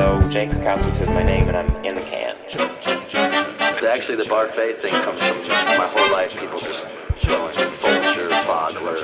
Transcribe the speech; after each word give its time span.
So 0.00 0.18
Jake 0.30 0.48
Krakowski 0.48 0.96
says 0.96 1.08
my 1.08 1.22
name 1.22 1.46
and 1.48 1.58
I'm 1.58 1.84
in 1.84 1.94
the 1.94 2.00
can. 2.00 2.34
Actually, 3.86 4.16
the 4.16 4.24
Barfay 4.30 4.80
thing 4.80 4.92
comes 5.04 5.20
from 5.20 5.36
my 5.76 5.86
whole 5.92 6.10
life. 6.10 6.34
People 6.40 6.58
just 6.58 6.86
throwing 7.16 7.52
Vulture, 7.52 8.30
Bogler. 8.48 8.96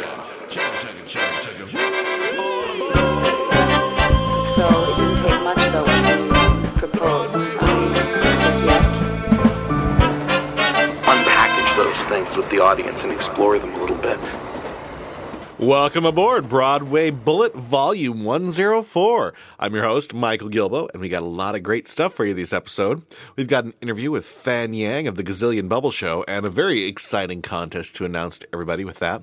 So 4.54 4.73
it 4.73 4.96
didn't 4.96 5.20
take 5.23 5.42
much 5.42 5.62
though 5.70 5.84
when 5.84 6.02
you 6.06 6.16
proposed. 6.78 7.37
Um. 7.60 7.92
Unpackage 11.04 11.76
those 11.76 12.01
things 12.09 12.34
with 12.38 12.48
the 12.48 12.60
audience 12.60 13.02
and 13.02 13.12
explore 13.12 13.59
them 13.59 13.74
a 13.74 13.78
little 13.78 13.98
bit. 13.98 14.18
Welcome 15.59 16.05
aboard 16.05 16.51
Broadway 16.51 17.10
Bullet 17.10 17.55
Volume 17.55 18.24
104. 18.24 19.33
I'm 19.59 19.74
your 19.74 19.84
host, 19.84 20.12
Michael 20.12 20.51
Gilboe, 20.51 20.88
and 20.93 21.01
we 21.01 21.09
got 21.09 21.23
a 21.23 21.24
lot 21.24 21.54
of 21.54 21.63
great 21.63 21.88
stuff 21.88 22.13
for 22.13 22.26
you 22.26 22.35
this 22.35 22.52
episode. 22.52 23.01
We've 23.37 23.48
got 23.48 23.65
an 23.65 23.73
interview 23.80 24.10
with 24.10 24.26
Fan 24.26 24.74
Yang 24.74 25.07
of 25.07 25.16
the 25.16 25.24
Gazillion 25.24 25.66
Bubble 25.66 25.90
Show 25.90 26.26
and 26.29 26.45
a 26.45 26.51
very 26.51 26.85
exciting 26.85 27.40
contest 27.40 27.96
to 27.96 28.04
announce 28.04 28.38
to 28.40 28.48
everybody 28.52 28.85
with 28.85 28.98
that. 28.98 29.23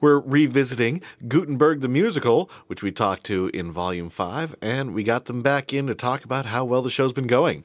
We're 0.00 0.18
revisiting 0.18 1.00
Gutenberg 1.28 1.80
the 1.80 1.86
Musical, 1.86 2.50
which 2.66 2.82
we 2.82 2.90
talked 2.90 3.22
to 3.26 3.48
in 3.54 3.70
Volume 3.70 4.10
5, 4.10 4.56
and 4.60 4.92
we 4.92 5.04
got 5.04 5.26
them 5.26 5.42
back 5.42 5.72
in 5.72 5.86
to 5.86 5.94
talk 5.94 6.24
about 6.24 6.46
how 6.46 6.64
well 6.64 6.82
the 6.82 6.90
show's 6.90 7.12
been 7.12 7.28
going. 7.28 7.62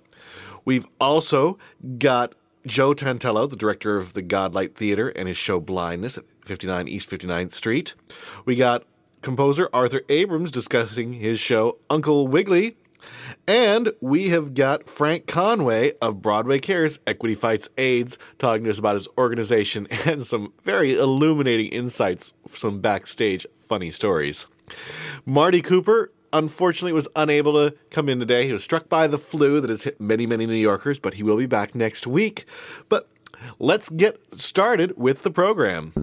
We've 0.63 0.85
also 1.01 1.57
got 1.97 2.35
Joe 2.67 2.93
Tantalo, 2.93 3.49
the 3.49 3.55
director 3.55 3.97
of 3.97 4.13
the 4.13 4.21
Godlight 4.21 4.75
Theater, 4.75 5.09
and 5.09 5.27
his 5.27 5.37
show 5.37 5.59
Blindness 5.59 6.19
59 6.47 6.87
East 6.87 7.09
59th 7.09 7.53
Street. 7.53 7.93
We 8.45 8.55
got 8.55 8.83
composer 9.21 9.69
Arthur 9.73 10.01
Abrams 10.09 10.51
discussing 10.51 11.13
his 11.13 11.39
show 11.39 11.77
Uncle 11.89 12.27
Wiggily. 12.27 12.77
And 13.47 13.91
we 14.01 14.29
have 14.29 14.53
got 14.53 14.87
Frank 14.87 15.27
Conway 15.27 15.93
of 16.01 16.21
Broadway 16.21 16.59
Cares 16.59 16.99
Equity 17.07 17.35
Fights 17.35 17.69
AIDS 17.77 18.17
talking 18.37 18.65
to 18.65 18.69
us 18.69 18.79
about 18.79 18.95
his 18.95 19.07
organization 19.17 19.87
and 20.05 20.25
some 20.25 20.53
very 20.63 20.97
illuminating 20.97 21.67
insights, 21.67 22.33
some 22.49 22.81
backstage 22.81 23.45
funny 23.57 23.91
stories. 23.91 24.47
Marty 25.25 25.61
Cooper 25.61 26.11
unfortunately 26.33 26.93
was 26.93 27.07
unable 27.15 27.53
to 27.53 27.75
come 27.89 28.09
in 28.09 28.19
today. 28.19 28.47
He 28.47 28.53
was 28.53 28.63
struck 28.63 28.89
by 28.89 29.07
the 29.07 29.17
flu 29.17 29.61
that 29.61 29.69
has 29.69 29.83
hit 29.83 29.99
many, 30.01 30.25
many 30.25 30.45
New 30.45 30.53
Yorkers, 30.53 30.99
but 30.99 31.15
he 31.15 31.23
will 31.23 31.37
be 31.37 31.45
back 31.45 31.73
next 31.73 32.05
week. 32.05 32.45
But 32.89 33.09
let's 33.59 33.89
get 33.89 34.19
started 34.35 34.97
with 34.97 35.23
the 35.23 35.31
program. 35.31 35.93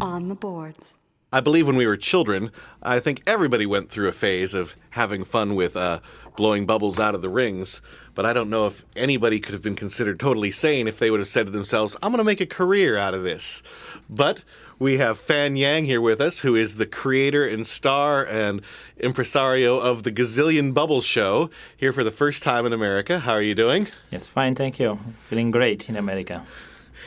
On 0.00 0.28
the 0.28 0.34
boards. 0.34 0.96
I 1.34 1.40
believe 1.40 1.66
when 1.66 1.76
we 1.76 1.86
were 1.86 1.96
children, 1.96 2.50
I 2.82 3.00
think 3.00 3.22
everybody 3.26 3.64
went 3.64 3.88
through 3.88 4.08
a 4.08 4.12
phase 4.12 4.52
of 4.52 4.76
having 4.90 5.24
fun 5.24 5.54
with 5.54 5.76
uh, 5.76 6.00
blowing 6.36 6.66
bubbles 6.66 7.00
out 7.00 7.14
of 7.14 7.22
the 7.22 7.30
rings. 7.30 7.80
But 8.14 8.26
I 8.26 8.34
don't 8.34 8.50
know 8.50 8.66
if 8.66 8.84
anybody 8.94 9.40
could 9.40 9.54
have 9.54 9.62
been 9.62 9.74
considered 9.74 10.20
totally 10.20 10.50
sane 10.50 10.86
if 10.86 10.98
they 10.98 11.10
would 11.10 11.20
have 11.20 11.28
said 11.28 11.46
to 11.46 11.52
themselves, 11.52 11.96
I'm 12.02 12.12
going 12.12 12.18
to 12.18 12.24
make 12.24 12.42
a 12.42 12.46
career 12.46 12.98
out 12.98 13.14
of 13.14 13.22
this. 13.22 13.62
But 14.10 14.44
we 14.82 14.98
have 14.98 15.16
Fan 15.16 15.54
Yang 15.54 15.84
here 15.84 16.00
with 16.00 16.20
us, 16.20 16.40
who 16.40 16.56
is 16.56 16.76
the 16.76 16.86
creator 16.86 17.46
and 17.46 17.64
star 17.64 18.24
and 18.26 18.60
impresario 18.98 19.78
of 19.78 20.02
the 20.02 20.10
Gazillion 20.10 20.74
Bubble 20.74 21.00
Show, 21.00 21.50
here 21.76 21.92
for 21.92 22.02
the 22.02 22.10
first 22.10 22.42
time 22.42 22.66
in 22.66 22.72
America. 22.72 23.20
How 23.20 23.34
are 23.34 23.42
you 23.42 23.54
doing? 23.54 23.86
Yes, 24.10 24.26
fine, 24.26 24.56
thank 24.56 24.80
you. 24.80 24.98
Feeling 25.28 25.52
great 25.52 25.88
in 25.88 25.94
America. 25.94 26.44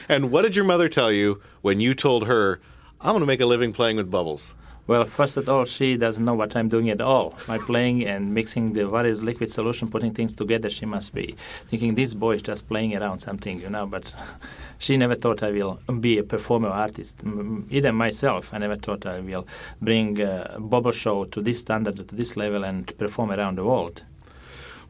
And 0.08 0.32
what 0.32 0.44
did 0.44 0.56
your 0.56 0.64
mother 0.64 0.88
tell 0.88 1.12
you 1.12 1.42
when 1.64 1.82
you 1.82 1.94
told 1.94 2.28
her, 2.28 2.62
I'm 3.02 3.10
going 3.10 3.20
to 3.20 3.26
make 3.26 3.42
a 3.42 3.46
living 3.46 3.74
playing 3.74 3.98
with 3.98 4.10
bubbles? 4.10 4.56
Well, 4.88 5.04
first 5.06 5.36
of 5.38 5.50
all, 5.50 5.66
she 5.66 5.98
doesn't 5.98 6.24
know 6.24 6.36
what 6.36 6.56
I'm 6.56 6.68
doing 6.68 6.92
at 6.92 7.02
all. 7.02 7.34
My 7.48 7.58
playing 7.58 8.06
and 8.06 8.36
mixing 8.36 8.74
the 8.74 8.88
various 8.88 9.24
liquid 9.24 9.52
solution, 9.52 9.88
putting 9.88 10.14
things 10.14 10.36
together, 10.36 10.70
she 10.70 10.86
must 10.86 11.12
be 11.12 11.36
thinking 11.70 11.96
this 11.96 12.14
boy 12.14 12.36
is 12.36 12.44
just 12.44 12.68
playing 12.68 12.96
around 12.96 13.18
something, 13.18 13.60
you 13.60 13.70
know. 13.72 13.88
But 13.88 14.14
she 14.78 14.96
never 14.96 15.16
thought 15.16 15.42
I 15.42 15.50
will 15.50 15.80
be 16.00 16.20
a 16.20 16.24
performer 16.24 16.70
artist. 16.70 17.24
Even 17.72 17.96
myself, 17.96 18.54
I 18.54 18.60
never 18.60 18.76
thought 18.76 19.08
I 19.08 19.22
will 19.22 19.48
bring 19.82 20.22
a 20.22 20.58
bubble 20.60 20.92
show 20.92 21.26
to 21.26 21.42
this 21.42 21.60
standard, 21.60 21.96
to 22.08 22.16
this 22.16 22.38
level, 22.38 22.64
and 22.64 22.96
perform 23.00 23.32
around 23.32 23.58
the 23.58 23.64
world. 23.64 24.04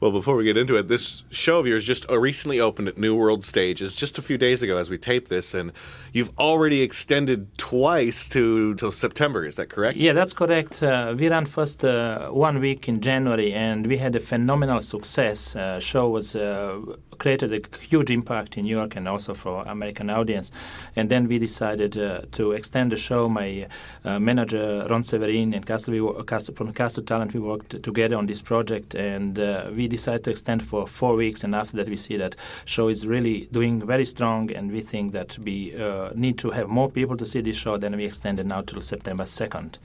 Well, 0.06 0.12
before 0.12 0.36
we 0.36 0.44
get 0.44 0.56
into 0.56 0.76
it, 0.78 0.88
this 0.88 1.24
show 1.32 1.58
of 1.58 1.66
yours 1.66 1.84
just 1.84 2.08
uh, 2.12 2.20
recently 2.20 2.60
opened 2.60 2.88
at 2.88 2.96
New 2.96 3.16
World 3.16 3.44
Stages 3.44 3.96
just 3.96 4.20
a 4.20 4.22
few 4.22 4.38
days 4.38 4.62
ago 4.62 4.78
as 4.78 4.88
we 4.88 5.00
tape 5.00 5.30
this, 5.30 5.56
and 5.56 5.72
you've 6.14 6.30
already 6.38 6.84
extended 6.84 7.58
twice 7.58 8.28
to 8.30 8.76
till 8.76 8.92
September. 8.92 9.44
Is 9.46 9.56
that 9.56 9.70
correct? 9.70 9.98
Yeah, 9.98 10.14
that's 10.14 10.32
correct. 10.32 10.84
Uh, 10.84 11.16
we 11.18 11.28
ran 11.28 11.48
first 11.48 11.84
uh, 11.84 12.30
one 12.30 12.60
week 12.60 12.88
in 12.88 13.02
January, 13.02 13.52
and 13.52 13.88
we 13.88 13.98
had 13.98 14.16
a 14.16 14.20
phenomenal 14.20 14.80
success. 14.80 15.56
Uh, 15.56 15.80
show 15.80 16.08
was 16.08 16.36
uh, 16.36 16.82
created 17.18 17.52
a 17.54 17.78
huge 17.78 18.12
impact 18.12 18.58
in 18.58 18.66
New 18.66 18.76
York 18.76 18.96
and 18.96 19.08
also 19.08 19.34
for 19.34 19.64
American 19.64 20.10
audience. 20.10 20.52
And 20.96 21.10
then 21.10 21.28
we 21.28 21.40
decided 21.40 21.98
uh, 21.98 22.22
to 22.34 22.52
extend 22.52 22.92
the 22.92 22.98
show. 22.98 23.30
My 23.30 23.68
uh, 24.04 24.20
manager 24.20 24.86
Ron 24.90 25.04
Severin 25.04 25.54
and 25.54 25.66
Castle, 25.66 25.94
we, 25.94 26.24
Castle, 26.24 26.54
from 26.56 26.74
Castle 26.74 27.04
Talent, 27.04 27.34
we 27.34 27.40
worked 27.40 27.82
together 27.84 28.18
on 28.18 28.26
this 28.26 28.42
project, 28.42 28.96
and 28.96 29.40
uh, 29.40 29.70
we 29.76 29.88
decided 29.88 30.24
to 30.26 30.32
extend 30.32 30.64
for 30.64 30.88
four 30.88 31.16
weeks. 31.16 31.44
And 31.44 31.56
after 31.56 31.78
that, 31.78 31.90
we 31.90 31.96
see 31.96 32.18
that 32.18 32.36
show 32.66 32.88
is 32.88 33.06
really 33.08 33.48
doing 33.52 33.86
very 33.86 34.06
strong, 34.06 34.52
and 34.52 34.72
we 34.72 34.82
think 34.82 35.12
that 35.14 35.38
we 35.40 35.76
uh, 35.76 36.10
need 36.16 36.38
to 36.40 36.52
have 36.52 36.68
more 36.68 36.90
people 36.90 37.18
to 37.18 37.26
see 37.26 37.42
this 37.42 37.58
show. 37.58 37.78
Then 37.78 37.96
we 37.96 38.06
extended 38.06 38.48
now 38.48 38.62
till 38.62 38.82
September 38.82 39.26
second. 39.26 39.80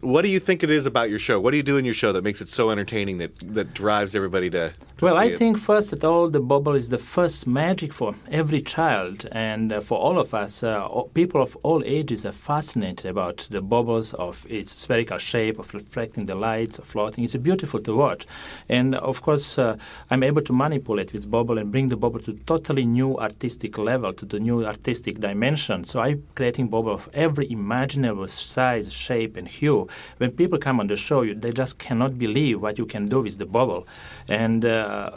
What 0.00 0.22
do 0.22 0.30
you 0.30 0.40
think 0.40 0.62
it 0.62 0.70
is 0.70 0.86
about 0.86 1.10
your 1.10 1.18
show? 1.18 1.38
What 1.38 1.50
do 1.50 1.58
you 1.58 1.62
do 1.62 1.76
in 1.76 1.84
your 1.84 1.92
show 1.92 2.10
that 2.12 2.24
makes 2.24 2.40
it 2.40 2.48
so 2.48 2.70
entertaining 2.70 3.18
that 3.18 3.34
that 3.54 3.74
drives 3.74 4.14
everybody 4.14 4.48
to? 4.48 4.70
to 4.70 5.04
Well, 5.04 5.18
I 5.18 5.26
it? 5.26 5.36
think 5.36 5.58
first 5.58 5.92
of 5.92 6.02
all, 6.02 6.30
the 6.30 6.40
bubble 6.40 6.74
is 6.74 6.88
the 6.88 6.96
first 6.96 7.46
magic 7.46 7.92
for 7.92 8.14
every 8.30 8.62
child, 8.62 9.26
and 9.30 9.70
uh, 9.70 9.80
for 9.82 9.98
all 9.98 10.18
of 10.18 10.32
us. 10.32 10.62
Uh, 10.62 10.88
people 11.12 11.42
of 11.42 11.54
all 11.62 11.82
ages 11.84 12.24
are 12.24 12.32
fascinated 12.32 13.10
about 13.10 13.46
the 13.50 13.60
bubbles 13.60 14.14
of 14.14 14.46
its 14.48 14.72
spherical 14.72 15.18
shape, 15.18 15.58
of 15.58 15.74
reflecting 15.74 16.24
the 16.24 16.34
lights, 16.34 16.78
of 16.78 16.86
floating. 16.86 17.22
It's 17.22 17.36
beautiful 17.36 17.80
to 17.80 17.94
watch, 17.94 18.26
and 18.70 18.94
of 18.94 19.20
course, 19.20 19.58
uh, 19.58 19.76
I'm 20.10 20.22
able 20.22 20.40
to 20.42 20.52
manipulate 20.54 21.12
this 21.12 21.26
bubble 21.26 21.58
and 21.58 21.70
bring 21.70 21.88
the 21.88 21.98
bubble 21.98 22.20
to 22.20 22.32
totally 22.46 22.86
new 22.86 23.18
artistic 23.18 23.76
level, 23.76 24.14
to 24.14 24.24
the 24.24 24.40
new 24.40 24.64
artistic 24.64 25.20
dimension. 25.20 25.84
So 25.84 26.00
I'm 26.00 26.24
creating 26.36 26.68
bubble 26.68 26.94
of 26.94 27.10
every 27.12 27.50
imaginable 27.50 28.28
size, 28.28 28.90
shape, 28.90 29.36
and 29.36 29.46
hue. 29.46 29.88
When 30.18 30.30
people 30.30 30.58
come 30.58 30.80
on 30.80 30.86
the 30.86 30.96
show, 30.96 31.22
you, 31.22 31.34
they 31.34 31.52
just 31.52 31.78
cannot 31.78 32.18
believe 32.18 32.60
what 32.60 32.78
you 32.78 32.86
can 32.86 33.04
do 33.04 33.22
with 33.22 33.38
the 33.38 33.46
bubble, 33.46 33.86
and. 34.28 34.64
Uh, 34.64 35.10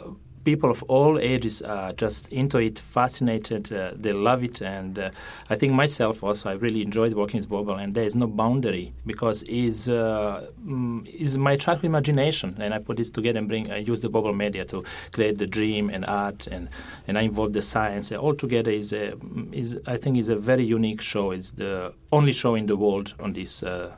people 0.44 0.70
of 0.70 0.82
all 0.84 1.18
ages 1.18 1.62
are 1.62 1.92
just 1.92 2.28
into 2.28 2.58
it, 2.58 2.78
fascinated. 2.78 3.72
Uh, 3.72 3.92
they 3.96 4.12
love 4.12 4.44
it, 4.44 4.60
and 4.62 4.98
uh, 4.98 5.10
I 5.50 5.56
think 5.56 5.72
myself 5.72 6.22
also 6.22 6.50
I 6.50 6.52
really 6.52 6.82
enjoyed 6.82 7.14
working 7.14 7.38
with 7.40 7.48
Bobble. 7.48 7.74
And 7.74 7.94
there 7.94 8.04
is 8.04 8.14
no 8.14 8.26
boundary 8.26 8.92
because 9.06 9.42
is 9.44 9.88
uh, 9.88 10.46
mm, 10.64 11.06
is 11.06 11.36
my 11.38 11.56
childhood 11.56 11.86
imagination, 11.86 12.56
and 12.60 12.72
I 12.72 12.78
put 12.78 12.98
this 12.98 13.10
together 13.10 13.38
and 13.38 13.48
bring. 13.48 13.72
I 13.72 13.78
use 13.78 14.00
the 14.00 14.08
Bobble 14.08 14.34
media 14.34 14.64
to 14.66 14.84
create 15.12 15.38
the 15.38 15.46
dream 15.46 15.90
and 15.90 16.04
art, 16.06 16.46
and 16.46 16.68
and 17.08 17.18
I 17.18 17.22
involve 17.22 17.52
the 17.52 17.62
science. 17.62 18.12
All 18.12 18.34
together 18.34 18.70
is 18.70 18.92
a, 18.92 19.14
is 19.52 19.78
I 19.86 19.96
think 19.96 20.18
is 20.18 20.28
a 20.28 20.36
very 20.36 20.64
unique 20.64 21.00
show. 21.00 21.30
It's 21.32 21.52
the 21.52 21.94
only 22.12 22.32
show 22.32 22.54
in 22.54 22.66
the 22.66 22.76
world 22.76 23.14
on 23.18 23.32
this. 23.32 23.62
Uh, 23.62 23.92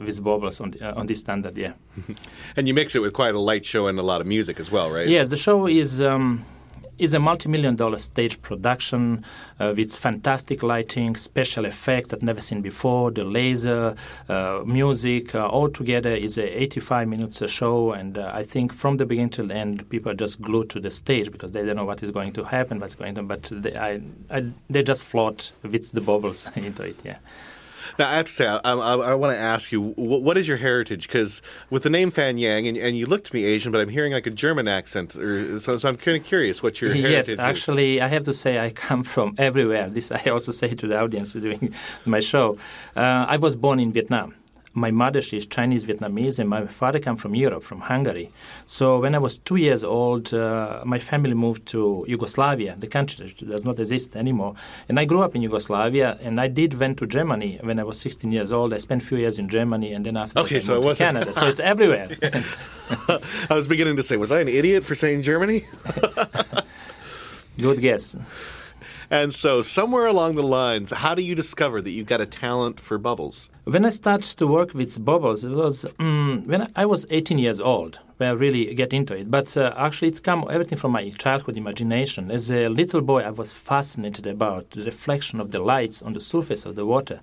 with 0.00 0.22
bubbles 0.22 0.60
on, 0.60 0.72
the, 0.72 0.90
uh, 0.90 0.98
on 0.98 1.06
this 1.06 1.20
standard, 1.20 1.56
yeah. 1.56 1.72
and 2.56 2.66
you 2.66 2.74
mix 2.74 2.94
it 2.94 3.00
with 3.00 3.12
quite 3.12 3.34
a 3.34 3.38
light 3.38 3.64
show 3.64 3.86
and 3.86 3.98
a 3.98 4.02
lot 4.02 4.20
of 4.20 4.26
music 4.26 4.58
as 4.60 4.70
well, 4.70 4.90
right? 4.90 5.08
Yes, 5.08 5.28
the 5.28 5.36
show 5.36 5.66
is 5.66 6.00
um, 6.00 6.44
is 7.00 7.14
a 7.14 7.18
multi-million 7.18 7.74
dollar 7.74 7.98
stage 7.98 8.40
production 8.42 9.24
uh, 9.58 9.72
with 9.74 9.96
fantastic 9.96 10.62
lighting, 10.62 11.16
special 11.16 11.64
effects 11.64 12.10
that 12.10 12.22
never 12.22 12.40
seen 12.42 12.60
before, 12.60 13.10
the 13.10 13.24
laser, 13.24 13.94
uh, 14.28 14.60
music, 14.66 15.34
uh, 15.34 15.48
all 15.48 15.70
together 15.70 16.10
is 16.10 16.36
a 16.36 16.62
85 16.62 17.08
minutes 17.08 17.40
a 17.40 17.48
show. 17.48 17.92
And 17.92 18.18
uh, 18.18 18.30
I 18.34 18.42
think 18.42 18.74
from 18.74 18.98
the 18.98 19.06
beginning 19.06 19.30
to 19.30 19.42
the 19.44 19.54
end, 19.54 19.88
people 19.88 20.12
are 20.12 20.14
just 20.14 20.42
glued 20.42 20.68
to 20.70 20.80
the 20.80 20.90
stage 20.90 21.32
because 21.32 21.52
they 21.52 21.64
don't 21.64 21.76
know 21.76 21.86
what 21.86 22.02
is 22.02 22.10
going 22.10 22.34
to 22.34 22.44
happen, 22.44 22.78
what's 22.78 22.94
going 22.94 23.16
on, 23.18 23.26
But 23.26 23.50
they, 23.50 23.74
I, 23.74 24.02
I, 24.30 24.50
they 24.68 24.82
just 24.82 25.04
float 25.04 25.52
with 25.62 25.92
the 25.92 26.02
bubbles 26.02 26.50
into 26.54 26.82
it. 26.82 27.00
Yeah. 27.02 27.16
Now, 27.98 28.08
I 28.08 28.14
have 28.16 28.26
to 28.26 28.32
say, 28.32 28.46
I, 28.46 28.58
I, 28.64 28.96
I 28.96 29.14
want 29.14 29.34
to 29.34 29.40
ask 29.40 29.72
you, 29.72 29.80
what, 29.80 30.22
what 30.22 30.36
is 30.38 30.46
your 30.48 30.56
heritage? 30.56 31.06
Because 31.06 31.42
with 31.70 31.82
the 31.82 31.90
name 31.90 32.10
Fan 32.10 32.38
Yang, 32.38 32.68
and, 32.68 32.76
and 32.78 32.96
you 32.96 33.06
look 33.06 33.24
to 33.24 33.34
me 33.34 33.44
Asian, 33.44 33.72
but 33.72 33.80
I'm 33.80 33.88
hearing 33.88 34.12
like 34.12 34.26
a 34.26 34.30
German 34.30 34.68
accent, 34.68 35.16
or, 35.16 35.60
so, 35.60 35.76
so 35.78 35.88
I'm 35.88 35.96
kind 35.96 36.16
of 36.16 36.24
curious 36.24 36.62
what 36.62 36.80
your 36.80 36.92
heritage 36.92 37.10
Yes, 37.10 37.28
is. 37.28 37.38
actually, 37.38 38.00
I 38.00 38.08
have 38.08 38.24
to 38.24 38.32
say 38.32 38.58
I 38.58 38.70
come 38.70 39.02
from 39.04 39.34
everywhere. 39.38 39.88
This 39.90 40.10
I 40.12 40.22
also 40.30 40.52
say 40.52 40.74
to 40.74 40.86
the 40.86 40.98
audience 40.98 41.32
during 41.32 41.74
my 42.04 42.20
show. 42.20 42.58
Uh, 42.96 43.26
I 43.28 43.36
was 43.36 43.56
born 43.56 43.80
in 43.80 43.92
Vietnam. 43.92 44.34
My 44.72 44.92
mother, 44.92 45.20
she's 45.20 45.46
Chinese 45.46 45.84
Vietnamese, 45.84 46.38
and 46.38 46.48
my 46.48 46.64
father 46.66 47.00
come 47.00 47.16
from 47.16 47.34
Europe, 47.34 47.64
from 47.64 47.80
Hungary. 47.80 48.30
So 48.66 49.00
when 49.00 49.16
I 49.16 49.18
was 49.18 49.36
two 49.38 49.56
years 49.56 49.82
old, 49.82 50.32
uh, 50.32 50.82
my 50.84 51.00
family 51.00 51.34
moved 51.34 51.66
to 51.74 52.04
Yugoslavia, 52.06 52.76
the 52.78 52.86
country 52.86 53.26
that 53.26 53.48
does 53.50 53.64
not 53.64 53.80
exist 53.80 54.14
anymore. 54.14 54.54
And 54.88 55.00
I 55.00 55.06
grew 55.06 55.22
up 55.22 55.34
in 55.34 55.42
Yugoslavia, 55.42 56.18
and 56.22 56.40
I 56.40 56.46
did 56.46 56.74
went 56.78 56.98
to 56.98 57.06
Germany 57.08 57.58
when 57.62 57.80
I 57.80 57.84
was 57.84 57.98
16 57.98 58.30
years 58.30 58.52
old. 58.52 58.72
I 58.72 58.76
spent 58.78 59.02
a 59.02 59.06
few 59.06 59.18
years 59.18 59.40
in 59.40 59.48
Germany, 59.48 59.92
and 59.92 60.06
then 60.06 60.16
after 60.16 60.34
that 60.34 60.44
Okay, 60.44 60.56
I 60.58 60.60
so 60.60 60.76
it 60.76 60.84
wasn't- 60.84 61.08
Canada. 61.08 61.32
so 61.32 61.48
it's 61.48 61.58
everywhere. 61.60 62.08
I 63.50 63.54
was 63.54 63.66
beginning 63.66 63.96
to 63.96 64.04
say, 64.04 64.16
was 64.18 64.30
I 64.30 64.40
an 64.40 64.48
idiot 64.48 64.84
for 64.84 64.94
saying 64.94 65.22
Germany? 65.22 65.64
Good 67.58 67.80
guess. 67.80 68.16
And 69.12 69.34
so, 69.34 69.60
somewhere 69.60 70.06
along 70.06 70.36
the 70.36 70.46
lines, 70.46 70.92
how 70.92 71.16
do 71.16 71.22
you 71.22 71.34
discover 71.34 71.82
that 71.82 71.90
you've 71.90 72.06
got 72.06 72.20
a 72.20 72.26
talent 72.26 72.78
for 72.78 72.96
bubbles? 72.96 73.50
When 73.64 73.84
I 73.84 73.88
started 73.88 74.38
to 74.38 74.46
work 74.46 74.72
with 74.72 75.04
bubbles, 75.04 75.42
it 75.44 75.50
was 75.50 75.84
mm, 75.98 76.46
when 76.46 76.70
I 76.76 76.86
was 76.86 77.06
18 77.10 77.38
years 77.38 77.60
old 77.60 77.98
when 78.20 78.28
I 78.28 78.32
really 78.32 78.74
get 78.74 78.92
into 78.92 79.14
it. 79.14 79.30
But 79.30 79.56
uh, 79.56 79.72
actually, 79.78 80.08
it's 80.08 80.20
come 80.20 80.46
everything 80.50 80.76
from 80.76 80.92
my 80.92 81.08
childhood 81.08 81.56
imagination. 81.56 82.30
As 82.30 82.50
a 82.50 82.68
little 82.68 83.00
boy, 83.00 83.22
I 83.22 83.30
was 83.30 83.50
fascinated 83.50 84.26
about 84.26 84.70
the 84.72 84.84
reflection 84.84 85.40
of 85.40 85.52
the 85.52 85.58
lights 85.58 86.02
on 86.02 86.12
the 86.12 86.20
surface 86.20 86.66
of 86.66 86.76
the 86.76 86.84
water. 86.84 87.20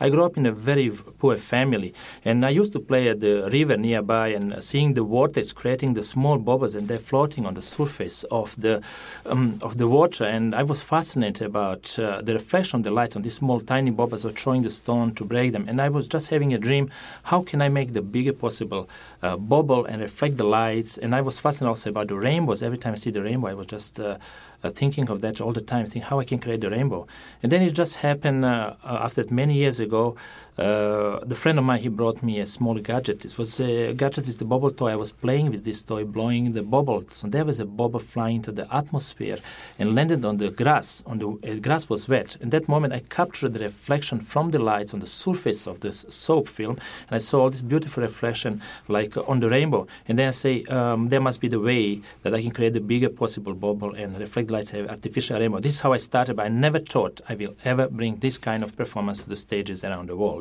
I 0.00 0.10
grew 0.10 0.24
up 0.24 0.36
in 0.36 0.46
a 0.46 0.52
very 0.52 0.90
poor 0.90 1.36
family, 1.36 1.94
and 2.24 2.44
I 2.44 2.48
used 2.48 2.72
to 2.72 2.80
play 2.80 3.08
at 3.08 3.20
the 3.20 3.48
river 3.52 3.76
nearby 3.76 4.28
and 4.28 4.62
seeing 4.62 4.94
the 4.94 5.04
vortex 5.04 5.52
creating 5.52 5.94
the 5.94 6.02
small 6.02 6.36
bubbles, 6.38 6.74
and 6.74 6.88
they're 6.88 6.98
floating 6.98 7.46
on 7.46 7.54
the 7.54 7.62
surface 7.62 8.24
of 8.24 8.60
the 8.60 8.82
um, 9.26 9.60
of 9.62 9.76
the 9.76 9.86
water. 9.86 10.24
And 10.24 10.56
I 10.56 10.64
was 10.64 10.82
fascinated 10.82 11.46
about 11.46 11.96
uh, 11.96 12.22
the 12.22 12.32
reflection 12.32 12.80
of 12.80 12.82
the 12.82 12.90
lights 12.90 13.14
on 13.14 13.22
these 13.22 13.34
small, 13.34 13.60
tiny 13.60 13.92
bubbles, 13.92 14.24
or 14.24 14.30
throwing 14.30 14.62
the 14.62 14.70
stone 14.70 15.14
to 15.14 15.24
break 15.24 15.52
them. 15.52 15.66
And 15.68 15.80
I 15.80 15.90
was 15.90 16.08
just 16.08 16.28
having 16.30 16.52
a 16.52 16.58
dream: 16.58 16.90
how 17.22 17.42
can 17.42 17.62
I 17.62 17.68
make 17.68 17.92
the 17.92 18.02
bigger 18.02 18.32
possible 18.32 18.88
uh, 19.22 19.36
bubble 19.36 19.84
and 19.84 20.00
reflect 20.00 20.36
the 20.36 20.44
lights? 20.44 20.98
And 20.98 21.14
I 21.14 21.20
was 21.20 21.38
fascinated 21.38 21.68
also 21.68 21.90
about 21.90 22.08
the 22.08 22.16
rainbows. 22.16 22.62
Every 22.62 22.78
time 22.78 22.92
I 22.92 22.96
see 22.96 23.10
the 23.10 23.22
rainbow, 23.22 23.48
I 23.48 23.54
was 23.54 23.66
just 23.66 24.00
uh, 24.00 24.18
uh, 24.62 24.70
thinking 24.70 25.08
of 25.10 25.20
that 25.20 25.40
all 25.40 25.52
the 25.52 25.60
time, 25.60 25.86
thinking 25.86 26.02
how 26.02 26.20
I 26.20 26.24
can 26.24 26.38
create 26.38 26.60
the 26.60 26.70
rainbow. 26.70 27.06
And 27.42 27.50
then 27.50 27.62
it 27.62 27.72
just 27.72 27.96
happened 27.96 28.44
uh, 28.44 28.74
uh, 28.84 28.98
after 29.02 29.24
many 29.30 29.54
years 29.54 29.80
ago. 29.80 30.16
Uh, 30.58 31.24
the 31.24 31.34
friend 31.34 31.58
of 31.58 31.64
mine 31.64 31.80
he 31.80 31.88
brought 31.88 32.22
me 32.22 32.38
a 32.38 32.46
small 32.46 32.74
gadget. 32.74 33.24
It 33.24 33.38
was 33.38 33.60
a 33.60 33.94
gadget 33.94 34.26
with 34.26 34.38
the 34.38 34.44
bubble 34.44 34.70
toy. 34.70 34.90
I 34.90 34.96
was 34.96 35.12
playing 35.12 35.50
with 35.50 35.64
this 35.64 35.82
toy, 35.82 36.04
blowing 36.04 36.52
the 36.52 36.62
bubbles, 36.62 37.22
and 37.22 37.32
there 37.32 37.44
was 37.44 37.60
a 37.60 37.64
bubble 37.64 38.00
flying 38.00 38.36
into 38.36 38.52
the 38.52 38.66
atmosphere 38.74 39.38
and 39.78 39.94
landed 39.94 40.24
on 40.24 40.36
the 40.36 40.50
grass. 40.50 41.02
On 41.06 41.18
the 41.18 41.28
uh, 41.28 41.54
grass 41.60 41.88
was 41.88 42.08
wet. 42.08 42.36
In 42.40 42.50
that 42.50 42.68
moment, 42.68 42.92
I 42.92 43.00
captured 43.00 43.54
the 43.54 43.60
reflection 43.60 44.20
from 44.20 44.50
the 44.50 44.58
lights 44.58 44.92
on 44.92 45.00
the 45.00 45.06
surface 45.06 45.66
of 45.66 45.80
this 45.80 46.04
soap 46.08 46.48
film, 46.48 46.76
and 47.08 47.16
I 47.16 47.18
saw 47.18 47.42
all 47.42 47.50
this 47.50 47.62
beautiful 47.62 48.02
reflection 48.02 48.60
like 48.88 49.16
uh, 49.16 49.22
on 49.26 49.40
the 49.40 49.48
rainbow. 49.48 49.86
And 50.08 50.18
then 50.18 50.28
I 50.28 50.32
say, 50.32 50.64
um, 50.64 51.08
there 51.08 51.20
must 51.20 51.40
be 51.40 51.48
the 51.48 51.60
way 51.60 52.00
that 52.22 52.34
I 52.34 52.42
can 52.42 52.50
create 52.50 52.74
the 52.74 52.80
bigger 52.80 53.08
possible 53.08 53.54
bubble 53.54 53.94
and 53.94 54.20
reflect 54.20 54.50
lights 54.50 54.70
have 54.70 54.90
artificial 54.90 55.38
rainbow. 55.38 55.60
This 55.60 55.76
is 55.76 55.80
how 55.80 55.92
I 55.92 55.98
started, 55.98 56.36
but 56.36 56.46
I 56.46 56.48
never 56.48 56.78
thought 56.78 57.20
I 57.28 57.34
will 57.34 57.54
ever 57.64 57.88
bring 57.88 58.16
this 58.16 58.36
kind 58.38 58.62
of 58.62 58.76
performance 58.76 59.22
to 59.22 59.28
the 59.28 59.36
stages 59.36 59.84
around 59.84 60.08
the 60.08 60.16
world. 60.16 60.39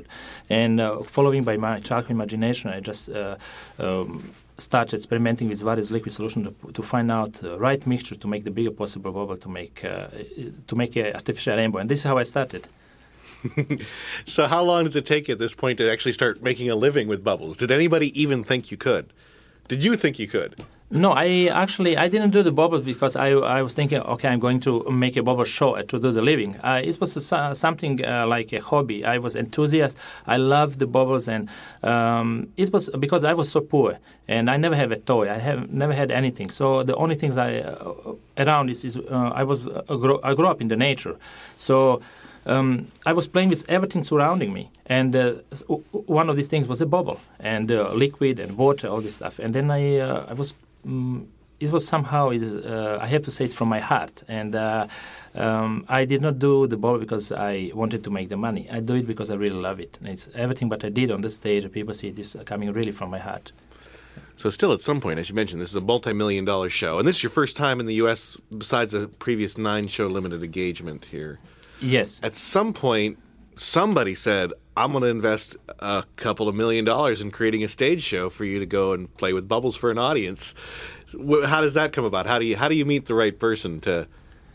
And 0.49 0.79
uh, 0.79 1.03
following 1.03 1.43
by 1.43 1.57
my 1.57 1.79
childhood 1.79 2.11
imagination, 2.11 2.69
I 2.69 2.79
just 2.79 3.09
uh, 3.09 3.37
um, 3.77 4.31
started 4.57 4.97
experimenting 4.97 5.49
with 5.49 5.61
various 5.61 5.91
liquid 5.91 6.13
solutions 6.13 6.47
to, 6.47 6.71
to 6.71 6.81
find 6.81 7.11
out 7.11 7.33
the 7.33 7.57
right 7.57 7.85
mixture 7.87 8.15
to 8.15 8.27
make 8.27 8.43
the 8.43 8.51
bigger 8.51 8.71
possible 8.71 9.11
bubble 9.11 9.37
to 9.37 9.49
make 9.49 9.83
uh, 9.83 10.07
to 10.67 10.75
make 10.75 10.95
an 10.95 11.13
artificial 11.13 11.55
rainbow. 11.55 11.79
And 11.79 11.89
this 11.89 11.99
is 11.99 12.05
how 12.05 12.17
I 12.17 12.23
started. 12.23 12.67
So, 14.25 14.47
how 14.47 14.63
long 14.63 14.83
does 14.83 14.95
it 14.95 15.05
take 15.05 15.29
at 15.29 15.39
this 15.39 15.55
point 15.55 15.77
to 15.77 15.89
actually 15.91 16.11
start 16.11 16.43
making 16.43 16.69
a 16.69 16.75
living 16.75 17.07
with 17.07 17.23
bubbles? 17.23 17.57
Did 17.57 17.71
anybody 17.71 18.07
even 18.21 18.43
think 18.43 18.69
you 18.71 18.77
could? 18.77 19.13
Did 19.69 19.83
you 19.83 19.95
think 19.95 20.19
you 20.19 20.27
could? 20.27 20.55
No, 20.91 21.11
I 21.11 21.49
actually 21.51 21.97
I 21.97 22.07
didn't 22.07 22.31
do 22.31 22.41
the 22.41 22.51
bubbles 22.51 22.83
because 22.83 23.15
I 23.15 23.29
I 23.29 23.61
was 23.61 23.75
thinking, 23.75 23.99
okay, 23.99 24.27
I'm 24.27 24.39
going 24.39 24.59
to 24.61 24.83
make 24.89 25.15
a 25.17 25.21
bubble 25.21 25.43
show 25.43 25.79
to 25.79 25.99
do 25.99 26.11
the 26.11 26.23
living. 26.23 26.55
Uh, 26.63 26.81
it 26.83 26.99
was 26.99 27.15
a, 27.15 27.53
something 27.53 28.03
uh, 28.03 28.25
like 28.25 28.51
a 28.53 28.59
hobby. 28.59 29.05
I 29.05 29.19
was 29.19 29.35
enthusiast. 29.35 29.95
I 30.25 30.37
loved 30.37 30.79
the 30.79 30.87
bubbles, 30.87 31.27
and 31.27 31.47
um, 31.83 32.47
it 32.57 32.73
was 32.73 32.89
because 32.99 33.23
I 33.23 33.33
was 33.33 33.51
so 33.51 33.61
poor 33.61 33.99
and 34.27 34.49
I 34.49 34.57
never 34.57 34.75
have 34.75 34.91
a 34.91 34.97
toy. 34.97 35.29
I 35.29 35.37
have 35.37 35.71
never 35.71 35.93
had 35.93 36.11
anything. 36.11 36.49
So 36.49 36.83
the 36.83 36.95
only 36.95 37.15
things 37.15 37.37
I 37.37 37.57
uh, 37.57 38.15
around 38.37 38.69
is, 38.69 38.83
is 38.83 38.97
uh, 38.97 39.31
I 39.35 39.43
was 39.43 39.67
uh, 39.67 40.19
I 40.23 40.33
grew 40.33 40.47
up 40.47 40.61
in 40.61 40.69
the 40.69 40.77
nature, 40.77 41.17
so. 41.55 42.01
Um, 42.45 42.87
I 43.05 43.13
was 43.13 43.27
playing 43.27 43.49
with 43.49 43.69
everything 43.69 44.01
surrounding 44.01 44.53
me, 44.53 44.71
and 44.85 45.15
uh, 45.15 45.33
one 45.91 46.29
of 46.29 46.35
these 46.35 46.47
things 46.47 46.67
was 46.67 46.81
a 46.81 46.85
bubble 46.85 47.19
and 47.39 47.69
uh, 47.69 47.91
liquid 47.91 48.39
and 48.39 48.57
water, 48.57 48.87
all 48.87 49.01
this 49.01 49.15
stuff. 49.15 49.39
And 49.39 49.53
then 49.53 49.69
I, 49.69 49.97
uh, 49.97 50.25
I 50.29 50.33
was, 50.33 50.53
mm 50.89 51.27
it 51.59 51.71
was 51.71 51.85
somehow 51.85 52.29
is 52.29 52.55
uh, 52.55 52.97
I 53.01 53.07
have 53.07 53.23
to 53.23 53.31
say 53.31 53.45
it's 53.45 53.53
from 53.53 53.67
my 53.67 53.79
heart, 53.79 54.23
and 54.27 54.55
uh, 54.55 54.87
um, 55.35 55.85
I 55.87 56.05
did 56.05 56.21
not 56.21 56.39
do 56.39 56.67
the 56.67 56.77
ball 56.77 56.97
because 56.97 57.31
I 57.31 57.71
wanted 57.73 58.03
to 58.05 58.11
make 58.11 58.29
the 58.29 58.37
money. 58.37 58.69
I 58.71 58.79
do 58.79 58.95
it 58.95 59.05
because 59.05 59.29
I 59.29 59.35
really 59.35 59.59
love 59.59 59.79
it. 59.79 59.97
And 59.99 60.09
it's 60.09 60.29
everything 60.35 60.69
what 60.69 60.83
I 60.85 60.89
did 60.89 61.11
on 61.11 61.21
the 61.21 61.29
stage. 61.29 61.69
People 61.71 61.93
see 61.93 62.11
this 62.11 62.35
coming 62.45 62.71
really 62.71 62.91
from 62.91 63.09
my 63.09 63.19
heart. 63.19 63.51
So, 64.37 64.49
still 64.49 64.71
at 64.71 64.79
some 64.79 65.01
point, 65.01 65.19
as 65.19 65.27
you 65.29 65.35
mentioned, 65.35 65.61
this 65.61 65.69
is 65.69 65.75
a 65.75 65.81
multi 65.81 66.13
million 66.13 66.45
dollar 66.45 66.69
show. 66.69 66.97
And 66.97 67.07
this 67.07 67.17
is 67.17 67.23
your 67.23 67.29
first 67.29 67.57
time 67.57 67.79
in 67.79 67.85
the 67.85 67.95
U.S., 67.95 68.37
besides 68.57 68.93
a 68.93 69.07
previous 69.07 69.57
nine 69.57 69.87
show 69.87 70.07
limited 70.07 70.43
engagement 70.43 71.05
here. 71.05 71.39
Yes. 71.81 72.21
At 72.23 72.35
some 72.35 72.73
point, 72.73 73.19
somebody 73.55 74.15
said, 74.15 74.53
I'm 74.79 74.93
going 74.93 75.03
to 75.03 75.09
invest 75.09 75.57
a 75.79 76.05
couple 76.15 76.47
of 76.47 76.55
million 76.55 76.85
dollars 76.85 77.19
in 77.19 77.31
creating 77.31 77.65
a 77.65 77.67
stage 77.67 78.01
show 78.01 78.29
for 78.29 78.45
you 78.45 78.59
to 78.59 78.65
go 78.65 78.93
and 78.93 79.13
play 79.17 79.33
with 79.33 79.45
bubbles 79.45 79.75
for 79.75 79.91
an 79.91 79.97
audience. 79.97 80.55
How 81.45 81.59
does 81.59 81.73
that 81.73 81.91
come 81.91 82.05
about? 82.05 82.25
How 82.25 82.39
do 82.39 82.45
you 82.45 82.55
how 82.55 82.69
do 82.69 82.75
you 82.75 82.85
meet 82.85 83.05
the 83.05 83.13
right 83.13 83.37
person 83.37 83.81
to 83.81 84.07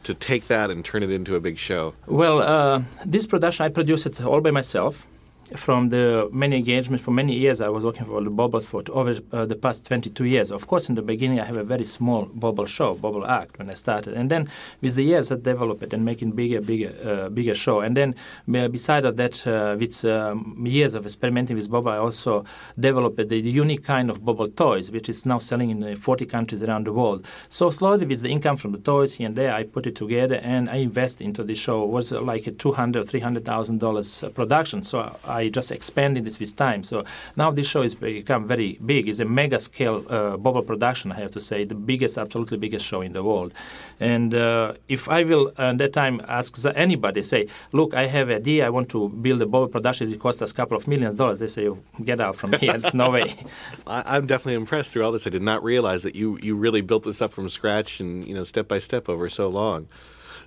to 0.05 0.15
take 0.15 0.47
that 0.49 0.71
and 0.71 0.83
turn 0.83 1.03
it 1.03 1.11
into 1.11 1.37
a 1.37 1.41
big 1.41 1.59
show? 1.59 1.93
Well, 2.07 2.41
uh, 2.41 2.83
this 3.05 3.27
production 3.27 3.67
I 3.67 3.69
produced 3.69 4.07
it 4.07 4.25
all 4.25 4.41
by 4.41 4.51
myself. 4.51 5.07
From 5.57 5.91
the 5.91 6.29
many 6.33 6.57
engagements 6.57 7.05
for 7.05 7.13
many 7.13 7.35
years, 7.35 7.61
I 7.61 7.69
was 7.69 7.85
working 7.85 8.07
for 8.07 8.21
the 8.23 8.31
bubbles 8.31 8.67
for 8.67 8.83
over 8.91 9.15
uh, 9.33 9.47
the 9.47 9.55
past 9.55 9.85
22 9.87 10.25
years. 10.25 10.51
Of 10.51 10.67
course, 10.67 10.89
in 10.89 10.97
the 10.97 11.03
beginning, 11.03 11.39
I 11.41 11.45
have 11.45 11.57
a 11.57 11.63
very 11.63 11.85
small 11.85 12.25
bubble 12.27 12.67
show, 12.67 12.95
bubble 12.95 13.25
act 13.25 13.59
when 13.59 13.71
I 13.71 13.75
started, 13.75 14.15
and 14.15 14.31
then 14.31 14.49
with 14.81 14.97
the 14.97 15.05
years, 15.05 15.31
I 15.31 15.37
developed 15.37 15.83
it 15.85 15.93
and 15.93 16.05
making 16.05 16.33
bigger, 16.33 16.61
bigger, 16.61 16.93
uh, 17.05 17.29
bigger 17.29 17.55
show. 17.55 17.81
And 17.81 17.97
then, 17.97 18.17
beside 18.71 19.05
of 19.05 19.17
that, 19.17 19.47
uh, 19.47 19.77
with 19.79 20.05
um, 20.05 20.65
years 20.67 20.95
of 20.95 21.05
experimenting 21.05 21.55
with 21.55 21.71
bubble, 21.71 21.91
I 21.91 21.99
also 21.99 22.45
developed 22.79 23.29
the, 23.29 23.39
unique 23.39 23.85
kind 23.85 24.11
of 24.11 24.25
bubble 24.25 24.49
toys, 24.49 24.91
which 24.91 25.09
is 25.09 25.25
now 25.25 25.39
selling 25.39 25.71
in 25.71 25.85
uh, 25.85 25.95
40 25.97 26.27
countries 26.27 26.63
around 26.63 26.87
the 26.87 26.93
world. 26.93 27.25
So 27.49 27.71
slowly, 27.71 28.07
with 28.07 28.23
the 28.23 28.31
income 28.31 28.57
from 28.57 28.73
the 28.73 28.79
toys 28.79 29.15
here 29.15 29.27
and 29.29 29.37
there, 29.37 29.55
I 29.55 29.63
put 29.63 29.87
it 29.87 29.95
together 29.95 30.37
and 30.37 30.69
I 30.69 30.77
invest 30.77 31.21
into 31.21 31.45
the 31.45 31.55
show. 31.55 31.85
It 31.85 31.91
was 31.91 32.13
uh, 32.13 32.21
like 32.21 32.49
a 32.49 32.51
200, 32.51 33.07
300 33.07 33.45
thousand 33.45 33.79
dollars 33.79 34.23
uh, 34.25 34.31
production. 34.31 34.83
So 34.83 35.17
I 35.45 35.49
just 35.51 35.71
expanded 35.73 36.27
it 36.27 36.39
with 36.39 36.57
time. 36.57 36.83
So 36.83 37.05
now 37.37 37.51
this 37.51 37.67
show 37.69 37.83
has 37.83 37.95
become 37.95 38.47
very 38.47 38.79
big. 38.85 39.09
It's 39.09 39.21
a 39.21 39.25
mega 39.25 39.59
scale 39.59 40.05
uh, 40.09 40.37
bubble 40.37 40.63
production. 40.63 41.13
I 41.13 41.17
have 41.17 41.31
to 41.33 41.41
say, 41.41 41.65
the 41.65 41.75
biggest, 41.75 42.19
absolutely 42.19 42.59
biggest 42.59 42.87
show 42.87 43.01
in 43.01 43.13
the 43.13 43.23
world. 43.23 43.53
And 44.01 44.35
uh, 44.35 44.75
if 44.89 45.09
I 45.09 45.25
will 45.25 45.53
at 45.59 45.79
that 45.79 45.93
time 45.93 46.21
ask 46.29 46.57
anybody, 46.75 47.23
say, 47.23 47.49
look, 47.73 47.95
I 47.95 48.07
have 48.07 48.29
an 48.29 48.37
idea. 48.37 48.67
I 48.67 48.71
want 48.71 48.89
to 48.91 49.09
build 49.09 49.43
a 49.43 49.47
bubble 49.47 49.69
production. 49.69 50.13
It 50.13 50.21
costs 50.21 50.43
us 50.43 50.51
a 50.51 50.55
couple 50.55 50.77
of 50.77 50.87
millions 50.87 51.15
of 51.15 51.19
dollars. 51.19 51.39
They 51.39 51.49
say, 51.49 51.71
get 52.05 52.21
out 52.21 52.37
from 52.37 52.53
here. 52.55 52.75
It's 52.77 52.95
no 52.95 53.11
way. 53.11 53.35
I, 53.87 54.17
I'm 54.17 54.27
definitely 54.27 54.55
impressed 54.55 54.93
through 54.93 55.05
all 55.05 55.13
this. 55.13 55.27
I 55.27 55.31
did 55.31 55.43
not 55.43 55.63
realize 55.63 56.03
that 56.03 56.15
you 56.15 56.39
you 56.43 56.57
really 56.57 56.81
built 56.81 57.05
this 57.05 57.23
up 57.23 57.33
from 57.33 57.49
scratch 57.49 58.01
and 58.01 58.27
you 58.27 58.35
know 58.35 58.45
step 58.45 58.69
by 58.69 58.79
step 58.79 59.09
over 59.09 59.29
so 59.29 59.49
long. 59.49 59.89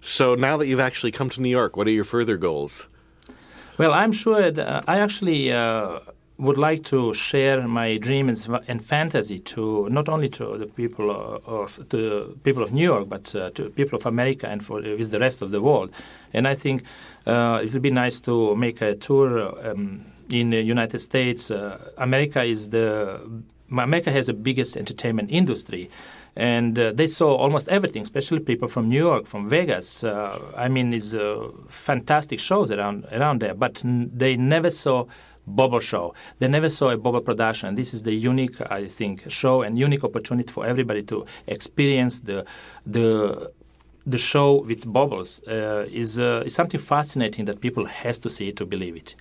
So 0.02 0.36
now 0.36 0.58
that 0.58 0.68
you've 0.68 0.80
actually 0.80 1.12
come 1.12 1.30
to 1.32 1.42
New 1.42 1.50
York, 1.50 1.76
what 1.76 1.88
are 1.88 1.92
your 1.92 2.04
further 2.04 2.38
goals? 2.38 2.88
Well, 3.78 3.94
I'm 3.94 4.12
sure 4.12 4.50
that 4.50 4.84
I 4.88 5.00
actually 5.00 5.52
uh, 5.52 6.00
would 6.40 6.58
like 6.58 6.84
to 6.86 7.14
share 7.14 7.68
my 7.68 7.98
dream 7.98 8.28
and, 8.28 8.84
fantasy 8.84 9.38
to 9.40 9.88
not 9.90 10.10
only 10.10 10.30
to 10.30 10.58
the 10.58 10.66
people 10.66 11.12
of, 11.12 11.48
of 11.48 11.90
to 11.90 12.40
people 12.44 12.64
of 12.64 12.74
New 12.74 12.84
York, 12.84 13.08
but 13.08 13.36
uh, 13.36 13.52
to 13.52 13.70
people 13.70 14.00
of 14.00 14.08
America 14.08 14.48
and 14.48 14.66
for 14.66 14.82
with 14.82 15.12
the 15.12 15.20
rest 15.20 15.44
of 15.44 15.52
the 15.52 15.62
world. 15.62 15.92
And 16.34 16.48
I 16.48 16.56
think 16.56 16.84
uh, 17.28 17.62
it 17.64 17.72
would 17.72 17.84
be 17.84 17.92
nice 17.92 18.20
to 18.22 18.56
make 18.56 18.82
a 18.82 18.96
tour 18.96 19.54
um, 19.68 20.06
in 20.32 20.50
the 20.50 20.62
United 20.62 21.00
States. 21.00 21.52
Uh, 21.52 21.78
America 22.00 22.44
is 22.44 22.70
the 22.70 23.20
America 23.70 24.12
has 24.12 24.26
the 24.26 24.34
biggest 24.34 24.78
entertainment 24.78 25.30
industry, 25.30 25.90
and 26.38 26.78
uh, 26.78 26.92
they 26.92 27.08
saw 27.08 27.36
almost 27.36 27.68
everything, 27.68 28.04
especially 28.04 28.40
people 28.40 28.68
from 28.68 28.88
New 28.88 29.00
York, 29.00 29.26
from 29.26 29.50
Vegas. 29.50 30.04
Uh, 30.04 30.40
I 30.56 30.68
mean, 30.70 30.94
it's 30.94 31.16
uh, 31.16 31.50
fantastic 31.68 32.40
shows 32.40 32.72
around 32.72 33.06
around 33.12 33.42
there, 33.42 33.56
but 33.56 33.84
n- 33.84 34.12
they 34.14 34.36
never 34.36 34.70
saw 34.70 35.06
bubble 35.48 35.80
show. 35.80 36.14
They 36.38 36.48
never 36.48 36.70
saw 36.70 36.90
a 36.90 36.98
bubble 36.98 37.22
production. 37.22 37.74
This 37.74 37.92
is 37.92 38.04
the 38.04 38.14
unique, 38.14 38.62
I 38.70 38.88
think, 38.88 39.30
show 39.32 39.64
and 39.64 39.80
unique 39.80 40.04
opportunity 40.04 40.52
for 40.52 40.64
everybody 40.64 41.02
to 41.04 41.26
experience 41.48 42.20
the 42.20 42.46
the 42.86 43.52
the 44.06 44.20
show 44.20 44.62
with 44.62 44.86
bubbles 44.94 45.42
uh, 45.48 45.88
is 45.92 46.20
uh, 46.20 46.44
is 46.46 46.54
something 46.54 46.80
fascinating 46.80 47.46
that 47.46 47.62
people 47.62 47.86
has 47.86 48.20
to 48.20 48.30
see 48.30 48.52
to 48.52 48.66
believe 48.66 48.96
it. 48.96 49.16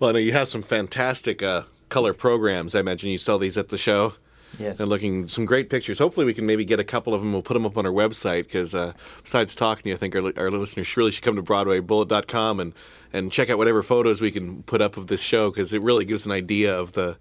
Well, 0.00 0.10
I 0.10 0.12
know 0.14 0.18
you 0.18 0.32
have 0.32 0.48
some 0.48 0.62
fantastic 0.62 1.40
uh, 1.40 1.62
color 1.88 2.12
programs. 2.12 2.74
I 2.74 2.80
imagine 2.80 3.10
you 3.10 3.18
saw 3.18 3.38
these 3.38 3.56
at 3.56 3.68
the 3.68 3.78
show. 3.78 4.14
Yes. 4.58 4.80
And 4.80 4.88
looking 4.88 5.28
some 5.28 5.44
great 5.44 5.70
pictures. 5.70 5.98
Hopefully, 5.98 6.26
we 6.26 6.34
can 6.34 6.46
maybe 6.46 6.64
get 6.64 6.80
a 6.80 6.84
couple 6.84 7.14
of 7.14 7.20
them. 7.20 7.32
We'll 7.32 7.42
put 7.42 7.54
them 7.54 7.66
up 7.66 7.76
on 7.76 7.86
our 7.86 7.92
website 7.92 8.44
because 8.44 8.74
uh, 8.74 8.92
besides 9.22 9.54
talking 9.54 9.84
to 9.84 9.88
you, 9.90 9.94
I 9.94 9.98
think 9.98 10.16
our, 10.16 10.32
our 10.36 10.50
listeners 10.50 10.96
really 10.96 11.10
should 11.10 11.22
come 11.22 11.36
to 11.36 11.42
BroadwayBullet.com 11.42 12.60
and 12.60 12.72
and 13.12 13.32
check 13.32 13.50
out 13.50 13.58
whatever 13.58 13.82
photos 13.82 14.20
we 14.20 14.30
can 14.30 14.62
put 14.64 14.82
up 14.82 14.96
of 14.96 15.06
this 15.06 15.20
show 15.20 15.50
because 15.50 15.72
it 15.72 15.82
really 15.82 16.04
gives 16.04 16.26
an 16.26 16.32
idea 16.32 16.78
of 16.78 16.92
the 16.92 17.16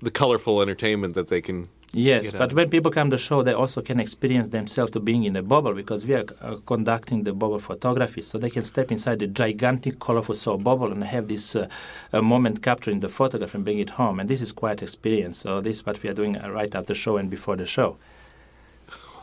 the 0.00 0.10
colorful 0.10 0.60
entertainment 0.60 1.14
that 1.14 1.28
they 1.28 1.40
can. 1.40 1.68
Yes, 1.94 2.32
but 2.32 2.54
when 2.54 2.70
people 2.70 2.90
come 2.90 3.10
to 3.10 3.16
the 3.16 3.22
show, 3.22 3.42
they 3.42 3.52
also 3.52 3.82
can 3.82 4.00
experience 4.00 4.48
themselves 4.48 4.92
to 4.92 5.00
being 5.00 5.24
in 5.24 5.36
a 5.36 5.42
bubble 5.42 5.74
because 5.74 6.06
we 6.06 6.14
are 6.14 6.24
uh, 6.40 6.56
conducting 6.64 7.24
the 7.24 7.34
bubble 7.34 7.58
photography, 7.58 8.22
so 8.22 8.38
they 8.38 8.48
can 8.48 8.62
step 8.62 8.90
inside 8.90 9.18
the 9.18 9.26
gigantic, 9.26 9.98
colorful 10.00 10.34
soul 10.34 10.56
bubble 10.56 10.90
and 10.90 11.04
have 11.04 11.28
this 11.28 11.54
uh, 11.54 11.68
moment 12.14 12.62
captured 12.62 12.92
in 12.92 13.00
the 13.00 13.10
photograph 13.10 13.54
and 13.54 13.64
bring 13.64 13.78
it 13.78 13.90
home. 13.90 14.20
And 14.20 14.30
this 14.30 14.40
is 14.40 14.52
quite 14.52 14.82
experience. 14.82 15.36
So 15.38 15.60
this 15.60 15.78
is 15.78 15.86
what 15.86 16.02
we 16.02 16.08
are 16.08 16.14
doing 16.14 16.38
uh, 16.38 16.50
right 16.50 16.74
after 16.74 16.94
the 16.94 16.94
show 16.94 17.18
and 17.18 17.28
before 17.28 17.56
the 17.56 17.66
show. 17.66 17.98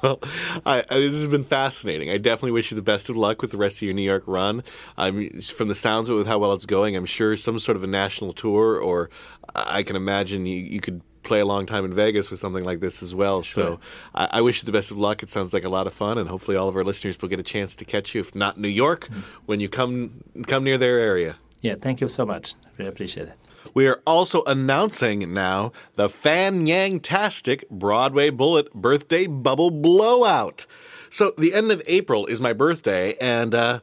Well, 0.02 0.20
I, 0.66 0.80
I, 0.90 1.00
this 1.00 1.14
has 1.14 1.28
been 1.28 1.44
fascinating. 1.44 2.10
I 2.10 2.18
definitely 2.18 2.54
wish 2.54 2.72
you 2.72 2.76
the 2.76 2.82
best 2.82 3.10
of 3.10 3.18
luck 3.18 3.42
with 3.42 3.52
the 3.52 3.58
rest 3.58 3.78
of 3.78 3.82
your 3.82 3.94
New 3.94 4.02
York 4.02 4.24
run. 4.28 4.64
I 4.98 5.12
mean, 5.12 5.42
from 5.42 5.68
the 5.68 5.76
sounds 5.76 6.08
of 6.08 6.16
it, 6.16 6.20
with 6.20 6.28
how 6.28 6.40
well 6.40 6.54
it's 6.54 6.66
going, 6.66 6.96
I'm 6.96 7.06
sure 7.06 7.36
some 7.36 7.60
sort 7.60 7.76
of 7.76 7.84
a 7.84 7.88
national 7.88 8.32
tour, 8.32 8.80
or 8.80 9.10
I 9.54 9.84
can 9.84 9.98
imagine 9.98 10.46
you, 10.46 10.56
you 10.56 10.80
could 10.80 11.02
play 11.24 11.40
a 11.40 11.46
long 11.46 11.66
time 11.66 11.86
in 11.86 11.94
Vegas 11.94 12.30
with 12.30 12.40
something 12.40 12.64
like 12.64 12.80
this 12.80 13.04
as 13.04 13.14
well. 13.14 13.42
Sure. 13.42 13.64
So 13.64 13.80
I, 14.16 14.30
I 14.34 14.42
wish 14.42 14.62
you 14.62 14.66
the 14.66 14.72
best 14.72 14.92
of 14.92 14.98
luck. 14.98 15.24
It 15.24 15.30
sounds 15.30 15.54
like 15.54 15.64
a 15.64 15.70
lot 15.70 15.88
of 15.88 15.94
fun, 15.94 16.18
and 16.18 16.30
hopefully 16.30 16.58
all 16.58 16.70
of 16.70 16.76
our 16.76 16.84
listeners 16.84 17.22
will 17.22 17.30
get 17.30 17.40
a 17.40 17.44
chance 17.44 17.76
to 17.76 17.86
catch 17.86 18.16
you, 18.16 18.22
if 18.22 18.36
not 18.36 18.58
New 18.58 18.70
York, 18.70 19.10
when 19.46 19.60
you 19.60 19.70
come 19.70 20.24
come 20.48 20.64
near 20.64 20.78
their 20.78 21.00
area. 21.00 21.38
Yeah, 21.62 21.76
thank 21.80 22.02
you 22.02 22.08
so 22.08 22.26
much. 22.26 22.56
Really 22.78 22.90
appreciate 22.90 23.28
it. 23.28 23.38
We 23.74 23.88
are 23.88 24.02
also 24.08 24.44
announcing 24.46 25.34
now 25.34 25.74
the 25.96 26.10
Fan 26.10 26.66
Yang 26.66 27.02
Tastic 27.02 27.70
Broadway 27.70 28.30
Bullet 28.30 28.74
Birthday 28.74 29.28
Bubble 29.28 29.70
Blowout. 29.70 30.66
So 31.10 31.34
the 31.38 31.54
end 31.54 31.72
of 31.72 31.82
April 31.86 32.26
is 32.26 32.40
my 32.40 32.54
birthday, 32.54 33.16
and 33.16 33.54
uh, 33.54 33.80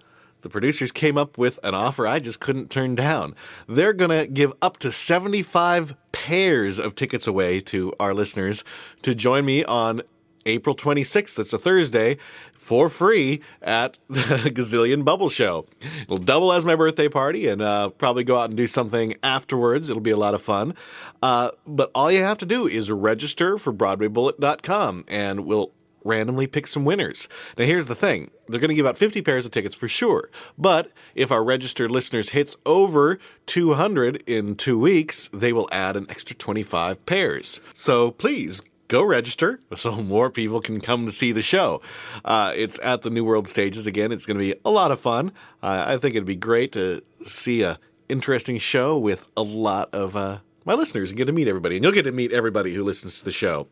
the 0.47 0.51
producers 0.51 0.93
came 0.93 1.19
up 1.19 1.37
with 1.37 1.59
an 1.65 1.75
offer 1.75 2.07
I 2.07 2.21
just 2.21 2.39
couldn't 2.39 2.71
turn 2.71 2.95
down. 2.95 3.35
They're 3.67 3.93
going 3.93 4.17
to 4.17 4.29
give 4.29 4.55
up 4.63 4.77
to 4.79 4.93
75 4.93 5.97
pairs 6.13 6.79
of 6.79 6.95
tickets 6.95 7.27
away 7.27 7.59
to 7.63 7.93
our 7.99 8.15
listeners 8.15 8.63
to 9.03 9.13
join 9.13 9.45
me 9.45 9.65
on 9.65 10.03
April 10.45 10.77
26th, 10.77 11.35
that's 11.35 11.53
a 11.53 11.59
Thursday, 11.59 12.17
for 12.53 12.89
free 12.89 13.41
at 13.61 13.99
the 14.09 14.53
Gazillion 14.55 15.05
Bubble 15.05 15.31
Show. 15.31 15.67
It'll 16.03 16.19
double 16.19 16.53
as 16.53 16.65
my 16.65 16.77
birthday 16.77 17.09
party 17.09 17.49
and 17.49 17.61
uh, 17.61 17.89
probably 17.89 18.23
go 18.23 18.39
out 18.39 18.51
and 18.51 18.57
do 18.57 18.69
something 18.69 19.17
afterwards. 19.25 19.91
It'll 19.91 20.01
be 20.01 20.13
a 20.13 20.17
lot 20.17 20.35
of 20.35 20.43
fun. 20.43 20.77
Uh, 21.23 21.51
but 21.67 21.91
all 21.93 22.13
you 22.13 22.23
have 22.23 22.39
to 22.39 22.47
do 22.47 22.69
is 22.69 22.89
register 22.89 23.59
for 23.59 23.73
BroadwayBullet.com 23.73 25.07
and 25.09 25.45
we'll 25.45 25.73
randomly 26.07 26.47
pick 26.47 26.67
some 26.67 26.85
winners. 26.85 27.29
Now, 27.59 27.65
here's 27.65 27.87
the 27.87 27.95
thing 27.95 28.31
they're 28.49 28.61
going 28.61 28.69
to 28.69 28.75
give 28.75 28.87
out 28.87 28.97
50 28.97 29.23
pairs 29.23 29.45
of 29.45 29.51
tickets 29.51 29.75
for 29.75 29.89
sure. 29.89 30.31
But 30.57 30.93
if 31.15 31.33
our 31.33 31.43
registered 31.45 31.91
listeners 31.91 32.31
hits 32.31 32.57
over 32.65 33.19
200 33.47 34.23
in 34.27 34.55
two 34.55 34.79
weeks, 34.79 35.29
they 35.33 35.53
will 35.53 35.69
add 35.73 35.97
an 35.97 36.07
extra 36.09 36.37
25 36.37 37.05
pairs. 37.07 37.61
So 37.75 38.13
please 38.13 38.63
go 38.89 39.03
register 39.03 39.61
so 39.77 39.97
more 39.97 40.31
people 40.31 40.61
can 40.61 40.81
come 40.81 41.07
to 41.07 41.13
see 41.13 41.33
the 41.33 41.43
show. 41.43 41.81
Uh, 42.25 42.53
it's 42.55 42.79
at 42.83 43.03
the 43.03 43.11
New 43.11 43.25
World 43.25 43.49
Stages 43.49 43.87
again. 43.87 44.13
It's 44.13 44.27
going 44.27 44.39
to 44.39 44.45
be 44.45 44.59
a 44.65 44.71
lot 44.71 44.91
of 44.91 45.01
fun. 45.01 45.33
Uh, 45.63 45.85
I 45.87 45.99
think 45.99 46.15
it'd 46.15 46.27
be 46.27 46.37
great 46.37 46.73
to 46.73 47.03
see 47.25 47.63
a 47.63 47.79
interesting 48.09 48.59
show 48.59 48.97
with 48.97 49.29
a 49.37 49.43
lot 49.43 49.93
of 49.93 50.17
uh, 50.17 50.39
my 50.67 50.75
listeners 50.75 51.11
and 51.11 51.17
get 51.17 51.27
to 51.27 51.33
meet 51.33 51.49
everybody. 51.49 51.77
And 51.77 51.85
you'll 51.85 51.95
get 51.95 52.03
to 52.03 52.13
meet 52.13 52.33
everybody 52.33 52.75
who 52.75 52.85
listens 52.85 53.19
to 53.21 53.25
the 53.25 53.33
show. 53.33 53.69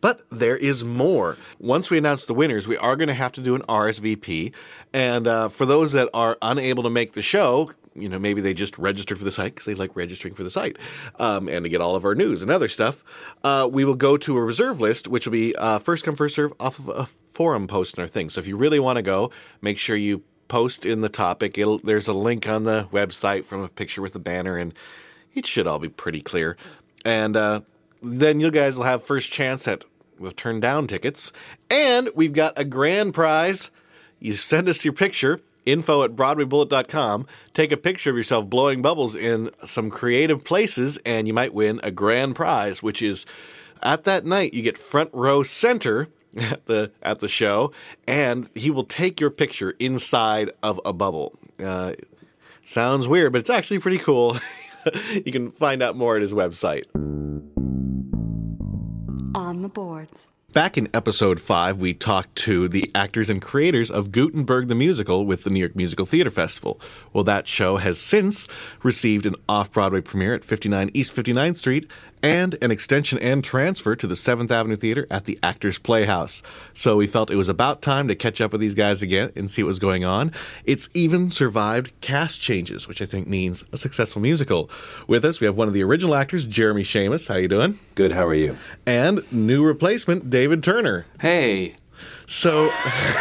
But 0.00 0.20
there 0.30 0.56
is 0.56 0.84
more. 0.84 1.36
Once 1.58 1.90
we 1.90 1.98
announce 1.98 2.26
the 2.26 2.34
winners, 2.34 2.68
we 2.68 2.76
are 2.76 2.94
going 2.94 3.08
to 3.08 3.14
have 3.14 3.32
to 3.32 3.40
do 3.40 3.54
an 3.54 3.62
RSVP. 3.62 4.54
And 4.92 5.26
uh, 5.26 5.48
for 5.48 5.66
those 5.66 5.92
that 5.92 6.08
are 6.14 6.36
unable 6.42 6.82
to 6.84 6.90
make 6.90 7.14
the 7.14 7.22
show, 7.22 7.72
you 7.94 8.08
know, 8.08 8.18
maybe 8.18 8.40
they 8.40 8.54
just 8.54 8.76
registered 8.76 9.18
for 9.18 9.24
the 9.24 9.30
site 9.30 9.54
because 9.54 9.66
they 9.66 9.74
like 9.74 9.94
registering 9.96 10.34
for 10.34 10.42
the 10.42 10.50
site 10.50 10.76
um, 11.18 11.48
and 11.48 11.64
to 11.64 11.68
get 11.68 11.80
all 11.80 11.94
of 11.94 12.04
our 12.04 12.14
news 12.14 12.42
and 12.42 12.50
other 12.50 12.68
stuff. 12.68 13.04
Uh, 13.42 13.68
we 13.70 13.84
will 13.84 13.94
go 13.94 14.16
to 14.16 14.36
a 14.36 14.42
reserve 14.42 14.80
list, 14.80 15.08
which 15.08 15.26
will 15.26 15.32
be 15.32 15.54
uh, 15.56 15.78
first 15.78 16.04
come, 16.04 16.16
first 16.16 16.34
serve 16.34 16.52
off 16.60 16.78
of 16.78 16.88
a 16.88 17.06
forum 17.06 17.66
post 17.66 17.96
in 17.96 18.02
our 18.02 18.08
thing. 18.08 18.30
So 18.30 18.40
if 18.40 18.46
you 18.46 18.56
really 18.56 18.80
want 18.80 18.96
to 18.96 19.02
go, 19.02 19.30
make 19.62 19.78
sure 19.78 19.96
you 19.96 20.22
post 20.48 20.84
in 20.84 21.00
the 21.00 21.08
topic. 21.08 21.56
It'll, 21.56 21.78
there's 21.78 22.08
a 22.08 22.12
link 22.12 22.48
on 22.48 22.64
the 22.64 22.88
website 22.92 23.44
from 23.44 23.62
a 23.62 23.68
picture 23.68 24.02
with 24.02 24.14
a 24.14 24.18
banner, 24.18 24.58
and 24.58 24.74
it 25.34 25.46
should 25.46 25.66
all 25.66 25.78
be 25.78 25.88
pretty 25.88 26.20
clear. 26.20 26.56
And 27.04 27.36
uh, 27.36 27.60
then 28.02 28.40
you 28.40 28.50
guys 28.50 28.76
will 28.76 28.84
have 28.84 29.02
first 29.02 29.30
chance 29.30 29.68
at 29.68 29.84
we've 30.18 30.36
turned 30.36 30.62
down 30.62 30.86
tickets, 30.86 31.32
and 31.70 32.08
we've 32.14 32.32
got 32.32 32.58
a 32.58 32.64
grand 32.64 33.14
prize. 33.14 33.70
You 34.20 34.34
send 34.34 34.68
us 34.68 34.84
your 34.84 34.94
picture 34.94 35.40
info 35.66 36.02
at 36.02 36.14
broadwaybullet.com 36.14 37.26
take 37.52 37.72
a 37.72 37.76
picture 37.76 38.10
of 38.10 38.16
yourself 38.16 38.48
blowing 38.48 38.82
bubbles 38.82 39.14
in 39.14 39.50
some 39.64 39.90
creative 39.90 40.44
places 40.44 40.98
and 41.06 41.26
you 41.26 41.32
might 41.32 41.54
win 41.54 41.80
a 41.82 41.90
grand 41.90 42.36
prize 42.36 42.82
which 42.82 43.00
is 43.00 43.24
at 43.82 44.04
that 44.04 44.24
night 44.24 44.52
you 44.52 44.62
get 44.62 44.76
front 44.76 45.10
row 45.12 45.42
center 45.42 46.08
at 46.36 46.66
the 46.66 46.90
at 47.02 47.20
the 47.20 47.28
show 47.28 47.72
and 48.06 48.50
he 48.54 48.70
will 48.70 48.84
take 48.84 49.20
your 49.20 49.30
picture 49.30 49.74
inside 49.78 50.50
of 50.62 50.80
a 50.84 50.92
bubble 50.92 51.32
uh, 51.64 51.92
sounds 52.62 53.08
weird 53.08 53.32
but 53.32 53.38
it's 53.38 53.50
actually 53.50 53.78
pretty 53.78 53.98
cool 53.98 54.36
you 55.24 55.32
can 55.32 55.50
find 55.50 55.82
out 55.82 55.96
more 55.96 56.16
at 56.16 56.22
his 56.22 56.32
website 56.32 56.84
On 59.34 59.62
the 59.62 59.68
boards. 59.68 60.30
Back 60.52 60.78
in 60.78 60.88
episode 60.94 61.40
5, 61.40 61.80
we 61.80 61.94
talked 61.94 62.36
to 62.36 62.68
the 62.68 62.88
actors 62.94 63.28
and 63.28 63.42
creators 63.42 63.90
of 63.90 64.12
Gutenberg 64.12 64.68
the 64.68 64.76
Musical 64.76 65.26
with 65.26 65.42
the 65.42 65.50
New 65.50 65.58
York 65.58 65.74
Musical 65.74 66.06
Theater 66.06 66.30
Festival. 66.30 66.80
Well, 67.12 67.24
that 67.24 67.48
show 67.48 67.78
has 67.78 67.98
since 67.98 68.46
received 68.84 69.26
an 69.26 69.34
off 69.48 69.72
Broadway 69.72 70.00
premiere 70.00 70.32
at 70.32 70.44
59 70.44 70.92
East 70.94 71.10
59th 71.12 71.56
Street 71.56 71.90
and 72.24 72.56
an 72.62 72.70
extension 72.70 73.18
and 73.18 73.44
transfer 73.44 73.94
to 73.94 74.06
the 74.06 74.14
7th 74.14 74.50
Avenue 74.50 74.76
Theater 74.76 75.06
at 75.10 75.26
the 75.26 75.38
Actors 75.42 75.78
Playhouse. 75.78 76.42
So 76.72 76.96
we 76.96 77.06
felt 77.06 77.30
it 77.30 77.36
was 77.36 77.50
about 77.50 77.82
time 77.82 78.08
to 78.08 78.14
catch 78.14 78.40
up 78.40 78.52
with 78.52 78.62
these 78.62 78.74
guys 78.74 79.02
again 79.02 79.30
and 79.36 79.50
see 79.50 79.62
what 79.62 79.68
was 79.68 79.78
going 79.78 80.06
on. 80.06 80.32
It's 80.64 80.88
even 80.94 81.30
survived 81.30 81.92
cast 82.00 82.40
changes, 82.40 82.88
which 82.88 83.02
I 83.02 83.06
think 83.06 83.26
means 83.26 83.62
a 83.72 83.76
successful 83.76 84.22
musical. 84.22 84.70
With 85.06 85.22
us, 85.24 85.38
we 85.38 85.46
have 85.46 85.56
one 85.56 85.68
of 85.68 85.74
the 85.74 85.82
original 85.82 86.14
actors, 86.14 86.46
Jeremy 86.46 86.82
Shamos. 86.82 87.28
How 87.28 87.36
you 87.36 87.48
doing? 87.48 87.78
Good. 87.94 88.12
How 88.12 88.26
are 88.26 88.34
you? 88.34 88.56
And 88.86 89.30
new 89.30 89.62
replacement, 89.62 90.30
David 90.30 90.62
Turner. 90.62 91.04
Hey. 91.20 91.76
So, 92.26 92.70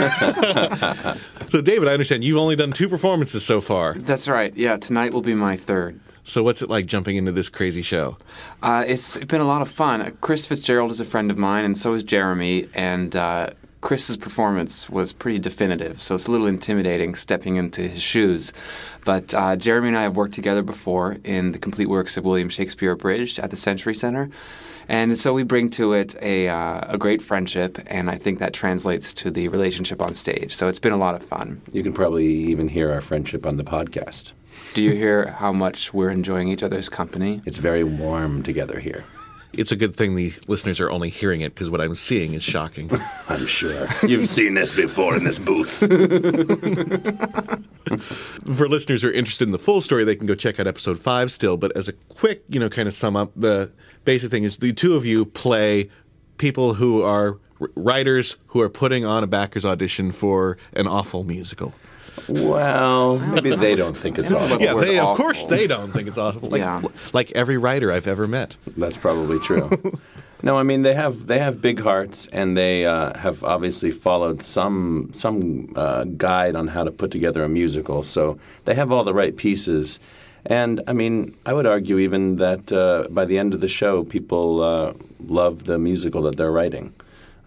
so 1.50 1.62
David, 1.62 1.90
I 1.90 1.94
understand 1.94 2.24
you've 2.24 2.38
only 2.38 2.56
done 2.56 2.72
two 2.72 2.88
performances 2.88 3.46
so 3.46 3.60
far. 3.60 3.96
That's 3.96 4.30
right. 4.30 4.56
Yeah, 4.56 4.78
tonight 4.78 5.14
will 5.14 5.22
be 5.22 5.36
my 5.36 5.58
third. 5.58 6.00
So, 6.24 6.42
what's 6.42 6.62
it 6.62 6.70
like 6.70 6.86
jumping 6.86 7.18
into 7.18 7.32
this 7.32 7.50
crazy 7.50 7.82
show? 7.82 8.18
Uh, 8.62 8.86
it's 8.88 9.18
been 9.18 9.42
a 9.42 9.46
lot 9.46 9.62
of 9.62 9.70
fun. 9.70 10.02
Uh, 10.02 10.12
Chris 10.22 10.46
Fitzgerald 10.46 10.92
is 10.92 11.00
a 11.00 11.06
friend 11.06 11.30
of 11.30 11.38
mine, 11.38 11.66
and 11.66 11.78
so 11.78 11.94
is 11.94 12.02
Jeremy. 12.02 12.70
And 12.74 13.14
uh, 13.16 13.50
Chris's 13.82 14.16
performance 14.16 14.90
was 14.90 15.12
pretty 15.12 15.40
definitive, 15.40 16.02
so 16.02 16.16
it's 16.16 16.28
a 16.28 16.32
little 16.32 16.48
intimidating 16.48 17.16
stepping 17.16 17.58
into 17.58 17.82
his 17.82 18.02
shoes. 18.02 18.54
But 19.04 19.34
uh, 19.34 19.58
Jeremy 19.58 19.90
and 19.90 19.98
I 19.98 20.04
have 20.04 20.16
worked 20.16 20.34
together 20.34 20.62
before 20.62 21.18
in 21.26 21.52
the 21.52 21.60
complete 21.60 21.90
works 21.90 22.16
of 22.16 22.24
William 22.24 22.48
Shakespeare 22.48 22.92
Abridged 22.94 23.40
at 23.40 23.52
the 23.52 23.58
Century 23.58 23.94
Center. 23.94 24.30
And 24.88 25.18
so 25.18 25.34
we 25.34 25.44
bring 25.44 25.70
to 25.72 25.94
it 25.94 26.16
a, 26.22 26.48
uh, 26.48 26.94
a 26.94 26.98
great 26.98 27.22
friendship, 27.22 27.80
and 27.88 28.10
I 28.10 28.18
think 28.18 28.40
that 28.40 28.54
translates 28.54 29.14
to 29.16 29.32
the 29.32 29.50
relationship 29.50 30.02
on 30.02 30.14
stage. 30.16 30.56
So 30.56 30.70
it's 30.70 30.80
been 30.80 30.94
a 30.94 30.98
lot 30.98 31.16
of 31.16 31.24
fun. 31.24 31.62
You 31.74 31.84
can 31.84 31.94
probably 31.94 32.28
even 32.28 32.70
hear 32.70 32.92
our 32.92 33.02
friendship 33.02 33.46
on 33.46 33.58
the 33.58 33.64
podcast. 33.64 34.32
Do 34.74 34.84
you 34.84 34.92
hear 34.92 35.28
how 35.28 35.54
much 35.54 35.94
we're 35.94 36.10
enjoying 36.10 36.48
each 36.48 36.64
other's 36.64 36.90
company? 36.90 37.44
It's 37.46 37.60
very 37.60 37.84
warm 37.84 38.42
together 38.42 38.80
here. 38.80 39.04
It's 39.54 39.72
a 39.72 39.76
good 39.76 39.96
thing 39.96 40.16
the 40.16 40.34
listeners 40.48 40.80
are 40.80 40.90
only 40.90 41.10
hearing 41.10 41.42
it 41.42 41.54
because 41.54 41.70
what 41.70 41.80
I'm 41.80 41.94
seeing 41.94 42.34
is 42.34 42.42
shocking. 42.42 42.90
I'm 43.30 43.46
sure. 43.46 43.86
You've 44.02 44.28
seen 44.28 44.56
this 44.56 44.76
before 44.76 45.16
in 45.16 45.26
this 45.26 45.38
booth. 45.38 45.78
For 48.58 48.68
listeners 48.68 49.04
who 49.04 49.10
are 49.10 49.12
interested 49.12 49.48
in 49.48 49.52
the 49.52 49.60
full 49.60 49.82
story, 49.82 50.04
they 50.06 50.16
can 50.16 50.26
go 50.26 50.34
check 50.34 50.60
out 50.60 50.66
episode 50.66 50.98
five 51.00 51.32
still. 51.32 51.56
But 51.56 51.78
as 51.78 51.88
a 51.88 51.94
quick, 51.94 52.44
you 52.50 52.60
know, 52.60 52.68
kind 52.68 52.88
of 52.88 52.96
sum 52.96 53.16
up, 53.16 53.32
the 53.36 53.72
basic 54.06 54.32
thing 54.32 54.44
is 54.44 54.58
the 54.58 54.74
two 54.74 54.96
of 54.96 55.06
you 55.06 55.24
play 55.24 55.92
people 56.40 56.74
who 56.74 57.04
are 57.04 57.38
writers 57.76 58.38
who 58.48 58.60
are 58.60 58.70
putting 58.70 59.06
on 59.06 59.24
a 59.24 59.28
backers 59.28 59.66
audition 59.66 60.12
for 60.12 60.58
an 60.74 60.88
awful 60.88 61.24
musical. 61.24 61.76
Well, 62.28 63.18
maybe 63.20 63.56
they 63.56 63.76
don't 63.76 63.98
think 63.98 64.18
it's 64.20 64.32
awful. 64.32 64.62
Yeah, 64.62 64.74
word 64.74 64.88
they, 64.88 64.98
of 65.00 65.06
awful. 65.06 65.18
course 65.18 65.46
they 65.46 65.68
don't 65.68 65.92
think 65.92 66.08
it's 66.08 66.18
awful. 66.18 66.50
Like, 66.50 66.60
Yeah. 66.62 66.82
like 67.14 67.32
every 67.32 67.58
writer 67.58 67.92
I've 67.92 68.08
ever 68.08 68.28
met. 68.28 68.58
That's 68.78 68.98
probably 68.98 69.40
true. 69.40 69.70
no, 70.44 70.58
I 70.58 70.64
mean 70.64 70.84
they 70.84 70.94
have 70.94 71.28
they 71.28 71.40
have 71.40 71.62
big 71.62 71.80
hearts, 71.82 72.28
and 72.28 72.56
they 72.56 72.86
uh, 72.86 73.18
have 73.18 73.44
obviously 73.44 73.92
followed 73.92 74.42
some 74.42 75.10
some 75.14 75.74
uh, 75.76 76.04
guide 76.06 76.56
on 76.56 76.68
how 76.68 76.84
to 76.84 76.92
put 76.92 77.12
together 77.12 77.44
a 77.44 77.50
musical. 77.50 78.04
So 78.04 78.38
they 78.66 78.76
have 78.76 78.92
all 78.92 79.04
the 79.04 79.14
right 79.14 79.36
pieces. 79.36 80.00
And 80.46 80.82
I 80.88 80.94
mean, 80.94 81.36
I 81.46 81.54
would 81.54 81.66
argue 81.66 81.98
even 82.00 82.36
that 82.36 82.72
uh, 82.74 83.08
by 83.10 83.24
the 83.26 83.38
end 83.38 83.54
of 83.54 83.62
the 83.62 83.70
show, 83.70 84.04
people 84.04 84.62
uh, 84.62 84.94
love 85.26 85.64
the 85.66 85.80
musical 85.80 86.22
that 86.24 86.36
they're 86.36 86.52
writing. 86.52 86.94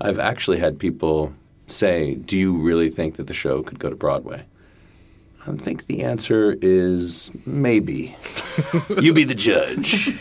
I've 0.01 0.19
actually 0.19 0.59
had 0.59 0.79
people 0.79 1.33
say, 1.67 2.15
"Do 2.15 2.37
you 2.39 2.57
really 2.57 2.89
think 2.91 3.17
that 3.17 3.27
the 3.27 3.35
show 3.35 3.63
could 3.63 3.79
go 3.79 3.91
to 3.91 3.97
Broadway?" 3.97 4.45
I 5.47 5.53
think 5.57 5.87
the 5.87 6.03
answer 6.03 6.57
is 6.61 7.31
maybe. 7.47 8.17
you 9.01 9.13
be 9.13 9.25
the 9.25 9.35
judge. 9.35 10.11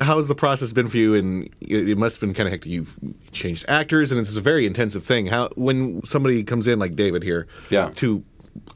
How 0.00 0.16
has 0.16 0.26
the 0.26 0.34
process 0.34 0.72
been 0.72 0.88
for 0.88 0.96
you? 0.96 1.14
And 1.14 1.48
it 1.60 1.96
must 1.96 2.16
have 2.16 2.20
been 2.20 2.34
kind 2.34 2.48
of 2.48 2.52
hectic. 2.52 2.70
You've 2.70 2.98
changed 3.30 3.64
actors, 3.68 4.10
and 4.10 4.20
it's 4.20 4.34
a 4.36 4.40
very 4.40 4.66
intensive 4.66 5.04
thing. 5.04 5.26
How 5.26 5.50
when 5.54 6.02
somebody 6.02 6.42
comes 6.42 6.66
in 6.66 6.80
like 6.80 6.96
David 6.96 7.22
here, 7.22 7.46
Yeah. 7.70 7.90
to 7.96 8.24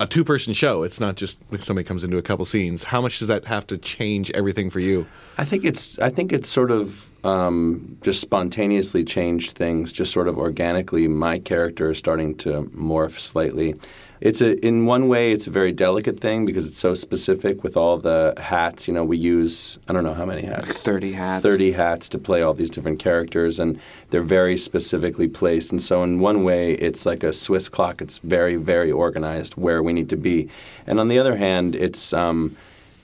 a 0.01 0.07
two-person 0.07 0.53
show, 0.55 0.85
it's 0.85 1.01
not 1.01 1.17
just 1.17 1.39
somebody 1.61 1.85
comes 1.85 2.05
into 2.05 2.17
a 2.19 2.23
couple 2.23 2.45
scenes. 2.45 2.85
How 2.85 3.01
much 3.01 3.19
does 3.19 3.29
that 3.29 3.45
have 3.47 3.67
to 3.67 3.77
change 3.79 4.31
everything 4.31 4.71
for 4.71 4.79
you? 4.81 5.07
I 5.39 5.45
think 5.45 5.65
it's 5.65 5.99
I 5.99 6.09
think 6.09 6.33
it's 6.33 6.49
sort 6.49 6.71
of 6.71 7.11
um, 7.25 7.99
just 8.03 8.21
spontaneously 8.21 9.05
changed 9.05 9.53
things, 9.53 9.91
just 9.91 10.13
sort 10.13 10.29
of 10.29 10.39
organically. 10.39 11.09
My 11.09 11.41
character 11.41 11.91
is 11.91 11.99
starting 11.99 12.37
to 12.39 12.71
morph 12.77 13.19
slightly. 13.19 13.75
It's 14.21 14.41
a 14.41 14.59
in 14.67 14.87
one 14.87 15.09
way 15.09 15.33
it's 15.33 15.47
a 15.47 15.51
very 15.51 15.73
delicate 15.73 16.21
thing 16.21 16.47
because 16.47 16.65
it's 16.65 16.79
so 16.79 16.95
specific 16.95 17.63
with 17.63 17.77
all 17.77 17.99
the 17.99 18.35
hats. 18.39 18.89
You 18.89 18.95
know, 18.95 19.05
we 19.05 19.17
use 19.17 19.79
I 19.89 19.93
don't 19.93 20.05
know 20.05 20.15
how 20.15 20.25
many 20.25 20.43
hats. 20.43 20.83
30 20.83 21.13
hats. 21.13 21.43
30 21.43 21.73
hats 21.73 22.09
to 22.11 22.19
play 22.19 22.43
all 22.43 22.55
these 22.55 22.71
different 22.71 22.99
characters, 22.99 23.59
and 23.59 23.81
they're 24.11 24.23
very 24.23 24.57
specifically 24.57 25.29
placed. 25.29 25.71
And 25.71 25.83
so, 25.83 26.03
in 26.03 26.21
one 26.21 26.45
way, 26.45 26.73
it's 26.73 27.05
like 27.05 27.23
a 27.23 27.33
Swiss 27.33 27.69
clock. 27.69 28.01
It's 28.01 28.19
very, 28.19 28.57
very 28.57 28.91
organized 28.91 29.55
where 29.55 29.83
we 29.83 29.93
need 29.93 30.09
to 30.11 30.17
be. 30.17 30.49
And 30.87 30.99
on 30.99 31.09
the 31.09 31.19
other 31.19 31.37
hand, 31.37 31.75
it's 31.75 32.13
um, 32.13 32.57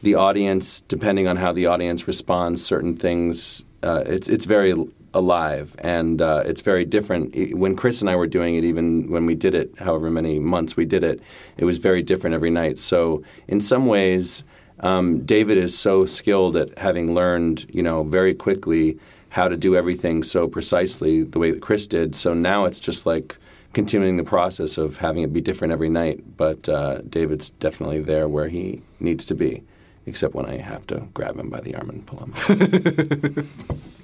the 0.03 0.15
audience, 0.15 0.81
depending 0.83 1.29
on 1.29 1.37
how 1.37 1.53
the 1.53 1.67
audience 1.67 2.07
responds, 2.07 2.65
certain 2.65 2.97
things, 2.97 3.65
uh, 3.83 4.05
it's, 4.07 4.29
it's 4.29 4.45
very 4.45 4.75
alive 5.15 5.77
and 5.79 6.21
uh, 6.23 6.43
it's 6.45 6.61
very 6.61 6.85
different. 6.85 7.35
When 7.55 7.77
Chris 7.77 8.01
and 8.01 8.09
I 8.09 8.17
were 8.17 8.27
doing 8.27 8.55
it, 8.55 8.65
even 8.65 9.11
when 9.11 9.27
we 9.27 9.35
did 9.35 9.55
it, 9.55 9.79
however 9.79 10.11
many 10.11 10.39
months 10.39 10.77
we 10.77 10.85
did 10.85 11.05
it, 11.05 11.21
it 11.57 11.65
was 11.65 11.79
very 11.79 12.03
different 12.03 12.35
every 12.35 12.51
night. 12.51 12.79
So, 12.79 13.23
in 13.49 13.61
some 13.61 13.87
ways, 13.87 14.45
um, 14.81 15.25
David 15.25 15.59
is 15.59 15.79
so 15.79 16.05
skilled 16.07 16.57
at 16.57 16.77
having 16.79 17.15
learned, 17.15 17.67
you 17.73 17.83
know, 17.83 18.03
very 18.03 18.35
quickly 18.35 18.99
how 19.31 19.49
to 19.49 19.57
do 19.57 19.75
everything 19.75 20.23
so 20.23 20.47
precisely 20.47 21.23
the 21.23 21.39
way 21.39 21.51
that 21.51 21.63
Chris 21.63 21.87
did. 21.87 22.15
So 22.15 22.35
now 22.35 22.67
it's 22.67 22.81
just 22.81 23.07
like 23.07 23.37
continuing 23.73 24.17
the 24.17 24.25
process 24.25 24.77
of 24.77 24.99
having 24.99 25.23
it 25.23 25.33
be 25.33 25.41
different 25.41 25.73
every 25.73 25.89
night. 25.89 26.37
But 26.37 26.69
uh, 26.69 26.99
David's 27.09 27.51
definitely 27.51 28.01
there 28.01 28.29
where 28.29 28.49
he 28.49 28.83
needs 29.01 29.25
to 29.27 29.35
be, 29.35 29.63
except 30.05 30.35
when 30.35 30.47
I 30.47 30.59
have 30.59 30.87
to 30.89 31.09
grab 31.15 31.39
him 31.39 31.49
by 31.49 31.61
the 31.61 31.75
arm 31.75 31.89
and 31.89 32.07
pull 32.07 32.19
him. 32.19 33.49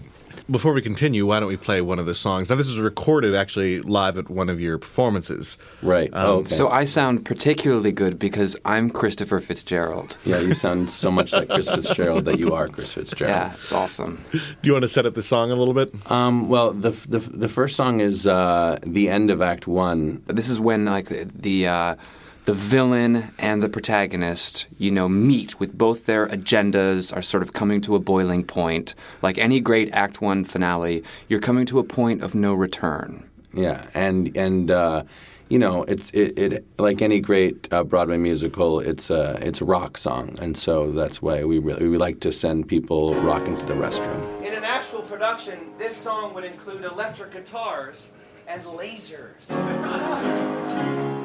Before 0.51 0.73
we 0.73 0.81
continue, 0.81 1.27
why 1.27 1.41
don't 1.41 1.49
we 1.49 1.59
play 1.59 1.83
one 1.83 1.99
of 1.99 2.07
the 2.07 2.15
songs? 2.15 2.49
Now, 2.49 2.57
this 2.57 2.69
is 2.69 2.79
recorded 2.79 3.35
actually 3.35 3.81
live 3.81 4.17
at 4.17 4.31
one 4.31 4.49
of 4.49 4.61
your 4.61 4.79
performances. 4.79 5.59
right. 5.83 6.09
Um, 6.15 6.27
oh, 6.27 6.37
okay. 6.39 6.55
So 6.55 6.69
I 6.71 6.85
sound 6.85 7.27
particularly 7.27 7.93
good 7.93 8.19
because 8.19 8.57
I'm 8.65 8.89
Christopher 8.89 9.41
Fitzgerald. 9.41 10.17
yeah, 10.25 10.41
you 10.41 10.55
sound 10.55 10.89
so 10.91 11.11
much 11.11 11.35
like 11.35 11.51
Chris 11.51 11.69
Fitzgerald 11.69 12.25
that 12.25 12.39
you 12.39 12.55
are 12.55 12.67
Chris 12.69 12.95
Fitzgerald. 12.95 13.37
Yeah, 13.37 13.53
it's 13.63 13.73
awesome. 13.73 14.25
Do 14.33 14.41
you 14.63 14.73
want 14.73 14.85
to 14.85 14.89
set 14.89 15.05
up 15.05 15.15
the 15.15 15.23
song 15.23 15.51
a 15.51 15.55
little 15.55 15.75
bit? 15.75 15.93
Um, 16.11 16.49
well, 16.49 16.73
the, 16.73 16.91
the 17.09 17.19
the 17.19 17.49
first 17.49 17.77
song 17.77 18.01
is 18.01 18.27
uh, 18.27 18.79
the 18.83 19.09
end 19.11 19.31
of 19.31 19.43
Act 19.43 19.67
One. 19.67 20.23
This 20.29 20.49
is 20.49 20.59
when 20.59 20.87
like 20.87 21.09
the 21.09 21.25
the, 21.35 21.67
uh, 21.67 21.97
the 22.49 22.55
villain 22.55 23.31
and 23.39 23.63
the 23.63 23.69
protagonist, 23.69 24.67
you 24.79 24.91
know, 24.91 25.07
meet 25.07 25.61
with 25.61 25.77
both 25.77 26.07
their 26.07 26.27
agendas 26.29 27.15
are 27.15 27.21
sort 27.21 27.43
of 27.43 27.53
coming 27.53 27.79
to 27.79 27.95
a 27.95 27.99
boiling 27.99 28.43
point. 28.43 28.95
Like 29.21 29.37
any 29.37 29.61
great 29.61 29.91
Act 29.93 30.23
One 30.23 30.45
finale, 30.45 31.05
you're 31.29 31.41
coming 31.41 31.67
to 31.67 31.79
a 31.79 31.85
point 31.85 32.23
of 32.23 32.35
no 32.35 32.55
return. 32.55 33.29
Yeah, 33.53 33.87
and 33.93 34.35
and 34.35 34.71
uh, 34.71 35.03
you 35.51 35.59
know, 35.59 35.83
it's 35.83 36.11
it, 36.13 36.39
it 36.39 36.67
like 36.79 37.03
any 37.03 37.21
great 37.21 37.71
uh, 37.71 37.85
Broadway 37.85 38.17
musical. 38.17 38.81
It's 38.81 39.11
a 39.11 39.37
it's 39.47 39.61
a 39.61 39.67
rock 39.67 39.99
song, 39.99 40.35
and 40.41 40.57
so 40.57 40.91
that's 40.91 41.21
why 41.21 41.45
we 41.45 41.59
really 41.59 41.87
we 41.87 41.99
like 41.99 42.21
to 42.21 42.33
send 42.33 42.67
people 42.67 43.15
rocking 43.17 43.59
to 43.59 43.67
the 43.67 43.75
restroom. 43.75 44.43
In 44.43 44.55
an 44.55 44.65
actual 44.65 45.03
production, 45.03 45.59
this 45.77 45.95
song 45.95 46.33
would 46.33 46.45
include 46.45 46.85
electric 46.85 47.33
guitars 47.33 48.11
and 48.47 48.63
lasers. 48.63 49.45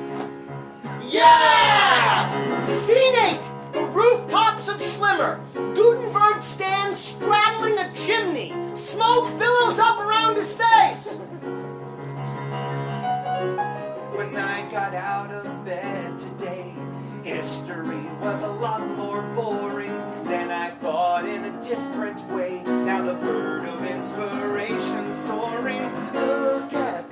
Yeah! 1.07 2.59
Scene 2.61 3.15
8! 3.15 3.39
The 3.73 3.83
rooftops 3.85 4.67
of 4.67 4.81
Schlimmer. 4.81 5.39
Gutenberg 5.73 6.41
stands 6.41 6.97
straddling 6.97 7.77
a 7.77 7.91
chimney. 7.93 8.53
Smoke 8.75 9.37
billows 9.37 9.79
up 9.79 9.99
around 9.99 10.35
his 10.35 10.55
face. 10.55 11.15
When 14.15 14.35
I 14.35 14.67
got 14.71 14.93
out 14.95 15.31
of 15.31 15.65
bed 15.65 16.17
today, 16.17 16.73
history 17.23 18.03
was 18.21 18.41
a 18.41 18.47
lot 18.51 18.87
more 18.95 19.23
boring 19.35 19.97
than 20.25 20.51
I 20.51 20.69
thought 20.69 21.27
in 21.27 21.45
a 21.45 21.61
different 21.61 22.21
way. 22.29 22.63
Now 22.63 23.01
the 23.01 23.15
bird 23.15 23.65
of 23.65 23.83
inspiration 23.83 25.13
soaring. 25.13 25.83
Look 26.13 26.73
at 26.73 27.02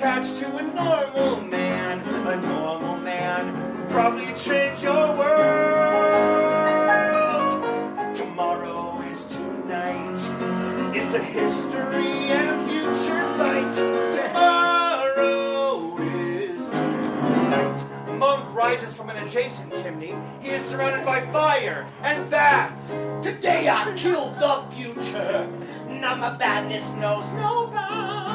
attached 0.00 0.36
to 0.36 0.56
a 0.56 0.62
normal 0.62 1.42
man, 1.42 2.00
a 2.26 2.36
normal 2.40 2.96
man 3.00 3.54
who 3.54 3.82
probably 3.92 4.32
changed 4.32 4.82
your 4.82 5.14
world. 5.14 5.34
Tomorrow 8.14 9.02
is 9.12 9.26
tonight. 9.26 10.16
It's 10.96 11.12
a 11.12 11.22
history 11.22 12.30
and 12.32 12.66
future 12.66 13.20
fight. 13.36 13.74
Tomorrow 14.14 15.98
is 15.98 16.70
tonight. 16.70 17.84
Monk 18.16 18.54
rises 18.54 18.96
from 18.96 19.10
an 19.10 19.18
adjacent 19.26 19.70
chimney. 19.82 20.14
He 20.40 20.48
is 20.48 20.62
surrounded 20.64 21.04
by 21.04 21.26
fire 21.30 21.86
and 22.02 22.30
bats. 22.30 23.04
Today 23.20 23.68
I 23.68 23.92
killed 23.94 24.38
the 24.40 24.62
future. 24.74 25.46
Now 25.90 26.14
my 26.14 26.34
badness 26.38 26.90
knows 26.92 27.30
no 27.32 27.66
bounds. 27.66 28.29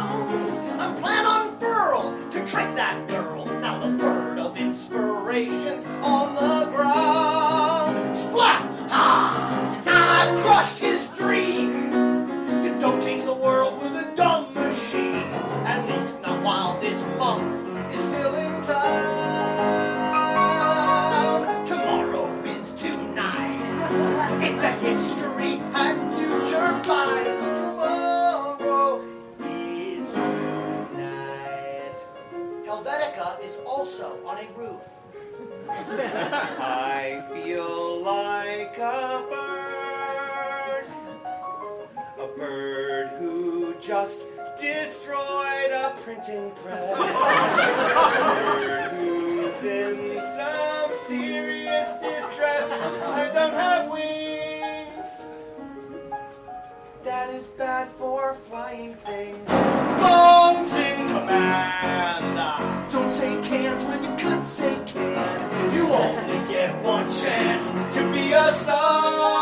I'm 0.85 0.95
plan 0.97 1.25
unfurled 1.25 2.31
to 2.31 2.45
trick 2.45 2.75
that 2.75 3.07
girl. 3.07 3.47
Now 3.47 3.79
the 3.79 3.97
bird 3.97 4.37
of 4.37 4.55
inspiration's 4.55 5.83
on 6.03 6.35
the 6.35 6.69
ground. 6.69 8.15
Splat! 8.15 8.69
Ah! 8.91 9.81
I 9.87 10.41
crushed 10.43 10.77
his 10.77 11.07
dream. 11.07 11.91
You 12.63 12.79
don't 12.79 13.01
change 13.01 13.23
the 13.23 13.33
world 13.33 13.81
with 13.81 13.93
a 13.95 14.15
dumb 14.15 14.53
machine. 14.53 15.33
At 15.65 15.89
least 15.89 16.21
not 16.21 16.43
while 16.43 16.79
this 16.79 17.01
monk 17.17 17.91
is 17.91 18.01
still 18.01 18.35
in 18.35 18.61
town. 18.61 19.14
on 34.25 34.37
a 34.37 34.47
roof. 34.57 34.81
I 35.69 37.23
feel 37.33 38.01
like 38.01 38.77
a 38.77 39.25
bird, 39.29 40.85
a 42.19 42.27
bird 42.37 43.09
who 43.19 43.75
just 43.81 44.25
destroyed 44.59 45.71
a 45.71 45.95
printing 46.01 46.51
press, 46.51 46.99
a 46.99 47.03
bird 48.55 48.91
who's 48.91 49.63
in 49.63 50.21
some 50.35 50.91
serious 50.93 51.93
distress. 51.97 52.71
I 52.71 53.29
don't 53.33 53.53
have 53.53 53.89
wings. 53.91 55.21
That 57.03 57.29
is 57.33 57.49
bad 57.49 57.89
for 57.97 58.33
flying 58.33 58.93
things. 58.95 59.49
Bones 59.49 60.73
in 60.75 61.07
command. 61.07 62.74
Don't 62.95 63.11
say 63.11 63.37
can't 63.41 63.81
when 63.89 64.03
you 64.05 64.09
could 64.15 64.47
say 64.47 64.79
can. 64.85 65.73
You 65.73 65.83
only 65.83 66.47
get 66.47 66.81
one 66.81 67.09
chance 67.09 67.67
to 67.93 68.09
be 68.13 68.31
a 68.31 68.53
star. 68.53 69.34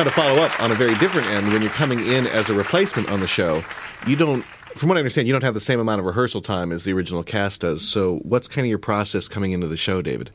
Now, 0.00 0.04
to 0.04 0.10
follow 0.12 0.40
up 0.40 0.62
on 0.62 0.72
a 0.72 0.74
very 0.74 0.94
different 0.94 1.28
end, 1.28 1.52
when 1.52 1.60
you're 1.60 1.70
coming 1.72 2.00
in 2.00 2.26
as 2.26 2.48
a 2.48 2.54
replacement 2.54 3.10
on 3.10 3.20
the 3.20 3.26
show, 3.26 3.62
you 4.06 4.16
don't, 4.16 4.42
from 4.74 4.88
what 4.88 4.96
I 4.96 5.00
understand, 5.00 5.28
you 5.28 5.32
don't 5.34 5.44
have 5.44 5.52
the 5.52 5.60
same 5.60 5.78
amount 5.78 6.00
of 6.00 6.06
rehearsal 6.06 6.40
time 6.40 6.72
as 6.72 6.84
the 6.84 6.94
original 6.94 7.22
cast 7.22 7.60
does. 7.60 7.86
So, 7.86 8.16
what's 8.22 8.48
kind 8.48 8.64
of 8.64 8.70
your 8.70 8.78
process 8.78 9.28
coming 9.28 9.52
into 9.52 9.66
the 9.66 9.76
show, 9.76 10.00
David? 10.00 10.30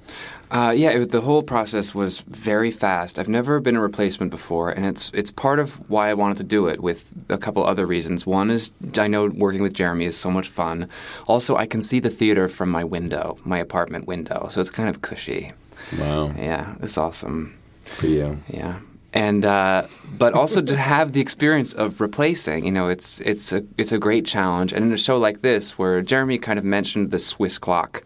Uh, 0.52 0.72
yeah, 0.78 0.92
it, 0.92 1.10
the 1.10 1.22
whole 1.22 1.42
process 1.42 1.96
was 1.96 2.22
very 2.22 2.70
fast. 2.70 3.18
I've 3.18 3.28
never 3.28 3.60
been 3.60 3.76
a 3.76 3.82
replacement 3.82 4.30
before, 4.30 4.70
and 4.70 4.86
it's 4.86 5.10
it's 5.16 5.32
part 5.32 5.58
of 5.58 5.78
why 5.90 6.12
I 6.12 6.14
wanted 6.14 6.38
to 6.38 6.44
do 6.44 6.68
it. 6.68 6.82
With 6.82 7.12
a 7.30 7.38
couple 7.40 7.66
other 7.66 7.88
reasons. 7.88 8.24
One 8.24 8.52
is 8.52 8.72
I 9.00 9.08
know 9.08 9.26
working 9.30 9.64
with 9.64 9.74
Jeremy 9.74 10.06
is 10.06 10.16
so 10.16 10.30
much 10.30 10.48
fun. 10.48 10.88
Also, 11.26 11.56
I 11.56 11.66
can 11.66 11.82
see 11.82 12.00
the 12.00 12.12
theater 12.12 12.48
from 12.50 12.70
my 12.70 12.84
window, 12.84 13.40
my 13.44 13.58
apartment 13.58 14.06
window, 14.06 14.48
so 14.52 14.62
it's 14.62 14.70
kind 14.70 14.90
of 14.90 15.02
cushy. 15.02 15.54
Wow. 15.98 16.36
Yeah, 16.38 16.76
it's 16.84 17.00
awesome. 17.00 17.58
For 17.84 18.06
you. 18.06 18.40
Yeah. 18.48 18.78
And 19.16 19.46
uh, 19.46 19.88
but 20.18 20.34
also 20.34 20.62
to 20.62 20.76
have 20.76 21.14
the 21.14 21.22
experience 21.22 21.74
of 21.74 22.02
replacing, 22.02 22.66
you 22.66 22.72
know, 22.72 22.90
it's 22.90 23.22
it's 23.22 23.54
a 23.54 23.64
it's 23.78 23.94
a 23.94 23.98
great 23.98 24.26
challenge. 24.26 24.74
And 24.74 24.84
in 24.84 24.92
a 24.92 24.98
show 24.98 25.18
like 25.18 25.42
this, 25.42 25.78
where 25.78 26.02
Jeremy 26.02 26.38
kind 26.38 26.60
of 26.60 26.66
mentioned 26.66 27.12
the 27.12 27.20
Swiss 27.20 27.58
clock 27.58 28.04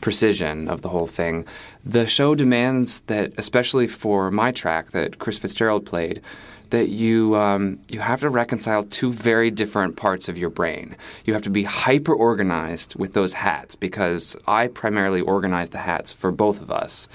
precision 0.00 0.68
of 0.68 0.82
the 0.82 0.88
whole 0.88 1.08
thing, 1.08 1.44
the 1.84 2.06
show 2.06 2.34
demands 2.36 3.00
that, 3.02 3.32
especially 3.36 3.88
for 3.88 4.30
my 4.30 4.52
track 4.52 4.92
that 4.92 5.18
Chris 5.18 5.38
Fitzgerald 5.38 5.86
played, 5.86 6.20
that 6.70 6.88
you 6.88 7.36
um, 7.36 7.80
you 7.88 8.00
have 8.00 8.20
to 8.20 8.30
reconcile 8.30 8.84
two 8.84 9.12
very 9.12 9.50
different 9.50 9.96
parts 9.96 10.28
of 10.28 10.38
your 10.38 10.50
brain. 10.50 10.96
You 11.24 11.32
have 11.32 11.42
to 11.42 11.50
be 11.50 11.64
hyper 11.64 12.14
organized 12.14 12.94
with 12.96 13.12
those 13.12 13.32
hats 13.32 13.74
because 13.74 14.36
I 14.46 14.68
primarily 14.68 15.20
organize 15.20 15.70
the 15.70 15.78
hats 15.78 16.12
for 16.12 16.30
both 16.30 16.60
of 16.60 16.70
us. 16.70 17.08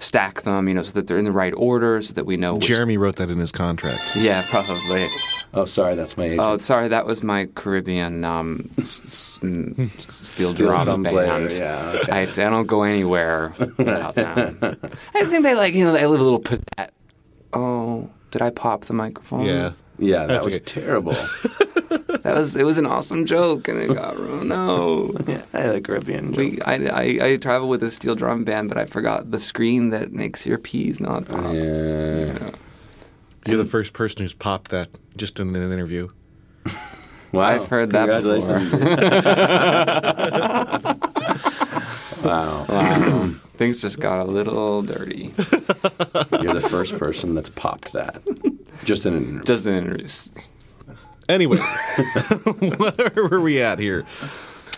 Stack 0.00 0.42
them, 0.42 0.66
you 0.66 0.72
know, 0.74 0.82
so 0.82 0.92
that 0.92 1.06
they're 1.06 1.18
in 1.18 1.24
the 1.26 1.32
right 1.32 1.52
order, 1.56 2.00
so 2.00 2.14
that 2.14 2.24
we 2.24 2.36
know. 2.36 2.54
Which, 2.54 2.66
Jeremy 2.66 2.96
wrote 2.96 3.16
that 3.16 3.28
in 3.30 3.38
his 3.38 3.52
contract. 3.52 4.02
yeah, 4.16 4.44
probably. 4.48 5.06
Oh, 5.52 5.64
sorry, 5.66 5.94
that's 5.94 6.16
my 6.16 6.24
agent. 6.24 6.40
Oh, 6.40 6.56
sorry, 6.58 6.88
that 6.88 7.06
was 7.06 7.22
my 7.22 7.46
Caribbean 7.54 8.24
um, 8.24 8.70
s- 8.78 9.00
s- 9.04 9.38
mm, 9.42 9.90
steel, 10.10 10.48
Steel 10.48 10.68
drum, 10.68 10.84
drum 10.86 11.02
band. 11.02 11.14
player, 11.14 11.48
yeah, 11.50 11.98
okay. 12.02 12.12
I, 12.12 12.20
I 12.22 12.24
don't 12.50 12.66
go 12.66 12.82
anywhere 12.82 13.52
without 13.76 14.14
them. 14.14 14.58
I 15.14 15.24
think 15.26 15.42
they 15.42 15.54
like, 15.54 15.74
you 15.74 15.84
know, 15.84 15.92
they 15.92 16.06
live 16.06 16.20
a 16.20 16.24
little 16.24 16.40
pizzazz. 16.40 16.90
Oh, 17.52 18.08
did 18.30 18.40
I 18.42 18.50
pop 18.50 18.84
the 18.86 18.94
microphone? 18.94 19.44
Yeah. 19.44 19.72
yeah, 19.98 20.20
that 20.20 20.28
That's 20.28 20.44
was 20.46 20.54
okay. 20.56 20.64
terrible. 20.64 21.16
That 21.90 22.36
was 22.36 22.56
it 22.56 22.64
was 22.64 22.78
an 22.78 22.86
awesome 22.86 23.26
joke, 23.26 23.68
and 23.68 23.80
it 23.82 23.92
got 23.94 24.18
ruined. 24.18 24.48
No. 24.48 25.14
yeah, 25.26 25.42
I 25.52 25.60
had 25.60 25.74
a 25.74 25.80
Caribbean 25.80 26.32
joke. 26.32 26.38
We, 26.38 26.60
I, 26.62 26.74
I, 26.74 27.18
I 27.32 27.36
travel 27.36 27.68
with 27.68 27.82
a 27.82 27.90
steel 27.90 28.14
drum 28.14 28.44
band, 28.44 28.68
but 28.68 28.78
I 28.78 28.84
forgot 28.84 29.30
the 29.30 29.38
screen 29.38 29.90
that 29.90 30.12
makes 30.12 30.46
your 30.46 30.58
peas 30.58 31.00
not 31.00 31.26
pop. 31.26 31.52
yeah. 31.54 32.50
You're 33.46 33.56
the 33.56 33.64
first 33.64 33.94
person 33.94 34.22
who's 34.22 34.34
popped 34.34 34.70
that 34.70 34.90
just 35.16 35.40
in 35.40 35.54
an 35.56 35.72
interview. 35.72 36.08
Wow. 37.32 37.42
I've 37.42 37.68
heard 37.68 37.90
that 37.92 38.08
Congratulations. 38.08 38.72
wow. 42.24 42.66
Wow. 42.68 43.26
Things 43.52 43.80
just 43.80 44.00
got 44.00 44.18
a 44.18 44.24
little 44.24 44.82
dirty. 44.82 45.32
You're 46.42 46.54
the 46.54 46.66
first 46.68 46.98
person 46.98 47.36
that's 47.36 47.50
popped 47.50 47.92
that. 47.92 48.20
Just 48.84 49.06
in 49.06 49.14
an 49.14 49.44
Just 49.44 49.64
an 49.66 49.74
interview. 49.76 50.08
Anyway, 51.30 51.58
where 52.58 53.28
were 53.30 53.40
we 53.40 53.60
at 53.60 53.78
here? 53.78 54.04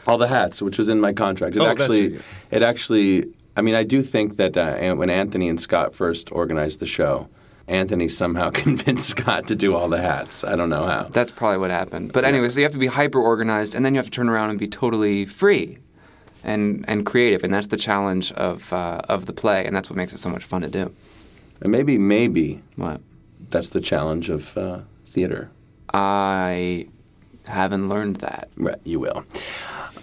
all 0.07 0.19
the 0.19 0.27
hats, 0.29 0.61
which 0.61 0.79
was 0.79 0.89
in 0.89 1.01
my 1.01 1.13
contract. 1.13 1.55
It 1.57 1.61
Oh, 1.61 1.65
that's 1.65 1.81
actually, 1.83 2.15
it. 2.17 2.23
it 2.51 2.63
actually. 2.63 3.33
I 3.57 3.61
mean, 3.63 3.75
I 3.75 3.85
do 3.85 4.03
think 4.03 4.37
that 4.37 4.57
uh, 4.57 4.61
An- 4.61 4.99
when 4.99 5.11
Anthony 5.11 5.49
and 5.49 5.61
Scott 5.61 5.95
first 5.95 6.33
organized 6.33 6.81
the 6.81 6.87
show, 6.87 7.29
Anthony 7.69 8.09
somehow 8.09 8.51
convinced 8.65 9.11
Scott 9.11 9.47
to 9.49 9.55
do 9.57 9.75
all 9.77 9.89
the 9.89 10.01
hats. 10.01 10.43
I 10.45 10.57
don't 10.57 10.69
know 10.71 10.85
how. 10.85 11.05
That's 11.13 11.33
probably 11.33 11.59
what 11.59 11.71
happened. 11.71 12.13
But 12.13 12.25
anyway, 12.25 12.49
so 12.49 12.59
you 12.61 12.65
have 12.65 12.73
to 12.73 12.79
be 12.79 12.87
hyper 12.89 13.21
organized, 13.21 13.75
and 13.75 13.85
then 13.85 13.95
you 13.95 13.99
have 13.99 14.07
to 14.07 14.11
turn 14.11 14.29
around 14.29 14.51
and 14.51 14.59
be 14.59 14.69
totally 14.69 15.25
free 15.27 15.79
and 16.45 16.85
and 16.89 17.07
creative, 17.07 17.45
and 17.45 17.53
that's 17.55 17.69
the 17.69 17.77
challenge 17.77 18.33
of 18.33 18.73
uh, 18.73 19.01
of 19.09 19.27
the 19.27 19.33
play, 19.33 19.65
and 19.65 19.75
that's 19.77 19.89
what 19.89 19.97
makes 19.97 20.13
it 20.13 20.19
so 20.19 20.29
much 20.29 20.45
fun 20.45 20.63
to 20.63 20.69
do. 20.69 20.93
And 21.61 21.71
maybe, 21.71 21.97
maybe 21.97 22.61
What 22.75 23.01
that's 23.51 23.69
the 23.69 23.81
challenge 23.81 24.29
of 24.31 24.57
uh, 24.59 24.81
theater. 25.07 25.51
I 25.93 26.89
haven't 27.47 27.89
learned 27.89 28.17
that. 28.17 28.49
Right, 28.57 28.79
you 28.85 29.01
will. 29.01 29.25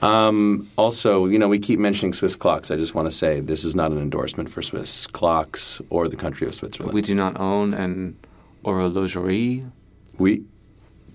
Um, 0.02 0.70
also, 0.78 1.26
you 1.26 1.38
know, 1.38 1.48
we 1.48 1.60
keep 1.60 1.80
mentioning 1.80 2.14
Swiss 2.14 2.36
clocks. 2.36 2.72
I 2.72 2.78
just 2.78 2.96
want 2.96 3.08
to 3.08 3.12
say 3.12 3.40
this 3.42 3.66
is 3.66 3.76
not 3.76 3.92
an 3.92 3.98
endorsement 3.98 4.50
for 4.50 4.62
Swiss 4.62 5.08
clocks 5.08 5.82
or 5.90 6.08
the 6.08 6.16
country 6.16 6.48
of 6.48 6.56
Switzerland. 6.56 6.94
We 6.94 7.02
do 7.02 7.16
not 7.16 7.40
own 7.40 7.74
an 7.74 8.18
horlogerie. 8.64 9.70
we 10.18 10.44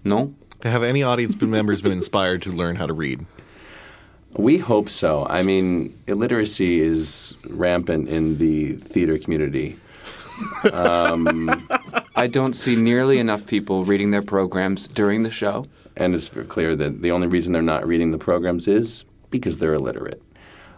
No. 0.04 0.34
Have 0.62 0.82
any 0.82 1.02
audience 1.02 1.40
members 1.42 1.82
been 1.82 1.92
inspired 1.92 2.42
to 2.42 2.50
learn 2.50 2.76
how 2.76 2.86
to 2.86 2.94
read? 2.94 3.24
We 4.36 4.58
hope 4.58 4.88
so. 4.88 5.26
I 5.26 5.42
mean, 5.42 5.96
illiteracy 6.06 6.80
is 6.80 7.36
rampant 7.46 8.08
in 8.08 8.38
the 8.38 8.72
theater 8.72 9.18
community. 9.18 9.78
I 12.16 12.26
don't 12.26 12.54
see 12.54 12.76
nearly 12.76 13.18
enough 13.18 13.46
people 13.46 13.84
reading 13.84 14.10
their 14.10 14.22
programs 14.22 14.86
during 14.86 15.22
the 15.24 15.30
show. 15.30 15.66
And 15.96 16.14
it's 16.14 16.28
clear 16.28 16.76
that 16.76 17.02
the 17.02 17.10
only 17.10 17.26
reason 17.26 17.52
they're 17.52 17.62
not 17.62 17.86
reading 17.86 18.10
the 18.10 18.18
programs 18.18 18.68
is 18.68 19.04
because 19.30 19.58
they're 19.58 19.74
illiterate. 19.74 20.22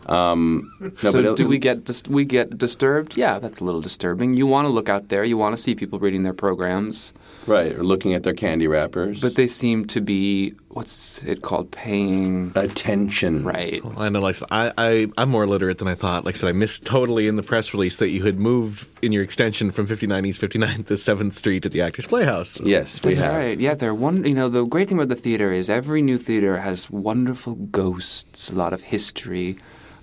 Um, 0.07 0.73
no, 1.03 1.11
so 1.11 1.35
do 1.35 1.49
we 1.49 1.59
get 1.59 1.85
dis- 1.85 2.07
we 2.07 2.25
get 2.25 2.57
disturbed? 2.57 3.17
Yeah, 3.17 3.39
that's 3.39 3.61
a 3.61 3.65
little 3.65 3.81
disturbing. 3.81 4.37
You 4.37 4.47
want 4.47 4.67
to 4.67 4.73
look 4.73 4.89
out 4.89 5.09
there. 5.09 5.25
You 5.25 5.37
want 5.37 5.57
to 5.57 5.63
see 5.63 5.75
people 5.75 5.99
reading 5.99 6.23
their 6.23 6.33
programs, 6.33 7.13
right? 7.47 7.73
Or 7.73 7.83
looking 7.83 8.15
at 8.15 8.23
their 8.23 8.35
candy 8.35 8.67
wrappers, 8.67 9.21
but 9.21 9.35
they 9.35 9.47
seem 9.47 9.87
to 9.87 10.01
be 10.01 10.55
what's 10.69 11.23
it 11.23 11.41
called? 11.43 11.71
Paying 11.71 12.53
attention. 12.55 13.45
right. 13.45 13.83
Well, 13.83 13.99
I 13.99 14.09
know, 14.11 14.21
like 14.21 14.37
I, 14.51 14.73
I, 14.77 15.07
I'm 15.17 15.31
more 15.31 15.47
literate 15.47 15.79
than 15.79 15.89
I 15.89 15.95
thought. 15.95 16.25
Like 16.25 16.35
I 16.35 16.39
said, 16.39 16.49
I 16.51 16.53
missed 16.53 16.85
totally 16.85 17.29
in 17.29 17.37
the 17.37 17.43
press 17.43 17.73
release 17.73 17.97
that 17.97 18.11
you 18.11 18.25
had 18.25 18.39
moved 18.39 18.87
in 19.03 19.11
your 19.13 19.23
extension 19.23 19.71
from 19.71 19.87
59 19.87 20.27
East 20.27 20.41
59th 20.41 20.87
to 20.87 20.95
7th 20.95 21.33
Street 21.35 21.65
at 21.65 21.73
the 21.73 21.81
Actors 21.81 22.07
Playhouse. 22.07 22.61
Yes, 22.61 23.03
we 23.03 23.11
That's 23.11 23.21
have. 23.21 23.35
right. 23.35 23.59
Yeah, 23.59 23.75
they're 23.75 23.95
one. 23.95 24.25
You 24.25 24.35
know, 24.35 24.49
the 24.49 24.65
great 24.65 24.89
thing 24.89 24.99
about 24.99 25.09
the 25.09 25.15
theater 25.17 25.51
is 25.51 25.71
every 25.71 26.03
new 26.03 26.19
theater 26.19 26.59
has 26.59 26.91
wonderful 26.91 27.55
ghosts, 27.55 28.51
a 28.51 28.55
lot 28.55 28.73
of 28.73 28.83
history. 28.83 29.57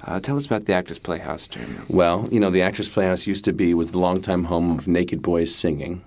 Uh, 0.06 0.20
tell 0.20 0.36
us 0.36 0.46
about 0.46 0.66
the 0.66 0.74
Actors 0.74 1.00
Playhouse, 1.00 1.48
Jeremy. 1.48 1.78
Well, 1.88 2.28
you 2.32 2.40
know, 2.40 2.50
the 2.50 2.62
Actors 2.62 2.90
Playhouse 2.90 3.26
used 3.26 3.46
to 3.46 3.54
be 3.54 3.74
was 3.74 3.92
the 3.92 4.00
longtime 4.00 4.46
home 4.46 4.72
of 4.78 4.88
naked 4.88 5.22
boys 5.22 5.54
singing. 5.56 6.04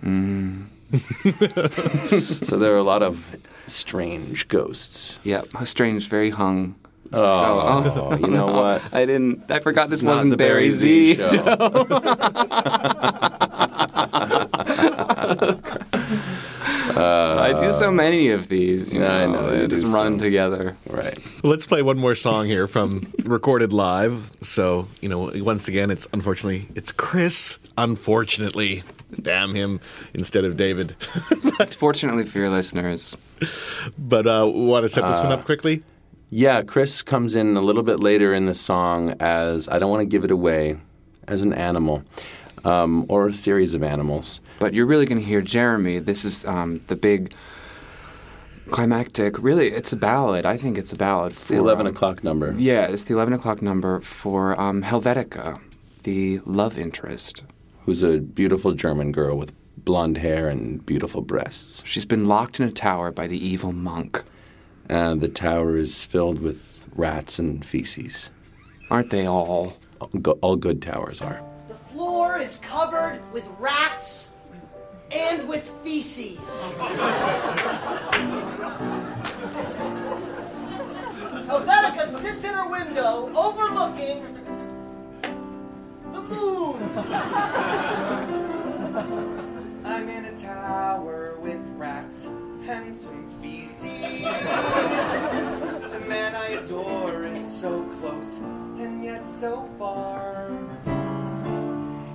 Mm. 0.00 0.66
so 2.42 2.56
there 2.58 2.74
are 2.74 2.78
a 2.78 2.82
lot 2.82 3.02
of 3.02 3.36
strange 3.66 4.48
ghosts. 4.48 5.18
Yeah, 5.24 5.42
strange, 5.64 6.08
very 6.08 6.30
hung. 6.30 6.76
Oh, 7.12 8.10
oh. 8.10 8.16
you 8.16 8.26
know 8.26 8.46
what? 8.46 8.82
I 8.92 9.06
didn't. 9.06 9.50
I 9.50 9.60
forgot 9.60 9.88
this, 9.88 10.00
It's 10.00 10.02
not 10.02 10.14
wasn't 10.14 10.30
the 10.30 10.36
Barry 10.36 10.68
Barry 10.68 10.70
Z. 10.70 11.14
Z 11.14 11.22
show. 11.30 11.44
I 16.96 17.52
do 17.60 17.72
so 17.72 17.88
uh, 17.88 17.92
many 17.92 18.30
of 18.30 18.48
these. 18.48 18.92
You 18.92 19.00
know, 19.00 19.08
I 19.08 19.26
know, 19.26 19.50
they 19.50 19.66
just 19.66 19.86
run 19.86 20.18
so. 20.18 20.24
together. 20.24 20.76
Right. 20.88 21.18
Let's 21.42 21.66
play 21.66 21.82
one 21.82 21.98
more 21.98 22.14
song 22.14 22.46
here 22.46 22.66
from 22.66 23.12
recorded 23.24 23.72
live. 23.72 24.32
So, 24.40 24.88
you 25.00 25.08
know, 25.08 25.30
once 25.36 25.68
again, 25.68 25.90
it's 25.90 26.08
unfortunately, 26.12 26.68
it's 26.74 26.92
Chris, 26.92 27.58
unfortunately. 27.76 28.82
Damn 29.24 29.54
him 29.54 29.80
instead 30.12 30.44
of 30.44 30.56
David. 30.56 30.94
Fortunately 31.70 32.24
for 32.24 32.38
your 32.38 32.50
listeners, 32.50 33.16
but 33.98 34.26
uh, 34.26 34.48
want 34.52 34.84
to 34.84 34.88
set 34.88 35.00
this 35.00 35.22
one 35.22 35.32
up 35.32 35.44
quickly? 35.44 35.82
Yeah, 36.30 36.62
Chris 36.62 37.02
comes 37.02 37.34
in 37.34 37.56
a 37.56 37.60
little 37.60 37.82
bit 37.82 38.00
later 38.00 38.34
in 38.34 38.46
the 38.46 38.54
song 38.54 39.14
as 39.20 39.68
I 39.68 39.78
don't 39.78 39.90
want 39.90 40.00
to 40.00 40.06
give 40.06 40.24
it 40.24 40.30
away 40.30 40.76
as 41.26 41.42
an 41.42 41.52
animal 41.52 42.02
um, 42.64 43.06
or 43.08 43.28
a 43.28 43.32
series 43.32 43.74
of 43.74 43.82
animals. 43.82 44.40
But 44.58 44.74
you're 44.74 44.86
really 44.86 45.06
going 45.06 45.20
to 45.20 45.24
hear 45.24 45.40
Jeremy. 45.40 45.98
This 45.98 46.24
is 46.24 46.44
um, 46.44 46.80
the 46.88 46.96
big 46.96 47.34
climactic. 48.70 49.38
Really, 49.38 49.68
it's 49.68 49.92
a 49.92 49.96
ballad. 49.96 50.46
I 50.46 50.56
think 50.56 50.78
it's 50.78 50.92
a 50.92 50.96
ballad. 50.96 51.34
For, 51.34 51.52
The 51.54 51.58
11 51.58 51.86
um, 51.86 51.94
o'clock 51.94 52.24
number. 52.24 52.54
Yeah, 52.58 52.86
it's 52.86 53.04
the 53.04 53.14
11 53.14 53.34
o'clock 53.34 53.62
number 53.62 54.00
for 54.00 54.58
um, 54.60 54.82
Helvetica, 54.82 55.60
the 56.02 56.40
love 56.44 56.78
interest. 56.78 57.44
Who's 57.84 58.02
a 58.02 58.18
beautiful 58.18 58.72
German 58.72 59.12
girl 59.12 59.36
with 59.36 59.52
blonde 59.76 60.18
hair 60.18 60.48
and 60.48 60.84
beautiful 60.86 61.20
breasts. 61.20 61.82
She's 61.84 62.06
been 62.06 62.24
locked 62.24 62.58
in 62.58 62.66
a 62.66 62.72
tower 62.72 63.10
by 63.10 63.26
the 63.26 63.36
evil 63.36 63.72
monk. 63.72 64.22
And 64.88 65.20
the 65.20 65.28
tower 65.28 65.76
is 65.76 66.02
filled 66.02 66.38
with 66.38 66.86
rats 66.94 67.38
and 67.38 67.64
feces. 67.64 68.30
Aren't 68.90 69.10
they 69.10 69.26
all? 69.26 69.76
All 70.00 70.08
go- 70.08 70.38
all 70.40 70.56
good 70.56 70.80
towers 70.82 71.20
are. 71.20 71.42
The 71.68 71.74
floor 71.74 72.38
is 72.38 72.58
covered 72.58 73.20
with 73.32 73.46
rats 73.58 74.28
and 75.10 75.46
with 75.48 75.68
feces. 75.82 76.38
Helvetica 81.46 82.06
sits 82.08 82.44
in 82.44 82.54
her 82.54 82.68
window 82.68 83.30
overlooking 83.34 84.24
the 86.14 86.22
moon. 86.22 86.82
I'm 89.84 90.08
in 90.08 90.26
a 90.26 90.36
tower 90.36 91.36
with 91.40 91.58
rats 91.76 92.26
and 92.66 92.96
some 92.98 93.28
feces. 93.42 93.82
the 93.82 93.88
man 96.08 96.34
I 96.36 96.50
adore 96.60 97.24
is 97.24 97.44
so 97.44 97.82
close 98.00 98.38
and 98.78 99.02
yet 99.02 99.26
so 99.26 99.68
far. 99.78 100.52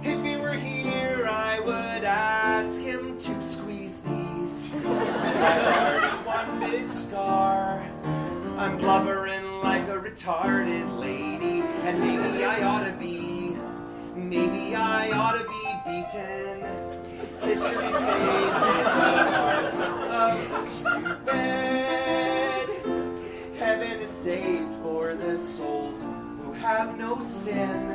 If 0.01 0.23
he 0.23 0.38
were 0.38 0.53
here, 0.53 1.27
I 1.29 1.59
would 1.59 2.05
ask 2.05 2.79
him 2.79 3.17
to 3.17 3.41
squeeze 3.41 3.99
these. 3.99 4.73
My 4.73 5.59
heart 5.59 6.03
is 6.03 6.19
one 6.25 6.59
big 6.71 6.88
scar. 6.89 7.81
I'm 8.57 8.77
blubbering 8.77 9.59
like 9.62 9.89
a 9.89 9.99
retarded 9.99 10.97
lady, 10.99 11.63
and 11.83 11.99
maybe 11.99 12.45
I 12.45 12.63
ought 12.63 12.85
to 12.85 12.93
be. 12.93 13.48
Maybe 14.19 14.75
I 14.75 15.12
ought 15.12 15.38
to 15.38 15.43
be 15.45 15.63
beaten. 15.86 16.62
History's 17.41 17.95
pages 17.95 19.75
of 19.79 20.49
the 20.49 20.62
stupid. 20.67 21.38
Heaven 23.58 24.01
is 24.01 24.10
saved 24.10 24.73
for 24.75 25.15
the 25.15 25.38
souls 25.38 26.05
who 26.41 26.53
have 26.53 26.97
no 26.97 27.19
sin. 27.19 27.93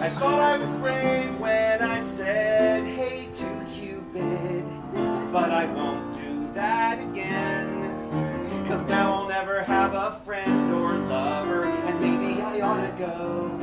I 0.00 0.08
thought 0.10 0.40
I 0.40 0.58
was 0.58 0.70
brave 0.72 1.38
when 1.38 1.82
I 1.82 2.02
said 2.02 2.84
hey 2.84 3.28
to 3.32 3.66
Cupid, 3.72 4.64
but 5.32 5.50
I 5.50 5.66
won't 5.72 6.14
do 6.14 6.50
that 6.54 6.98
again. 7.00 8.66
Cause 8.66 8.86
now 8.86 9.14
I'll 9.14 9.28
never 9.28 9.62
have 9.62 9.94
a 9.94 10.20
friend 10.24 10.72
or 10.72 10.92
lover, 10.94 11.64
and 11.64 12.00
maybe 12.00 12.40
I 12.40 12.60
ought 12.60 12.86
to 12.86 12.92
go. 12.96 13.59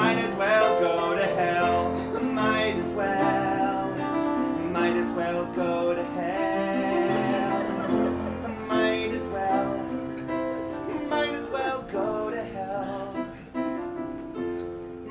Might 0.00 0.16
as 0.16 0.34
well 0.34 0.80
go 0.80 1.14
to 1.14 1.26
hell. 1.26 1.90
Might 2.22 2.76
as 2.76 2.92
well. 2.94 3.90
Might 4.72 4.96
as 4.96 5.12
well 5.12 5.44
go 5.52 5.94
to 5.94 6.02
hell. 6.02 7.88
Might 8.66 9.10
as 9.12 9.28
well. 9.28 9.76
Might 11.10 11.34
as 11.34 11.50
well 11.50 11.82
go 11.82 12.30
to 12.30 12.42
hell. 12.42 13.12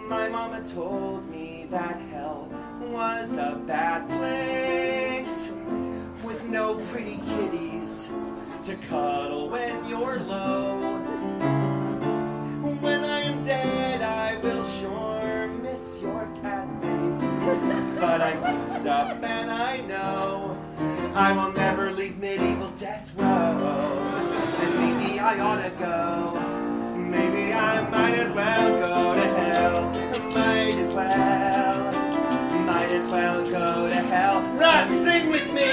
My 0.07 0.27
mama 0.27 0.63
told 0.65 1.29
me 1.29 1.67
that 1.69 2.01
hell 2.09 2.49
was 2.81 3.37
a 3.37 3.61
bad 3.67 4.09
place 4.09 5.51
with 6.23 6.43
no 6.49 6.79
pretty 6.89 7.17
kitties 7.27 8.09
to 8.63 8.73
cuddle 8.87 9.49
when 9.49 9.85
you're 9.87 10.19
low. 10.21 11.08
But 17.99 18.21
I 18.21 18.33
goofed 18.35 18.87
up 18.87 19.21
and 19.21 19.51
I 19.51 19.81
know 19.81 20.57
I 21.13 21.33
will 21.33 21.51
never 21.51 21.91
leave 21.91 22.17
medieval 22.17 22.69
death 22.79 23.11
rows. 23.17 24.25
And 24.61 24.75
maybe 24.79 25.19
I 25.19 25.37
ought 25.41 25.61
to 25.61 25.69
go. 25.71 26.95
Maybe 26.95 27.51
I 27.51 27.89
might 27.89 28.13
as 28.13 28.33
well 28.33 28.79
go 28.79 29.15
to 29.15 29.27
hell. 29.41 29.89
Might 30.31 30.77
as 30.77 30.95
well. 30.95 31.91
Might 32.63 32.89
as 32.89 33.11
well 33.11 33.43
go 33.43 33.89
to 33.89 33.95
hell. 33.95 34.41
Run, 34.57 34.89
sing 35.03 35.29
with 35.29 35.51
me. 35.51 35.69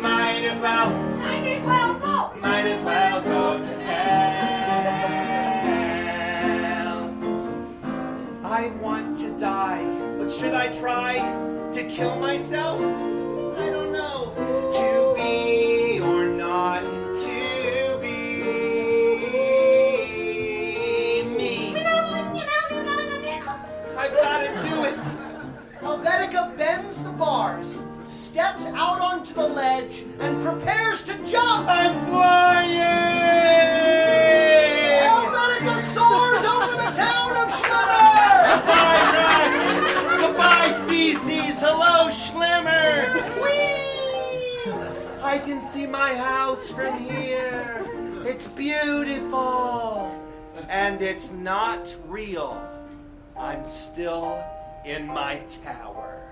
Might 0.00 0.44
as 0.44 0.60
well. 0.60 0.90
Might 1.18 1.46
as 1.46 1.64
well 1.66 1.94
go. 1.98 2.40
Might 2.40 2.66
as 2.66 2.82
well 2.84 3.22
go 3.22 3.43
die, 9.44 9.84
but 10.16 10.30
should 10.30 10.54
I 10.54 10.68
try 10.68 11.18
to 11.70 11.84
kill 11.84 12.16
myself? 12.16 12.80
I 13.58 13.68
don't 13.68 13.92
know. 13.92 14.32
To 14.80 15.12
be 15.14 16.00
or 16.00 16.24
not 16.24 16.80
to 17.24 17.98
be 18.00 18.16
me. 21.36 21.76
I've 23.98 24.14
got 24.24 24.38
to 24.46 24.48
do 24.70 24.84
it. 24.84 25.04
Helvetica 25.82 26.56
bends 26.56 27.02
the 27.02 27.12
bars, 27.12 27.82
steps 28.06 28.66
out 28.68 28.98
onto 29.02 29.34
the 29.34 29.46
ledge, 29.46 30.04
and 30.20 30.42
prepares 30.42 31.02
to 31.02 31.12
jump. 31.26 31.68
I'm. 31.68 32.43
Can 45.44 45.60
see 45.60 45.86
my 45.86 46.14
house 46.14 46.70
from 46.70 46.98
here. 46.98 47.86
It's 48.24 48.48
beautiful. 48.48 50.10
And 50.68 51.02
it's 51.02 51.32
not 51.32 51.94
real. 52.08 52.66
I'm 53.38 53.66
still 53.66 54.42
in 54.86 55.06
my 55.06 55.42
tower. 55.62 56.22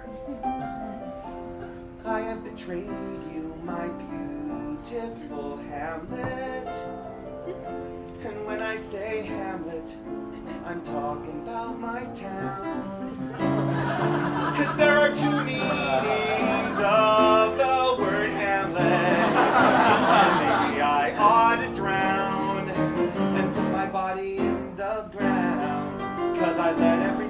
I 2.04 2.20
have 2.20 2.42
betrayed 2.42 2.86
you, 2.86 3.54
my 3.62 3.88
beautiful 3.88 5.58
Hamlet. 5.68 6.74
And 8.24 8.46
when 8.46 8.62
I 8.62 8.76
say 8.76 9.22
Hamlet, 9.22 9.94
I'm 10.64 10.82
talking 10.82 11.42
about 11.42 11.78
my 11.78 12.04
town. 12.14 13.34
Cause 14.56 14.76
there 14.76 14.98
are 14.98 15.14
two 15.14 15.44
meanings 15.44 16.80
of 16.80 17.58
the 17.58 17.81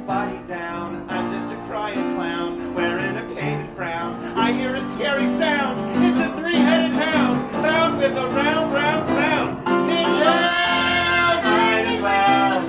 everybody 0.03 0.49
down. 0.49 1.07
I'm 1.09 1.31
just 1.31 1.55
a 1.55 1.59
crying 1.69 2.17
clown 2.17 2.75
wearing 2.75 3.17
a 3.17 3.23
painted 3.37 3.71
frown. 3.77 4.17
I 4.37 4.51
hear 4.53 4.75
a 4.75 4.81
scary 4.81 5.29
sound. 5.29 5.79
It's 6.05 6.19
a 6.19 6.35
three-headed 6.41 6.91
hound 6.91 7.49
found 7.63 7.99
with 7.99 8.17
a 8.19 8.27
round, 8.27 8.73
round, 8.73 9.09
round. 9.11 9.65
Might 9.65 9.85
as 11.87 12.03
well. 12.03 12.63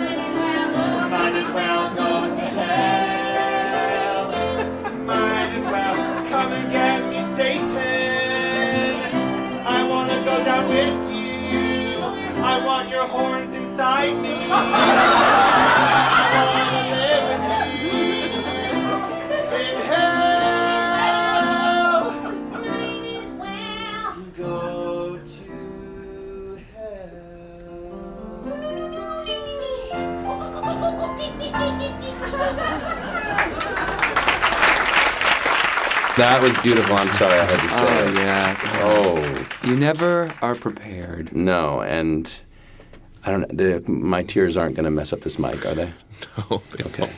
Might 1.10 1.34
as 1.34 1.52
well 1.56 1.96
go 1.96 2.36
to 2.36 2.46
hell. 2.62 4.32
Might 5.00 5.54
as 5.58 5.66
well 5.66 5.96
come 6.30 6.52
and 6.54 6.72
get 6.72 7.02
me, 7.10 7.24
Satan. 7.36 7.66
I 9.66 9.84
want 9.90 10.12
to 10.12 10.18
go 10.24 10.44
down 10.44 10.68
with 10.70 10.96
you. 11.18 12.00
I 12.44 12.64
want 12.64 12.90
your 12.90 13.08
horns 13.08 13.56
inside 13.56 14.16
me. 14.22 15.20
That 36.16 36.42
was 36.44 36.56
beautiful. 36.60 36.96
I'm 36.96 37.10
sorry 37.10 37.40
I 37.40 37.44
had 37.46 37.60
to 37.60 37.70
say 37.70 37.86
Oh 37.88 38.22
yeah. 38.22 38.80
Oh 38.84 39.68
You 39.68 39.76
never 39.76 40.32
are 40.44 40.54
prepared. 40.54 41.36
no, 41.36 41.82
and 41.82 42.32
I 43.26 43.32
don't. 43.32 43.48
The, 43.58 43.82
my 43.90 44.22
tears 44.22 44.56
aren't 44.56 44.76
going 44.76 44.84
to 44.84 44.92
mess 44.92 45.12
up 45.12 45.22
this 45.22 45.40
mic, 45.40 45.66
are 45.66 45.74
they? 45.74 45.92
No, 46.50 46.62
they 46.72 46.84
okay. 46.86 47.12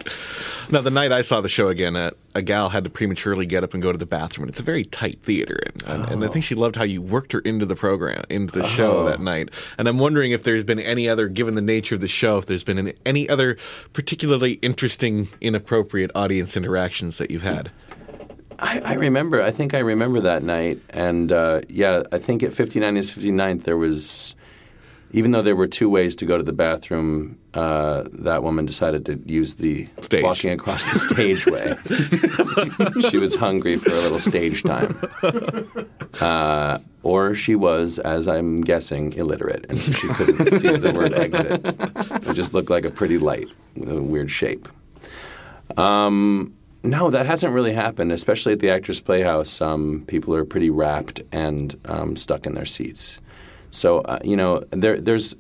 Now, 0.72 0.82
the 0.82 0.90
night 0.92 1.12
I 1.12 1.22
saw 1.22 1.42
the 1.42 1.50
show 1.50 1.68
again, 1.68 1.96
uh, 1.96 2.12
a 2.34 2.42
gal 2.42 2.70
had 2.70 2.84
to 2.86 2.90
prematurely 2.90 3.46
get 3.46 3.64
up 3.64 3.74
and 3.74 3.84
go 3.84 3.92
to 3.92 3.98
the 3.98 4.06
bathroom, 4.06 4.44
and 4.44 4.50
it's 4.52 4.60
a 4.60 4.64
very 4.64 4.84
tight 4.84 5.20
theater. 5.22 5.58
And, 5.64 5.84
and, 5.84 6.06
and 6.12 6.26
I 6.26 6.28
think 6.28 6.44
she 6.44 6.56
loved 6.56 6.76
how 6.76 6.84
you 6.84 7.02
worked 7.02 7.32
her 7.34 7.40
into 7.40 7.66
the 7.66 7.76
program, 7.76 8.24
into 8.30 8.60
the 8.60 8.66
show 8.68 8.98
Oh. 9.00 9.06
that 9.06 9.20
night. 9.22 9.50
And 9.78 9.88
I'm 9.88 9.98
wondering 10.00 10.32
if 10.32 10.44
there's 10.44 10.64
been 10.64 10.80
any 10.80 11.08
other, 11.08 11.28
given 11.28 11.56
the 11.56 11.62
nature 11.62 11.96
of 11.96 12.02
the 12.02 12.08
show, 12.08 12.38
if 12.38 12.46
there's 12.48 12.64
been 12.64 12.80
any, 12.80 12.94
any 13.06 13.30
other 13.30 13.58
particularly 13.94 14.54
interesting, 14.62 15.28
inappropriate 15.42 16.12
audience 16.16 16.58
interactions 16.58 17.18
that 17.20 17.32
you've 17.32 17.44
had. 17.44 17.72
I, 18.60 18.80
I 18.86 18.94
remember. 18.94 19.42
I 19.42 19.52
think 19.52 19.74
I 19.74 19.80
remember 19.80 20.22
that 20.22 20.42
night, 20.44 20.80
and 20.90 21.32
uh, 21.32 21.62
yeah, 21.68 22.04
I 22.12 22.18
think 22.20 22.42
at 22.42 22.54
59 22.54 22.96
is 22.98 23.12
59th 23.12 23.64
there 23.64 23.78
was, 23.78 24.35
even 25.12 25.32
though 25.32 25.42
there 25.42 25.56
were 25.56 25.68
two 25.68 25.90
ways 25.90 26.16
to 26.18 26.26
go 26.26 26.38
to 26.38 26.44
the 26.44 26.54
bathroom, 26.54 27.38
uh, 27.54 28.04
that 28.12 28.44
woman 28.44 28.66
decided 28.66 29.06
to 29.06 29.22
use 29.26 29.56
the 29.56 29.88
Stage. 30.02 30.24
walking 30.24 30.52
across 30.52 30.84
the 30.92 31.00
stage 31.00 31.46
way. 32.94 33.10
she 33.10 33.18
was 33.18 33.36
hungry 33.36 33.78
for 33.78 33.92
a 33.92 34.00
little 34.02 34.20
stage 34.20 34.64
time, 34.64 34.98
uh, 36.22 36.80
or 37.04 37.34
she 37.36 37.56
was, 37.56 38.00
as 38.00 38.28
I'm 38.28 38.62
guessing, 38.62 39.14
illiterate, 39.14 39.66
and 39.70 39.80
so 39.80 39.92
she 39.92 40.08
couldn't 40.10 40.48
see 40.60 40.76
the 40.76 40.92
word 40.94 41.14
exit. 41.14 41.62
It 42.30 42.34
just 42.34 42.54
looked 42.54 42.70
like 42.70 42.84
a 42.86 42.92
pretty 42.92 43.18
light 43.18 43.48
with 43.76 43.90
a 43.90 44.02
weird 44.02 44.30
shape. 44.30 44.68
Um, 45.78 46.54
no, 46.84 47.10
that 47.10 47.26
hasn't 47.26 47.54
really 47.54 47.74
happened, 47.74 48.12
especially 48.12 48.54
at 48.54 48.60
the 48.60 48.70
Actors 48.70 49.00
Playhouse. 49.02 49.60
Um, 49.62 50.04
people 50.08 50.36
are 50.36 50.46
pretty 50.46 50.70
wrapped 50.70 51.22
and 51.32 51.76
um, 51.86 52.16
stuck 52.16 52.46
in 52.46 52.54
their 52.54 52.66
seats. 52.66 53.20
So, 53.76 54.00
uh, 54.00 54.20
you 54.24 54.36
know, 54.36 54.64
there, 54.72 55.00
there's, 55.00 55.36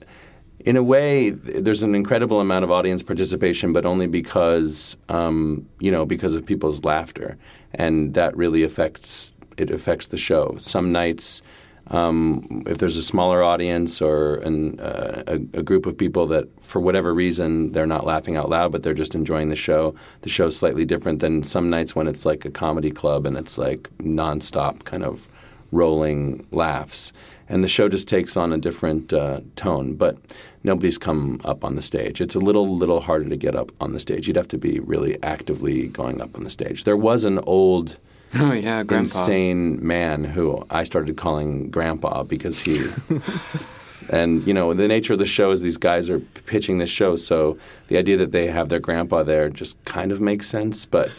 in 0.59 0.75
a 0.77 0.83
way, 0.83 1.29
there's 1.29 1.83
an 1.83 1.95
incredible 1.95 2.39
amount 2.39 2.63
of 2.63 2.71
audience 2.71 3.03
participation, 3.03 3.71
but 3.71 3.85
only 3.85 4.07
because, 4.07 4.97
um, 5.09 5.67
you 5.79 5.91
know, 5.91 6.05
because 6.05 6.35
of 6.35 6.45
people's 6.45 6.83
laughter. 6.83 7.37
And 7.73 8.13
that 8.13 8.35
really 8.35 8.63
affects, 8.63 9.33
it 9.57 9.71
affects 9.71 10.07
the 10.07 10.17
show. 10.17 10.55
Some 10.57 10.91
nights, 10.91 11.41
um, 11.87 12.63
if 12.65 12.79
there's 12.79 12.97
a 12.97 13.03
smaller 13.03 13.43
audience 13.43 14.01
or 14.01 14.35
an, 14.37 14.79
uh, 14.79 15.23
a, 15.27 15.33
a 15.59 15.63
group 15.63 15.85
of 15.85 15.97
people 15.97 16.25
that, 16.27 16.47
for 16.61 16.79
whatever 16.79 17.13
reason, 17.13 17.71
they're 17.71 17.85
not 17.85 18.05
laughing 18.05 18.35
out 18.35 18.49
loud, 18.49 18.71
but 18.71 18.81
they're 18.81 18.93
just 18.93 19.13
enjoying 19.13 19.49
the 19.49 19.55
show, 19.55 19.93
the 20.21 20.29
show's 20.29 20.57
slightly 20.57 20.83
different 20.83 21.19
than 21.19 21.43
some 21.43 21.69
nights 21.69 21.95
when 21.95 22.07
it's 22.07 22.25
like 22.25 22.43
a 22.43 22.51
comedy 22.51 22.91
club 22.91 23.25
and 23.25 23.37
it's 23.37 23.57
like 23.57 23.89
nonstop 23.99 24.83
kind 24.83 25.03
of 25.03 25.27
rolling 25.71 26.45
laughs. 26.51 27.13
And 27.47 27.63
the 27.63 27.67
show 27.67 27.89
just 27.89 28.07
takes 28.07 28.35
on 28.35 28.51
a 28.51 28.57
different 28.57 29.13
uh, 29.13 29.41
tone, 29.55 29.93
but 29.95 30.17
nobody's 30.63 30.97
come 30.97 31.39
up 31.45 31.63
on 31.63 31.75
the 31.75 31.81
stage. 31.81 32.19
It's 32.19 32.33
a 32.35 32.39
little, 32.39 32.75
little 32.75 33.01
harder 33.01 33.29
to 33.29 33.37
get 33.37 33.55
up 33.55 33.71
on 33.79 33.93
the 33.93 33.99
stage. 33.99 34.27
You'd 34.27 34.35
have 34.37 34.47
to 34.49 34.57
be 34.57 34.79
really 34.79 35.21
actively 35.21 35.87
going 35.87 36.21
up 36.21 36.35
on 36.35 36.43
the 36.43 36.49
stage. 36.49 36.83
There 36.85 36.97
was 36.97 37.23
an 37.23 37.39
old 37.39 37.97
Oh 38.37 38.51
yeah, 38.51 38.83
Grandpa. 38.83 39.19
insane 39.19 39.85
man 39.85 40.23
who 40.23 40.65
I 40.69 40.83
started 40.83 41.15
calling 41.17 41.69
Grandpa 41.69 42.23
because 42.23 42.59
he. 42.59 42.85
and 44.09 44.45
you 44.47 44.53
know 44.53 44.73
the 44.73 44.87
nature 44.87 45.13
of 45.13 45.19
the 45.19 45.25
show 45.25 45.51
is 45.51 45.61
these 45.61 45.77
guys 45.77 46.09
are 46.09 46.19
pitching 46.19 46.77
this 46.77 46.89
show, 46.89 47.15
so 47.15 47.57
the 47.87 47.97
idea 47.97 48.17
that 48.17 48.31
they 48.31 48.47
have 48.47 48.69
their 48.69 48.79
grandpa 48.79 49.23
there 49.23 49.49
just 49.49 49.83
kind 49.85 50.11
of 50.11 50.19
makes 50.21 50.47
sense. 50.47 50.85
But 50.85 51.11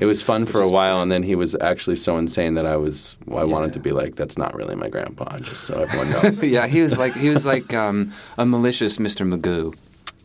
it 0.00 0.06
was 0.06 0.22
fun 0.22 0.46
for 0.46 0.60
a 0.60 0.68
while, 0.68 1.00
and 1.00 1.10
then 1.10 1.22
he 1.22 1.34
was 1.34 1.54
actually 1.60 1.96
so 1.96 2.16
insane 2.16 2.54
that 2.54 2.66
I 2.66 2.76
was 2.76 3.16
I 3.30 3.44
wanted 3.44 3.72
to 3.74 3.80
be 3.80 3.92
like, 3.92 4.16
that's 4.16 4.38
not 4.38 4.54
really 4.54 4.74
my 4.74 4.88
grandpa, 4.88 5.38
just 5.38 5.64
so 5.64 5.80
everyone 5.80 6.10
knows. 6.10 6.42
yeah, 6.56 6.66
he 6.66 6.82
was 6.82 6.98
like 6.98 7.14
he 7.14 7.28
was 7.28 7.44
like 7.46 7.72
um, 7.74 8.12
a 8.38 8.46
malicious 8.46 8.98
Mr. 8.98 9.26
Magoo. 9.26 9.74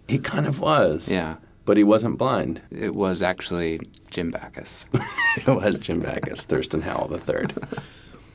he 0.07 0.19
kind 0.19 0.47
of 0.47 0.59
was. 0.59 1.09
Yeah. 1.09 1.35
But 1.65 1.77
he 1.77 1.83
wasn't 1.83 2.19
blind. 2.19 2.61
It 2.69 2.93
was 2.93 3.23
actually 3.23 3.79
Jim 4.11 4.29
Backus. 4.29 4.85
It 5.37 5.47
was 5.47 5.79
Jim 5.79 5.99
Backus, 5.99 6.45
Thurston 6.45 6.81
Howell 6.81 7.07
the 7.09 7.17
third. 7.17 7.53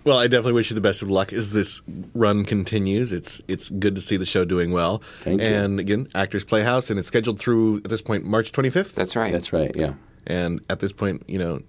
Well, 0.05 0.19
I 0.19 0.29
definitely 0.29 0.55
wish 0.55 0.71
you 0.71 0.75
the 0.75 0.81
best 0.81 1.03
of 1.03 1.11
luck 1.11 1.33
as 1.33 1.53
this 1.53 1.83
run 2.15 2.45
continues. 2.45 3.13
It's 3.13 3.43
it's 3.49 3.69
good 3.69 3.95
to 3.97 4.01
see 4.01 4.17
the 4.17 4.25
show 4.27 4.45
doing 4.45 4.71
well. 4.73 5.03
Thank 5.19 5.41
you. 5.43 5.47
And 5.47 5.79
again, 5.79 6.09
Actors 6.15 6.45
Playhouse, 6.45 6.89
and 6.91 6.99
it's 6.99 7.09
scheduled 7.09 7.39
through 7.39 7.79
at 7.79 7.85
this 7.85 8.01
point 8.01 8.25
March 8.25 8.53
25th. 8.53 8.95
That's 8.95 9.15
right. 9.15 9.33
That's 9.33 9.53
right. 9.53 9.71
Yeah. 9.75 9.95
And 10.27 10.61
at 10.71 10.81
this 10.81 10.93
point, 10.93 11.23
you 11.29 11.39
know, 11.39 11.61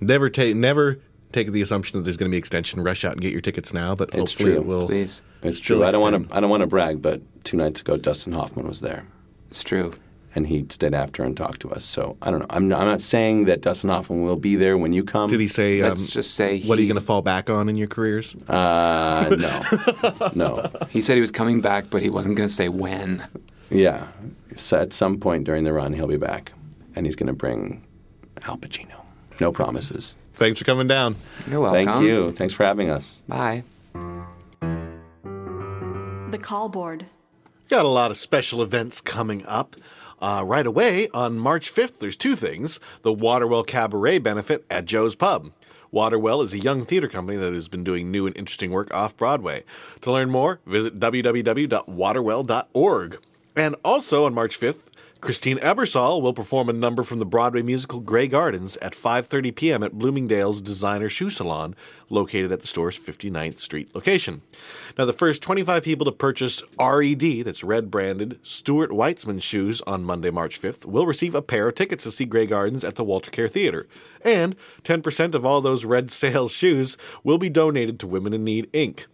never 0.00 0.28
take 0.28 0.56
never 0.56 1.00
take 1.32 1.52
the 1.52 1.60
assumption 1.62 1.98
that 1.98 2.04
there's 2.04 2.16
going 2.16 2.30
to 2.30 2.34
be 2.34 2.38
extension. 2.38 2.82
Rush 2.82 3.04
out 3.04 3.12
and 3.12 3.20
get 3.20 3.32
your 3.32 3.40
tickets 3.42 3.72
now. 3.72 3.94
But 3.94 4.08
It's 4.08 4.32
hopefully 4.32 4.52
true. 4.52 4.60
it 4.60 4.66
will. 4.66 4.86
Please. 4.86 5.22
It's 5.42 5.58
still 5.58 5.78
true. 5.78 5.86
I 5.86 5.90
don't 5.92 6.02
want 6.02 6.28
to. 6.28 6.34
I 6.36 6.40
don't 6.40 6.50
want 6.50 6.62
to 6.62 6.66
brag, 6.66 7.00
but 7.00 7.20
two 7.44 7.56
nights 7.56 7.80
ago, 7.80 7.96
Dustin 7.96 8.32
Hoffman 8.32 8.66
was 8.66 8.80
there. 8.80 9.06
It's 9.46 9.62
true. 9.62 9.92
And 10.38 10.46
he 10.46 10.64
stayed 10.70 10.94
after 10.94 11.24
and 11.24 11.36
talked 11.36 11.60
to 11.60 11.70
us. 11.72 11.84
So 11.84 12.16
I 12.22 12.30
don't 12.30 12.40
know. 12.40 12.46
I'm 12.48 12.68
not, 12.68 12.80
I'm 12.80 12.86
not 12.86 13.00
saying 13.00 13.44
that 13.46 13.60
Dustin 13.60 13.90
Hoffman 13.90 14.22
will 14.22 14.36
be 14.36 14.54
there 14.56 14.78
when 14.78 14.92
you 14.92 15.02
come. 15.02 15.28
Did 15.28 15.40
he 15.40 15.48
say? 15.48 15.82
Let's 15.82 16.00
um, 16.00 16.06
just 16.06 16.34
say 16.34 16.62
what 16.62 16.78
are 16.78 16.80
you 16.80 16.88
going 16.88 17.00
to 17.00 17.04
fall 17.04 17.22
back 17.22 17.50
on 17.50 17.68
in 17.68 17.76
your 17.76 17.88
careers? 17.88 18.34
Uh, 18.48 19.36
no, 19.36 20.30
no. 20.34 20.70
He 20.88 21.02
said 21.02 21.16
he 21.16 21.20
was 21.20 21.32
coming 21.32 21.60
back, 21.60 21.90
but 21.90 22.02
he 22.02 22.08
wasn't 22.08 22.36
going 22.36 22.48
to 22.48 22.54
say 22.54 22.68
when. 22.68 23.26
Yeah. 23.68 24.06
So 24.56 24.80
at 24.80 24.92
some 24.92 25.18
point 25.18 25.44
during 25.44 25.64
the 25.64 25.72
run, 25.72 25.92
he'll 25.92 26.06
be 26.06 26.16
back, 26.16 26.52
and 26.94 27.04
he's 27.04 27.16
going 27.16 27.26
to 27.26 27.32
bring 27.32 27.84
Al 28.44 28.56
Pacino. 28.56 29.02
No 29.40 29.52
promises. 29.52 30.16
Thanks 30.34 30.60
for 30.60 30.64
coming 30.64 30.86
down. 30.86 31.16
You're 31.50 31.60
welcome. 31.60 31.84
Thank 31.84 32.02
you. 32.02 32.32
Thanks 32.32 32.54
for 32.54 32.64
having 32.64 32.90
us. 32.90 33.22
Bye. 33.28 33.64
The 36.30 36.38
call 36.40 36.68
board. 36.68 37.06
Got 37.68 37.84
a 37.84 37.88
lot 37.88 38.10
of 38.10 38.16
special 38.16 38.62
events 38.62 39.02
coming 39.02 39.44
up. 39.46 39.76
Uh, 40.20 40.42
right 40.44 40.66
away, 40.66 41.08
on 41.14 41.38
March 41.38 41.72
5th, 41.72 41.98
there's 41.98 42.16
two 42.16 42.34
things 42.34 42.80
the 43.02 43.12
Waterwell 43.12 43.62
Cabaret 43.64 44.18
benefit 44.18 44.64
at 44.68 44.84
Joe's 44.84 45.14
Pub. 45.14 45.52
Waterwell 45.90 46.42
is 46.42 46.52
a 46.52 46.58
young 46.58 46.84
theater 46.84 47.08
company 47.08 47.38
that 47.38 47.54
has 47.54 47.68
been 47.68 47.84
doing 47.84 48.10
new 48.10 48.26
and 48.26 48.36
interesting 48.36 48.70
work 48.70 48.92
off 48.92 49.16
Broadway. 49.16 49.64
To 50.02 50.12
learn 50.12 50.28
more, 50.30 50.60
visit 50.66 51.00
www.waterwell.org. 51.00 53.18
And 53.56 53.74
also 53.84 54.26
on 54.26 54.34
March 54.34 54.60
5th, 54.60 54.87
Christine 55.20 55.58
Ebersole 55.58 56.22
will 56.22 56.32
perform 56.32 56.68
a 56.68 56.72
number 56.72 57.02
from 57.02 57.18
the 57.18 57.26
Broadway 57.26 57.62
musical 57.62 57.98
Grey 57.98 58.28
Gardens 58.28 58.76
at 58.76 58.94
5:30 58.94 59.52
p.m. 59.52 59.82
at 59.82 59.98
Bloomingdale's 59.98 60.62
Designer 60.62 61.08
Shoe 61.08 61.28
Salon, 61.28 61.74
located 62.08 62.52
at 62.52 62.60
the 62.60 62.68
store's 62.68 62.96
59th 62.96 63.58
Street 63.58 63.92
location. 63.96 64.42
Now, 64.96 65.06
the 65.06 65.12
first 65.12 65.42
25 65.42 65.82
people 65.82 66.04
to 66.04 66.12
purchase 66.12 66.62
RED, 66.78 67.44
that's 67.44 67.64
red 67.64 67.90
branded 67.90 68.38
Stuart 68.44 68.90
Weitzman 68.90 69.42
shoes 69.42 69.82
on 69.88 70.04
Monday, 70.04 70.30
March 70.30 70.62
5th, 70.62 70.84
will 70.84 71.04
receive 71.04 71.34
a 71.34 71.42
pair 71.42 71.66
of 71.68 71.74
tickets 71.74 72.04
to 72.04 72.12
see 72.12 72.24
Grey 72.24 72.46
Gardens 72.46 72.84
at 72.84 72.94
the 72.94 73.04
Walter 73.04 73.32
Kerr 73.32 73.48
Theater. 73.48 73.88
And 74.22 74.54
10% 74.84 75.34
of 75.34 75.44
all 75.44 75.60
those 75.60 75.84
red 75.84 76.12
sales 76.12 76.52
shoes 76.60 76.96
will 77.24 77.38
be 77.38 77.50
donated 77.50 77.98
to 78.00 78.06
Women 78.06 78.34
in 78.34 78.44
Need 78.44 78.72
Inc. 78.72 79.06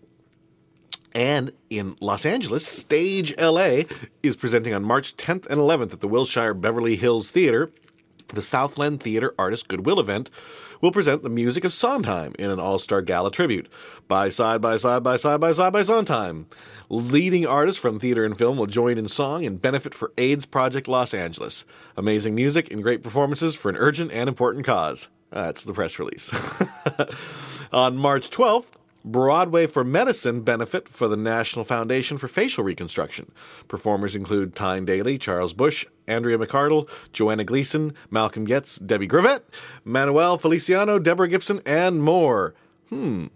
And 1.15 1.53
in 1.71 1.97
Los 2.01 2.27
Angeles, 2.27 2.67
Stage 2.67 3.37
LA 3.39 3.83
is 4.23 4.37
presenting 4.37 4.75
on 4.75 4.83
March 4.83 5.17
10th 5.17 5.47
and 5.47 5.61
11th 5.61 5.93
at 5.93 6.01
the 6.01 6.09
Wilshire 6.09 6.55
Beverly 6.55 6.97
Hills 6.97 7.31
Theater. 7.31 7.71
The 8.29 8.43
Southland 8.43 9.01
Theater 9.01 9.33
Artist 9.39 9.69
Goodwill 9.69 10.01
event 10.01 10.31
will 10.81 10.91
present 10.91 11.23
the 11.23 11.31
music 11.31 11.65
of 11.65 11.73
Sondheim 11.73 12.35
in 12.39 12.51
an 12.51 12.59
all 12.59 12.79
star 12.79 13.01
gala 13.01 13.31
tribute. 13.31 13.69
By 14.09 14.29
side, 14.29 14.61
by 14.61 14.77
side, 14.77 15.03
by 15.03 15.17
side, 15.17 15.41
by 15.41 15.53
side, 15.53 15.73
by 15.73 15.83
Sondheim. 15.83 16.47
Leading 16.89 17.47
artists 17.47 17.81
from 17.81 17.99
theater 17.99 18.25
and 18.25 18.37
film 18.37 18.59
will 18.59 18.67
join 18.67 18.99
in 18.99 19.09
song 19.09 19.47
and 19.47 19.63
benefit 19.63 19.95
for 19.95 20.13
AIDS 20.19 20.47
Project 20.47 20.89
Los 20.89 21.15
Angeles. 21.15 21.65
Amazing 21.97 22.35
music 22.35 22.73
and 22.73 22.83
great 22.83 23.03
performances 23.03 23.55
for 23.55 23.69
an 23.69 23.77
urgent 23.77 24.13
and 24.13 24.29
important 24.29 24.67
cause. 24.67 25.09
That's 25.31 25.65
the 25.65 25.73
press 25.73 25.99
release. 25.99 26.31
On 27.73 27.97
March 27.97 28.31
12th, 28.31 28.73
Broadway 29.05 29.67
for 29.67 29.85
Medicine 29.85 30.41
benefit 30.41 30.89
for 30.89 31.09
the 31.09 31.17
National 31.17 31.65
Foundation 31.65 32.17
for 32.17 32.27
Facial 32.27 32.65
Reconstruction. 32.65 33.31
Performers 33.69 34.17
include 34.17 34.57
Tyne 34.57 34.87
Daly, 34.87 35.19
Charles 35.19 35.53
Busch, 35.53 35.85
Andrea 36.09 36.39
McArdle, 36.39 36.89
Joanna 37.13 37.45
Gleason, 37.45 37.93
Malcolm 38.11 38.45
Gets, 38.45 38.77
Debbie 38.77 39.09
Gravitte, 39.09 39.43
Manuel 39.85 40.39
Felciano, 40.39 41.03
Deborah 41.03 41.29
Gibson, 41.29 41.61
and 41.67 42.03
more. 42.03 42.55
Hmm. 42.89 43.27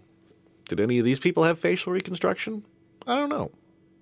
Did 0.67 0.79
any 0.79 0.99
of 0.99 1.05
these 1.05 1.19
people 1.19 1.43
have 1.43 1.59
facial 1.59 1.93
reconstruction? 1.93 2.65
I 3.05 3.15
don't 3.15 3.29
know. 3.29 3.51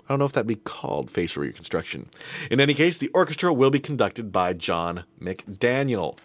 I 0.08 0.14
don't 0.14 0.20
know 0.20 0.26
if 0.26 0.32
that'd 0.34 0.48
be 0.48 0.56
called 0.56 1.12
facial 1.12 1.44
reconstruction. 1.44 2.10
In 2.50 2.62
any 2.62 2.74
case, 2.74 2.98
the 2.98 3.10
orchestra 3.10 3.54
will 3.54 3.70
be 3.70 3.80
conducted 3.80 4.32
by 4.32 4.54
John 4.54 5.04
McDaniel. 5.20 6.18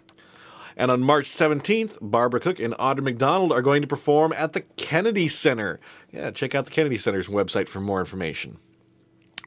And 0.77 0.91
on 0.91 1.01
March 1.01 1.29
17th, 1.29 1.97
Barbara 2.01 2.39
Cook 2.39 2.59
and 2.59 2.73
Audra 2.75 3.03
McDonald 3.03 3.51
are 3.51 3.61
going 3.61 3.81
to 3.81 3.87
perform 3.87 4.33
at 4.33 4.53
the 4.53 4.61
Kennedy 4.61 5.27
Center. 5.27 5.79
Yeah, 6.11 6.31
check 6.31 6.55
out 6.55 6.65
the 6.65 6.71
Kennedy 6.71 6.97
Center's 6.97 7.27
website 7.27 7.69
for 7.69 7.79
more 7.79 7.99
information. 7.99 8.57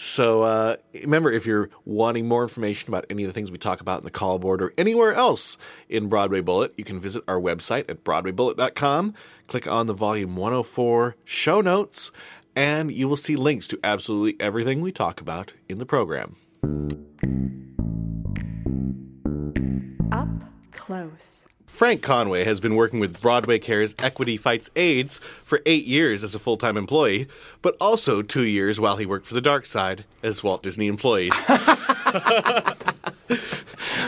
So 0.02 0.40
uh, 0.44 0.76
remember, 0.94 1.30
if 1.30 1.44
you're 1.44 1.68
wanting 1.84 2.26
more 2.26 2.42
information 2.42 2.88
about 2.88 3.04
any 3.10 3.24
of 3.24 3.28
the 3.28 3.34
things 3.34 3.50
we 3.50 3.58
talk 3.58 3.82
about 3.82 3.98
in 3.98 4.04
the 4.06 4.10
call 4.10 4.38
board 4.38 4.62
or 4.62 4.72
anywhere 4.78 5.12
else 5.12 5.58
in 5.90 6.08
Broadway 6.08 6.40
Bullet, 6.40 6.72
you 6.78 6.84
can 6.84 6.98
visit 6.98 7.22
our 7.28 7.38
website 7.38 7.84
at 7.90 8.02
broadwaybullet.com, 8.02 9.12
click 9.46 9.68
on 9.68 9.88
the 9.88 9.92
Volume 9.92 10.36
104 10.36 11.16
show 11.26 11.60
notes, 11.60 12.12
and 12.56 12.90
you 12.90 13.10
will 13.10 13.16
see 13.18 13.36
links 13.36 13.68
to 13.68 13.78
absolutely 13.84 14.42
everything 14.42 14.80
we 14.80 14.90
talk 14.90 15.20
about 15.20 15.52
in 15.68 15.76
the 15.76 15.84
program. 15.84 16.36
Up 20.12 20.30
close. 20.72 21.46
Frank 21.80 22.02
Conway 22.02 22.44
has 22.44 22.60
been 22.60 22.76
working 22.76 23.00
with 23.00 23.22
Broadway 23.22 23.58
Cares 23.58 23.94
Equity 23.98 24.36
Fights 24.36 24.68
AIDS 24.76 25.16
for 25.44 25.62
eight 25.64 25.86
years 25.86 26.22
as 26.22 26.34
a 26.34 26.38
full 26.38 26.58
time 26.58 26.76
employee, 26.76 27.26
but 27.62 27.74
also 27.80 28.20
two 28.20 28.44
years 28.44 28.78
while 28.78 28.98
he 28.98 29.06
worked 29.06 29.26
for 29.26 29.32
the 29.32 29.40
dark 29.40 29.64
side 29.64 30.04
as 30.22 30.42
Walt 30.42 30.62
Disney 30.62 30.88
employees. 30.88 31.32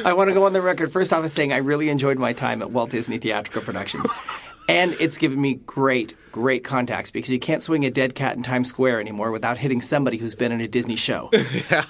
I 0.05 0.13
want 0.15 0.29
to 0.29 0.35
go 0.35 0.45
on 0.45 0.53
the 0.53 0.61
record 0.61 0.93
first 0.93 1.15
off 1.15 1.25
as 1.25 1.33
saying 1.33 1.55
I 1.55 1.57
really 1.57 1.89
enjoyed 1.89 2.19
my 2.19 2.35
time 2.35 2.61
at 2.61 2.71
Walt 2.71 2.91
Disney 2.91 3.17
Theatrical 3.17 3.63
Productions. 3.63 4.07
And 4.69 4.97
it's 5.01 5.17
given 5.17 5.41
me 5.41 5.55
great, 5.67 6.17
great 6.31 6.65
contacts 6.65 7.11
because 7.11 7.31
you 7.31 7.39
can't 7.39 7.63
swing 7.63 7.85
a 7.85 7.91
dead 7.91 8.15
cat 8.15 8.37
in 8.37 8.43
Times 8.43 8.69
Square 8.69 9.01
anymore 9.01 9.31
without 9.31 9.59
hitting 9.59 9.81
somebody 9.81 10.17
who's 10.17 10.35
been 10.35 10.53
in 10.53 10.61
a 10.61 10.69
Disney 10.69 10.97
show. 10.97 11.31
yeah. 11.71 11.85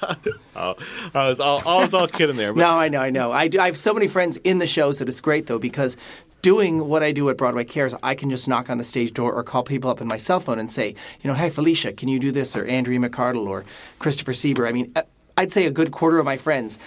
Oh, 0.56 0.74
I 1.14 1.28
was 1.28 1.40
all, 1.40 1.62
I 1.66 1.82
was 1.82 1.94
all 1.94 2.08
kidding 2.08 2.36
there. 2.36 2.52
But 2.52 2.60
No, 2.60 2.70
I 2.70 2.88
know, 2.88 3.00
I 3.00 3.10
know. 3.10 3.30
I, 3.30 3.48
do, 3.48 3.60
I 3.60 3.66
have 3.66 3.76
so 3.76 3.92
many 3.94 4.08
friends 4.08 4.38
in 4.38 4.58
the 4.58 4.66
shows 4.66 4.98
that 4.98 5.08
it's 5.08 5.20
great 5.20 5.46
though 5.46 5.58
because 5.58 5.96
doing 6.40 6.88
what 6.88 7.02
I 7.02 7.12
do 7.12 7.28
at 7.30 7.36
Broadway 7.36 7.64
Cares, 7.64 7.94
I 8.02 8.14
can 8.14 8.28
just 8.30 8.48
knock 8.48 8.68
on 8.68 8.78
the 8.78 8.84
stage 8.84 9.14
door 9.14 9.32
or 9.32 9.44
call 9.44 9.62
people 9.62 9.90
up 9.90 10.00
on 10.00 10.08
my 10.08 10.16
cell 10.16 10.40
phone 10.40 10.58
and 10.58 10.70
say, 10.70 10.94
you 11.20 11.28
know, 11.28 11.34
hey 11.34 11.50
Felicia, 11.50 11.92
can 11.92 12.08
you 12.08 12.18
do 12.18 12.32
this? 12.32 12.56
Or 12.56 12.64
Andrea 12.64 12.98
McArdle 12.98 13.46
or 13.46 13.64
Christopher 13.98 14.32
Sieber. 14.32 14.68
I 14.68 14.72
mean, 14.72 14.92
uh, 14.96 15.02
I'd 15.36 15.52
say 15.52 15.66
a 15.66 15.70
good 15.70 15.92
quarter 15.92 16.18
of 16.18 16.24
my 16.24 16.36
friends 16.36 16.78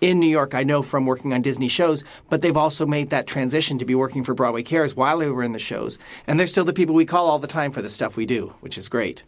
in 0.00 0.20
New 0.20 0.28
York, 0.28 0.54
I 0.54 0.62
know 0.62 0.82
from 0.82 1.06
working 1.06 1.32
on 1.32 1.42
Disney 1.42 1.68
shows, 1.68 2.04
but 2.30 2.40
they've 2.42 2.56
also 2.56 2.86
made 2.86 3.10
that 3.10 3.26
transition 3.26 3.78
to 3.78 3.84
be 3.84 3.94
working 3.94 4.22
for 4.24 4.34
Broadway 4.34 4.62
Cares 4.62 4.94
while 4.94 5.18
they 5.18 5.28
were 5.28 5.42
in 5.42 5.52
the 5.52 5.58
shows. 5.58 5.98
And 6.26 6.38
they're 6.38 6.46
still 6.46 6.64
the 6.64 6.72
people 6.72 6.94
we 6.94 7.04
call 7.04 7.28
all 7.28 7.38
the 7.38 7.46
time 7.48 7.72
for 7.72 7.82
the 7.82 7.88
stuff 7.88 8.16
we 8.16 8.26
do, 8.26 8.54
which 8.60 8.78
is 8.78 8.88
great. 8.88 9.24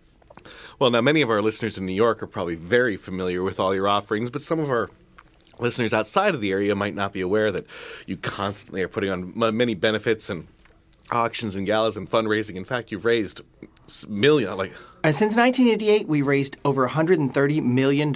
Well, 0.78 0.90
now 0.90 1.00
many 1.00 1.20
of 1.22 1.30
our 1.30 1.42
listeners 1.42 1.76
in 1.76 1.84
New 1.86 1.92
York 1.92 2.22
are 2.22 2.26
probably 2.26 2.54
very 2.54 2.96
familiar 2.96 3.42
with 3.42 3.58
all 3.60 3.74
your 3.74 3.88
offerings, 3.88 4.30
but 4.30 4.42
some 4.42 4.58
of 4.60 4.70
our 4.70 4.90
listeners 5.58 5.92
outside 5.92 6.34
of 6.34 6.40
the 6.40 6.52
area 6.52 6.74
might 6.74 6.94
not 6.94 7.12
be 7.12 7.20
aware 7.20 7.52
that 7.52 7.66
you 8.06 8.16
constantly 8.16 8.82
are 8.82 8.88
putting 8.88 9.10
on 9.10 9.56
many 9.56 9.74
benefits 9.74 10.30
and 10.30 10.46
auctions 11.10 11.54
and 11.54 11.66
galas 11.66 11.96
and 11.96 12.10
fundraising. 12.10 12.54
In 12.54 12.64
fact, 12.64 12.90
you've 12.92 13.04
raised 13.04 13.42
s- 13.86 14.06
million 14.08 14.56
like 14.56 14.72
And 15.04 15.14
since 15.14 15.36
1988, 15.36 16.08
we 16.08 16.22
raised 16.22 16.56
over 16.64 16.88
$130 16.88 17.62
million. 17.62 18.12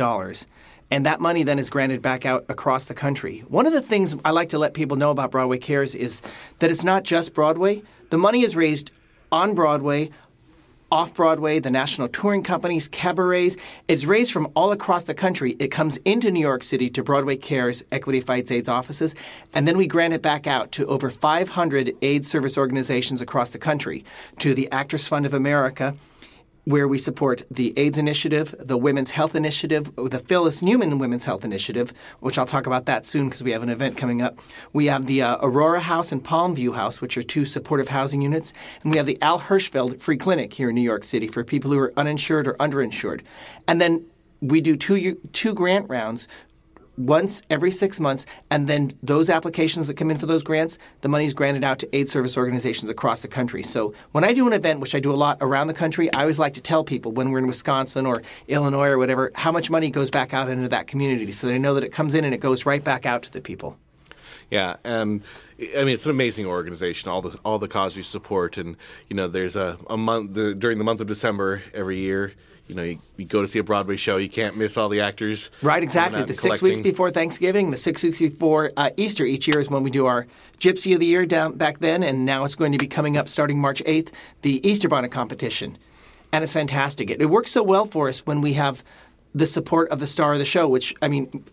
And 0.94 1.06
that 1.06 1.20
money 1.20 1.42
then 1.42 1.58
is 1.58 1.70
granted 1.70 2.02
back 2.02 2.24
out 2.24 2.44
across 2.48 2.84
the 2.84 2.94
country. 2.94 3.40
One 3.48 3.66
of 3.66 3.72
the 3.72 3.80
things 3.80 4.14
I 4.24 4.30
like 4.30 4.50
to 4.50 4.58
let 4.58 4.74
people 4.74 4.96
know 4.96 5.10
about 5.10 5.32
Broadway 5.32 5.58
Cares 5.58 5.96
is 5.96 6.22
that 6.60 6.70
it's 6.70 6.84
not 6.84 7.02
just 7.02 7.34
Broadway. 7.34 7.82
The 8.10 8.16
money 8.16 8.44
is 8.44 8.54
raised 8.54 8.92
on 9.32 9.56
Broadway, 9.56 10.10
off 10.92 11.12
Broadway, 11.12 11.58
the 11.58 11.68
national 11.68 12.06
touring 12.06 12.44
companies, 12.44 12.86
cabarets. 12.86 13.56
It's 13.88 14.04
raised 14.04 14.32
from 14.32 14.52
all 14.54 14.70
across 14.70 15.02
the 15.02 15.14
country. 15.14 15.56
It 15.58 15.72
comes 15.72 15.96
into 16.04 16.30
New 16.30 16.38
York 16.38 16.62
City 16.62 16.88
to 16.90 17.02
Broadway 17.02 17.38
Cares 17.38 17.82
Equity 17.90 18.20
Fights 18.20 18.52
AIDS 18.52 18.68
offices, 18.68 19.16
and 19.52 19.66
then 19.66 19.76
we 19.76 19.88
grant 19.88 20.14
it 20.14 20.22
back 20.22 20.46
out 20.46 20.70
to 20.70 20.86
over 20.86 21.10
500 21.10 21.92
AIDS 22.02 22.30
service 22.30 22.56
organizations 22.56 23.20
across 23.20 23.50
the 23.50 23.58
country, 23.58 24.04
to 24.38 24.54
the 24.54 24.70
Actors 24.70 25.08
Fund 25.08 25.26
of 25.26 25.34
America, 25.34 25.96
where 26.64 26.88
we 26.88 26.98
support 26.98 27.42
the 27.50 27.72
AIDS 27.78 27.98
Initiative, 27.98 28.54
the 28.58 28.76
Women's 28.76 29.10
Health 29.10 29.34
Initiative, 29.34 29.94
the 29.96 30.18
Phyllis 30.18 30.62
Newman 30.62 30.98
Women's 30.98 31.24
Health 31.24 31.44
Initiative, 31.44 31.92
which 32.20 32.38
I'll 32.38 32.46
talk 32.46 32.66
about 32.66 32.86
that 32.86 33.06
soon 33.06 33.28
because 33.28 33.42
we 33.42 33.52
have 33.52 33.62
an 33.62 33.68
event 33.68 33.96
coming 33.96 34.22
up. 34.22 34.38
We 34.72 34.86
have 34.86 35.06
the 35.06 35.22
uh, 35.22 35.36
Aurora 35.42 35.80
House 35.80 36.10
and 36.10 36.24
Palmview 36.24 36.74
House, 36.74 37.00
which 37.00 37.16
are 37.16 37.22
two 37.22 37.44
supportive 37.44 37.88
housing 37.88 38.22
units, 38.22 38.52
and 38.82 38.92
we 38.92 38.96
have 38.96 39.06
the 39.06 39.20
Al 39.20 39.40
Hirschfeld 39.40 40.00
Free 40.00 40.16
Clinic 40.16 40.54
here 40.54 40.70
in 40.70 40.74
New 40.74 40.80
York 40.80 41.04
City 41.04 41.28
for 41.28 41.44
people 41.44 41.70
who 41.70 41.78
are 41.78 41.92
uninsured 41.96 42.46
or 42.46 42.54
underinsured. 42.54 43.20
And 43.68 43.80
then 43.80 44.06
we 44.40 44.60
do 44.60 44.76
two 44.76 45.16
two 45.32 45.54
grant 45.54 45.88
rounds 45.88 46.28
once 46.96 47.42
every 47.50 47.70
six 47.70 48.00
months, 48.00 48.26
and 48.50 48.66
then 48.66 48.92
those 49.02 49.30
applications 49.30 49.86
that 49.88 49.94
come 49.94 50.10
in 50.10 50.18
for 50.18 50.26
those 50.26 50.42
grants, 50.42 50.78
the 51.00 51.08
money 51.08 51.24
is 51.24 51.34
granted 51.34 51.64
out 51.64 51.78
to 51.80 51.96
aid 51.96 52.08
service 52.08 52.36
organizations 52.36 52.90
across 52.90 53.22
the 53.22 53.28
country. 53.28 53.62
So 53.62 53.94
when 54.12 54.24
I 54.24 54.32
do 54.32 54.46
an 54.46 54.52
event, 54.52 54.80
which 54.80 54.94
I 54.94 55.00
do 55.00 55.12
a 55.12 55.16
lot 55.16 55.38
around 55.40 55.66
the 55.66 55.74
country, 55.74 56.12
I 56.12 56.22
always 56.22 56.38
like 56.38 56.54
to 56.54 56.60
tell 56.60 56.84
people 56.84 57.12
when 57.12 57.30
we're 57.30 57.38
in 57.38 57.46
Wisconsin 57.46 58.06
or 58.06 58.22
Illinois 58.48 58.88
or 58.88 58.98
whatever, 58.98 59.30
how 59.34 59.52
much 59.52 59.70
money 59.70 59.90
goes 59.90 60.10
back 60.10 60.34
out 60.34 60.48
into 60.48 60.68
that 60.68 60.86
community 60.86 61.32
so 61.32 61.46
they 61.46 61.58
know 61.58 61.74
that 61.74 61.84
it 61.84 61.92
comes 61.92 62.14
in 62.14 62.24
and 62.24 62.34
it 62.34 62.38
goes 62.38 62.66
right 62.66 62.82
back 62.82 63.06
out 63.06 63.22
to 63.24 63.32
the 63.32 63.40
people. 63.40 63.78
Yeah, 64.50 64.76
and 64.84 65.22
I 65.58 65.84
mean 65.84 65.94
it's 65.94 66.04
an 66.04 66.10
amazing 66.10 66.46
organization. 66.46 67.10
All 67.10 67.22
the 67.22 67.38
all 67.44 67.58
the 67.58 67.68
causes 67.68 67.96
you 67.96 68.02
support, 68.02 68.58
and 68.58 68.76
you 69.08 69.16
know 69.16 69.26
there's 69.26 69.56
a, 69.56 69.78
a 69.88 69.96
month 69.96 70.34
the, 70.34 70.54
during 70.54 70.78
the 70.78 70.84
month 70.84 71.00
of 71.00 71.06
December 71.06 71.62
every 71.72 71.98
year. 71.98 72.32
You 72.66 72.74
know, 72.74 72.82
you, 72.82 72.98
you 73.18 73.26
go 73.26 73.42
to 73.42 73.48
see 73.48 73.58
a 73.58 73.62
Broadway 73.62 73.96
show, 73.96 74.16
you 74.16 74.28
can't 74.28 74.56
miss 74.56 74.78
all 74.78 74.88
the 74.88 75.02
actors. 75.02 75.50
Right, 75.60 75.82
exactly. 75.82 76.22
The 76.22 76.32
six 76.32 76.62
weeks 76.62 76.80
before 76.80 77.10
Thanksgiving, 77.10 77.70
the 77.70 77.76
six 77.76 78.02
weeks 78.02 78.18
before 78.18 78.72
uh, 78.76 78.90
Easter 78.96 79.24
each 79.24 79.46
year 79.46 79.60
is 79.60 79.68
when 79.68 79.82
we 79.82 79.90
do 79.90 80.06
our 80.06 80.26
Gypsy 80.58 80.94
of 80.94 81.00
the 81.00 81.06
Year 81.06 81.26
down 81.26 81.56
back 81.56 81.80
then, 81.80 82.02
and 82.02 82.24
now 82.24 82.44
it's 82.44 82.54
going 82.54 82.72
to 82.72 82.78
be 82.78 82.86
coming 82.86 83.18
up 83.18 83.28
starting 83.28 83.60
March 83.60 83.82
8th, 83.84 84.12
the 84.40 84.66
Easter 84.66 84.88
Bonnet 84.88 85.10
competition. 85.10 85.76
And 86.32 86.42
it's 86.42 86.54
fantastic. 86.54 87.10
It, 87.10 87.20
it 87.20 87.26
works 87.26 87.50
so 87.50 87.62
well 87.62 87.84
for 87.84 88.08
us 88.08 88.24
when 88.24 88.40
we 88.40 88.54
have 88.54 88.82
the 89.34 89.46
support 89.46 89.90
of 89.90 90.00
the 90.00 90.06
star 90.06 90.32
of 90.32 90.38
the 90.38 90.44
show, 90.46 90.66
which, 90.66 90.94
I 91.02 91.08
mean, 91.08 91.44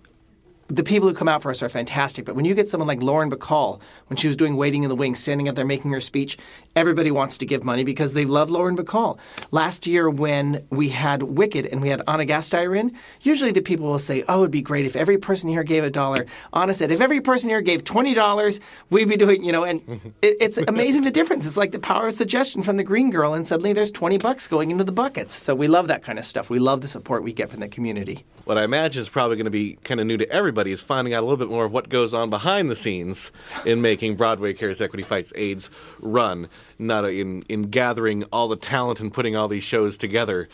the 0.72 0.84
people 0.84 1.10
who 1.10 1.14
come 1.14 1.28
out 1.28 1.42
for 1.42 1.52
us 1.52 1.62
are 1.62 1.68
fantastic. 1.68 2.24
But 2.24 2.36
when 2.36 2.46
you 2.46 2.56
get 2.56 2.70
someone 2.70 2.88
like 2.88 3.04
Lauren 3.04 3.30
Bacall, 3.30 3.82
when 4.08 4.16
she 4.16 4.28
was 4.28 4.38
doing 4.38 4.56
Waiting 4.56 4.84
in 4.84 4.90
the 4.90 4.96
Wings, 4.96 5.20
standing 5.20 5.50
up 5.50 5.56
there 5.56 5.66
making 5.66 5.92
her 5.92 6.00
speech, 6.00 6.38
everybody 6.76 7.12
wants 7.12 7.38
to 7.40 7.46
give 7.46 7.64
money 7.64 7.84
because 7.84 8.14
they 8.14 8.26
love 8.26 8.50
Lauren 8.50 8.78
Bacall. 8.78 9.20
Last 9.52 9.88
year, 9.88 10.10
when 10.10 10.66
we 10.70 10.90
had 10.90 11.24
Wicked 11.24 11.66
and 11.66 11.82
we 11.82 11.90
had 11.90 12.02
Anna 12.08 12.26
Gasteyer 12.26 12.78
in, 12.78 12.96
usually 13.22 13.52
the 13.52 13.62
people 13.62 13.88
will 13.88 14.00
say, 14.00 14.24
"Oh, 14.28 14.42
it'd 14.42 14.52
be 14.52 14.62
great 14.62 14.86
if 14.86 14.96
every 14.96 15.18
person 15.18 15.50
here 15.50 15.64
gave 15.64 15.84
a 15.84 15.90
dollar." 15.90 16.26
Anna 16.54 16.74
said, 16.74 16.92
"If 16.92 17.02
every 17.02 17.22
person 17.22 17.50
here 17.50 17.62
gave 17.62 17.84
twenty 17.84 18.14
dollars, 18.14 18.60
we'd 18.90 19.10
be 19.10 19.18
doing," 19.18 19.44
you 19.44 19.52
know. 19.52 19.64
And 19.64 19.82
it, 20.22 20.38
it's 20.40 20.58
amazing 20.58 21.04
the 21.04 21.12
difference. 21.12 21.46
It's 21.46 21.58
like 21.58 21.72
the 21.72 21.80
power 21.80 22.08
of 22.08 22.14
suggestion 22.14 22.62
from 22.62 22.78
the 22.78 22.84
Green 22.84 23.10
Girl, 23.10 23.34
and 23.34 23.46
suddenly 23.48 23.74
there's 23.74 23.92
twenty 23.92 24.18
bucks 24.18 24.48
going 24.48 24.72
into 24.72 24.84
the 24.84 24.92
buckets. 24.92 25.34
So 25.34 25.56
we 25.56 25.68
love 25.68 25.88
that 25.88 26.04
kind 26.04 26.20
of 26.20 26.26
stuff. 26.26 26.50
We 26.50 26.60
love 26.60 26.82
the 26.82 26.88
support 26.88 27.24
we 27.24 27.34
get 27.34 27.50
from 27.50 27.60
the 27.60 27.70
community. 27.70 28.24
What 28.46 28.58
I 28.58 28.64
imagine 28.64 29.02
is 29.02 29.10
probably 29.10 29.36
going 29.36 29.46
to 29.46 29.52
be 29.52 29.78
kind 29.84 30.00
of 30.00 30.08
new 30.08 30.18
to 30.18 30.30
everybody 30.30 30.72
is 30.72 30.82
finding 30.82 31.14
out 31.14 31.20
a 31.20 31.26
little 31.26 31.38
bit 31.38 31.50
more 31.50 31.66
of 31.66 31.72
what 31.72 31.90
goes 31.90 32.14
on 32.14 32.30
behind 32.30 32.72
the 32.72 32.76
scenes 32.76 33.32
in 33.66 33.82
making 33.82 34.16
Broadway 34.16 34.54
Cares 34.54 34.82
Equity 34.82 35.04
Fights 35.04 35.32
AIDS 35.36 35.70
run, 36.00 36.50
not 36.80 37.06
in 37.06 37.44
in 37.44 37.64
gathering 37.64 38.24
all 38.32 38.48
the 38.48 38.56
talent 38.56 39.00
and 39.00 39.14
putting 39.14 39.36
all 39.36 39.48
these 39.48 39.64
shows 39.64 39.98
together. 39.98 40.50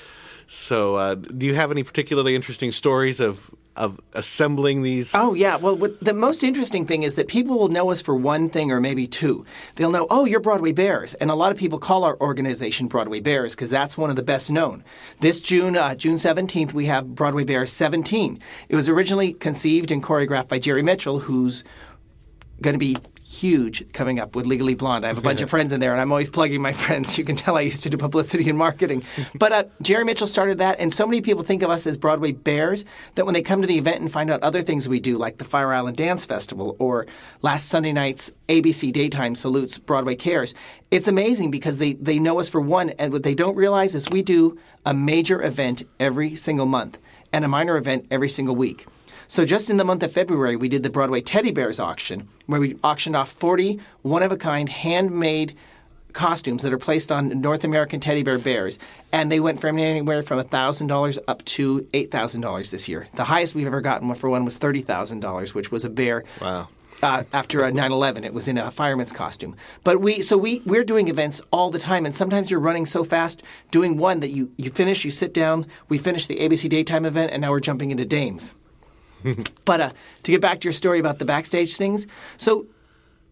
So, 0.47 0.95
uh, 0.95 1.15
do 1.15 1.45
you 1.45 1.55
have 1.55 1.71
any 1.71 1.83
particularly 1.83 2.35
interesting 2.35 2.71
stories 2.71 3.19
of 3.19 3.51
of 3.77 3.99
assembling 4.13 4.81
these? 4.81 5.13
Oh 5.13 5.33
yeah. 5.33 5.55
Well, 5.55 5.75
the 6.01 6.13
most 6.13 6.43
interesting 6.43 6.85
thing 6.85 7.03
is 7.03 7.15
that 7.15 7.27
people 7.27 7.57
will 7.59 7.69
know 7.69 7.91
us 7.91 8.01
for 8.01 8.15
one 8.15 8.49
thing 8.49 8.71
or 8.71 8.81
maybe 8.81 9.07
two. 9.07 9.45
They'll 9.75 9.91
know, 9.91 10.07
oh, 10.09 10.25
you're 10.25 10.39
Broadway 10.39 10.71
Bears, 10.71 11.13
and 11.15 11.29
a 11.29 11.35
lot 11.35 11.51
of 11.51 11.57
people 11.57 11.79
call 11.79 12.03
our 12.03 12.19
organization 12.19 12.87
Broadway 12.87 13.19
Bears 13.19 13.55
because 13.55 13.69
that's 13.69 13.97
one 13.97 14.09
of 14.09 14.15
the 14.15 14.23
best 14.23 14.49
known. 14.49 14.83
This 15.19 15.39
June, 15.39 15.77
uh, 15.77 15.95
June 15.95 16.15
17th, 16.15 16.73
we 16.73 16.87
have 16.87 17.13
Broadway 17.13 17.43
Bears 17.43 17.71
17. 17.71 18.39
It 18.67 18.75
was 18.75 18.89
originally 18.89 19.33
conceived 19.33 19.91
and 19.91 20.03
choreographed 20.03 20.47
by 20.47 20.59
Jerry 20.59 20.81
Mitchell, 20.81 21.19
who's 21.19 21.63
going 22.61 22.73
to 22.73 22.79
be 22.79 22.97
huge 23.27 23.91
coming 23.91 24.19
up 24.19 24.35
with 24.35 24.45
Legally 24.45 24.73
Blonde. 24.73 25.03
I 25.03 25.09
have 25.09 25.17
a 25.17 25.21
bunch 25.21 25.41
of 25.41 25.49
friends 25.55 25.73
in 25.73 25.79
there, 25.79 25.91
and 25.91 25.99
I'm 25.99 26.11
always 26.11 26.29
plugging 26.29 26.61
my 26.61 26.73
friends. 26.85 27.17
You 27.17 27.25
can 27.25 27.35
tell 27.35 27.57
I 27.57 27.61
used 27.61 27.83
to 27.83 27.89
do 27.89 27.97
publicity 27.97 28.49
and 28.49 28.57
marketing. 28.57 29.03
But 29.35 29.51
uh, 29.51 29.63
Jerry 29.81 30.05
Mitchell 30.05 30.27
started 30.27 30.59
that, 30.59 30.79
and 30.79 30.93
so 30.93 31.05
many 31.05 31.21
people 31.21 31.43
think 31.43 31.61
of 31.61 31.69
us 31.69 31.85
as 31.85 31.97
Broadway 31.97 32.31
Bears 32.31 32.85
that 33.15 33.25
when 33.25 33.33
they 33.33 33.41
come 33.41 33.61
to 33.61 33.67
the 33.67 33.77
event 33.77 34.01
and 34.01 34.11
find 34.11 34.31
out 34.31 34.41
other 34.43 34.61
things 34.61 34.87
we 34.87 34.99
do, 34.99 35.17
like 35.17 35.37
the 35.37 35.45
Fire 35.45 35.73
Island 35.73 35.97
Dance 35.97 36.25
Festival 36.25 36.75
or 36.79 37.05
last 37.41 37.67
Sunday 37.67 37.91
night's 37.91 38.31
ABC 38.47 38.93
Daytime 38.93 39.35
Salutes 39.35 39.77
Broadway 39.77 40.15
Cares, 40.15 40.53
it's 40.89 41.07
amazing 41.07 41.51
because 41.51 41.77
they, 41.77 41.93
they 41.93 42.19
know 42.19 42.39
us 42.39 42.49
for 42.49 42.61
one, 42.61 42.91
and 42.91 43.11
what 43.11 43.23
they 43.23 43.35
don't 43.35 43.55
realize 43.55 43.93
is 43.93 44.09
we 44.09 44.23
do 44.23 44.57
a 44.85 44.93
major 44.93 45.43
event 45.43 45.83
every 45.99 46.35
single 46.35 46.65
month 46.65 46.97
and 47.33 47.43
a 47.43 47.47
minor 47.47 47.77
event 47.77 48.07
every 48.09 48.29
single 48.29 48.55
week. 48.55 48.85
So 49.27 49.43
just 49.43 49.69
in 49.69 49.77
the 49.77 49.83
month 49.83 50.03
of 50.03 50.11
February, 50.11 50.55
we 50.55 50.69
did 50.69 50.83
the 50.83 50.89
Broadway 50.89 51.21
Teddy 51.21 51.51
Bears 51.51 51.79
auction, 51.79 52.27
where 52.45 52.61
we 52.61 52.77
auctioned 52.83 53.15
off 53.15 53.29
40 53.31 53.79
one-of-a-kind 54.01 54.69
handmade 54.69 55.55
costumes 56.13 56.63
that 56.63 56.73
are 56.73 56.77
placed 56.77 57.11
on 57.11 57.41
North 57.41 57.63
American 57.63 57.99
teddy 57.99 58.23
bear 58.23 58.39
bears, 58.39 58.79
and 59.11 59.31
they 59.31 59.39
went 59.39 59.61
from 59.61 59.77
anywhere 59.77 60.23
from 60.23 60.43
thousand 60.45 60.87
dollars 60.87 61.19
up 61.27 61.45
to 61.45 61.87
eight 61.93 62.09
thousand 62.09 62.41
dollars 62.41 62.71
this 62.71 62.89
year. 62.89 63.07
The 63.13 63.25
highest 63.25 63.53
we've 63.53 63.67
ever 63.67 63.81
gotten 63.81 64.13
for 64.15 64.29
one 64.29 64.43
was 64.43 64.57
thirty 64.57 64.81
thousand 64.81 65.19
dollars, 65.19 65.53
which 65.53 65.71
was 65.71 65.85
a 65.85 65.89
bear. 65.89 66.23
Wow. 66.41 66.69
Uh, 67.03 67.23
after 67.31 67.63
a 67.63 67.71
9/11, 67.71 68.25
it 68.25 68.33
was 68.33 68.47
in 68.47 68.57
a 68.57 68.71
fireman's 68.71 69.11
costume. 69.11 69.55
But 69.83 70.01
we, 70.01 70.21
so 70.23 70.35
we, 70.35 70.63
we're 70.65 70.83
doing 70.83 71.09
events 71.09 71.39
all 71.51 71.69
the 71.69 71.77
time, 71.77 72.07
and 72.07 72.15
sometimes 72.15 72.49
you're 72.49 72.59
running 72.59 72.87
so 72.87 73.03
fast 73.03 73.43
doing 73.69 73.97
one 73.97 74.19
that 74.21 74.29
you 74.29 74.51
you 74.57 74.71
finish, 74.71 75.05
you 75.05 75.11
sit 75.11 75.31
down. 75.31 75.67
We 75.89 75.99
finish 75.99 76.25
the 76.25 76.37
ABC 76.37 76.67
daytime 76.67 77.05
event, 77.05 77.31
and 77.31 77.41
now 77.41 77.51
we're 77.51 77.59
jumping 77.59 77.91
into 77.91 78.05
Dames. 78.05 78.55
But 79.65 79.81
uh, 79.81 79.91
to 80.23 80.31
get 80.31 80.41
back 80.41 80.61
to 80.61 80.65
your 80.65 80.73
story 80.73 80.99
about 80.99 81.19
the 81.19 81.25
backstage 81.25 81.75
things, 81.75 82.07
so 82.37 82.67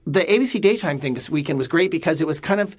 the 0.06 0.22
ABC 0.22 0.62
daytime 0.62 1.00
thing 1.00 1.16
this 1.16 1.30
weekend 1.30 1.58
was 1.58 1.68
great 1.68 1.92
because 1.92 2.22
it 2.22 2.28
was 2.28 2.40
kind 2.40 2.62
of 2.62 2.76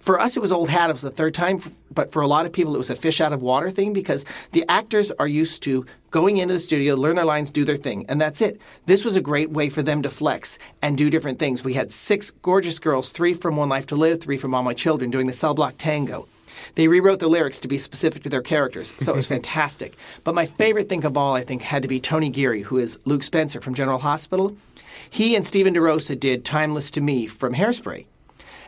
for 0.00 0.18
us 0.18 0.36
it 0.36 0.40
was 0.40 0.50
old 0.50 0.70
hat. 0.70 0.90
It 0.90 0.94
was 0.94 1.02
the 1.02 1.10
third 1.10 1.34
time, 1.34 1.60
but 1.92 2.10
for 2.10 2.22
a 2.22 2.26
lot 2.26 2.46
of 2.46 2.52
people 2.52 2.74
it 2.74 2.78
was 2.78 2.90
a 2.90 2.96
fish 2.96 3.20
out 3.20 3.32
of 3.32 3.42
water 3.42 3.70
thing 3.70 3.92
because 3.92 4.24
the 4.52 4.64
actors 4.68 5.12
are 5.12 5.28
used 5.28 5.62
to 5.64 5.86
going 6.10 6.38
into 6.38 6.54
the 6.54 6.58
studio, 6.58 6.94
learn 6.94 7.16
their 7.16 7.24
lines, 7.24 7.50
do 7.50 7.64
their 7.64 7.76
thing, 7.76 8.06
and 8.08 8.20
that's 8.20 8.40
it. 8.40 8.60
This 8.86 9.04
was 9.04 9.14
a 9.14 9.20
great 9.20 9.50
way 9.50 9.68
for 9.68 9.82
them 9.82 10.02
to 10.02 10.10
flex 10.10 10.58
and 10.82 10.98
do 10.98 11.10
different 11.10 11.38
things. 11.38 11.62
We 11.62 11.74
had 11.74 11.92
six 11.92 12.30
gorgeous 12.30 12.78
girls, 12.78 13.10
three 13.10 13.34
from 13.34 13.56
One 13.56 13.68
Life 13.68 13.86
to 13.86 13.96
Live, 13.96 14.20
three 14.20 14.38
from 14.38 14.54
All 14.54 14.62
My 14.62 14.74
Children, 14.74 15.10
doing 15.10 15.26
the 15.26 15.32
cell 15.32 15.54
block 15.54 15.74
tango. 15.76 16.26
They 16.74 16.88
rewrote 16.88 17.18
the 17.18 17.28
lyrics 17.28 17.60
to 17.60 17.68
be 17.68 17.78
specific 17.78 18.22
to 18.24 18.28
their 18.28 18.42
characters, 18.42 18.92
so 18.98 19.12
it 19.12 19.16
was 19.16 19.26
fantastic. 19.36 19.96
But 20.24 20.34
my 20.34 20.46
favorite 20.46 20.88
thing 20.88 21.04
of 21.04 21.16
all, 21.16 21.34
I 21.34 21.42
think, 21.42 21.62
had 21.62 21.82
to 21.82 21.88
be 21.88 22.00
Tony 22.00 22.30
Geary, 22.30 22.62
who 22.62 22.78
is 22.78 22.98
Luke 23.04 23.22
Spencer 23.22 23.60
from 23.60 23.74
General 23.74 23.98
Hospital. 23.98 24.56
He 25.08 25.34
and 25.34 25.46
Stephen 25.46 25.74
DeRosa 25.74 26.18
did 26.18 26.44
Timeless 26.44 26.90
to 26.92 27.00
Me 27.00 27.26
from 27.26 27.54
Hairspray. 27.54 28.06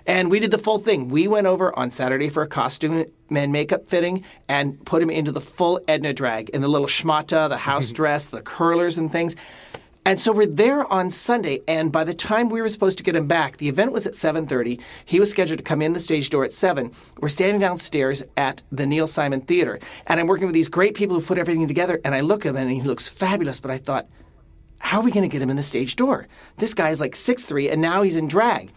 And 0.06 0.30
we 0.30 0.40
did 0.40 0.50
the 0.50 0.58
full 0.58 0.78
thing. 0.78 1.08
We 1.08 1.28
went 1.28 1.46
over 1.46 1.76
on 1.78 1.90
Saturday 1.90 2.28
for 2.28 2.42
a 2.42 2.48
costume 2.48 3.04
and 3.30 3.52
makeup 3.52 3.86
fitting 3.86 4.24
and 4.48 4.84
put 4.84 5.00
him 5.00 5.10
into 5.10 5.30
the 5.30 5.40
full 5.40 5.80
Edna 5.86 6.12
drag 6.12 6.50
in 6.50 6.60
the 6.60 6.68
little 6.68 6.88
schmata, 6.88 7.48
the 7.48 7.56
house 7.56 7.92
dress, 7.92 8.26
the 8.26 8.42
curlers 8.42 8.98
and 8.98 9.12
things. 9.12 9.36
And 10.04 10.20
so 10.20 10.32
we're 10.32 10.46
there 10.46 10.90
on 10.92 11.10
Sunday, 11.10 11.60
and 11.68 11.92
by 11.92 12.02
the 12.02 12.12
time 12.12 12.48
we 12.48 12.60
were 12.60 12.68
supposed 12.68 12.98
to 12.98 13.04
get 13.04 13.14
him 13.14 13.28
back, 13.28 13.58
the 13.58 13.68
event 13.68 13.92
was 13.92 14.04
at 14.04 14.14
7.30. 14.14 14.80
He 15.04 15.20
was 15.20 15.30
scheduled 15.30 15.58
to 15.58 15.64
come 15.64 15.80
in 15.80 15.92
the 15.92 16.00
stage 16.00 16.28
door 16.28 16.44
at 16.44 16.52
7. 16.52 16.90
We're 17.20 17.28
standing 17.28 17.60
downstairs 17.60 18.24
at 18.36 18.62
the 18.72 18.84
Neil 18.84 19.06
Simon 19.06 19.42
Theater, 19.42 19.78
and 20.08 20.18
I'm 20.18 20.26
working 20.26 20.46
with 20.46 20.54
these 20.54 20.68
great 20.68 20.96
people 20.96 21.18
who 21.18 21.24
put 21.24 21.38
everything 21.38 21.68
together, 21.68 22.00
and 22.04 22.16
I 22.16 22.20
look 22.20 22.44
at 22.44 22.50
him, 22.50 22.56
and 22.56 22.70
he 22.70 22.80
looks 22.80 23.08
fabulous, 23.08 23.60
but 23.60 23.70
I 23.70 23.78
thought, 23.78 24.08
how 24.78 24.98
are 24.98 25.04
we 25.04 25.12
going 25.12 25.22
to 25.22 25.32
get 25.32 25.40
him 25.40 25.50
in 25.50 25.56
the 25.56 25.62
stage 25.62 25.94
door? 25.94 26.26
This 26.56 26.74
guy 26.74 26.90
is 26.90 27.00
like 27.00 27.12
6'3", 27.12 27.70
and 27.70 27.80
now 27.80 28.02
he's 28.02 28.16
in 28.16 28.26
drag. 28.26 28.72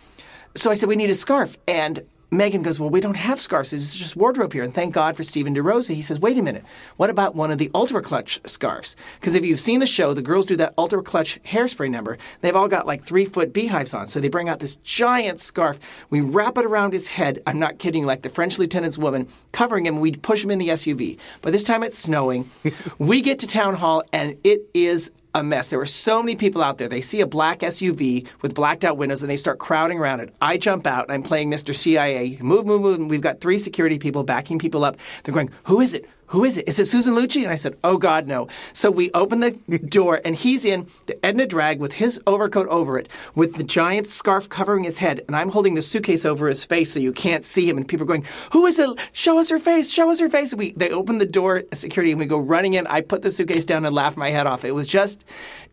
So 0.55 0.69
I 0.69 0.75
said, 0.75 0.87
we 0.87 0.95
need 0.95 1.09
a 1.09 1.15
scarf. 1.15 1.57
And 1.67 2.05
Megan 2.31 2.63
goes, 2.63 2.79
Well, 2.79 2.89
we 2.89 3.01
don't 3.01 3.17
have 3.17 3.39
scarves. 3.39 3.71
It's 3.73 3.95
just 3.95 4.15
wardrobe 4.15 4.53
here. 4.53 4.63
And 4.63 4.73
thank 4.73 4.93
God 4.93 5.15
for 5.15 5.23
Stephen 5.23 5.55
DeRosa. 5.55 5.93
He 5.93 6.01
says, 6.01 6.19
Wait 6.19 6.37
a 6.37 6.43
minute. 6.43 6.63
What 6.97 7.09
about 7.09 7.35
one 7.35 7.51
of 7.51 7.57
the 7.57 7.71
Ultra 7.73 8.01
Clutch 8.01 8.39
scarves? 8.45 8.95
Because 9.19 9.35
if 9.35 9.45
you've 9.45 9.59
seen 9.59 9.79
the 9.79 9.85
show, 9.85 10.13
the 10.13 10.21
girls 10.21 10.45
do 10.45 10.55
that 10.57 10.73
Ultra 10.77 11.03
Clutch 11.03 11.41
hairspray 11.43 11.89
number. 11.89 12.17
They've 12.41 12.55
all 12.55 12.67
got 12.67 12.87
like 12.87 13.05
three 13.05 13.25
foot 13.25 13.53
beehives 13.53 13.93
on. 13.93 14.07
So 14.07 14.19
they 14.19 14.29
bring 14.29 14.49
out 14.49 14.59
this 14.59 14.77
giant 14.77 15.39
scarf. 15.39 15.79
We 16.09 16.21
wrap 16.21 16.57
it 16.57 16.65
around 16.65 16.93
his 16.93 17.09
head. 17.09 17.41
I'm 17.47 17.59
not 17.59 17.79
kidding, 17.79 18.05
like 18.05 18.23
the 18.23 18.29
French 18.29 18.57
lieutenant's 18.57 18.97
woman, 18.97 19.27
covering 19.51 19.85
him. 19.85 19.99
We 19.99 20.13
push 20.13 20.43
him 20.43 20.51
in 20.51 20.59
the 20.59 20.69
SUV. 20.69 21.17
But 21.41 21.51
this 21.51 21.63
time 21.63 21.83
it's 21.83 21.99
snowing. 21.99 22.49
we 22.97 23.21
get 23.21 23.39
to 23.39 23.47
town 23.47 23.75
hall, 23.75 24.03
and 24.11 24.37
it 24.43 24.61
is 24.73 25.11
a 25.35 25.43
mess. 25.43 25.67
There 25.67 25.79
were 25.79 25.85
so 25.85 26.23
many 26.23 26.35
people 26.35 26.63
out 26.63 26.77
there. 26.77 26.87
They 26.87 27.01
see 27.01 27.21
a 27.21 27.27
black 27.27 27.59
SUV 27.59 28.25
with 28.41 28.55
blacked 28.55 28.85
out 28.85 28.97
windows 28.97 29.21
and 29.21 29.29
they 29.29 29.35
start 29.35 29.59
crowding 29.59 29.99
around 29.99 30.21
it. 30.21 30.33
I 30.41 30.57
jump 30.57 30.87
out 30.87 31.03
and 31.03 31.11
I'm 31.11 31.23
playing 31.23 31.51
Mr. 31.51 31.75
CIA. 31.75 32.37
Move, 32.39 32.65
move, 32.65 32.81
move. 32.81 32.99
And 32.99 33.09
we've 33.09 33.21
got 33.21 33.41
three 33.41 33.57
security 33.57 33.99
people 33.99 34.23
backing 34.23 34.59
people 34.59 34.85
up. 34.85 34.97
They're 35.23 35.33
going, 35.33 35.51
Who 35.65 35.81
is 35.81 35.93
it? 35.93 36.09
Who 36.27 36.43
is 36.43 36.57
it? 36.57 36.67
Is 36.67 36.79
it 36.79 36.87
Susan 36.87 37.13
Lucci? 37.13 37.43
And 37.43 37.51
I 37.51 37.55
said, 37.55 37.77
Oh 37.83 37.97
God, 37.97 38.27
no. 38.27 38.47
So 38.73 38.89
we 38.89 39.11
open 39.11 39.41
the 39.41 39.51
door 39.89 40.21
and 40.25 40.35
he's 40.35 40.65
in 40.65 40.87
the 41.05 41.23
Edna 41.23 41.45
drag 41.45 41.79
with 41.79 41.93
his 41.93 42.19
overcoat 42.25 42.67
over 42.67 42.97
it, 42.97 43.07
with 43.35 43.55
the 43.55 43.63
giant 43.63 44.07
scarf 44.07 44.49
covering 44.49 44.83
his 44.83 44.97
head, 44.97 45.21
and 45.27 45.35
I'm 45.35 45.49
holding 45.49 45.75
the 45.75 45.81
suitcase 45.81 46.25
over 46.25 46.47
his 46.47 46.65
face 46.65 46.91
so 46.91 46.99
you 46.99 47.13
can't 47.13 47.45
see 47.45 47.69
him. 47.69 47.77
And 47.77 47.87
people 47.87 48.03
are 48.03 48.07
going, 48.07 48.25
Who 48.53 48.65
is 48.65 48.79
it? 48.79 48.89
Show 49.13 49.39
us 49.39 49.49
her 49.49 49.59
face, 49.59 49.91
show 49.91 50.09
us 50.09 50.19
her 50.19 50.29
face. 50.29 50.51
And 50.51 50.59
we 50.59 50.71
they 50.73 50.89
open 50.89 51.19
the 51.19 51.25
door, 51.25 51.63
security, 51.73 52.11
and 52.11 52.19
we 52.19 52.25
go 52.25 52.39
running 52.39 52.73
in. 52.73 52.87
I 52.87 53.01
put 53.01 53.21
the 53.21 53.31
suitcase 53.31 53.65
down 53.65 53.85
and 53.85 53.93
laugh 53.93 54.17
my 54.17 54.31
head 54.31 54.47
off. 54.47 54.65
It 54.65 54.73
was 54.73 54.87
just 54.87 55.23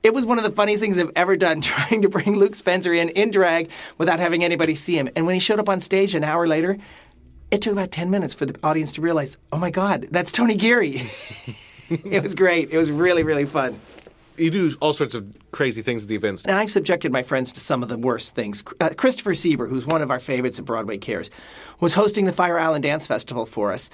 it 0.02 0.12
was 0.12 0.26
one 0.26 0.38
of 0.38 0.44
the 0.44 0.50
funniest 0.50 0.82
things 0.82 0.98
I've 0.98 1.12
ever 1.16 1.36
done, 1.36 1.60
trying 1.62 2.02
to 2.02 2.08
bring 2.08 2.36
Luke 2.36 2.54
Spencer 2.54 2.92
in 2.92 3.08
in 3.10 3.30
drag 3.30 3.70
without 3.98 4.20
having 4.20 4.44
anybody 4.44 4.74
see 4.74 4.98
him. 4.98 5.08
And 5.16 5.24
when 5.24 5.34
he 5.34 5.40
showed 5.40 5.58
up 5.58 5.68
on 5.68 5.80
stage 5.80 6.14
an 6.14 6.24
hour 6.24 6.46
later, 6.46 6.78
it 7.52 7.60
took 7.60 7.74
about 7.74 7.90
10 7.90 8.10
minutes 8.10 8.32
for 8.32 8.46
the 8.46 8.58
audience 8.64 8.92
to 8.92 9.02
realize, 9.02 9.36
oh 9.52 9.58
my 9.58 9.70
God, 9.70 10.08
that's 10.10 10.32
Tony 10.32 10.56
Geary. 10.56 11.02
it 11.90 12.22
was 12.22 12.34
great. 12.34 12.70
It 12.72 12.78
was 12.78 12.90
really, 12.90 13.22
really 13.22 13.44
fun. 13.44 13.78
You 14.38 14.50
do 14.50 14.74
all 14.80 14.94
sorts 14.94 15.14
of 15.14 15.26
crazy 15.52 15.82
things 15.82 16.02
at 16.02 16.08
the 16.08 16.14
events. 16.14 16.46
And 16.46 16.56
I've 16.56 16.70
subjected 16.70 17.12
my 17.12 17.22
friends 17.22 17.52
to 17.52 17.60
some 17.60 17.82
of 17.82 17.90
the 17.90 17.98
worst 17.98 18.34
things. 18.34 18.64
Uh, 18.80 18.88
Christopher 18.96 19.34
Sieber, 19.34 19.68
who's 19.68 19.84
one 19.84 20.00
of 20.00 20.10
our 20.10 20.18
favorites 20.18 20.58
at 20.58 20.64
Broadway 20.64 20.96
Cares, 20.96 21.28
was 21.78 21.92
hosting 21.92 22.24
the 22.24 22.32
Fire 22.32 22.58
Island 22.58 22.84
Dance 22.84 23.06
Festival 23.06 23.44
for 23.44 23.70
us 23.70 23.90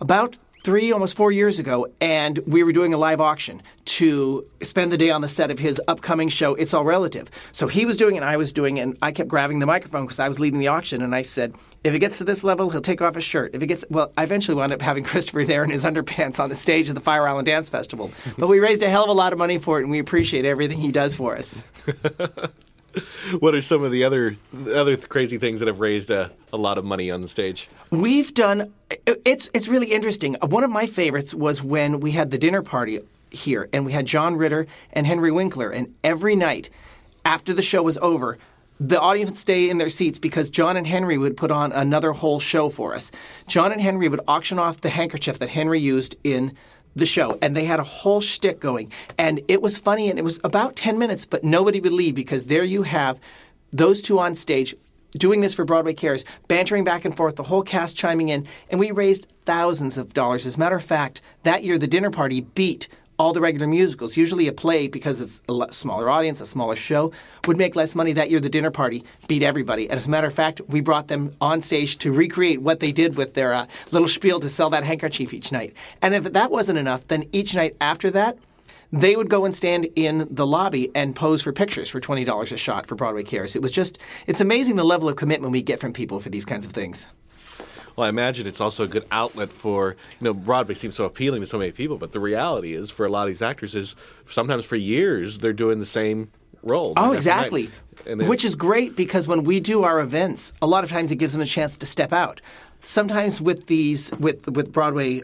about 0.00 0.38
three, 0.66 0.90
almost 0.90 1.16
four 1.16 1.30
years 1.30 1.60
ago, 1.60 1.86
and 2.00 2.38
we 2.38 2.64
were 2.64 2.72
doing 2.72 2.92
a 2.92 2.98
live 2.98 3.20
auction 3.20 3.62
to 3.84 4.44
spend 4.62 4.90
the 4.90 4.98
day 4.98 5.10
on 5.10 5.20
the 5.20 5.28
set 5.28 5.48
of 5.48 5.60
his 5.60 5.80
upcoming 5.86 6.28
show, 6.28 6.56
It's 6.56 6.74
All 6.74 6.82
Relative. 6.82 7.30
So 7.52 7.68
he 7.68 7.86
was 7.86 7.96
doing 7.96 8.16
it, 8.16 8.18
and 8.18 8.24
I 8.24 8.36
was 8.36 8.52
doing 8.52 8.78
it, 8.78 8.80
and 8.80 8.98
I 9.00 9.12
kept 9.12 9.28
grabbing 9.28 9.60
the 9.60 9.66
microphone 9.66 10.06
because 10.06 10.18
I 10.18 10.26
was 10.26 10.40
leading 10.40 10.58
the 10.58 10.66
auction, 10.66 11.02
and 11.02 11.14
I 11.14 11.22
said, 11.22 11.54
if 11.84 11.94
it 11.94 12.00
gets 12.00 12.18
to 12.18 12.24
this 12.24 12.42
level, 12.42 12.68
he'll 12.70 12.80
take 12.80 13.00
off 13.00 13.14
his 13.14 13.22
shirt. 13.22 13.54
If 13.54 13.62
it 13.62 13.68
gets, 13.68 13.84
well, 13.90 14.12
I 14.18 14.24
eventually 14.24 14.56
wound 14.56 14.72
up 14.72 14.82
having 14.82 15.04
Christopher 15.10 15.44
there 15.44 15.62
in 15.62 15.70
his 15.70 15.84
underpants 15.84 16.40
on 16.40 16.48
the 16.48 16.56
stage 16.56 16.88
of 16.88 16.96
the 16.96 17.00
Fire 17.00 17.28
Island 17.28 17.46
Dance 17.46 17.68
Festival. 17.68 18.10
but 18.36 18.48
we 18.48 18.58
raised 18.58 18.82
a 18.82 18.90
hell 18.90 19.04
of 19.04 19.10
a 19.10 19.12
lot 19.12 19.32
of 19.32 19.38
money 19.38 19.58
for 19.58 19.78
it, 19.78 19.82
and 19.82 19.90
we 19.92 20.00
appreciate 20.00 20.44
everything 20.44 20.78
he 20.78 20.90
does 20.90 21.14
for 21.14 21.36
us. 21.36 21.62
what 23.40 23.54
are 23.54 23.62
some 23.62 23.82
of 23.82 23.90
the 23.90 24.04
other 24.04 24.36
other 24.72 24.96
crazy 24.96 25.38
things 25.38 25.60
that 25.60 25.66
have 25.66 25.80
raised 25.80 26.10
a, 26.10 26.30
a 26.52 26.56
lot 26.56 26.78
of 26.78 26.84
money 26.84 27.10
on 27.10 27.22
the 27.22 27.28
stage? 27.28 27.68
We've 27.90 28.32
done. 28.32 28.72
It's 29.06 29.50
it's 29.54 29.68
really 29.68 29.92
interesting. 29.92 30.36
Uh, 30.40 30.46
one 30.46 30.64
of 30.64 30.70
my 30.70 30.86
favorites 30.86 31.34
was 31.34 31.62
when 31.62 32.00
we 32.00 32.12
had 32.12 32.30
the 32.30 32.38
dinner 32.38 32.62
party 32.62 33.00
here, 33.30 33.68
and 33.72 33.84
we 33.84 33.92
had 33.92 34.06
John 34.06 34.36
Ritter 34.36 34.66
and 34.92 35.06
Henry 35.06 35.30
Winkler, 35.30 35.70
and 35.70 35.94
every 36.02 36.36
night 36.36 36.70
after 37.24 37.52
the 37.52 37.62
show 37.62 37.82
was 37.82 37.98
over. 37.98 38.38
The 38.78 39.00
audience 39.00 39.30
would 39.30 39.38
stay 39.38 39.70
in 39.70 39.78
their 39.78 39.88
seats 39.88 40.18
because 40.18 40.50
John 40.50 40.76
and 40.76 40.86
Henry 40.86 41.16
would 41.16 41.34
put 41.34 41.50
on 41.50 41.72
another 41.72 42.12
whole 42.12 42.38
show 42.38 42.68
for 42.68 42.94
us. 42.94 43.10
John 43.48 43.72
and 43.72 43.80
Henry 43.80 44.06
would 44.06 44.20
auction 44.28 44.58
off 44.58 44.82
the 44.82 44.90
handkerchief 44.90 45.38
that 45.38 45.48
Henry 45.48 45.80
used 45.80 46.14
in 46.22 46.54
the 46.96 47.06
show, 47.06 47.38
and 47.40 47.54
they 47.54 47.64
had 47.64 47.78
a 47.78 47.84
whole 47.84 48.20
shtick 48.20 48.58
going, 48.58 48.90
and 49.16 49.40
it 49.46 49.62
was 49.62 49.78
funny, 49.78 50.10
and 50.10 50.18
it 50.18 50.24
was 50.24 50.40
about 50.42 50.74
ten 50.74 50.98
minutes, 50.98 51.24
but 51.24 51.44
nobody 51.44 51.78
would 51.78 51.92
leave 51.92 52.14
because 52.14 52.46
there 52.46 52.64
you 52.64 52.82
have 52.82 53.20
those 53.70 54.02
two 54.02 54.18
on 54.18 54.34
stage 54.34 54.74
doing 55.12 55.40
this 55.40 55.54
for 55.54 55.64
Broadway 55.64 55.94
Cares, 55.94 56.24
bantering 56.48 56.84
back 56.84 57.04
and 57.04 57.16
forth, 57.16 57.36
the 57.36 57.44
whole 57.44 57.62
cast 57.62 57.96
chiming 57.96 58.28
in, 58.28 58.46
and 58.70 58.80
we 58.80 58.90
raised 58.90 59.28
thousands 59.44 59.96
of 59.96 60.14
dollars. 60.14 60.46
As 60.46 60.56
a 60.56 60.58
matter 60.58 60.76
of 60.76 60.84
fact, 60.84 61.20
that 61.42 61.64
year 61.64 61.78
the 61.78 61.86
dinner 61.86 62.10
party 62.10 62.40
beat 62.40 62.88
all 63.18 63.32
the 63.32 63.40
regular 63.40 63.66
musicals. 63.66 64.16
Usually 64.16 64.48
a 64.48 64.52
play, 64.52 64.88
because 64.88 65.20
it's 65.20 65.40
a 65.48 65.72
smaller 65.72 66.08
audience, 66.10 66.40
a 66.40 66.46
smaller 66.46 66.76
show, 66.76 67.12
would 67.46 67.56
make 67.56 67.76
less 67.76 67.94
money. 67.94 68.12
That 68.12 68.30
year 68.30 68.40
the 68.40 68.48
dinner 68.48 68.70
party 68.70 69.04
beat 69.28 69.42
everybody. 69.42 69.88
And 69.88 69.96
as 69.96 70.06
a 70.06 70.10
matter 70.10 70.26
of 70.26 70.34
fact, 70.34 70.60
we 70.68 70.80
brought 70.80 71.08
them 71.08 71.34
on 71.40 71.60
stage 71.60 71.98
to 71.98 72.12
recreate 72.12 72.62
what 72.62 72.80
they 72.80 72.92
did 72.92 73.16
with 73.16 73.34
their 73.34 73.52
uh, 73.52 73.66
little 73.92 74.08
spiel 74.08 74.40
to 74.40 74.48
sell 74.48 74.70
that 74.70 74.84
handkerchief 74.84 75.32
each 75.32 75.52
night. 75.52 75.74
And 76.02 76.14
if 76.14 76.24
that 76.24 76.50
wasn't 76.50 76.78
enough, 76.78 77.06
then 77.08 77.24
each 77.32 77.54
night 77.54 77.76
after 77.80 78.10
that, 78.10 78.38
they 78.92 79.16
would 79.16 79.28
go 79.28 79.44
and 79.44 79.54
stand 79.54 79.88
in 79.96 80.28
the 80.30 80.46
lobby 80.46 80.90
and 80.94 81.14
pose 81.14 81.42
for 81.42 81.52
pictures 81.52 81.88
for 81.88 82.00
$20 82.00 82.52
a 82.52 82.56
shot 82.56 82.86
for 82.86 82.94
Broadway 82.94 83.24
Cares. 83.24 83.56
It 83.56 83.62
was 83.62 83.72
just, 83.72 83.98
it's 84.26 84.40
amazing 84.40 84.76
the 84.76 84.84
level 84.84 85.08
of 85.08 85.16
commitment 85.16 85.52
we 85.52 85.62
get 85.62 85.80
from 85.80 85.92
people 85.92 86.20
for 86.20 86.28
these 86.28 86.44
kinds 86.44 86.64
of 86.64 86.72
things. 86.72 87.12
Well, 87.96 88.06
I 88.06 88.08
imagine 88.10 88.46
it's 88.46 88.60
also 88.60 88.84
a 88.84 88.88
good 88.88 89.06
outlet 89.10 89.48
for 89.50 89.96
you 90.20 90.24
know 90.24 90.34
Broadway 90.34 90.74
seems 90.74 90.96
so 90.96 91.04
appealing 91.04 91.40
to 91.40 91.46
so 91.46 91.58
many 91.58 91.72
people, 91.72 91.96
but 91.96 92.12
the 92.12 92.20
reality 92.20 92.74
is 92.74 92.90
for 92.90 93.06
a 93.06 93.08
lot 93.08 93.22
of 93.22 93.28
these 93.28 93.42
actors 93.42 93.74
is 93.74 93.96
sometimes 94.26 94.66
for 94.66 94.76
years 94.76 95.38
they're 95.38 95.52
doing 95.52 95.78
the 95.78 95.86
same 95.86 96.30
role. 96.62 96.92
Oh, 96.96 97.12
exactly. 97.12 97.70
Which 98.04 98.44
is 98.44 98.54
great 98.54 98.94
because 98.94 99.26
when 99.26 99.44
we 99.44 99.58
do 99.58 99.82
our 99.82 100.00
events, 100.00 100.52
a 100.60 100.66
lot 100.66 100.84
of 100.84 100.90
times 100.90 101.10
it 101.10 101.16
gives 101.16 101.32
them 101.32 101.42
a 101.42 101.46
chance 101.46 101.76
to 101.76 101.86
step 101.86 102.12
out. 102.12 102.40
Sometimes 102.80 103.40
with 103.40 103.66
these, 103.66 104.12
with 104.20 104.48
with 104.50 104.70
Broadway, 104.70 105.22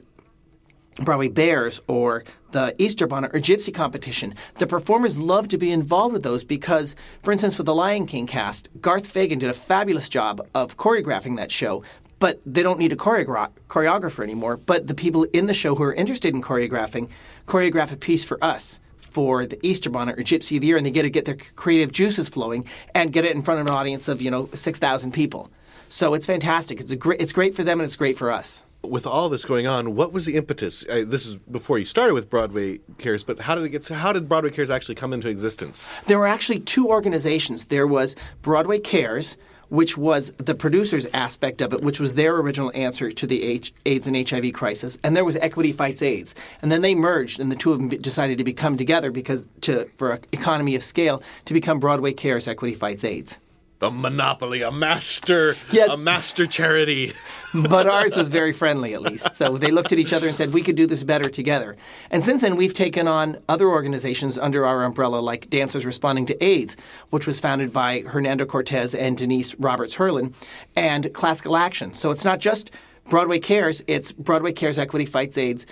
Broadway 0.96 1.28
Bears 1.28 1.80
or 1.86 2.24
the 2.52 2.74
Easter 2.78 3.06
Bonnet 3.06 3.34
or 3.34 3.40
Gypsy 3.40 3.72
competition, 3.72 4.34
the 4.56 4.66
performers 4.66 5.18
love 5.18 5.48
to 5.48 5.58
be 5.58 5.70
involved 5.70 6.12
with 6.12 6.22
those 6.22 6.44
because, 6.44 6.94
for 7.22 7.32
instance, 7.32 7.56
with 7.56 7.66
the 7.66 7.74
Lion 7.74 8.06
King 8.06 8.26
cast, 8.26 8.68
Garth 8.80 9.06
Fagan 9.06 9.38
did 9.38 9.50
a 9.50 9.54
fabulous 9.54 10.08
job 10.08 10.46
of 10.54 10.76
choreographing 10.76 11.36
that 11.36 11.50
show. 11.50 11.82
But 12.22 12.40
they 12.46 12.62
don't 12.62 12.78
need 12.78 12.92
a 12.92 12.96
choreogra- 13.04 13.50
choreographer 13.68 14.22
anymore. 14.22 14.56
But 14.56 14.86
the 14.86 14.94
people 14.94 15.24
in 15.32 15.46
the 15.46 15.54
show 15.54 15.74
who 15.74 15.82
are 15.82 15.92
interested 16.02 16.32
in 16.32 16.40
choreographing 16.40 17.08
choreograph 17.48 17.90
a 17.90 17.96
piece 17.96 18.22
for 18.22 18.38
us 18.44 18.78
for 19.00 19.44
the 19.44 19.58
Easter 19.66 19.90
Bonnet 19.90 20.16
or 20.18 20.22
Gypsy 20.22 20.54
of 20.56 20.60
the 20.60 20.68
Year, 20.68 20.76
and 20.76 20.86
they 20.86 20.92
get 20.92 21.02
to 21.02 21.10
get 21.10 21.24
their 21.24 21.38
creative 21.56 21.90
juices 21.90 22.28
flowing 22.28 22.64
and 22.94 23.12
get 23.12 23.24
it 23.24 23.34
in 23.34 23.42
front 23.42 23.60
of 23.60 23.66
an 23.66 23.72
audience 23.72 24.06
of 24.06 24.22
you 24.22 24.30
know 24.30 24.48
six 24.54 24.78
thousand 24.78 25.10
people. 25.12 25.50
So 25.88 26.14
it's 26.14 26.24
fantastic. 26.24 26.78
It's 26.80 26.92
a 26.92 26.96
great. 26.96 27.20
It's 27.20 27.32
great 27.32 27.56
for 27.56 27.64
them 27.64 27.80
and 27.80 27.86
it's 27.86 27.96
great 27.96 28.16
for 28.16 28.30
us. 28.30 28.62
with 28.82 29.06
all 29.06 29.28
this 29.28 29.44
going 29.44 29.66
on, 29.66 29.96
what 29.96 30.12
was 30.12 30.24
the 30.24 30.36
impetus? 30.36 30.84
Uh, 30.88 31.04
this 31.14 31.26
is 31.26 31.34
before 31.50 31.76
you 31.80 31.84
started 31.84 32.14
with 32.14 32.30
Broadway 32.30 32.78
Cares, 32.98 33.24
but 33.24 33.40
how 33.40 33.54
did 33.56 33.64
it 33.64 33.70
get? 33.70 33.88
How 33.88 34.12
did 34.12 34.28
Broadway 34.28 34.50
Cares 34.50 34.70
actually 34.70 34.94
come 34.94 35.12
into 35.12 35.28
existence? 35.28 35.90
There 36.06 36.20
were 36.20 36.28
actually 36.36 36.60
two 36.60 36.86
organizations. 36.88 37.58
There 37.66 37.86
was 37.96 38.14
Broadway 38.42 38.78
Cares, 38.78 39.36
which 39.72 39.96
was 39.96 40.32
the 40.32 40.54
producers 40.54 41.06
aspect 41.14 41.62
of 41.62 41.72
it, 41.72 41.80
which 41.80 41.98
was 41.98 42.12
their 42.12 42.36
original 42.36 42.70
answer 42.74 43.10
to 43.10 43.26
the 43.26 43.42
AIDS 43.86 44.06
and 44.06 44.28
HIV 44.28 44.52
crisis, 44.52 44.98
and 45.02 45.16
there 45.16 45.24
was 45.24 45.36
Equity 45.36 45.72
Fights 45.72 46.02
AIDS. 46.02 46.34
And 46.60 46.70
then 46.70 46.82
they 46.82 46.94
merged, 46.94 47.40
and 47.40 47.50
the 47.50 47.56
two 47.56 47.72
of 47.72 47.78
them 47.78 47.88
decided 47.88 48.36
to 48.36 48.44
become 48.44 48.76
together 48.76 49.10
because 49.10 49.46
to 49.62 49.88
for 49.96 50.20
economy 50.30 50.74
of 50.74 50.82
scale 50.82 51.22
to 51.46 51.54
become 51.54 51.80
Broadway 51.80 52.12
Cares 52.12 52.46
Equity 52.46 52.74
Fights 52.74 53.02
AIDS. 53.02 53.38
A 53.82 53.90
monopoly, 53.90 54.62
a 54.62 54.70
master, 54.70 55.56
Yes. 55.72 55.90
a 55.92 55.96
master 55.96 56.46
charity. 56.46 57.12
but 57.54 57.86
ours 57.86 58.16
was 58.16 58.28
very 58.28 58.52
friendly 58.52 58.94
at 58.94 59.02
least. 59.02 59.34
So 59.34 59.58
they 59.58 59.70
looked 59.72 59.92
at 59.92 59.98
each 59.98 60.12
other 60.12 60.28
and 60.28 60.36
said, 60.36 60.52
we 60.52 60.62
could 60.62 60.76
do 60.76 60.86
this 60.86 61.02
better 61.02 61.28
together. 61.28 61.76
And 62.10 62.22
since 62.22 62.42
then, 62.42 62.56
we've 62.56 62.72
taken 62.74 63.08
on 63.08 63.38
other 63.48 63.68
organizations 63.68 64.38
under 64.38 64.64
our 64.64 64.84
umbrella, 64.84 65.16
like 65.16 65.50
Dancers 65.50 65.84
Responding 65.84 66.26
to 66.26 66.44
AIDS, 66.44 66.76
which 67.10 67.26
was 67.26 67.40
founded 67.40 67.72
by 67.72 68.00
Hernando 68.06 68.46
Cortez 68.46 68.94
and 68.94 69.18
Denise 69.18 69.54
Roberts 69.56 69.96
Hurlin, 69.96 70.32
and 70.76 71.12
Classical 71.12 71.56
Action. 71.56 71.94
So 71.94 72.10
it's 72.12 72.24
not 72.24 72.38
just 72.38 72.70
Broadway 73.08 73.40
Cares, 73.40 73.82
it's 73.88 74.12
Broadway 74.12 74.52
Cares 74.52 74.78
Equity 74.78 75.06
Fights 75.06 75.36
AIDS. 75.36 75.66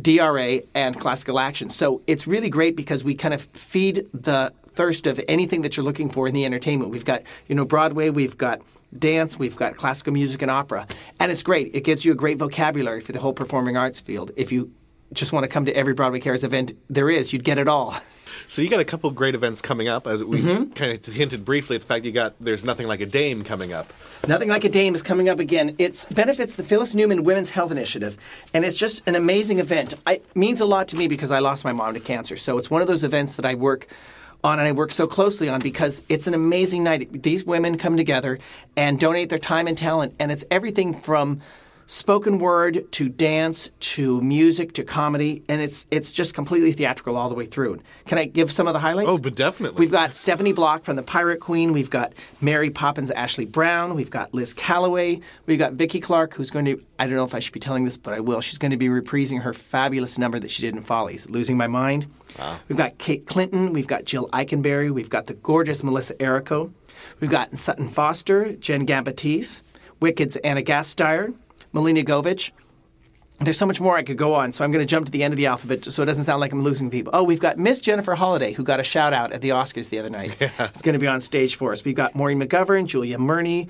DRA 0.00 0.62
and 0.74 0.98
classical 0.98 1.38
action. 1.38 1.68
So 1.68 2.00
it's 2.06 2.26
really 2.26 2.48
great 2.48 2.74
because 2.74 3.04
we 3.04 3.14
kind 3.14 3.34
of 3.34 3.42
feed 3.52 4.06
the 4.14 4.50
thirst 4.74 5.06
of 5.06 5.20
anything 5.28 5.62
that 5.62 5.76
you're 5.76 5.84
looking 5.84 6.08
for 6.10 6.26
in 6.28 6.34
the 6.34 6.44
entertainment. 6.44 6.90
We've 6.90 7.04
got, 7.04 7.22
you 7.48 7.54
know, 7.54 7.64
Broadway, 7.64 8.10
we've 8.10 8.36
got 8.36 8.60
dance, 8.98 9.38
we've 9.38 9.56
got 9.56 9.76
classical 9.76 10.12
music 10.12 10.42
and 10.42 10.50
opera. 10.50 10.86
And 11.20 11.32
it's 11.32 11.42
great. 11.42 11.70
It 11.74 11.82
gives 11.84 12.04
you 12.04 12.12
a 12.12 12.14
great 12.16 12.38
vocabulary 12.38 13.00
for 13.00 13.12
the 13.12 13.18
whole 13.20 13.32
performing 13.32 13.76
arts 13.76 14.00
field. 14.00 14.30
If 14.36 14.52
you 14.52 14.70
just 15.12 15.32
want 15.32 15.44
to 15.44 15.48
come 15.48 15.64
to 15.66 15.72
every 15.76 15.94
Broadway 15.94 16.20
Cares 16.20 16.42
event 16.44 16.72
there 16.90 17.10
is, 17.10 17.32
you'd 17.32 17.44
get 17.44 17.58
it 17.58 17.68
all. 17.68 17.94
So 18.48 18.60
you 18.60 18.68
got 18.68 18.80
a 18.80 18.84
couple 18.84 19.10
great 19.10 19.34
events 19.34 19.62
coming 19.62 19.88
up. 19.88 20.06
As 20.06 20.22
we 20.22 20.40
Mhm. 20.42 20.74
kind 20.74 20.92
of 20.92 21.06
hinted 21.14 21.44
briefly 21.44 21.76
at 21.76 21.82
the 21.82 21.86
fact 21.88 22.04
you 22.04 22.10
got 22.12 22.34
there's 22.40 22.64
nothing 22.64 22.86
like 22.88 23.00
a 23.00 23.06
dame 23.06 23.42
coming 23.44 23.72
up. 23.72 23.92
Nothing 24.26 24.48
Like 24.48 24.64
a 24.64 24.68
Dame 24.68 24.94
is 24.94 25.02
coming 25.02 25.28
up 25.28 25.38
again. 25.38 25.74
It 25.78 26.04
benefits 26.10 26.56
the 26.56 26.62
Phyllis 26.64 26.94
Newman 26.94 27.22
Women's 27.22 27.50
Health 27.50 27.70
Initiative, 27.70 28.18
and 28.52 28.64
it's 28.64 28.76
just 28.76 29.06
an 29.08 29.14
amazing 29.14 29.60
event. 29.60 29.94
It 30.06 30.24
means 30.34 30.60
a 30.60 30.66
lot 30.66 30.88
to 30.88 30.96
me 30.96 31.06
because 31.08 31.30
I 31.30 31.38
lost 31.38 31.64
my 31.64 31.72
mom 31.72 31.94
to 31.94 32.00
cancer. 32.00 32.36
So 32.36 32.58
it's 32.58 32.70
one 32.70 32.82
of 32.82 32.88
those 32.88 33.04
events 33.04 33.36
that 33.36 33.46
I 33.46 33.54
work 33.54 33.86
on 34.44 34.58
and 34.58 34.68
I 34.68 34.72
work 34.72 34.92
so 34.92 35.06
closely 35.06 35.48
on 35.48 35.60
because 35.60 36.02
it's 36.08 36.26
an 36.26 36.34
amazing 36.34 36.84
night. 36.84 37.22
These 37.22 37.44
women 37.44 37.78
come 37.78 37.96
together 37.96 38.38
and 38.76 39.00
donate 39.00 39.30
their 39.30 39.38
time 39.38 39.66
and 39.66 39.76
talent, 39.76 40.14
and 40.20 40.30
it's 40.30 40.44
everything 40.50 40.94
from 40.94 41.40
spoken 41.86 42.38
word 42.38 42.90
to 42.92 43.08
dance 43.08 43.70
to 43.80 44.20
music 44.20 44.72
to 44.74 44.84
comedy, 44.84 45.42
and 45.48 45.60
it's 45.60 45.86
it's 45.90 46.12
just 46.12 46.34
completely 46.34 46.72
theatrical 46.72 47.16
all 47.16 47.28
the 47.28 47.34
way 47.34 47.46
through. 47.46 47.80
Can 48.06 48.18
I 48.18 48.24
give 48.24 48.50
some 48.50 48.66
of 48.66 48.72
the 48.72 48.80
highlights? 48.80 49.10
Oh, 49.10 49.18
but 49.18 49.34
definitely. 49.34 49.78
We've 49.78 49.90
got 49.90 50.14
Stephanie 50.14 50.52
Block 50.52 50.84
from 50.84 50.96
the 50.96 51.02
Pirate 51.02 51.40
Queen. 51.40 51.72
We've 51.72 51.90
got 51.90 52.12
Mary 52.40 52.70
Poppins, 52.70 53.10
Ashley 53.10 53.46
Brown. 53.46 53.94
We've 53.94 54.10
got 54.10 54.32
Liz 54.34 54.54
Callaway. 54.54 55.20
We've 55.46 55.58
got 55.58 55.74
Vicki 55.74 56.00
Clark, 56.00 56.34
who's 56.34 56.50
going 56.50 56.64
to, 56.66 56.82
I 56.98 57.06
don't 57.06 57.16
know 57.16 57.24
if 57.24 57.34
I 57.34 57.38
should 57.38 57.52
be 57.52 57.60
telling 57.60 57.84
this, 57.84 57.96
but 57.96 58.14
I 58.14 58.20
will. 58.20 58.40
She's 58.40 58.58
going 58.58 58.70
to 58.70 58.76
be 58.76 58.88
reprising 58.88 59.42
her 59.42 59.52
fabulous 59.52 60.18
number 60.18 60.38
that 60.38 60.50
she 60.50 60.62
did 60.62 60.74
in 60.74 60.82
Follies, 60.82 61.28
Losing 61.28 61.56
My 61.56 61.66
Mind. 61.66 62.06
We've 62.68 62.78
got 62.78 62.98
Kate 62.98 63.26
Clinton. 63.26 63.72
We've 63.72 63.86
got 63.86 64.04
Jill 64.04 64.28
Eikenberry. 64.28 64.90
We've 64.90 65.10
got 65.10 65.26
the 65.26 65.34
gorgeous 65.34 65.84
Melissa 65.84 66.14
Errico. 66.14 66.72
We've 67.20 67.30
got 67.30 67.56
Sutton 67.58 67.88
Foster, 67.88 68.54
Jen 68.54 68.86
Gambatese, 68.86 69.62
Wicked's 70.00 70.36
Anna 70.36 70.62
Gasteyer, 70.62 71.34
Milena 71.74 72.02
Govich. 72.02 72.52
There's 73.40 73.58
so 73.58 73.66
much 73.66 73.80
more 73.80 73.96
I 73.96 74.02
could 74.04 74.16
go 74.16 74.32
on, 74.32 74.52
so 74.52 74.64
I'm 74.64 74.70
going 74.70 74.86
to 74.86 74.88
jump 74.88 75.06
to 75.06 75.12
the 75.12 75.24
end 75.24 75.34
of 75.34 75.36
the 75.36 75.46
alphabet 75.46 75.84
so 75.84 76.02
it 76.02 76.06
doesn't 76.06 76.24
sound 76.24 76.40
like 76.40 76.52
I'm 76.52 76.62
losing 76.62 76.88
people. 76.88 77.10
Oh, 77.12 77.24
we've 77.24 77.40
got 77.40 77.58
Miss 77.58 77.80
Jennifer 77.80 78.14
Holliday, 78.14 78.52
who 78.52 78.62
got 78.62 78.78
a 78.78 78.84
shout 78.84 79.12
out 79.12 79.32
at 79.32 79.40
the 79.40 79.50
Oscars 79.50 79.90
the 79.90 79.98
other 79.98 80.08
night. 80.08 80.36
It's 80.40 80.82
going 80.82 80.92
to 80.92 81.00
be 81.00 81.08
on 81.08 81.20
stage 81.20 81.56
for 81.56 81.72
us. 81.72 81.84
We've 81.84 81.96
got 81.96 82.14
Maureen 82.14 82.40
McGovern, 82.40 82.86
Julia 82.86 83.18
Murney, 83.18 83.68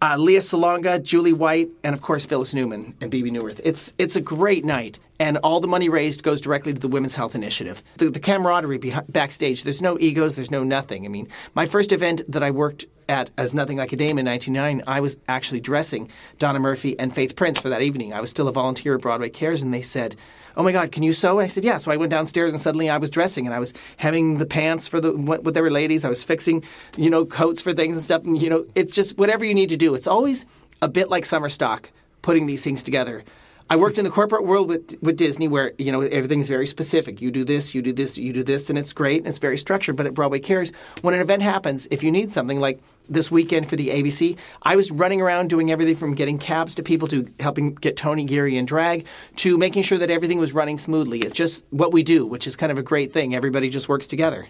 uh, 0.00 0.16
Lea 0.16 0.36
Salonga, 0.36 1.02
Julie 1.02 1.32
White, 1.32 1.70
and 1.82 1.92
of 1.92 2.02
course 2.02 2.24
Phyllis 2.24 2.54
Newman 2.54 2.94
and 3.00 3.10
Bebe 3.10 3.30
Neuwirth. 3.30 3.60
It's 3.64 3.92
it's 3.98 4.16
a 4.16 4.20
great 4.20 4.64
night, 4.64 5.00
and 5.22 5.38
all 5.44 5.60
the 5.60 5.68
money 5.68 5.88
raised 5.88 6.24
goes 6.24 6.40
directly 6.40 6.74
to 6.74 6.80
the 6.80 6.88
Women's 6.88 7.14
Health 7.14 7.36
Initiative. 7.36 7.84
The, 7.98 8.10
the 8.10 8.18
camaraderie 8.18 8.78
backstage. 9.08 9.62
There's 9.62 9.80
no 9.80 9.96
egos. 10.00 10.34
There's 10.34 10.50
no 10.50 10.64
nothing. 10.64 11.06
I 11.06 11.08
mean, 11.08 11.28
my 11.54 11.64
first 11.64 11.92
event 11.92 12.22
that 12.26 12.42
I 12.42 12.50
worked 12.50 12.86
at 13.08 13.30
as 13.38 13.54
Nothing 13.54 13.76
Like 13.76 13.92
a 13.92 13.96
Dame 13.96 14.18
in 14.18 14.26
1999, 14.26 14.82
I 14.92 14.98
was 14.98 15.16
actually 15.28 15.60
dressing 15.60 16.10
Donna 16.40 16.58
Murphy 16.58 16.98
and 16.98 17.14
Faith 17.14 17.36
Prince 17.36 17.60
for 17.60 17.68
that 17.68 17.82
evening. 17.82 18.12
I 18.12 18.20
was 18.20 18.30
still 18.30 18.48
a 18.48 18.52
volunteer 18.52 18.96
at 18.96 19.00
Broadway 19.00 19.30
Cares, 19.30 19.62
and 19.62 19.72
they 19.72 19.80
said, 19.80 20.16
"Oh 20.56 20.64
my 20.64 20.72
God, 20.72 20.90
can 20.90 21.04
you 21.04 21.12
sew?" 21.12 21.38
And 21.38 21.44
I 21.44 21.48
said, 21.48 21.64
"Yeah." 21.64 21.76
So 21.76 21.92
I 21.92 21.96
went 21.96 22.10
downstairs, 22.10 22.52
and 22.52 22.60
suddenly 22.60 22.90
I 22.90 22.98
was 22.98 23.08
dressing, 23.08 23.46
and 23.46 23.54
I 23.54 23.60
was 23.60 23.74
hemming 23.98 24.38
the 24.38 24.46
pants 24.46 24.88
for 24.88 25.00
the 25.00 25.12
what, 25.12 25.44
what 25.44 25.54
they 25.54 25.60
were 25.60 25.70
ladies. 25.70 26.04
I 26.04 26.08
was 26.08 26.24
fixing, 26.24 26.64
you 26.96 27.10
know, 27.10 27.24
coats 27.24 27.62
for 27.62 27.72
things 27.72 27.94
and 27.94 28.02
stuff. 28.02 28.24
And 28.24 28.42
you 28.42 28.50
know, 28.50 28.66
it's 28.74 28.94
just 28.94 29.16
whatever 29.18 29.44
you 29.44 29.54
need 29.54 29.68
to 29.68 29.76
do. 29.76 29.94
It's 29.94 30.08
always 30.08 30.46
a 30.80 30.88
bit 30.88 31.10
like 31.10 31.24
summer 31.24 31.48
stock, 31.48 31.92
putting 32.22 32.46
these 32.46 32.64
things 32.64 32.82
together. 32.82 33.22
I 33.70 33.76
worked 33.76 33.98
in 33.98 34.04
the 34.04 34.10
corporate 34.10 34.44
world 34.44 34.68
with, 34.68 34.96
with 35.02 35.16
Disney 35.16 35.48
where, 35.48 35.72
you 35.78 35.92
know, 35.92 36.00
everything's 36.02 36.48
very 36.48 36.66
specific. 36.66 37.20
You 37.20 37.30
do 37.30 37.44
this, 37.44 37.74
you 37.74 37.82
do 37.82 37.92
this, 37.92 38.18
you 38.18 38.32
do 38.32 38.42
this, 38.42 38.68
and 38.68 38.78
it's 38.78 38.92
great 38.92 39.18
and 39.18 39.28
it's 39.28 39.38
very 39.38 39.56
structured. 39.56 39.96
But 39.96 40.06
at 40.06 40.14
Broadway 40.14 40.40
Cares, 40.40 40.72
when 41.00 41.14
an 41.14 41.20
event 41.20 41.42
happens, 41.42 41.86
if 41.90 42.02
you 42.02 42.10
need 42.10 42.32
something 42.32 42.60
like 42.60 42.82
this 43.08 43.30
weekend 43.30 43.68
for 43.68 43.76
the 43.76 43.88
ABC, 43.88 44.36
I 44.62 44.76
was 44.76 44.90
running 44.90 45.20
around 45.20 45.48
doing 45.48 45.70
everything 45.70 45.96
from 45.96 46.14
getting 46.14 46.38
cabs 46.38 46.74
to 46.76 46.82
people 46.82 47.08
to 47.08 47.26
helping 47.40 47.74
get 47.74 47.96
Tony 47.96 48.24
Geary 48.24 48.56
in 48.56 48.64
drag 48.64 49.06
to 49.36 49.58
making 49.58 49.82
sure 49.82 49.98
that 49.98 50.10
everything 50.10 50.38
was 50.38 50.52
running 50.52 50.78
smoothly. 50.78 51.20
It's 51.20 51.32
just 51.32 51.64
what 51.70 51.92
we 51.92 52.02
do, 52.02 52.26
which 52.26 52.46
is 52.46 52.56
kind 52.56 52.72
of 52.72 52.78
a 52.78 52.82
great 52.82 53.12
thing. 53.12 53.34
Everybody 53.34 53.70
just 53.70 53.88
works 53.88 54.06
together. 54.06 54.48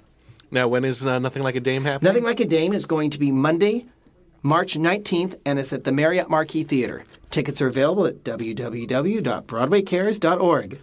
Now, 0.53 0.69
when 0.69 0.85
is 0.85 1.07
uh, 1.07 1.19
nothing 1.19 1.43
like 1.43 1.57
a 1.57 1.61
dame 1.61 1.85
happening? 1.85 2.11
Nothing 2.11 2.25
Like 2.25 2.41
a 2.41 2.45
Dame 2.45 2.75
is 2.75 2.85
going 2.85 3.09
to 3.11 3.19
be 3.19 3.33
Monday, 3.33 3.87
March 4.43 4.74
19th, 4.74 5.38
and 5.47 5.61
it's 5.61 5.72
at 5.72 5.84
the 5.84 5.93
Marriott 5.93 6.28
Marquis 6.28 6.64
Theater. 6.64 7.05
Tickets 7.30 7.62
are 7.62 7.68
available 7.68 8.07
at 8.07 8.24
www.broadwaycares.org. 8.24 10.80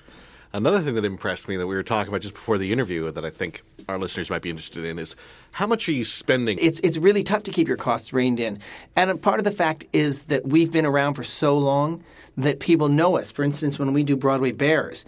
Another 0.51 0.79
thing 0.79 0.95
that 0.95 1.05
impressed 1.05 1.47
me 1.47 1.57
that 1.57 1.67
we 1.67 1.75
were 1.75 1.83
talking 1.83 2.09
about 2.09 2.21
just 2.21 2.33
before 2.33 2.57
the 2.57 2.71
interview 2.71 3.11
that 3.11 3.23
I 3.23 3.29
think 3.29 3.61
our 3.87 3.99
listeners 3.99 4.31
might 4.31 4.41
be 4.41 4.49
interested 4.49 4.83
in 4.83 4.97
is 4.97 5.15
how 5.51 5.67
much 5.67 5.87
are 5.87 5.91
you 5.91 6.05
spending? 6.05 6.57
It's 6.59 6.79
it's 6.79 6.97
really 6.97 7.23
tough 7.23 7.43
to 7.43 7.51
keep 7.51 7.67
your 7.67 7.77
costs 7.77 8.13
reined 8.13 8.39
in, 8.39 8.59
and 8.95 9.11
a 9.11 9.15
part 9.15 9.39
of 9.39 9.43
the 9.43 9.51
fact 9.51 9.85
is 9.93 10.23
that 10.23 10.47
we've 10.47 10.71
been 10.71 10.85
around 10.85 11.15
for 11.15 11.23
so 11.23 11.57
long 11.57 12.03
that 12.37 12.59
people 12.59 12.89
know 12.89 13.17
us. 13.17 13.31
For 13.31 13.43
instance, 13.43 13.77
when 13.77 13.93
we 13.93 14.03
do 14.03 14.15
Broadway 14.15 14.51
Bears, 14.51 15.05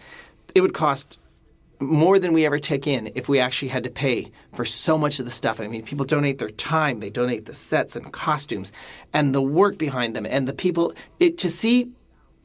it 0.54 0.62
would 0.62 0.74
cost 0.74 1.18
more 1.82 2.20
than 2.20 2.34
we 2.34 2.46
ever 2.46 2.60
take 2.60 2.88
in 2.88 3.12
if 3.16 3.28
we 3.28 3.40
actually 3.40 3.70
had 3.70 3.84
to 3.84 3.90
pay 3.90 4.32
for 4.54 4.64
so 4.64 4.98
much 4.98 5.20
of 5.20 5.26
the 5.26 5.32
stuff. 5.32 5.60
I 5.60 5.68
mean, 5.68 5.84
people 5.84 6.06
donate 6.06 6.38
their 6.38 6.50
time, 6.50 7.00
they 7.00 7.10
donate 7.10 7.46
the 7.46 7.54
sets 7.54 7.96
and 7.96 8.12
costumes, 8.12 8.72
and 9.14 9.34
the 9.34 9.42
work 9.42 9.78
behind 9.78 10.16
them, 10.16 10.26
and 10.26 10.48
the 10.48 10.54
people. 10.54 10.94
It 11.20 11.38
to 11.40 11.50
see 11.50 11.92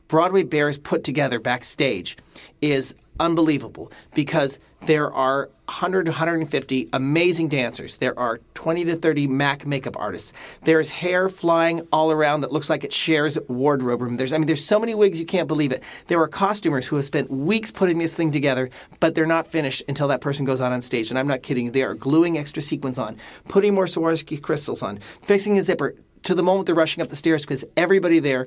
Broadway 0.09 0.43
Bears 0.43 0.79
put 0.79 1.05
together 1.05 1.39
backstage 1.39 2.17
is 2.61 2.95
unbelievable 3.19 3.91
because 4.15 4.59
there 4.83 5.13
are 5.13 5.51
100 5.67 6.05
to 6.05 6.11
150 6.11 6.89
amazing 6.93 7.49
dancers. 7.49 7.97
There 7.97 8.17
are 8.19 8.41
20 8.55 8.85
to 8.85 8.97
30 8.97 9.27
MAC 9.27 9.67
makeup 9.67 9.97
artists. 9.99 10.33
There's 10.63 10.91
hair 10.91 11.29
flying 11.29 11.87
all 11.93 12.13
around 12.13 12.43
that 12.43 12.53
looks 12.53 12.71
like 12.71 12.85
it 12.85 12.93
shares 12.93 13.37
wardrobe 13.49 14.03
room. 14.03 14.17
There's 14.17 14.33
I 14.33 14.39
mean 14.39 14.47
there's 14.47 14.65
so 14.65 14.79
many 14.79 14.95
wigs 14.95 15.19
you 15.19 15.27
can't 15.27 15.49
believe 15.49 15.73
it. 15.73 15.83
There 16.07 16.21
are 16.21 16.29
costumers 16.29 16.87
who 16.87 16.97
have 16.97 17.05
spent 17.05 17.31
weeks 17.31 17.71
putting 17.71 17.99
this 17.99 18.15
thing 18.15 18.31
together, 18.31 18.71
but 19.01 19.15
they're 19.15 19.27
not 19.27 19.47
finished 19.47 19.83
until 19.89 20.09
that 20.09 20.21
person 20.21 20.45
goes 20.45 20.61
out 20.61 20.73
on 20.73 20.83
stage. 20.83 21.11
And 21.11 21.19
I'm 21.19 21.27
not 21.27 21.43
kidding. 21.43 21.73
They 21.73 21.83
are 21.83 21.95
gluing 21.95 22.39
extra 22.39 22.63
sequins 22.63 22.99
on, 22.99 23.17
putting 23.49 23.75
more 23.75 23.87
Swarovski 23.87 24.41
crystals 24.41 24.83
on, 24.83 25.01
fixing 25.23 25.59
a 25.59 25.63
zipper 25.63 25.95
to 26.23 26.35
the 26.35 26.43
moment 26.43 26.67
they're 26.67 26.75
rushing 26.75 27.03
up 27.03 27.09
the 27.09 27.17
stairs 27.17 27.43
because 27.43 27.65
everybody 27.77 28.19
there 28.19 28.47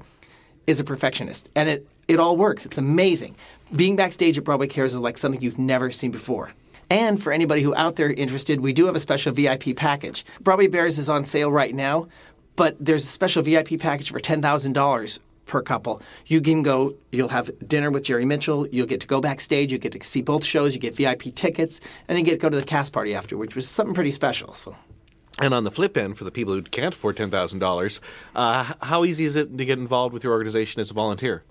is 0.67 0.79
a 0.79 0.83
perfectionist, 0.83 1.49
and 1.55 1.67
it 1.67 1.87
it 2.09 2.19
all 2.19 2.35
works. 2.35 2.65
It's 2.65 2.77
amazing. 2.77 3.35
Being 3.73 3.95
backstage 3.95 4.37
at 4.37 4.43
Broadway 4.43 4.67
Cares 4.67 4.93
is 4.93 4.99
like 4.99 5.17
something 5.17 5.41
you've 5.41 5.59
never 5.59 5.91
seen 5.91 6.11
before. 6.11 6.51
And 6.89 7.21
for 7.21 7.31
anybody 7.31 7.61
who 7.61 7.75
out 7.75 7.97
there 7.97 8.11
interested, 8.11 8.61
we 8.61 8.73
do 8.73 8.87
have 8.87 8.95
a 8.95 8.99
special 8.99 9.31
VIP 9.31 9.75
package. 9.75 10.25
Broadway 10.41 10.67
Bears 10.67 10.97
is 10.97 11.07
on 11.07 11.23
sale 11.23 11.51
right 11.51 11.73
now, 11.73 12.07
but 12.55 12.75
there's 12.79 13.03
a 13.03 13.07
special 13.07 13.43
VIP 13.43 13.79
package 13.79 14.11
for 14.11 14.19
$10,000 14.19 15.19
per 15.45 15.61
couple. 15.61 16.01
You 16.25 16.41
can 16.41 16.63
go, 16.63 16.95
you'll 17.11 17.29
have 17.29 17.51
dinner 17.67 17.91
with 17.91 18.03
Jerry 18.03 18.25
Mitchell, 18.25 18.67
you'll 18.69 18.87
get 18.87 19.01
to 19.01 19.07
go 19.07 19.21
backstage, 19.21 19.71
you 19.71 19.77
get 19.77 19.91
to 19.91 20.03
see 20.03 20.23
both 20.23 20.43
shows, 20.43 20.73
you 20.73 20.81
get 20.81 20.95
VIP 20.95 21.35
tickets, 21.35 21.79
and 22.07 22.17
you 22.17 22.25
get 22.25 22.31
to 22.31 22.37
go 22.37 22.49
to 22.49 22.57
the 22.57 22.65
cast 22.65 22.91
party 22.91 23.13
after, 23.13 23.37
which 23.37 23.55
was 23.55 23.67
something 23.69 23.93
pretty 23.93 24.11
special. 24.11 24.53
So 24.53 24.75
And 25.39 25.53
on 25.53 25.63
the 25.63 25.71
flip 25.71 25.95
end, 25.95 26.17
for 26.17 26.23
the 26.23 26.31
people 26.31 26.55
who 26.55 26.63
can't 26.63 26.93
afford 26.93 27.17
ten 27.17 27.29
thousand 27.29 27.61
uh, 27.61 27.65
dollars, 27.65 28.01
how 28.35 29.05
easy 29.05 29.25
is 29.25 29.35
it 29.35 29.55
to 29.57 29.65
get 29.65 29.77
involved 29.77 30.13
with 30.13 30.23
your 30.23 30.33
organization 30.33 30.81
as 30.81 30.89
a 30.89 30.93
volunteer? 30.95 31.43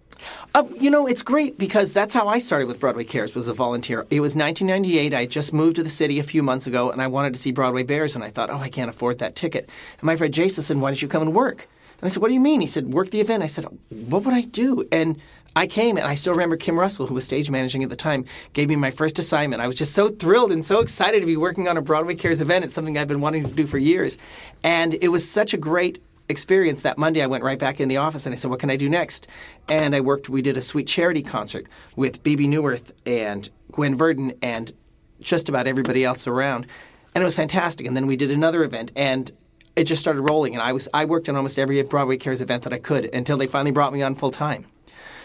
Uh, 0.54 0.64
you 0.78 0.90
know, 0.90 1.06
it's 1.06 1.22
great 1.22 1.58
because 1.58 1.92
that's 1.92 2.14
how 2.14 2.28
I 2.28 2.38
started 2.38 2.68
with 2.68 2.80
Broadway 2.80 3.04
Cares 3.04 3.34
was 3.34 3.48
a 3.48 3.54
volunteer. 3.54 4.06
It 4.10 4.20
was 4.20 4.34
1998. 4.34 5.14
I 5.14 5.26
just 5.26 5.52
moved 5.52 5.76
to 5.76 5.82
the 5.82 5.90
city 5.90 6.18
a 6.18 6.22
few 6.22 6.42
months 6.42 6.66
ago, 6.66 6.90
and 6.90 7.00
I 7.02 7.06
wanted 7.06 7.34
to 7.34 7.40
see 7.40 7.52
Broadway 7.52 7.82
Bears, 7.82 8.14
and 8.14 8.24
I 8.24 8.30
thought, 8.30 8.50
oh, 8.50 8.58
I 8.58 8.68
can't 8.68 8.90
afford 8.90 9.18
that 9.18 9.36
ticket. 9.36 9.68
And 9.98 10.04
my 10.04 10.16
friend 10.16 10.32
Jason 10.32 10.62
said, 10.62 10.78
why 10.78 10.90
don't 10.90 11.02
you 11.02 11.08
come 11.08 11.22
and 11.22 11.34
work? 11.34 11.68
And 12.00 12.08
I 12.08 12.08
said, 12.08 12.22
what 12.22 12.28
do 12.28 12.34
you 12.34 12.40
mean? 12.40 12.60
He 12.60 12.66
said, 12.66 12.92
work 12.92 13.10
the 13.10 13.20
event. 13.20 13.42
I 13.42 13.46
said, 13.46 13.66
what 13.90 14.24
would 14.24 14.34
I 14.34 14.42
do? 14.42 14.84
And 14.92 15.20
I 15.56 15.66
came, 15.66 15.96
and 15.96 16.06
I 16.06 16.14
still 16.14 16.32
remember 16.34 16.56
Kim 16.56 16.78
Russell, 16.78 17.08
who 17.08 17.14
was 17.14 17.24
stage 17.24 17.50
managing 17.50 17.82
at 17.82 17.90
the 17.90 17.96
time, 17.96 18.24
gave 18.52 18.68
me 18.68 18.76
my 18.76 18.92
first 18.92 19.18
assignment. 19.18 19.60
I 19.60 19.66
was 19.66 19.74
just 19.74 19.92
so 19.92 20.08
thrilled 20.08 20.52
and 20.52 20.64
so 20.64 20.80
excited 20.80 21.20
to 21.20 21.26
be 21.26 21.36
working 21.36 21.66
on 21.66 21.76
a 21.76 21.82
Broadway 21.82 22.14
Cares 22.14 22.40
event. 22.40 22.64
It's 22.64 22.74
something 22.74 22.96
I've 22.96 23.08
been 23.08 23.20
wanting 23.20 23.42
to 23.48 23.50
do 23.50 23.66
for 23.66 23.78
years. 23.78 24.18
And 24.62 24.94
it 25.00 25.08
was 25.08 25.28
such 25.28 25.54
a 25.54 25.56
great 25.56 26.00
experience 26.28 26.82
that 26.82 26.98
Monday 26.98 27.22
I 27.22 27.26
went 27.26 27.44
right 27.44 27.58
back 27.58 27.80
in 27.80 27.88
the 27.88 27.96
office 27.96 28.26
and 28.26 28.32
I 28.32 28.36
said, 28.36 28.50
What 28.50 28.60
can 28.60 28.70
I 28.70 28.76
do 28.76 28.88
next? 28.88 29.26
And 29.68 29.94
I 29.94 30.00
worked, 30.00 30.28
we 30.28 30.42
did 30.42 30.56
a 30.56 30.62
sweet 30.62 30.86
charity 30.86 31.22
concert 31.22 31.66
with 31.96 32.22
Bebe 32.22 32.46
Neuwirth 32.46 32.92
and 33.06 33.48
Gwen 33.72 33.94
Verdon 33.94 34.32
and 34.42 34.72
just 35.20 35.48
about 35.48 35.66
everybody 35.66 36.04
else 36.04 36.26
around. 36.26 36.66
And 37.14 37.22
it 37.22 37.24
was 37.24 37.36
fantastic. 37.36 37.86
And 37.86 37.96
then 37.96 38.06
we 38.06 38.16
did 38.16 38.30
another 38.30 38.62
event 38.62 38.92
and 38.94 39.32
it 39.74 39.84
just 39.84 40.02
started 40.02 40.22
rolling. 40.22 40.54
And 40.54 40.62
I 40.62 40.72
was 40.72 40.88
I 40.92 41.04
worked 41.04 41.28
on 41.28 41.36
almost 41.36 41.58
every 41.58 41.82
Broadway 41.82 42.16
Cares 42.16 42.40
event 42.40 42.62
that 42.64 42.72
I 42.72 42.78
could 42.78 43.06
until 43.14 43.36
they 43.36 43.46
finally 43.46 43.70
brought 43.70 43.92
me 43.92 44.02
on 44.02 44.14
full 44.14 44.30
time. 44.30 44.66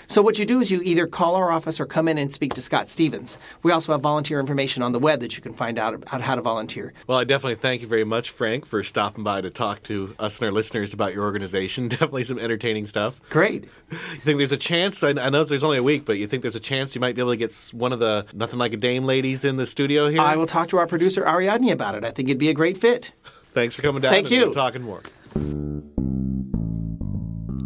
So 0.08 0.22
what 0.22 0.40
you 0.40 0.46
do 0.46 0.60
is 0.60 0.72
you 0.72 0.82
either 0.84 1.08
call 1.08 1.36
our 1.36 1.52
office 1.52 1.80
or 1.80 1.86
come 1.86 2.08
in 2.08 2.18
and 2.18 2.32
speak 2.32 2.54
to 2.56 2.62
Scott 2.62 2.90
Stevens. 2.90 3.38
We 3.64 3.72
also 3.72 3.92
have 3.92 4.02
volunteer 4.02 4.40
information 4.40 4.84
on 4.84 4.92
the 4.92 5.00
web 5.00 5.20
that 5.22 5.36
you 5.36 5.42
can 5.42 5.54
find 5.54 5.80
out 5.80 5.94
about 5.94 6.22
how 6.22 6.36
to 6.36 6.42
volunteer. 6.42 6.94
Well, 7.08 7.18
I 7.18 7.24
definitely 7.24 7.56
thank 7.56 7.82
you 7.82 7.88
very 7.88 8.04
much, 8.04 8.30
Frank, 8.32 8.66
for 8.66 8.84
stopping 8.84 9.24
by 9.24 9.42
to 9.42 9.50
talk 9.50 9.84
to 9.84 10.16
us 10.20 10.40
and 10.40 10.46
our 10.48 10.52
listeners 10.52 10.94
about 10.94 11.14
your 11.14 11.24
organization. 11.24 11.88
Definitely 11.94 12.26
some 12.26 12.40
entertaining 12.40 12.86
stuff. 12.88 13.22
Great. 13.30 13.66
You 13.92 13.98
think 14.20 14.38
there's 14.38 14.52
a 14.52 14.58
chance? 14.58 15.04
I, 15.04 15.10
I 15.10 15.30
know 15.30 15.44
there's 15.44 15.64
only 15.64 15.78
a 15.78 15.84
week, 15.84 16.06
but 16.06 16.18
you 16.18 16.28
think 16.28 16.42
there's 16.42 16.56
a 16.56 16.60
chance 16.60 16.96
you 16.96 17.02
might 17.02 17.16
be 17.16 17.22
able 17.22 17.32
to 17.32 17.38
get 17.38 17.54
one 17.72 17.94
of 17.94 18.00
the 18.00 18.26
nothing 18.34 18.60
like 18.60 18.74
a 18.74 18.78
dame 18.78 19.06
ladies 19.06 19.46
in 19.46 19.58
the 19.58 19.66
studio 19.66 20.10
here? 20.10 20.22
I 20.22 20.36
will 20.36 20.48
talk 20.48 20.68
to 20.70 20.78
our 20.78 20.88
producer 20.88 21.26
Ariadne 21.26 21.72
about 21.72 21.96
it. 21.96 22.04
I 22.04 22.12
think 22.12 22.30
it'd 22.30 22.40
be 22.40 22.50
a 22.50 22.54
great 22.54 22.78
fit. 22.78 23.12
Thanks 23.54 23.76
for 23.76 23.82
coming 23.82 24.02
down. 24.02 24.12
Thank 24.12 24.32
and 24.32 24.36
you. 24.36 24.54
talking 24.54 24.82
more. 24.82 25.04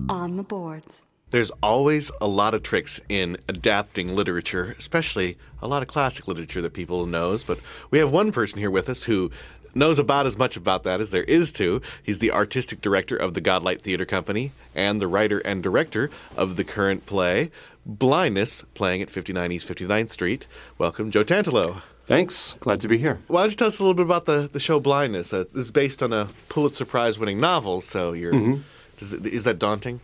On 0.10 0.36
the 0.38 0.44
boards. 0.44 1.04
There's 1.30 1.52
always 1.62 2.10
a 2.22 2.28
lot 2.28 2.54
of 2.54 2.64
tricks 2.64 3.02
in 3.10 3.38
adapting 3.50 4.16
literature, 4.16 4.76
especially 4.80 5.38
a 5.62 5.68
lot 5.68 5.82
of 5.82 5.90
classic 5.90 6.28
literature 6.28 6.62
that 6.62 6.74
people 6.74 7.06
knows. 7.06 7.44
But 7.44 7.60
we 7.92 8.00
have 8.00 8.12
one 8.12 8.32
person 8.32 8.60
here 8.60 8.72
with 8.72 8.88
us 8.88 9.04
who 9.04 9.30
knows 9.76 10.00
about 10.00 10.26
as 10.26 10.38
much 10.38 10.56
about 10.56 10.84
that 10.84 11.02
as 11.02 11.12
there 11.12 11.24
is 11.26 11.52
to. 11.54 11.82
He's 12.02 12.20
the 12.20 12.32
artistic 12.32 12.80
director 12.82 13.18
of 13.18 13.34
the 13.34 13.42
Godlight 13.42 13.82
Theater 13.82 14.06
Company 14.06 14.54
and 14.74 15.02
the 15.02 15.08
writer 15.08 15.40
and 15.40 15.62
director 15.62 16.10
of 16.38 16.56
the 16.56 16.64
current 16.64 17.06
play 17.06 17.52
Blindness, 17.86 18.64
playing 18.74 19.02
at 19.02 19.10
59 19.10 19.50
East 19.52 19.68
59th 19.68 20.12
Street. 20.12 20.46
Welcome, 20.78 21.10
Joe 21.10 21.24
Tantalo. 21.24 21.82
Thanks. 22.06 22.56
Glad 22.60 22.82
to 22.82 22.88
be 22.90 22.98
here. 22.98 23.20
Why 23.28 23.42
don't 23.42 23.50
you 23.52 23.56
tell 23.56 23.68
us 23.68 23.80
a 23.80 23.84
little 23.84 23.94
bit 23.94 24.06
about 24.06 24.26
the, 24.26 24.50
the 24.52 24.60
show 24.60 24.80
Blindness? 24.82 25.32
Uh, 25.34 25.46
this 25.54 25.66
is 25.66 25.72
based 25.72 26.02
on 26.04 26.12
a 26.12 26.28
Pulitzer 26.50 26.84
Prize 26.86 27.18
winning 27.20 27.40
novel, 27.40 27.80
so 27.82 28.12
you're. 28.14 28.34
Mhm. 28.34 28.64
Does 28.98 29.14
it, 29.14 29.26
is 29.26 29.44
that 29.44 29.58
daunting? 29.60 30.00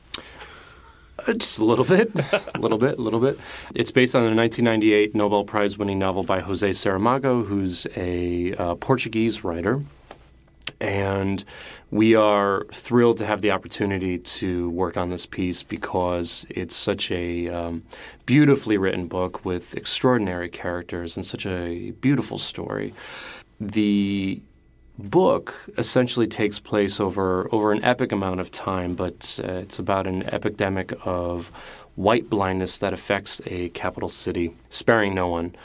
Uh, 1.19 1.33
just 1.33 1.59
a 1.59 1.65
little 1.65 1.85
bit, 1.85 2.11
a 2.55 2.59
little 2.59 2.77
bit, 2.77 2.97
a 2.97 3.01
little 3.01 3.19
bit. 3.19 3.39
It's 3.75 3.91
based 3.91 4.15
on 4.15 4.23
a 4.23 4.33
1998 4.35 5.13
Nobel 5.13 5.43
Prize 5.43 5.77
winning 5.77 5.99
novel 5.99 6.23
by 6.23 6.39
Jose 6.39 6.67
Saramago, 6.71 7.45
who's 7.45 7.85
a 7.95 8.53
uh, 8.55 8.75
Portuguese 8.75 9.43
writer. 9.43 9.83
And 10.79 11.43
we 11.91 12.15
are 12.15 12.65
thrilled 12.71 13.19
to 13.19 13.25
have 13.25 13.41
the 13.41 13.51
opportunity 13.51 14.17
to 14.17 14.69
work 14.71 14.97
on 14.97 15.09
this 15.09 15.25
piece 15.25 15.61
because 15.61 16.45
it's 16.49 16.75
such 16.75 17.11
a 17.11 17.47
um, 17.47 17.83
beautifully 18.25 18.77
written 18.77 19.07
book 19.07 19.45
with 19.45 19.77
extraordinary 19.77 20.49
characters 20.49 21.15
and 21.15 21.25
such 21.25 21.45
a 21.45 21.91
beautiful 21.91 22.39
story. 22.39 22.93
The 23.61 24.41
book 24.97 25.69
essentially 25.77 26.27
takes 26.27 26.59
place 26.59 26.99
over 26.99 27.49
over 27.51 27.71
an 27.71 27.83
epic 27.83 28.11
amount 28.11 28.39
of 28.39 28.51
time, 28.51 28.95
but 28.95 29.39
uh, 29.43 29.53
it's 29.53 29.79
about 29.79 30.07
an 30.07 30.23
epidemic 30.23 30.93
of 31.03 31.51
white 31.95 32.29
blindness 32.29 32.77
that 32.77 32.93
affects 32.93 33.41
a 33.45 33.69
capital 33.69 34.09
city, 34.09 34.53
sparing 34.69 35.13
no 35.15 35.27
one. 35.27 35.55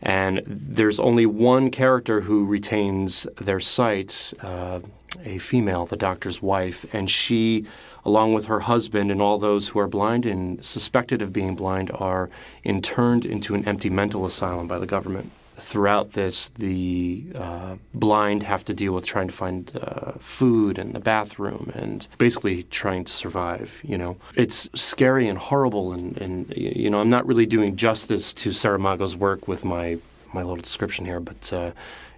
And 0.00 0.42
there's 0.46 1.00
only 1.00 1.26
one 1.26 1.70
character 1.70 2.20
who 2.20 2.44
retains 2.44 3.26
their 3.40 3.58
sight, 3.58 4.32
uh, 4.42 4.80
a 5.24 5.38
female, 5.38 5.86
the 5.86 5.96
doctor's 5.96 6.40
wife, 6.40 6.86
and 6.94 7.10
she, 7.10 7.66
along 8.04 8.32
with 8.32 8.44
her 8.44 8.60
husband 8.60 9.10
and 9.10 9.20
all 9.20 9.38
those 9.38 9.68
who 9.68 9.80
are 9.80 9.88
blind 9.88 10.24
and 10.24 10.64
suspected 10.64 11.20
of 11.20 11.32
being 11.32 11.56
blind, 11.56 11.90
are 11.94 12.30
interned 12.62 13.26
into 13.26 13.56
an 13.56 13.66
empty 13.66 13.90
mental 13.90 14.24
asylum 14.24 14.68
by 14.68 14.78
the 14.78 14.86
government 14.86 15.32
throughout 15.58 16.12
this, 16.12 16.50
the 16.50 17.26
uh, 17.34 17.76
blind 17.94 18.42
have 18.44 18.64
to 18.66 18.74
deal 18.74 18.92
with 18.92 19.04
trying 19.04 19.28
to 19.28 19.34
find 19.34 19.72
uh, 19.82 20.12
food 20.18 20.78
and 20.78 20.94
the 20.94 21.00
bathroom 21.00 21.72
and 21.74 22.06
basically 22.18 22.62
trying 22.64 23.04
to 23.04 23.12
survive. 23.12 23.80
You 23.82 23.98
know, 23.98 24.16
it's 24.34 24.68
scary 24.74 25.28
and 25.28 25.38
horrible, 25.38 25.92
and, 25.92 26.16
and 26.18 26.52
you 26.56 26.90
know, 26.90 27.00
I'm 27.00 27.10
not 27.10 27.26
really 27.26 27.46
doing 27.46 27.76
justice 27.76 28.32
to 28.34 28.50
Saramago's 28.50 29.16
work 29.16 29.48
with 29.48 29.64
my 29.64 29.98
my 30.32 30.42
little 30.42 30.56
description 30.56 31.04
here, 31.06 31.20
but 31.20 31.52
uh, 31.52 31.70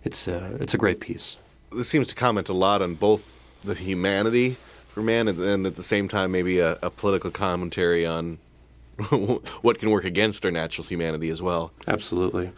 it's 0.04 0.28
uh, 0.28 0.58
it's 0.60 0.74
a 0.74 0.78
great 0.78 1.00
piece. 1.00 1.36
This 1.72 1.88
seems 1.88 2.08
to 2.08 2.14
comment 2.14 2.48
a 2.48 2.52
lot 2.52 2.82
on 2.82 2.94
both 2.94 3.42
the 3.62 3.74
humanity 3.74 4.56
for 4.88 5.02
man 5.02 5.28
and, 5.28 5.38
and 5.38 5.66
at 5.66 5.76
the 5.76 5.82
same 5.82 6.08
time 6.08 6.32
maybe 6.32 6.58
a, 6.58 6.78
a 6.82 6.90
political 6.90 7.30
commentary 7.30 8.04
on 8.04 8.38
what 9.62 9.78
can 9.78 9.90
work 9.90 10.04
against 10.04 10.44
our 10.44 10.50
natural 10.50 10.86
humanity 10.86 11.30
as 11.30 11.40
well. 11.40 11.72
Absolutely. 11.86 12.50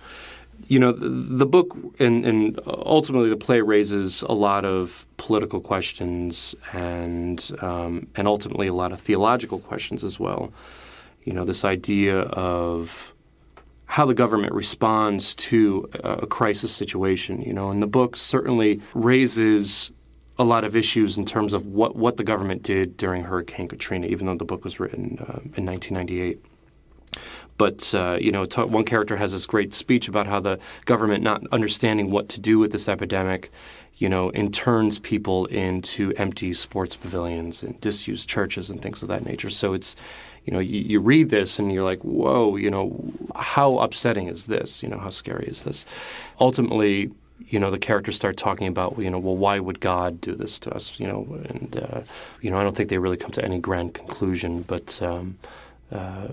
You 0.69 0.79
know, 0.79 0.93
the, 0.93 1.47
book 1.47 1.77
and, 1.99 2.25
and 2.25 2.61
ultimately 2.67 3.29
the 3.29 3.37
play 3.37 3.61
raises 3.61 4.23
a 4.23 4.33
lot 4.33 4.65
of 4.65 5.07
political 5.17 5.61
questions 5.61 6.55
and 6.73 7.51
um, 7.61 8.07
and 8.17 8.27
ultimately 8.27 8.69
a 8.69 8.75
lot 8.75 8.93
of 8.93 9.01
theological 9.01 9.59
questions 9.59 10.05
as 10.05 10.19
well. 10.19 10.53
You 11.25 11.33
know, 11.33 11.45
this 11.45 11.65
idea 11.65 12.21
of 12.21 13.13
how 13.87 14.07
the 14.07 14.15
government 14.15 14.55
responds 14.55 15.35
to 15.35 15.89
a 16.03 16.13
a 16.23 16.27
crisis 16.27 16.75
situation. 16.75 17.43
You 17.43 17.53
know, 17.53 17.71
and 17.71 17.83
the 17.83 17.87
book 17.87 18.17
certainly 18.17 18.81
raises 18.95 19.93
a 20.39 20.45
lot 20.45 20.65
of 20.65 20.75
issues 20.75 21.19
in 21.19 21.25
terms 21.25 21.53
of 21.53 21.67
what, 21.67 21.95
what 21.97 22.17
the 22.17 22.25
government 22.25 22.63
did 22.63 22.97
during 22.97 23.25
Hurricane 23.25 23.69
Katrina, 23.69 24.07
even 24.07 24.27
though 24.27 24.37
the 24.37 24.45
book 24.45 24.65
was 24.65 24.81
written 24.81 25.19
uh, 25.21 25.41
in 25.57 25.67
1998. 25.67 26.43
But 27.59 27.95
uh, 27.95 28.19
you 28.21 28.33
know, 28.33 28.45
ta- 28.45 28.65
one 28.65 28.85
character 28.85 29.17
has 29.17 29.33
this 29.33 29.47
great 29.47 29.75
speech 29.75 30.09
about 30.09 30.27
how 30.27 30.41
the 30.41 30.59
government 30.85 31.23
not 31.23 31.47
understanding 31.53 32.11
what 32.11 32.29
to 32.31 32.41
do 32.41 32.59
with 32.59 32.73
this 32.73 32.89
epidemic, 32.89 33.51
you 33.97 34.09
know, 34.09 34.33
interns 34.33 34.99
people 34.99 35.47
into 35.47 36.13
empty 36.17 36.55
sports 36.55 36.97
pavilions 36.97 37.63
and 37.63 37.81
disused 37.81 38.29
churches 38.29 38.71
and 38.71 38.83
things 38.83 39.03
of 39.03 39.09
that 39.09 39.25
nature. 39.25 39.51
So 39.51 39.75
it's, 39.75 39.95
you 40.45 40.53
know, 40.53 40.59
you, 40.59 40.81
you 40.81 41.01
read 41.01 41.31
this 41.31 41.59
and 41.59 41.73
you're 41.73 41.85
like, 41.85 42.01
whoa, 42.01 42.57
you 42.57 42.71
know, 42.71 43.13
how 43.37 43.79
upsetting 43.79 44.27
is 44.27 44.47
this? 44.47 44.83
You 44.83 44.89
know, 44.89 44.99
how 44.99 45.11
scary 45.11 45.47
is 45.47 45.63
this? 45.63 45.85
Ultimately, 46.41 47.13
you 47.47 47.61
know, 47.61 47.71
the 47.71 47.79
characters 47.79 48.17
start 48.17 48.37
talking 48.37 48.67
about, 48.67 48.99
you 48.99 49.11
know, 49.11 49.19
well, 49.19 49.37
why 49.37 49.59
would 49.59 49.79
God 49.79 50.21
do 50.21 50.35
this 50.35 50.59
to 50.61 50.75
us? 50.75 50.99
You 50.99 51.07
know, 51.07 51.41
and 51.49 51.77
uh, 51.77 52.01
you 52.41 52.51
know, 52.51 52.57
I 52.57 52.63
don't 52.63 52.75
think 52.77 52.89
they 52.89 52.99
really 52.99 53.17
come 53.17 53.31
to 53.33 53.45
any 53.45 53.59
grand 53.59 53.95
conclusion, 53.95 54.63
but. 54.63 55.01
Um, 55.03 55.39
uh, 55.93 56.29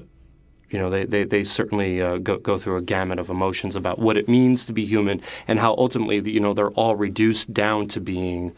you 0.70 0.80
know, 0.80 0.90
they, 0.90 1.06
they, 1.06 1.24
they 1.24 1.44
certainly 1.44 2.02
uh, 2.02 2.18
go, 2.18 2.38
go 2.38 2.58
through 2.58 2.78
a 2.78 2.82
gamut 2.82 3.20
of 3.20 3.30
emotions 3.30 3.76
about 3.76 4.00
what 4.00 4.18
it 4.18 4.28
means 4.28 4.66
to 4.66 4.74
be 4.74 4.86
human 4.86 5.22
and 5.48 5.60
how 5.60 5.74
ultimately, 5.76 6.20
you 6.32 6.40
know, 6.40 6.54
they're 6.54 6.72
all 6.72 6.96
reduced 6.96 7.54
down 7.54 7.88
to 7.90 8.00
being 8.00 8.56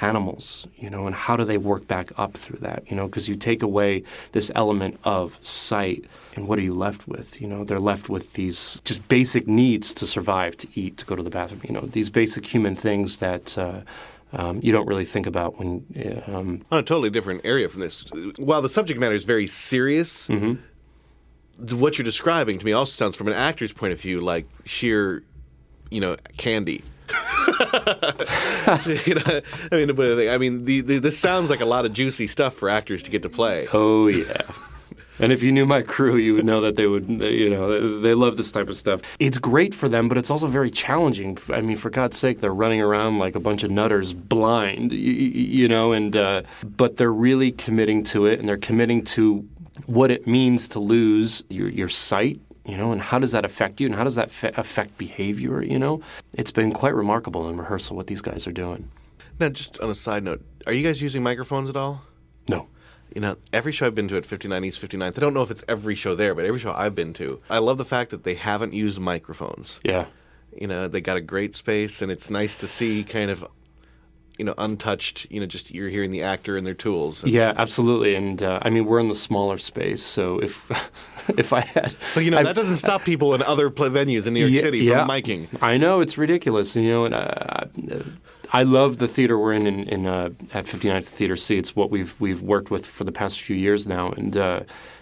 animals, 0.00 0.66
you 0.76 0.88
know, 0.88 1.06
and 1.06 1.14
how 1.14 1.36
do 1.36 1.44
they 1.44 1.58
work 1.58 1.86
back 1.88 2.12
up 2.16 2.34
through 2.34 2.58
that, 2.60 2.88
you 2.88 2.96
know, 2.96 3.06
because 3.06 3.28
you 3.28 3.34
take 3.34 3.62
away 3.62 4.02
this 4.32 4.52
element 4.54 4.98
of 5.04 5.38
sight 5.40 6.04
and 6.36 6.46
what 6.46 6.58
are 6.58 6.62
you 6.62 6.74
left 6.74 7.08
with? 7.08 7.40
You 7.40 7.48
know, 7.48 7.64
they're 7.64 7.80
left 7.80 8.08
with 8.08 8.34
these 8.34 8.80
just 8.84 9.06
basic 9.08 9.48
needs 9.48 9.92
to 9.94 10.06
survive, 10.06 10.56
to 10.58 10.68
eat, 10.74 10.98
to 10.98 11.04
go 11.04 11.16
to 11.16 11.22
the 11.22 11.30
bathroom, 11.30 11.62
you 11.64 11.74
know, 11.74 11.80
these 11.80 12.10
basic 12.10 12.46
human 12.46 12.76
things 12.76 13.18
that 13.18 13.58
uh, 13.58 13.80
um, 14.32 14.60
you 14.62 14.72
don't 14.72 14.86
really 14.86 15.04
think 15.06 15.26
about 15.26 15.58
when. 15.58 15.84
Um, 16.26 16.62
On 16.70 16.78
a 16.78 16.82
totally 16.82 17.10
different 17.10 17.40
area 17.44 17.68
from 17.68 17.80
this, 17.80 18.04
while 18.36 18.62
the 18.62 18.68
subject 18.68 19.00
matter 19.00 19.14
is 19.14 19.24
very 19.24 19.46
serious, 19.46 20.28
what 21.58 21.98
you're 21.98 22.04
describing 22.04 22.58
to 22.58 22.64
me 22.64 22.72
also 22.72 22.92
sounds, 22.92 23.16
from 23.16 23.28
an 23.28 23.34
actor's 23.34 23.72
point 23.72 23.92
of 23.92 24.00
view, 24.00 24.20
like 24.20 24.46
sheer 24.64 25.22
you 25.90 26.00
know, 26.00 26.16
candy. 26.36 26.82
you 28.86 29.14
know, 29.14 29.40
I 29.72 29.76
mean, 29.76 29.94
but 29.94 30.28
I 30.28 30.38
mean, 30.38 30.64
the, 30.64 30.82
the, 30.82 30.98
this 30.98 31.18
sounds 31.18 31.50
like 31.50 31.60
a 31.60 31.66
lot 31.66 31.86
of 31.86 31.92
juicy 31.92 32.26
stuff 32.26 32.54
for 32.54 32.68
actors 32.68 33.02
to 33.04 33.10
get 33.10 33.22
to 33.22 33.28
play. 33.28 33.66
Oh 33.72 34.08
yeah. 34.08 34.42
And 35.20 35.32
if 35.32 35.42
you 35.42 35.50
knew 35.50 35.66
my 35.66 35.82
crew, 35.82 36.16
you 36.16 36.34
would 36.34 36.44
know 36.44 36.60
that 36.60 36.76
they 36.76 36.86
would, 36.86 37.08
you 37.08 37.50
know, 37.50 37.98
they 37.98 38.14
love 38.14 38.36
this 38.36 38.52
type 38.52 38.68
of 38.68 38.76
stuff. 38.76 39.00
It's 39.18 39.38
great 39.38 39.74
for 39.74 39.88
them, 39.88 40.08
but 40.08 40.16
it's 40.16 40.30
also 40.30 40.46
very 40.46 40.70
challenging. 40.70 41.36
I 41.48 41.60
mean, 41.60 41.76
for 41.76 41.90
God's 41.90 42.16
sake, 42.16 42.40
they're 42.40 42.54
running 42.54 42.80
around 42.80 43.18
like 43.18 43.34
a 43.34 43.40
bunch 43.40 43.64
of 43.64 43.70
nutters, 43.72 44.12
blind, 44.12 44.92
you, 44.92 45.12
you 45.12 45.66
know, 45.66 45.90
and 45.92 46.16
uh, 46.16 46.42
but 46.62 46.98
they're 46.98 47.12
really 47.12 47.50
committing 47.50 48.04
to 48.04 48.26
it, 48.26 48.38
and 48.38 48.48
they're 48.48 48.56
committing 48.56 49.02
to 49.06 49.44
what 49.86 50.10
it 50.10 50.26
means 50.26 50.68
to 50.68 50.78
lose 50.80 51.42
your, 51.48 51.68
your 51.68 51.88
sight. 51.88 52.40
You 52.64 52.76
know, 52.76 52.92
and 52.92 53.00
how 53.00 53.18
does 53.18 53.32
that 53.32 53.46
affect 53.46 53.80
you, 53.80 53.86
and 53.86 53.94
how 53.94 54.04
does 54.04 54.16
that 54.16 54.30
fe- 54.30 54.52
affect 54.54 54.98
behavior? 54.98 55.62
You 55.62 55.78
know, 55.78 56.02
it's 56.34 56.50
been 56.50 56.72
quite 56.72 56.94
remarkable 56.94 57.48
in 57.48 57.56
rehearsal 57.56 57.96
what 57.96 58.08
these 58.08 58.20
guys 58.20 58.46
are 58.46 58.52
doing. 58.52 58.90
Now, 59.40 59.48
just 59.48 59.80
on 59.80 59.88
a 59.88 59.94
side 59.94 60.22
note, 60.22 60.44
are 60.66 60.74
you 60.74 60.82
guys 60.86 61.00
using 61.00 61.22
microphones 61.22 61.70
at 61.70 61.76
all? 61.76 62.02
No. 62.46 62.68
You 63.14 63.22
know, 63.22 63.36
every 63.54 63.72
show 63.72 63.86
I've 63.86 63.94
been 63.94 64.08
to 64.08 64.18
at 64.18 64.26
59 64.26 64.64
East 64.64 64.82
59th, 64.82 65.16
I 65.16 65.20
don't 65.20 65.32
know 65.32 65.42
if 65.42 65.50
it's 65.50 65.64
every 65.66 65.94
show 65.94 66.14
there, 66.14 66.34
but 66.34 66.44
every 66.44 66.60
show 66.60 66.72
I've 66.72 66.94
been 66.94 67.14
to, 67.14 67.40
I 67.48 67.58
love 67.58 67.78
the 67.78 67.86
fact 67.86 68.10
that 68.10 68.24
they 68.24 68.34
haven't 68.34 68.74
used 68.74 69.00
microphones. 69.00 69.80
Yeah. 69.82 70.06
You 70.54 70.66
know, 70.66 70.88
they 70.88 71.00
got 71.00 71.16
a 71.16 71.22
great 71.22 71.56
space, 71.56 72.02
and 72.02 72.12
it's 72.12 72.28
nice 72.28 72.56
to 72.56 72.68
see 72.68 73.04
kind 73.04 73.30
of, 73.30 73.46
you 74.38 74.44
know, 74.44 74.54
untouched, 74.56 75.26
you 75.30 75.40
know, 75.40 75.46
just 75.46 75.70
you're 75.74 75.88
hearing 75.88 76.10
the 76.12 76.22
actor 76.22 76.56
and 76.56 76.66
their 76.66 76.74
tools. 76.74 77.22
And, 77.24 77.32
Yeah, 77.32 77.52
absolutely. 77.56 78.14
And 78.14 78.42
uh, 78.42 78.60
I 78.62 78.70
mean, 78.70 78.86
we're 78.86 79.00
in 79.00 79.08
the 79.08 79.14
smaller 79.14 79.58
space, 79.58 80.02
so 80.02 80.38
if 80.38 80.70
if 81.36 81.52
I 81.52 81.60
had, 81.60 81.94
But, 82.14 82.24
you 82.24 82.30
know, 82.30 82.38
I- 82.38 82.44
that 82.44 82.56
doesn't 82.56 82.76
stop 82.76 83.04
people 83.04 83.34
in 83.34 83.42
other 83.42 83.68
venues 83.68 84.26
in 84.26 84.34
New 84.34 84.40
York 84.40 84.52
Yeah, 84.52 84.60
City 84.62 84.78
yeah. 84.78 84.98
from 85.00 85.08
miking. 85.08 85.48
I 85.60 85.76
know 85.76 86.00
it's 86.00 86.16
ridiculous, 86.16 86.74
you 86.76 86.88
know, 86.88 87.04
and 87.04 87.14
uh, 87.14 87.64
I 88.52 88.62
love 88.62 88.96
the 88.98 89.08
theater 89.08 89.38
we're 89.38 89.52
in 89.52 89.66
in, 89.66 89.82
in 89.88 90.06
uh, 90.06 90.30
at 90.54 90.64
59th 90.66 91.04
Theater 91.04 91.36
C. 91.36 91.58
It's 91.58 91.76
what 91.76 91.90
we've 91.90 92.14
we've 92.20 92.40
worked 92.40 92.70
with 92.70 92.86
for 92.86 93.04
the 93.04 93.12
past 93.12 93.40
few 93.40 93.56
years 93.56 93.86
now, 93.86 94.10
and 94.12 94.36
uh, 94.36 94.60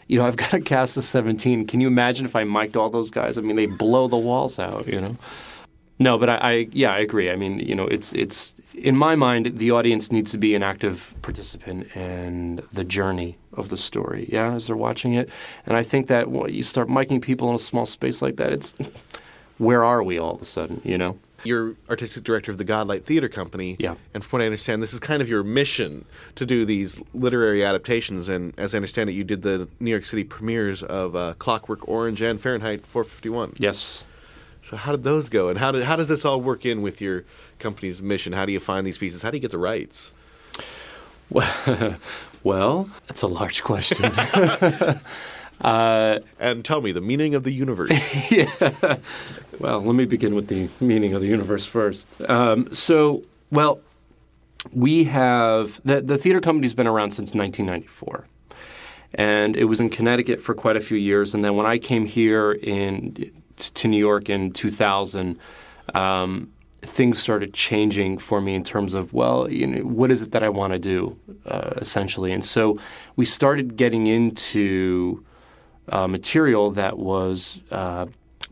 you 0.08 0.18
know, 0.18 0.24
I've 0.26 0.36
got 0.36 0.52
a 0.54 0.60
cast 0.60 0.96
of 0.96 1.04
17. 1.04 1.66
Can 1.66 1.80
you 1.80 1.86
imagine 1.88 2.26
if 2.26 2.34
I 2.36 2.44
mic'd 2.44 2.76
all 2.76 2.90
those 2.90 3.10
guys? 3.10 3.38
I 3.38 3.40
mean, 3.42 3.56
they 3.56 3.66
blow 3.66 4.08
the 4.08 4.16
walls 4.16 4.58
out, 4.58 4.86
you 4.88 5.00
know. 5.00 5.16
No, 5.98 6.18
but 6.18 6.28
I, 6.28 6.34
I 6.34 6.68
yeah, 6.72 6.92
I 6.92 6.98
agree. 6.98 7.30
I 7.30 7.36
mean, 7.36 7.58
you 7.58 7.74
know, 7.74 7.86
it's 7.86 8.12
it's 8.12 8.54
in 8.74 8.96
my 8.96 9.14
mind 9.14 9.58
the 9.58 9.70
audience 9.70 10.12
needs 10.12 10.30
to 10.32 10.38
be 10.38 10.54
an 10.54 10.62
active 10.62 11.14
participant 11.22 11.94
in 11.96 12.62
the 12.72 12.84
journey 12.84 13.38
of 13.54 13.70
the 13.70 13.76
story. 13.76 14.28
Yeah, 14.30 14.52
as 14.52 14.66
they're 14.66 14.76
watching 14.76 15.14
it, 15.14 15.30
and 15.64 15.76
I 15.76 15.82
think 15.82 16.08
that 16.08 16.30
when 16.30 16.52
you 16.52 16.62
start 16.62 16.88
miking 16.88 17.22
people 17.22 17.48
in 17.48 17.54
a 17.54 17.58
small 17.58 17.86
space 17.86 18.20
like 18.20 18.36
that, 18.36 18.52
it's 18.52 18.74
where 19.58 19.84
are 19.84 20.02
we 20.02 20.18
all 20.18 20.34
of 20.34 20.42
a 20.42 20.46
sudden? 20.46 20.80
You 20.84 20.98
know. 20.98 21.18
You're 21.44 21.76
artistic 21.88 22.24
director 22.24 22.50
of 22.50 22.58
the 22.58 22.64
Godlight 22.64 23.04
Theater 23.04 23.28
Company. 23.28 23.76
Yeah. 23.78 23.94
And 24.14 24.24
from 24.24 24.38
what 24.38 24.42
I 24.42 24.46
understand, 24.46 24.82
this 24.82 24.92
is 24.92 24.98
kind 24.98 25.22
of 25.22 25.28
your 25.28 25.44
mission 25.44 26.04
to 26.34 26.44
do 26.44 26.64
these 26.64 27.00
literary 27.14 27.64
adaptations. 27.64 28.28
And 28.28 28.52
as 28.58 28.74
I 28.74 28.78
understand 28.78 29.10
it, 29.10 29.12
you 29.12 29.22
did 29.22 29.42
the 29.42 29.68
New 29.78 29.90
York 29.90 30.06
City 30.06 30.24
premieres 30.24 30.82
of 30.82 31.14
uh, 31.14 31.34
Clockwork 31.38 31.86
Orange 31.86 32.20
and 32.20 32.40
Fahrenheit 32.40 32.84
451. 32.84 33.54
Yes. 33.58 34.04
So 34.66 34.76
how 34.76 34.90
did 34.90 35.04
those 35.04 35.28
go? 35.28 35.48
And 35.48 35.60
how, 35.60 35.70
did, 35.70 35.84
how 35.84 35.94
does 35.94 36.08
this 36.08 36.24
all 36.24 36.40
work 36.40 36.66
in 36.66 36.82
with 36.82 37.00
your 37.00 37.22
company's 37.60 38.02
mission? 38.02 38.32
How 38.32 38.44
do 38.44 38.50
you 38.50 38.58
find 38.58 38.84
these 38.84 38.98
pieces? 38.98 39.22
How 39.22 39.30
do 39.30 39.36
you 39.36 39.40
get 39.40 39.52
the 39.52 39.58
rights? 39.58 40.12
Well, 42.42 42.88
that's 43.08 43.22
a 43.22 43.26
large 43.26 43.64
question. 43.64 44.04
uh, 45.60 46.20
and 46.38 46.64
tell 46.64 46.80
me 46.80 46.92
the 46.92 47.00
meaning 47.00 47.34
of 47.34 47.42
the 47.42 47.50
universe. 47.50 48.30
yeah. 48.30 48.98
Well, 49.58 49.80
let 49.80 49.96
me 49.96 50.04
begin 50.04 50.36
with 50.36 50.46
the 50.46 50.68
meaning 50.78 51.12
of 51.12 51.22
the 51.22 51.26
universe 51.26 51.66
first. 51.66 52.08
Um, 52.28 52.72
so, 52.72 53.24
well, 53.50 53.80
we 54.72 55.04
have 55.04 55.80
the, 55.84 56.00
the 56.02 56.16
theater 56.16 56.40
company's 56.40 56.72
been 56.72 56.86
around 56.86 57.14
since 57.14 57.34
1994. 57.34 58.26
And 59.14 59.56
it 59.56 59.64
was 59.64 59.80
in 59.80 59.90
Connecticut 59.90 60.40
for 60.40 60.54
quite 60.54 60.76
a 60.76 60.80
few 60.80 60.98
years. 60.98 61.34
And 61.34 61.44
then 61.44 61.56
when 61.56 61.66
I 61.66 61.78
came 61.78 62.06
here 62.06 62.52
in 62.52 63.32
to 63.56 63.88
New 63.88 63.98
York 63.98 64.28
in 64.28 64.52
2000, 64.52 65.38
um, 65.94 66.52
things 66.82 67.18
started 67.18 67.52
changing 67.52 68.18
for 68.18 68.40
me 68.40 68.54
in 68.54 68.62
terms 68.62 68.94
of 68.94 69.12
well, 69.12 69.50
you 69.50 69.66
know, 69.66 69.80
what 69.82 70.10
is 70.10 70.22
it 70.22 70.32
that 70.32 70.42
I 70.42 70.48
want 70.48 70.72
to 70.72 70.78
do, 70.78 71.18
uh, 71.46 71.74
essentially. 71.76 72.32
And 72.32 72.44
so 72.44 72.78
we 73.16 73.26
started 73.26 73.76
getting 73.76 74.06
into 74.06 75.24
uh, 75.88 76.06
material 76.06 76.70
that 76.72 76.98
was 76.98 77.60
uh, 77.70 78.06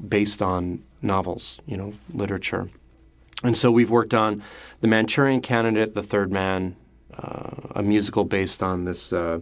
based 0.09 0.43
on 0.43 0.83
novels, 1.03 1.61
you 1.67 1.77
know, 1.77 1.93
literature. 2.13 2.69
And 3.43 3.57
so 3.57 3.71
we've 3.71 3.91
worked 3.91 4.15
on 4.15 4.43
The 4.81 4.89
Manchurian 4.89 5.41
Candidate, 5.41 5.95
The 5.95 6.03
Third 6.03 6.33
Man, 6.33 6.77
uh, 7.17 7.51
a 7.75 7.83
musical 7.83 8.25
based 8.25 8.63
on 8.63 8.85
this, 8.85 9.13
uh, 9.13 9.41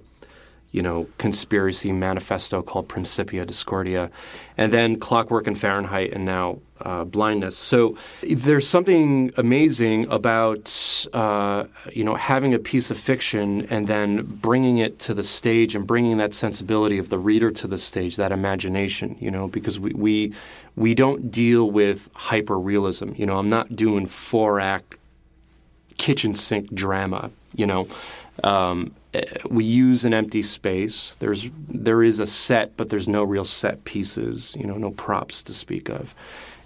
you 0.73 0.83
know, 0.83 1.07
conspiracy 1.19 1.93
manifesto 1.93 2.63
called 2.63 2.89
Principia 2.89 3.45
Discordia, 3.45 4.11
and 4.57 4.73
then 4.73 4.99
Clockwork 4.99 5.47
and 5.47 5.59
Fahrenheit, 5.59 6.13
and 6.13 6.25
now 6.25 6.59
uh, 6.81 7.05
Blindness. 7.05 7.57
So 7.57 7.97
there's 8.23 8.67
something 8.67 9.33
amazing 9.37 10.07
about, 10.11 11.07
uh, 11.13 11.65
you 11.93 12.05
know, 12.05 12.15
having 12.15 12.55
a 12.55 12.59
piece 12.59 12.91
of 12.91 12.99
fiction 12.99 13.67
and 13.71 13.87
then 13.87 14.23
bringing 14.23 14.79
it 14.79 14.99
to 15.01 15.15
the 15.15 15.23
stage 15.23 15.75
and 15.75 15.87
bringing 15.87 16.17
that 16.17 16.33
sensibility 16.33 16.99
of 16.99 17.11
the 17.11 17.19
reader 17.19 17.51
to 17.51 17.69
the 17.69 17.79
stage, 17.79 18.17
that 18.17 18.33
imagination, 18.33 19.17
you 19.21 19.31
know, 19.31 19.49
because 19.49 19.79
we 19.79 19.93
we, 19.93 20.35
we 20.75 20.95
don't 20.95 21.31
deal 21.31 21.71
with 21.71 22.09
hyper 22.15 22.59
realism. 22.59 23.13
You 23.15 23.27
know, 23.27 23.39
I'm 23.39 23.51
not 23.51 23.77
doing 23.77 24.07
four 24.07 24.59
act 24.59 24.97
kitchen 25.99 26.35
sink 26.35 26.73
drama. 26.75 27.31
You 27.55 27.67
know, 27.67 27.89
um, 28.43 28.95
we 29.51 29.65
use 29.65 30.05
an 30.05 30.15
empty 30.15 30.43
space. 30.43 31.17
There's 31.19 31.51
there 31.69 32.03
is 32.03 32.19
a 32.19 32.27
set, 32.27 32.77
but 32.77 32.89
there's 32.89 33.09
no 33.09 33.25
real 33.25 33.45
set 33.45 33.85
pieces. 33.85 34.57
You 34.59 34.67
know, 34.67 34.77
no 34.77 34.91
props 34.91 35.43
to 35.45 35.55
speak 35.55 35.89
of, 35.91 36.15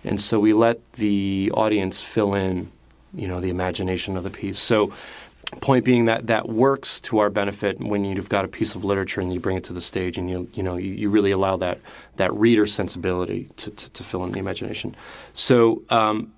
and 0.05 0.21
so 0.21 0.39
we 0.39 0.53
let 0.53 0.93
the 0.93 1.51
audience 1.55 2.01
fill 2.01 2.35
in. 2.35 2.71
You 3.15 3.29
know, 3.29 3.41
the 3.41 3.51
imagination 3.51 4.17
of 4.17 4.25
the 4.25 4.31
piece. 4.31 4.59
So. 4.59 4.93
Point 5.61 5.85
being 5.85 6.07
that 6.07 6.27
that 6.27 6.49
works 6.49 7.01
to 7.03 7.21
our 7.21 7.31
benefit 7.31 7.79
when 7.79 8.05
you've 8.05 8.29
got 8.29 8.45
a 8.45 8.49
piece 8.49 8.75
of 8.75 8.85
literature 8.85 9.21
and 9.21 9.33
you 9.33 9.39
bring 9.39 9.57
it 9.57 9.63
to 9.65 9.73
the 9.73 9.81
stage 9.81 10.19
and 10.19 10.29
you 10.29 10.49
you 10.55 10.63
know 10.65 10.77
you, 10.77 10.93
you 10.93 11.09
really 11.09 11.31
allow 11.31 11.57
that 11.59 11.79
that 12.17 12.35
reader 12.35 12.67
sensibility 12.67 13.49
to, 13.59 13.71
to, 13.71 13.93
to 13.93 14.03
fill 14.03 14.25
in 14.25 14.33
the 14.33 14.41
imagination. 14.41 14.97
So 15.35 15.83
um, 15.89 16.33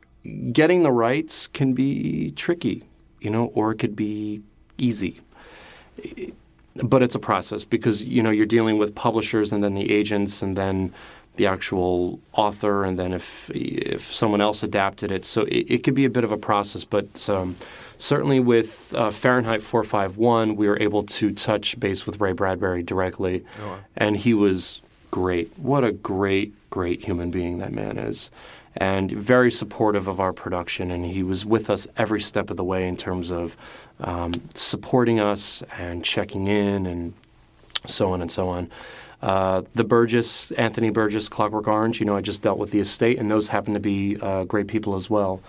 getting 0.53 0.83
the 0.83 0.93
rights 0.93 1.47
can 1.47 1.73
be 1.73 2.33
tricky, 2.33 2.85
you 3.19 3.31
know, 3.31 3.47
or 3.55 3.73
it 3.73 3.79
could 3.79 3.97
be 3.97 4.43
easy. 4.77 5.21
But 6.75 7.03
it's 7.03 7.15
a 7.17 7.19
process 7.19 7.65
because 7.65 8.05
you 8.05 8.23
know 8.23 8.31
you're 8.31 8.47
dealing 8.47 8.79
with 8.79 8.95
publishers 8.95 9.53
and 9.53 9.65
then 9.65 9.75
the 9.75 9.91
agents 9.91 10.43
and 10.43 10.57
then 10.57 10.93
the 11.37 11.47
actual 11.47 12.21
author 12.33 12.85
and 12.85 12.99
then 12.99 13.13
if 13.13 13.51
if 13.53 14.13
someone 14.13 14.41
else 14.41 14.63
adapted 14.63 15.11
it, 15.11 15.25
so 15.25 15.43
it, 15.43 15.67
it 15.71 15.79
could 15.85 15.95
be 15.95 16.05
a 16.05 16.11
bit 16.11 16.23
of 16.25 16.31
a 16.33 16.37
process. 16.37 16.85
But 16.85 17.29
um, 17.29 17.57
certainly 17.97 18.39
with 18.39 18.93
uh, 18.95 19.11
Fahrenheit 19.11 19.63
451, 19.63 20.55
we 20.57 20.69
were 20.69 20.81
able 20.81 21.03
to 21.05 21.33
touch 21.33 21.79
base 21.81 22.07
with 22.07 22.21
Ray 22.21 22.33
Bradbury 22.33 22.83
directly, 22.85 23.45
Oh, 23.63 23.69
wow. 23.69 23.79
and 23.97 24.17
he 24.17 24.33
was 24.35 24.81
great. 25.11 25.53
What 25.57 25.85
a 25.85 25.93
great, 25.93 26.53
great 26.71 27.05
human 27.05 27.31
being 27.31 27.59
that 27.59 27.73
man 27.73 27.99
is. 27.99 28.31
And 28.77 29.11
very 29.11 29.51
supportive 29.51 30.07
of 30.07 30.21
our 30.21 30.33
production, 30.33 30.91
and 30.91 31.05
he 31.05 31.23
was 31.23 31.45
with 31.45 31.69
us 31.69 31.89
every 31.97 32.21
step 32.21 32.49
of 32.51 32.57
the 32.57 32.65
way 32.65 32.87
in 32.87 32.97
terms 32.97 33.33
of 33.33 33.57
um, 34.01 34.35
supporting 34.55 35.19
us 35.19 35.65
and 35.79 36.05
checking 36.05 36.47
in, 36.47 36.87
and 36.87 37.13
so 37.87 38.13
on 38.13 38.23
and 38.23 38.31
so 38.31 38.49
on. 38.49 38.71
Uh, 39.21 39.63
the 39.75 39.83
Burgess, 39.83 40.53
Anthony 40.53 40.91
Burgess, 40.91 41.29
Clockwork 41.29 41.67
Orange. 41.67 41.99
You 41.99 42.07
know, 42.07 42.17
I 42.17 42.21
just 42.21 42.43
dealt 42.43 42.59
with 42.59 42.71
the 42.71 42.79
estate, 42.79 43.19
and 43.19 43.29
those 43.29 43.49
happen 43.49 43.75
to 43.75 43.81
be 43.81 44.17
uh, 44.21 44.45
great 44.45 44.69
people 44.69 44.95
as 44.95 45.11
well. 45.11 45.41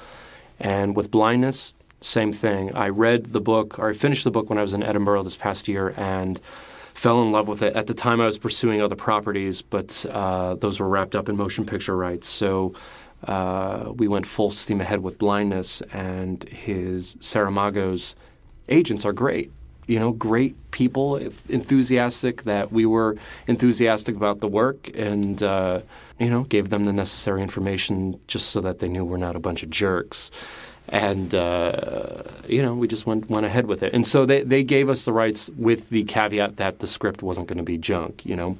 And 0.60 0.96
with 0.96 1.12
blindness, 1.12 1.74
same 2.02 2.34
thing. 2.34 2.74
I 2.76 2.90
read 2.90 3.34
the 3.34 3.42
book, 3.42 3.78
or 3.78 3.90
I 3.90 3.94
finished 3.94 4.24
the 4.24 4.32
book 4.32 4.50
when 4.50 4.58
I 4.58 4.64
was 4.64 4.74
in 4.74 4.82
Edinburgh 4.82 5.24
this 5.24 5.38
past 5.38 5.68
year, 5.68 5.94
and 5.96 6.42
fell 6.94 7.22
in 7.22 7.32
love 7.32 7.48
with 7.48 7.62
it. 7.62 7.76
At 7.76 7.88
the 7.88 7.94
time, 7.94 8.22
I 8.22 8.26
was 8.26 8.38
pursuing 8.38 8.82
other 8.82 8.96
properties, 8.96 9.62
but 9.62 10.06
uh, 10.10 10.56
those 10.56 10.80
were 10.80 10.88
wrapped 10.88 11.16
up 11.16 11.30
in 11.30 11.38
motion 11.38 11.66
picture 11.66 11.96
rights. 11.96 12.28
So 12.28 12.74
uh, 13.26 13.92
we 13.96 14.08
went 14.08 14.26
full 14.26 14.52
steam 14.52 14.82
ahead 14.82 15.02
with 15.02 15.18
blindness, 15.18 15.82
and 15.94 16.44
his 16.44 17.16
Saramago's 17.16 18.16
agents 18.70 19.06
are 19.06 19.14
great. 19.14 19.52
You 19.88 20.00
know, 20.00 20.12
great 20.12 20.56
people, 20.70 21.16
enthusiastic 21.16 22.44
that 22.44 22.72
we 22.72 22.86
were 22.86 23.18
enthusiastic 23.48 24.16
about 24.16 24.40
the 24.40 24.48
work, 24.48 24.92
and 24.96 25.42
uh, 25.42 25.82
you 26.20 26.30
know, 26.30 26.44
gave 26.44 26.70
them 26.70 26.86
the 26.86 26.94
necessary 26.94 27.42
information 27.42 28.20
just 28.28 28.50
so 28.50 28.62
that 28.62 28.80
they 28.80 28.88
knew 28.88 29.04
we're 29.04 29.18
not 29.18 29.36
a 29.36 29.40
bunch 29.40 29.64
of 29.64 29.70
jerks. 29.70 30.32
And 30.92 31.36
uh, 31.36 32.24
you 32.48 32.62
know, 32.62 32.74
we 32.74 32.88
just 32.88 33.06
went 33.06 33.30
went 33.30 33.46
ahead 33.46 33.68
with 33.68 33.84
it. 33.84 33.94
And 33.94 34.08
so 34.08 34.26
they 34.26 34.44
they 34.44 34.64
gave 34.64 34.90
us 34.90 35.06
the 35.06 35.14
rights 35.14 35.50
with 35.50 35.90
the 35.90 36.04
caveat 36.04 36.58
that 36.58 36.80
the 36.80 36.88
script 36.88 37.22
wasn't 37.22 37.48
going 37.48 37.58
to 37.58 37.64
be 37.64 37.78
junk. 37.78 38.26
You 38.26 38.36
know, 38.36 38.58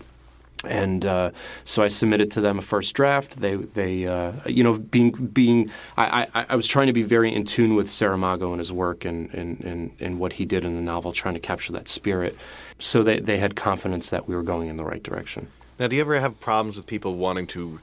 and 0.66 1.06
uh, 1.06 1.32
so 1.64 1.84
I 1.84 1.88
submitted 1.88 2.32
to 2.32 2.42
them 2.42 2.60
a 2.60 2.62
first 2.62 2.94
draft. 2.94 3.40
They, 3.40 3.56
they, 3.56 4.06
uh, 4.06 4.34
you 4.46 4.64
know, 4.64 4.78
being 4.78 5.12
being, 5.12 5.70
I, 5.98 6.28
I, 6.34 6.46
I, 6.50 6.56
was 6.56 6.68
trying 6.68 6.88
to 6.88 6.94
be 6.94 7.04
very 7.04 7.34
in 7.34 7.46
tune 7.46 7.76
with 7.76 7.88
Saramago 7.88 8.50
and 8.50 8.60
his 8.60 8.72
work 8.72 9.06
and, 9.06 9.34
and, 9.34 9.62
and, 9.62 9.92
and 10.02 10.20
what 10.20 10.34
he 10.34 10.46
did 10.46 10.66
in 10.66 10.76
the 10.76 10.82
novel, 10.82 11.14
trying 11.14 11.36
to 11.36 11.40
capture 11.40 11.72
that 11.74 11.88
spirit. 11.88 12.38
So 12.78 13.04
they, 13.04 13.20
they 13.22 13.38
had 13.38 13.56
confidence 13.56 14.10
that 14.10 14.28
we 14.28 14.36
were 14.36 14.44
going 14.44 14.68
in 14.68 14.76
the 14.76 14.84
right 14.84 15.02
direction. 15.02 15.48
Now, 15.80 15.88
do 15.88 15.96
you 15.96 16.02
ever 16.02 16.20
have 16.20 16.40
problems 16.42 16.76
with 16.76 16.86
people 16.86 17.16
wanting 17.16 17.48
to 17.48 17.80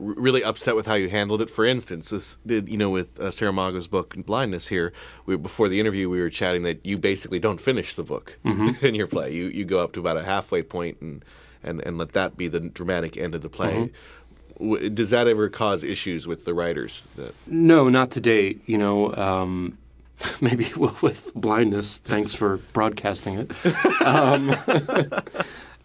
really 0.00 0.42
upset 0.42 0.74
with 0.74 0.86
how 0.86 0.94
you 0.94 1.08
handled 1.08 1.40
it? 1.42 1.50
For 1.50 1.64
instance, 1.64 2.10
this, 2.10 2.38
you 2.46 2.76
know, 2.76 2.90
with 2.90 3.20
uh, 3.20 3.24
Saramago's 3.30 3.86
book 3.86 4.14
Blindness 4.26 4.66
here, 4.68 4.92
we, 5.26 5.36
before 5.36 5.68
the 5.68 5.78
interview, 5.78 6.08
we 6.08 6.20
were 6.20 6.30
chatting 6.30 6.62
that 6.64 6.84
you 6.84 6.98
basically 6.98 7.38
don't 7.38 7.60
finish 7.60 7.94
the 7.94 8.02
book 8.02 8.38
Mhm. 8.44 8.82
in 8.88 8.94
your 8.94 9.06
play. 9.06 9.32
You 9.32 9.46
you 9.48 9.64
go 9.64 9.78
up 9.78 9.92
to 9.92 10.00
about 10.00 10.16
a 10.16 10.24
halfway 10.24 10.62
point 10.62 11.00
and 11.00 11.24
and, 11.62 11.80
and 11.86 11.98
let 11.98 12.12
that 12.12 12.36
be 12.36 12.48
the 12.48 12.60
dramatic 12.60 13.16
end 13.18 13.34
of 13.34 13.42
the 13.42 13.50
play. 13.50 13.90
W 14.58 14.88
Does 14.90 15.10
that 15.10 15.28
ever 15.28 15.48
cause 15.48 15.84
issues 15.84 16.26
with 16.26 16.44
the 16.46 16.54
writers? 16.54 17.06
That, 17.16 17.34
No, 17.46 17.88
not 17.88 18.10
to 18.12 18.20
date. 18.20 18.62
You 18.66 18.78
know, 18.78 19.14
um, 19.14 19.76
maybe 20.40 20.66
with 21.02 21.30
blindness. 21.34 21.98
Thanks 21.98 22.34
for 22.34 22.58
broadcasting 22.72 23.34
it. 23.40 23.50
Um, 24.06 24.54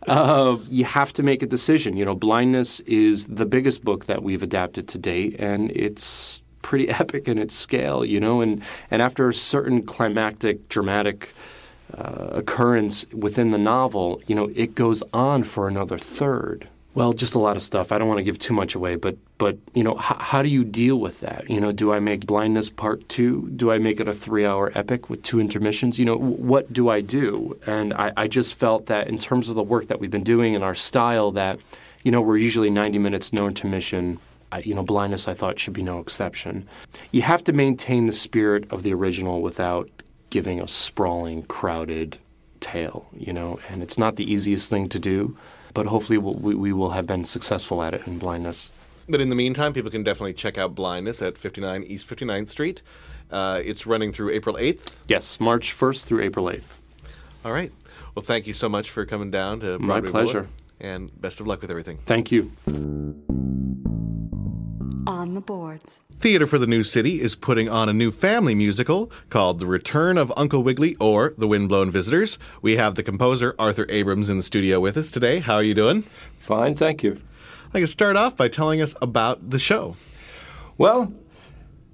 uh, 0.07 0.57
you 0.67 0.85
have 0.85 1.13
to 1.13 1.23
make 1.23 1.41
a 1.41 1.47
decision. 1.47 1.97
You 1.97 2.05
know, 2.05 2.15
blindness 2.15 2.79
is 2.81 3.27
the 3.27 3.45
biggest 3.45 3.83
book 3.83 4.05
that 4.05 4.23
we've 4.23 4.43
adapted 4.43 4.87
to 4.89 4.97
date, 4.97 5.35
and 5.39 5.71
it's 5.71 6.41
pretty 6.61 6.89
epic 7.01 7.27
in 7.27 7.37
its 7.37 7.55
scale. 7.55 8.05
You 8.05 8.19
know, 8.19 8.41
and 8.41 8.61
and 8.91 9.01
after 9.01 9.29
a 9.29 9.33
certain 9.33 9.83
climactic, 9.83 10.69
dramatic. 10.69 11.33
Uh, 11.95 12.29
occurrence 12.31 13.05
within 13.13 13.51
the 13.51 13.59
novel, 13.59 14.19
you 14.25 14.35
know, 14.35 14.49
it 14.55 14.73
goes 14.73 15.03
on 15.13 15.43
for 15.43 15.67
another 15.67 15.99
third. 15.99 16.67
Well, 16.95 17.11
just 17.11 17.35
a 17.35 17.39
lot 17.39 17.57
of 17.57 17.61
stuff. 17.63 17.91
I 17.91 17.97
don't 17.97 18.07
want 18.07 18.19
to 18.19 18.23
give 18.23 18.39
too 18.39 18.53
much 18.53 18.73
away, 18.73 18.95
but 18.95 19.17
but 19.37 19.57
you 19.73 19.83
know, 19.83 19.95
h- 19.97 20.17
how 20.19 20.41
do 20.41 20.47
you 20.49 20.63
deal 20.63 20.97
with 20.97 21.19
that? 21.19 21.49
You 21.49 21.59
know, 21.59 21.73
do 21.73 21.91
I 21.91 21.99
make 21.99 22.25
Blindness 22.25 22.69
Part 22.69 23.07
Two? 23.09 23.49
Do 23.55 23.69
I 23.69 23.79
make 23.79 23.99
it 23.99 24.07
a 24.07 24.13
three-hour 24.13 24.71
epic 24.75 25.09
with 25.09 25.21
two 25.21 25.41
intermissions? 25.41 25.99
You 25.99 26.05
know, 26.05 26.15
w- 26.17 26.37
what 26.37 26.71
do 26.71 26.87
I 26.89 27.01
do? 27.01 27.59
And 27.67 27.93
I, 27.93 28.13
I 28.15 28.27
just 28.29 28.55
felt 28.55 28.85
that 28.85 29.09
in 29.09 29.17
terms 29.17 29.49
of 29.49 29.55
the 29.55 29.63
work 29.63 29.87
that 29.89 29.99
we've 29.99 30.09
been 30.09 30.23
doing 30.23 30.55
and 30.55 30.63
our 30.63 30.73
style, 30.75 31.31
that 31.33 31.59
you 32.03 32.11
know, 32.11 32.21
we're 32.21 32.37
usually 32.37 32.69
90 32.69 32.99
minutes, 32.99 33.33
no 33.33 33.47
intermission. 33.47 34.19
I, 34.51 34.59
you 34.59 34.75
know, 34.75 34.83
blindness 34.83 35.27
I 35.27 35.33
thought 35.33 35.59
should 35.59 35.73
be 35.73 35.81
no 35.81 35.99
exception. 35.99 36.65
You 37.11 37.23
have 37.23 37.43
to 37.45 37.51
maintain 37.51 38.05
the 38.05 38.13
spirit 38.13 38.71
of 38.71 38.83
the 38.83 38.93
original 38.93 39.41
without 39.41 39.89
giving 40.29 40.61
a 40.61 40.67
sprawling, 40.67 41.43
crowded 41.43 42.19
tale. 42.61 43.09
You 43.17 43.33
know, 43.33 43.59
and 43.69 43.81
it's 43.83 43.97
not 43.97 44.15
the 44.15 44.31
easiest 44.31 44.69
thing 44.69 44.87
to 44.89 44.99
do, 44.99 45.35
but 45.75 45.85
hopefully 45.85 46.17
we'll, 46.17 46.33
we, 46.33 46.55
we 46.55 46.73
will 46.73 46.91
have 46.91 47.05
been 47.05 47.23
successful 47.23 47.83
at 47.83 47.93
it 47.93 48.07
in 48.07 48.17
blindness. 48.17 48.71
But 49.07 49.21
in 49.21 49.29
the 49.29 49.35
meantime, 49.35 49.73
people 49.73 49.91
can 49.91 50.03
definitely 50.03 50.33
check 50.33 50.57
out 50.57 50.73
Blindness 50.73 51.21
at 51.21 51.37
59 51.37 51.83
East 51.83 52.07
59th 52.09 52.49
Street. 52.49 52.81
Uh, 53.29 53.61
it's 53.63 53.85
running 53.85 54.11
through 54.11 54.31
April 54.31 54.55
8th. 54.55 54.95
Yes, 55.07 55.39
March 55.39 55.75
1st 55.77 56.05
through 56.05 56.21
April 56.21 56.45
8th. 56.47 56.77
All 57.43 57.51
right. 57.51 57.71
Well, 58.15 58.23
thank 58.23 58.47
you 58.47 58.53
so 58.53 58.67
much 58.67 58.89
for 58.89 59.05
coming 59.05 59.29
down 59.29 59.59
to 59.59 59.77
Broadway 59.77 60.07
My 60.07 60.11
pleasure. 60.11 60.41
Bullet, 60.41 60.49
and 60.79 61.21
best 61.21 61.39
of 61.39 61.45
luck 61.45 61.61
with 61.61 61.69
everything. 61.69 61.99
Thank 62.05 62.31
you. 62.31 62.51
On 65.07 65.35
the 65.35 65.41
boards. 65.41 66.01
Theater 66.15 66.47
for 66.47 66.57
the 66.57 66.65
New 66.65 66.83
City 66.83 67.21
is 67.21 67.35
putting 67.35 67.69
on 67.69 67.89
a 67.89 67.93
new 67.93 68.09
family 68.09 68.55
musical 68.55 69.11
called 69.29 69.59
The 69.59 69.67
Return 69.67 70.17
of 70.17 70.33
Uncle 70.35 70.63
Wiggily 70.63 70.95
or 70.99 71.33
The 71.37 71.47
Windblown 71.47 71.91
Visitors. 71.91 72.39
We 72.63 72.77
have 72.77 72.95
the 72.95 73.03
composer 73.03 73.53
Arthur 73.59 73.85
Abrams 73.89 74.29
in 74.29 74.37
the 74.37 74.43
studio 74.43 74.79
with 74.79 74.97
us 74.97 75.11
today. 75.11 75.39
How 75.39 75.55
are 75.55 75.63
you 75.63 75.75
doing? 75.75 76.01
Fine, 76.39 76.75
thank 76.75 77.03
you. 77.03 77.21
I 77.71 77.79
can 77.79 77.87
start 77.87 78.15
off 78.15 78.35
by 78.35 78.47
telling 78.47 78.81
us 78.81 78.95
about 78.99 79.51
the 79.51 79.59
show. 79.59 79.95
Well, 80.77 81.13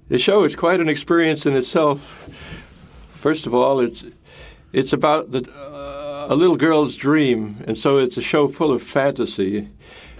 the 0.08 0.18
show 0.18 0.44
is 0.44 0.56
quite 0.56 0.80
an 0.80 0.88
experience 0.88 1.44
in 1.44 1.54
itself. 1.54 2.28
First 3.12 3.46
of 3.46 3.52
all, 3.52 3.78
it's 3.80 4.04
it's 4.72 4.94
about 4.94 5.32
the, 5.32 5.50
uh, 5.50 6.32
a 6.32 6.34
little 6.34 6.56
girl's 6.56 6.96
dream, 6.96 7.62
and 7.66 7.76
so 7.76 7.98
it's 7.98 8.16
a 8.16 8.22
show 8.22 8.48
full 8.48 8.72
of 8.72 8.82
fantasy. 8.82 9.68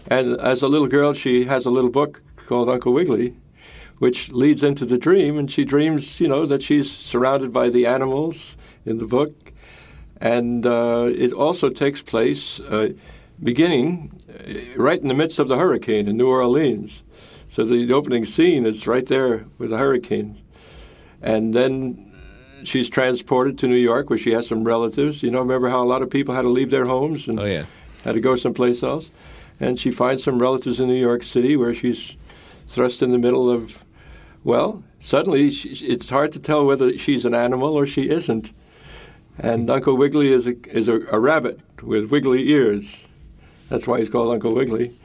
And 0.09 0.39
as 0.41 0.61
a 0.61 0.69
little 0.69 0.89
girl, 0.89 1.15
she 1.15 1.45
has 1.45 1.65
a 1.65 1.71
little 1.71 1.89
book 1.89 2.23
called 2.43 2.69
Uncle 2.69 2.93
Wiggily, 2.93 3.37
which 3.99 4.33
leads 4.33 4.63
into 4.63 4.85
the 4.85 4.99
dream, 4.99 5.39
and 5.39 5.51
she 5.51 5.65
dreams, 5.65 6.21
you 6.21 6.29
know, 6.29 6.47
that 6.47 6.63
she's 6.63 6.91
surrounded 6.91 7.53
by 7.53 7.69
the 7.69 7.87
animals 7.87 8.57
in 8.85 8.99
the 8.99 9.07
book. 9.07 9.53
And 10.21 10.67
uh, 10.67 11.11
it 11.15 11.33
also 11.33 11.69
takes 11.69 12.03
place 12.03 12.61
uh, 12.61 12.91
beginning 13.43 14.13
uh, 14.29 14.81
right 14.81 15.01
in 15.01 15.09
the 15.09 15.15
midst 15.15 15.39
of 15.39 15.49
the 15.49 15.59
hurricane 15.59 16.07
in 16.09 16.17
New 16.17 16.29
Orleans. 16.29 17.03
So 17.49 17.65
the 17.65 17.93
opening 17.93 18.25
scene 18.25 18.65
is 18.65 18.87
right 18.87 19.05
there 19.07 19.47
with 19.59 19.71
the 19.71 19.79
hurricane. 19.79 20.39
And 21.21 21.55
then 21.55 22.13
she's 22.65 22.89
transported 22.89 23.59
to 23.59 23.67
New 23.67 23.77
York 23.77 24.11
where 24.11 24.19
she 24.19 24.33
has 24.33 24.47
some 24.47 24.65
relatives. 24.65 25.23
You 25.23 25.31
know, 25.31 25.41
remember 25.41 25.69
how 25.69 25.83
a 25.83 25.85
lot 25.85 26.03
of 26.03 26.11
people 26.11 26.35
had 26.35 26.43
to 26.43 26.49
leave 26.49 26.71
their 26.71 26.87
homes 26.87 27.29
and 27.29 27.39
oh, 27.39 27.45
yeah. 27.45 27.65
had 28.05 28.15
to 28.15 28.21
go 28.21 28.37
someplace 28.37 28.83
else? 28.83 29.11
And 29.61 29.79
she 29.79 29.91
finds 29.91 30.25
some 30.25 30.41
relatives 30.41 30.81
in 30.81 30.89
New 30.89 30.95
York 31.01 31.23
City 31.23 31.57
where 31.57 31.75
she's 31.75 32.17
thrust 32.73 33.03
in 33.03 33.13
the 33.13 33.19
middle 33.19 33.51
of, 33.51 33.85
well, 34.45 34.83
suddenly 34.99 35.51
she, 35.51 35.69
it's 35.85 36.11
hard 36.11 36.33
to 36.33 36.39
tell 36.39 36.67
whether 36.67 36.97
she's 36.97 37.25
an 37.25 37.35
animal 37.35 37.75
or 37.75 37.87
she 37.87 38.09
isn't. 38.09 38.53
And 39.39 39.69
Uncle 39.71 39.97
Wiggily 39.97 40.33
is 40.33 40.47
a, 40.47 40.55
is 40.77 40.89
a, 40.89 41.01
a 41.11 41.21
rabbit 41.21 41.61
with 41.83 42.11
wiggly 42.11 42.49
ears. 42.51 43.07
That's 43.69 43.87
why 43.87 43.99
he's 43.99 44.11
called 44.11 44.33
Uncle 44.33 44.55
Wiggily. 44.55 44.99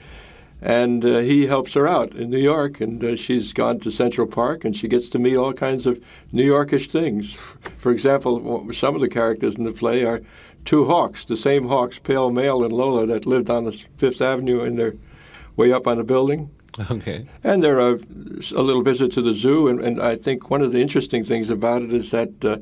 And 0.61 1.05
uh, 1.05 1.20
he 1.20 1.45
helps 1.45 1.74
her 1.76 1.88
out 1.88 2.15
in 2.15 2.32
New 2.32 2.39
York, 2.39 2.82
and 2.82 3.03
uh, 3.03 3.15
she's 3.15 3.53
gone 3.53 3.80
to 3.82 3.91
Central 3.91 4.26
Park, 4.26 4.65
and 4.65 4.76
she 4.76 4.88
gets 4.88 5.07
to 5.09 5.20
meet 5.20 5.38
all 5.38 5.53
kinds 5.53 5.86
of 5.86 6.03
New 6.32 6.51
Yorkish 6.51 6.89
things. 6.89 7.34
For 7.78 7.91
example, 7.91 8.68
some 8.74 8.95
of 8.95 9.01
the 9.01 9.07
characters 9.07 9.55
in 9.55 9.65
the 9.65 9.72
play 9.72 10.03
are 10.03 10.22
two 10.65 10.86
hawks, 10.86 11.26
the 11.26 11.38
same 11.38 11.68
hawks, 11.68 11.99
Pale 11.99 12.32
Male 12.32 12.63
and 12.63 12.74
Lola, 12.74 13.05
that 13.05 13.28
lived 13.28 13.49
on 13.49 13.65
the 13.65 13.72
Fifth 13.97 14.22
Avenue, 14.22 14.61
and 14.61 14.80
they're 14.80 14.95
way 15.55 15.72
up 15.72 15.86
on 15.86 15.97
the 15.97 16.03
building. 16.03 16.49
Okay. 16.91 17.25
And 17.43 17.63
there 17.63 17.80
are 17.80 17.99
a 18.55 18.61
little 18.61 18.84
visit 18.84 19.11
to 19.13 19.21
the 19.21 19.34
zoo, 19.34 19.67
and, 19.67 19.80
and 19.80 20.01
I 20.01 20.15
think 20.15 20.49
one 20.49 20.61
of 20.61 20.71
the 20.71 20.82
interesting 20.82 21.23
things 21.23 21.49
about 21.49 21.82
it 21.82 21.93
is 21.93 22.11
that 22.11 22.45
uh, 22.45 22.57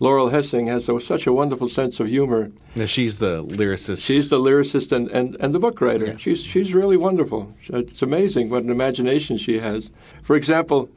Laurel 0.00 0.30
Hessing 0.30 0.68
has 0.68 0.88
a, 0.88 1.00
such 1.00 1.26
a 1.26 1.32
wonderful 1.32 1.68
sense 1.68 2.00
of 2.00 2.06
humor. 2.06 2.50
Now, 2.74 2.86
she's 2.86 3.18
the 3.18 3.44
lyricist. 3.44 4.04
She's 4.04 4.28
the 4.28 4.38
lyricist 4.38 4.92
and, 4.92 5.08
and, 5.10 5.36
and 5.40 5.52
the 5.52 5.58
book 5.58 5.80
writer. 5.80 6.18
She's 6.18 6.42
she's 6.42 6.72
really 6.72 6.96
wonderful. 6.96 7.52
It's 7.68 8.02
amazing 8.02 8.50
what 8.50 8.62
an 8.62 8.70
imagination 8.70 9.36
she 9.36 9.58
has. 9.58 9.90
For 10.22 10.36
example, 10.36 10.88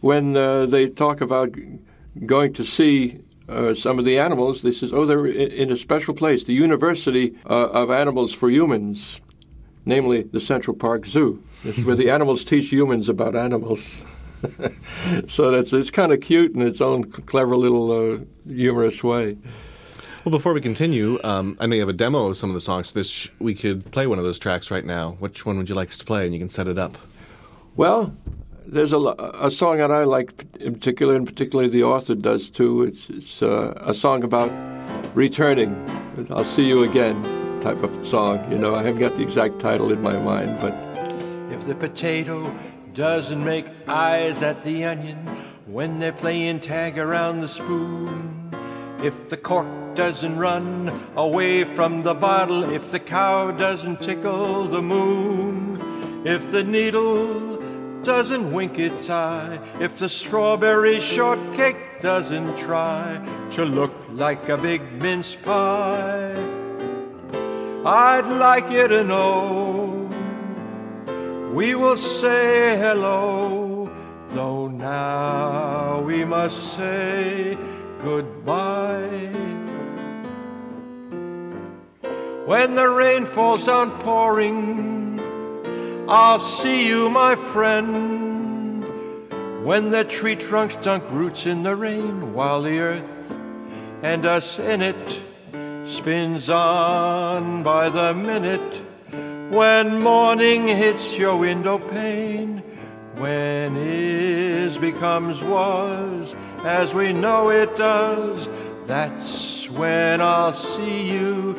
when 0.00 0.36
uh, 0.36 0.66
they 0.66 0.88
talk 0.88 1.20
about 1.20 1.54
going 2.24 2.52
to 2.54 2.64
see 2.64 3.20
uh, 3.48 3.74
some 3.74 3.98
of 3.98 4.04
the 4.04 4.18
animals, 4.18 4.62
they 4.62 4.72
says, 4.72 4.92
"Oh, 4.92 5.04
they're 5.04 5.26
in 5.26 5.70
a 5.70 5.76
special 5.76 6.14
place, 6.14 6.44
the 6.44 6.54
University 6.54 7.34
uh, 7.48 7.68
of 7.68 7.90
Animals 7.90 8.32
for 8.32 8.50
Humans, 8.50 9.20
namely 9.88 10.22
the 10.22 10.38
Central 10.38 10.76
Park 10.76 11.06
Zoo. 11.06 11.42
It's 11.64 11.82
where 11.82 11.96
the 11.96 12.10
animals 12.16 12.44
teach 12.44 12.70
humans 12.70 13.08
about 13.08 13.34
animals." 13.34 14.04
so 15.26 15.50
that's 15.50 15.72
it's 15.72 15.90
kind 15.90 16.12
of 16.12 16.20
cute 16.20 16.54
in 16.54 16.62
its 16.62 16.80
own 16.80 17.02
clever 17.02 17.56
little 17.56 17.90
uh, 17.90 18.18
humorous 18.46 19.02
way. 19.02 19.36
Well, 20.24 20.30
before 20.30 20.52
we 20.52 20.60
continue, 20.60 21.18
um, 21.24 21.56
I 21.58 21.66
know 21.66 21.74
you 21.74 21.80
have 21.80 21.88
a 21.88 21.94
demo 21.94 22.26
of 22.26 22.36
some 22.36 22.50
of 22.50 22.54
the 22.54 22.60
songs. 22.60 22.92
This 22.92 23.08
sh- 23.08 23.28
we 23.38 23.54
could 23.54 23.90
play 23.90 24.06
one 24.06 24.18
of 24.18 24.24
those 24.24 24.38
tracks 24.38 24.70
right 24.70 24.84
now. 24.84 25.12
Which 25.18 25.46
one 25.46 25.56
would 25.56 25.68
you 25.68 25.74
like 25.74 25.88
us 25.88 25.96
to 25.98 26.04
play? 26.04 26.24
And 26.24 26.34
you 26.34 26.38
can 26.38 26.50
set 26.50 26.68
it 26.68 26.78
up. 26.78 26.98
Well, 27.76 28.14
there's 28.66 28.92
a, 28.92 28.98
a 28.98 29.50
song 29.50 29.78
that 29.78 29.90
I 29.90 30.04
like 30.04 30.44
in 30.60 30.74
particular, 30.74 31.16
and 31.16 31.26
particularly 31.26 31.70
the 31.70 31.84
author 31.84 32.14
does 32.14 32.50
too. 32.50 32.82
It's, 32.82 33.08
it's 33.08 33.42
uh, 33.42 33.72
a 33.80 33.94
song 33.94 34.22
about 34.22 34.52
returning. 35.14 35.74
I'll 36.30 36.44
see 36.44 36.66
you 36.66 36.84
again 36.84 37.37
type 37.60 37.82
of 37.82 38.06
song. 38.06 38.50
You 38.50 38.58
know, 38.58 38.74
I 38.74 38.82
haven't 38.82 39.00
got 39.00 39.14
the 39.14 39.22
exact 39.22 39.58
title 39.58 39.92
in 39.92 40.00
my 40.00 40.18
mind, 40.18 40.58
but 40.60 40.74
If 41.52 41.66
the 41.66 41.74
potato 41.74 42.54
doesn't 42.94 43.44
make 43.44 43.66
eyes 43.86 44.42
at 44.42 44.62
the 44.64 44.84
onion 44.84 45.18
when 45.66 45.98
they're 45.98 46.12
playing 46.12 46.60
tag 46.60 46.98
around 46.98 47.40
the 47.40 47.48
spoon, 47.48 48.52
if 49.02 49.28
the 49.28 49.36
cork 49.36 49.68
doesn't 49.94 50.36
run 50.38 50.90
away 51.16 51.64
from 51.64 52.02
the 52.02 52.14
bottle, 52.14 52.70
if 52.72 52.90
the 52.90 53.00
cow 53.00 53.50
doesn't 53.50 54.00
tickle 54.00 54.64
the 54.64 54.82
moon, 54.82 55.80
if 56.24 56.50
the 56.50 56.64
needle 56.64 57.56
doesn't 58.02 58.52
wink 58.52 58.78
its 58.78 59.10
eye, 59.10 59.58
if 59.80 59.98
the 59.98 60.08
strawberry 60.08 61.00
shortcake 61.00 62.00
doesn't 62.00 62.56
try 62.56 63.20
to 63.50 63.64
look 63.64 63.92
like 64.10 64.48
a 64.48 64.56
big 64.56 64.80
mince 65.02 65.36
pie, 65.36 66.57
I'd 67.84 68.26
like 68.26 68.70
you 68.70 68.88
to 68.88 69.04
know 69.04 70.10
we 71.52 71.74
will 71.74 71.96
say 71.96 72.76
hello, 72.76 73.90
though 74.30 74.68
now 74.68 76.00
we 76.02 76.24
must 76.24 76.74
say 76.74 77.56
goodbye. 78.00 79.48
when 82.48 82.74
the 82.74 82.88
rain 82.88 83.26
falls 83.26 83.64
down 83.64 83.90
pouring. 84.00 85.20
I'll 86.08 86.40
see 86.40 86.88
you, 86.88 87.10
my 87.10 87.36
friend, 87.36 88.82
when 89.62 89.90
the 89.90 90.04
tree 90.04 90.34
trunks 90.34 90.74
dunk 90.76 91.04
roots 91.10 91.44
in 91.44 91.62
the 91.62 91.76
rain 91.76 92.32
while 92.32 92.62
the 92.62 92.78
earth 92.78 93.36
and 94.02 94.24
us 94.24 94.58
in 94.58 94.80
it 94.80 95.22
spins 95.88 96.50
on 96.50 97.62
by 97.62 97.88
the 97.88 98.14
minute. 98.14 98.84
When 99.50 100.02
morning 100.02 100.68
hits 100.68 101.16
your 101.16 101.36
window 101.36 101.78
pane, 101.78 102.58
when 103.16 103.76
is 103.76 104.76
becomes 104.76 105.42
was, 105.42 106.36
as 106.64 106.92
we 106.92 107.12
know 107.12 107.48
it 107.48 107.74
does, 107.76 108.48
that's 108.86 109.68
when 109.70 110.20
I'll 110.20 110.52
see 110.52 111.10
you 111.10 111.52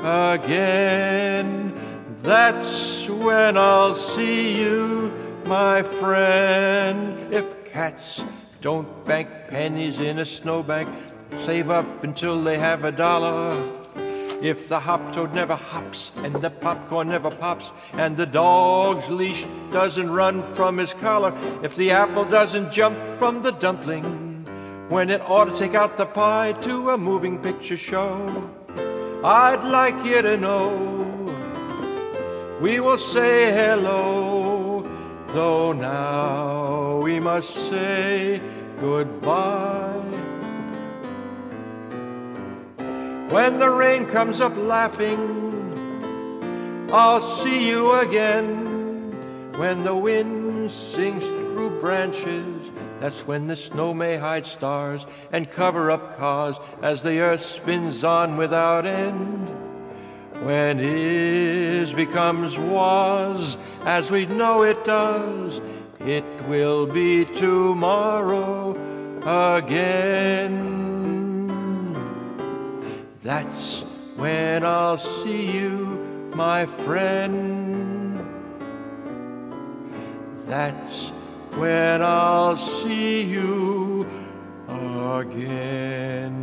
again. 0.00 1.72
That's 2.22 3.08
when 3.08 3.56
I'll 3.56 3.94
see 3.94 4.60
you, 4.60 5.12
my 5.46 5.84
friend. 5.84 7.32
If 7.32 7.64
cats 7.64 8.24
don't 8.60 9.06
bank 9.06 9.28
pennies 9.48 10.00
in 10.00 10.18
a 10.18 10.24
snowbank, 10.24 10.88
save 11.38 11.70
up 11.70 12.04
until 12.04 12.42
they 12.42 12.58
have 12.58 12.84
a 12.84 12.92
dollar. 12.92 13.62
If 14.42 14.68
the 14.68 14.78
hop 14.78 15.12
toad 15.12 15.32
never 15.32 15.54
hops 15.54 16.12
and 16.16 16.34
the 16.34 16.50
popcorn 16.50 17.08
never 17.08 17.30
pops 17.30 17.72
and 17.94 18.16
the 18.16 18.26
dog's 18.26 19.08
leash 19.08 19.46
doesn't 19.72 20.10
run 20.10 20.42
from 20.54 20.76
his 20.76 20.92
collar, 20.94 21.32
if 21.62 21.74
the 21.76 21.90
apple 21.90 22.24
doesn't 22.24 22.70
jump 22.70 22.98
from 23.18 23.42
the 23.42 23.52
dumpling 23.52 24.44
when 24.88 25.10
it 25.10 25.22
ought 25.22 25.46
to 25.46 25.56
take 25.56 25.74
out 25.74 25.96
the 25.96 26.06
pie 26.06 26.52
to 26.62 26.90
a 26.90 26.98
moving 26.98 27.38
picture 27.38 27.76
show, 27.76 28.50
I'd 29.24 29.64
like 29.64 30.04
you 30.04 30.22
to 30.22 30.36
know 30.36 30.96
we 32.60 32.80
will 32.80 32.98
say 32.98 33.52
hello, 33.52 34.88
though 35.28 35.72
now 35.72 37.00
we 37.02 37.20
must 37.20 37.54
say 37.68 38.40
goodbye. 38.80 40.15
When 43.30 43.58
the 43.58 43.70
rain 43.70 44.06
comes 44.06 44.40
up 44.40 44.56
laughing, 44.56 45.18
I'll 46.92 47.22
see 47.22 47.68
you 47.68 47.94
again. 47.94 49.52
When 49.58 49.82
the 49.82 49.96
wind 49.96 50.70
sings 50.70 51.24
through 51.24 51.80
branches, 51.80 52.70
that's 53.00 53.26
when 53.26 53.48
the 53.48 53.56
snow 53.56 53.92
may 53.92 54.16
hide 54.16 54.46
stars 54.46 55.04
and 55.32 55.50
cover 55.50 55.90
up 55.90 56.16
cars 56.16 56.56
as 56.82 57.02
the 57.02 57.18
earth 57.18 57.44
spins 57.44 58.04
on 58.04 58.36
without 58.36 58.86
end. 58.86 59.48
When 60.44 60.78
is 60.78 61.92
becomes 61.92 62.56
was, 62.56 63.58
as 63.84 64.08
we 64.10 64.26
know 64.26 64.62
it 64.62 64.84
does, 64.84 65.60
it 65.98 66.24
will 66.46 66.86
be 66.86 67.24
tomorrow 67.24 68.70
again. 69.56 70.75
That's 73.26 73.82
when 74.14 74.64
I'll 74.64 74.98
see 74.98 75.50
you, 75.50 76.30
my 76.36 76.64
friend. 76.64 78.24
That's 80.46 81.08
when 81.56 82.04
I'll 82.04 82.56
see 82.56 83.22
you 83.22 84.06
again. 84.68 86.36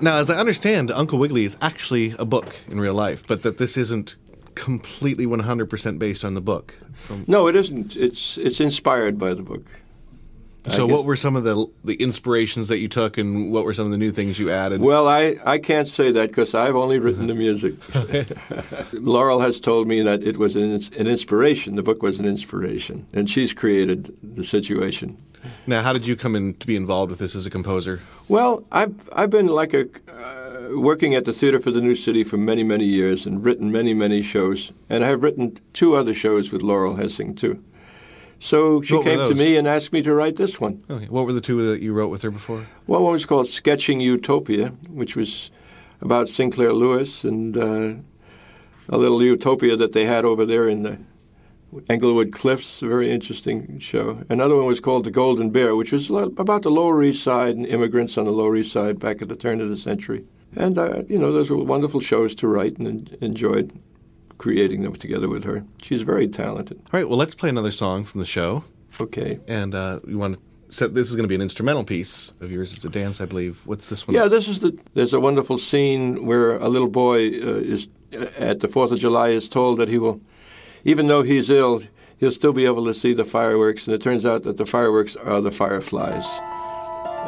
Now, 0.00 0.18
as 0.18 0.30
I 0.30 0.36
understand, 0.38 0.92
Uncle 0.92 1.18
Wiggily 1.18 1.44
is 1.44 1.56
actually 1.60 2.14
a 2.20 2.24
book 2.24 2.54
in 2.68 2.78
real 2.78 2.94
life, 2.94 3.26
but 3.26 3.42
that 3.42 3.58
this 3.58 3.76
isn't 3.76 4.14
completely 4.54 5.26
100% 5.26 5.98
based 5.98 6.24
on 6.24 6.34
the 6.34 6.40
book. 6.40 6.72
From, 6.94 7.24
No, 7.26 7.48
it 7.48 7.56
isn't. 7.56 7.96
It's 7.96 8.38
it's 8.38 8.60
inspired 8.60 9.18
by 9.18 9.34
the 9.34 9.42
book. 9.42 9.64
I 10.68 10.76
so, 10.76 10.86
guess- 10.86 10.94
what 10.94 11.04
were 11.04 11.16
some 11.16 11.36
of 11.36 11.44
the 11.44 11.66
the 11.84 11.94
inspirations 11.94 12.68
that 12.68 12.78
you 12.78 12.88
took, 12.88 13.18
and 13.18 13.52
what 13.52 13.64
were 13.64 13.74
some 13.74 13.86
of 13.86 13.92
the 13.92 13.98
new 13.98 14.12
things 14.12 14.38
you 14.38 14.50
added? 14.50 14.80
Well, 14.80 15.08
I, 15.08 15.36
I 15.44 15.58
can't 15.58 15.88
say 15.88 16.12
that 16.12 16.28
because 16.28 16.54
I've 16.54 16.76
only 16.76 16.98
written 16.98 17.26
the 17.26 17.34
music. 17.34 17.74
Laurel 18.92 19.40
has 19.40 19.60
told 19.60 19.88
me 19.88 20.02
that 20.02 20.22
it 20.22 20.36
was 20.36 20.56
an, 20.56 20.62
an 20.62 21.06
inspiration. 21.06 21.76
The 21.76 21.82
book 21.82 22.02
was 22.02 22.18
an 22.18 22.26
inspiration, 22.26 23.06
and 23.12 23.28
she's 23.30 23.52
created 23.52 24.14
the 24.22 24.44
situation. 24.44 25.16
Now, 25.66 25.82
how 25.82 25.92
did 25.92 26.06
you 26.06 26.16
come 26.16 26.34
in 26.34 26.54
to 26.54 26.66
be 26.66 26.76
involved 26.76 27.10
with 27.10 27.20
this 27.20 27.34
as 27.34 27.46
a 27.46 27.50
composer? 27.50 28.00
Well, 28.28 28.64
I've 28.72 28.94
I've 29.12 29.30
been 29.30 29.46
like 29.46 29.74
a 29.74 29.82
uh, 29.82 30.78
working 30.78 31.14
at 31.14 31.24
the 31.24 31.32
Theater 31.32 31.60
for 31.60 31.70
the 31.70 31.80
New 31.80 31.94
City 31.94 32.24
for 32.24 32.36
many 32.36 32.62
many 32.62 32.84
years 32.84 33.26
and 33.26 33.44
written 33.44 33.70
many 33.70 33.94
many 33.94 34.22
shows, 34.22 34.72
and 34.90 35.04
I've 35.04 35.22
written 35.22 35.58
two 35.72 35.94
other 35.94 36.14
shows 36.14 36.50
with 36.50 36.62
Laurel 36.62 36.96
Hessing 36.96 37.34
too. 37.34 37.62
So 38.40 38.82
she 38.82 38.94
What 38.94 39.04
came 39.04 39.18
to 39.18 39.34
me 39.34 39.56
and 39.56 39.66
asked 39.66 39.92
me 39.92 40.02
to 40.02 40.14
write 40.14 40.36
this 40.36 40.60
one. 40.60 40.82
Okay. 40.88 41.06
What 41.06 41.26
were 41.26 41.32
the 41.32 41.40
two 41.40 41.70
that 41.70 41.82
you 41.82 41.92
wrote 41.92 42.08
with 42.08 42.22
her 42.22 42.30
before? 42.30 42.66
Well, 42.86 43.02
one 43.02 43.12
was 43.12 43.26
called 43.26 43.48
Sketching 43.48 44.00
Utopia, 44.00 44.68
which 44.88 45.16
was 45.16 45.50
about 46.00 46.28
Sinclair 46.28 46.72
Lewis 46.72 47.24
and 47.24 47.56
uh, 47.56 47.94
a 48.88 48.96
little 48.96 49.22
utopia 49.22 49.76
that 49.76 49.92
they 49.92 50.04
had 50.04 50.24
over 50.24 50.46
there 50.46 50.68
in 50.68 50.82
the 50.82 50.98
Englewood 51.90 52.32
Cliffs, 52.32 52.80
a 52.80 52.88
very 52.88 53.10
interesting 53.10 53.78
show. 53.78 54.22
Another 54.30 54.56
one 54.56 54.66
was 54.66 54.80
called 54.80 55.04
The 55.04 55.10
Golden 55.10 55.50
Bear, 55.50 55.76
which 55.76 55.92
was 55.92 56.10
about 56.10 56.62
the 56.62 56.70
Lower 56.70 57.02
East 57.02 57.22
Side 57.22 57.56
and 57.56 57.66
immigrants 57.66 58.16
on 58.16 58.24
the 58.24 58.30
Lower 58.30 58.56
East 58.56 58.72
Side 58.72 58.98
back 58.98 59.20
at 59.20 59.28
the 59.28 59.36
turn 59.36 59.60
of 59.60 59.68
the 59.68 59.76
century. 59.76 60.24
And, 60.56 60.78
uh, 60.78 61.02
you 61.08 61.18
know, 61.18 61.30
those 61.30 61.50
were 61.50 61.58
wonderful 61.58 62.00
shows 62.00 62.34
to 62.36 62.48
write 62.48 62.78
and 62.78 63.08
enjoyed 63.20 63.78
creating 64.38 64.82
them 64.82 64.94
together 64.94 65.28
with 65.28 65.44
her. 65.44 65.64
She's 65.82 66.02
very 66.02 66.28
talented. 66.28 66.78
All 66.78 67.00
right, 67.00 67.08
well, 67.08 67.18
let's 67.18 67.34
play 67.34 67.48
another 67.48 67.72
song 67.72 68.04
from 68.04 68.20
the 68.20 68.26
show. 68.26 68.64
Okay. 69.00 69.38
And 69.46 69.74
uh, 69.74 70.00
you 70.06 70.18
want 70.18 70.36
to 70.36 70.40
set 70.74 70.94
this 70.94 71.08
is 71.08 71.16
going 71.16 71.24
to 71.24 71.28
be 71.28 71.34
an 71.34 71.40
instrumental 71.40 71.84
piece 71.84 72.32
of 72.40 72.50
yours. 72.50 72.74
It's 72.74 72.84
a 72.84 72.88
dance, 72.88 73.20
I 73.20 73.26
believe. 73.26 73.60
What's 73.64 73.88
this 73.88 74.06
one? 74.06 74.14
Yeah, 74.14 74.28
this 74.28 74.48
is 74.48 74.58
the. 74.58 74.78
There's 74.94 75.12
a 75.12 75.20
wonderful 75.20 75.58
scene 75.58 76.26
where 76.26 76.56
a 76.56 76.68
little 76.68 76.88
boy 76.88 77.28
uh, 77.28 77.60
is 77.74 77.88
uh, 78.12 78.26
at 78.36 78.60
the 78.60 78.68
Fourth 78.68 78.92
of 78.92 78.98
July 78.98 79.28
is 79.28 79.48
told 79.48 79.78
that 79.78 79.88
he 79.88 79.98
will, 79.98 80.20
even 80.84 81.06
though 81.06 81.22
he's 81.22 81.48
ill, 81.48 81.82
he'll 82.18 82.32
still 82.32 82.52
be 82.52 82.66
able 82.66 82.84
to 82.84 82.94
see 82.94 83.14
the 83.14 83.24
fireworks, 83.24 83.86
and 83.86 83.94
it 83.94 84.02
turns 84.02 84.26
out 84.26 84.42
that 84.42 84.56
the 84.56 84.66
fireworks 84.66 85.16
are 85.16 85.40
the 85.40 85.50
fireflies, 85.52 86.26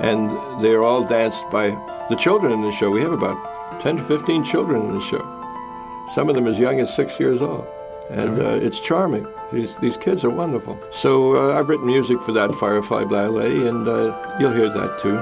and 0.02 0.30
they're 0.62 0.82
all 0.82 1.04
danced 1.04 1.48
by 1.50 1.70
the 2.10 2.16
children 2.16 2.52
in 2.52 2.62
the 2.62 2.72
show. 2.72 2.90
We 2.90 3.00
have 3.02 3.12
about 3.12 3.80
ten 3.80 3.96
to 3.96 4.04
fifteen 4.04 4.42
children 4.42 4.82
in 4.82 4.92
the 4.92 5.00
show. 5.00 5.29
Some 6.14 6.28
of 6.28 6.34
them 6.34 6.46
as 6.46 6.58
young 6.58 6.80
as 6.80 6.94
six 6.94 7.20
years 7.20 7.40
old, 7.40 7.66
and 8.10 8.38
uh, 8.40 8.66
it's 8.66 8.80
charming. 8.80 9.26
These 9.52 9.76
these 9.76 9.96
kids 9.96 10.24
are 10.24 10.30
wonderful. 10.30 10.78
So 10.90 11.36
uh, 11.36 11.58
I've 11.58 11.68
written 11.68 11.86
music 11.86 12.20
for 12.22 12.32
that 12.32 12.52
Firefly 12.54 13.04
Ballet, 13.04 13.68
and 13.68 13.86
uh, 13.86 14.36
you'll 14.40 14.52
hear 14.52 14.68
that 14.68 14.98
too. 14.98 15.16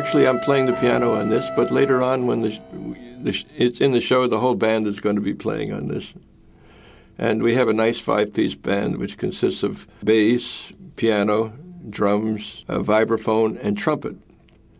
Actually, 0.00 0.26
I'm 0.26 0.40
playing 0.40 0.64
the 0.64 0.72
piano 0.72 1.12
on 1.12 1.28
this, 1.28 1.50
but 1.54 1.70
later 1.70 2.02
on, 2.02 2.26
when 2.26 2.40
the 2.40 2.58
the 3.22 3.44
it's 3.54 3.82
in 3.82 3.92
the 3.92 4.00
show. 4.00 4.26
The 4.26 4.40
whole 4.40 4.54
band 4.54 4.86
is 4.86 4.98
going 4.98 5.16
to 5.16 5.20
be 5.20 5.34
playing 5.34 5.74
on 5.74 5.88
this, 5.88 6.14
and 7.18 7.42
we 7.42 7.54
have 7.54 7.68
a 7.68 7.74
nice 7.74 7.98
five-piece 8.00 8.54
band 8.54 8.96
which 8.96 9.18
consists 9.18 9.62
of 9.62 9.86
bass, 10.02 10.72
piano, 10.96 11.52
drums, 11.90 12.64
a 12.66 12.78
vibraphone, 12.80 13.62
and 13.62 13.76
trumpet. 13.76 14.16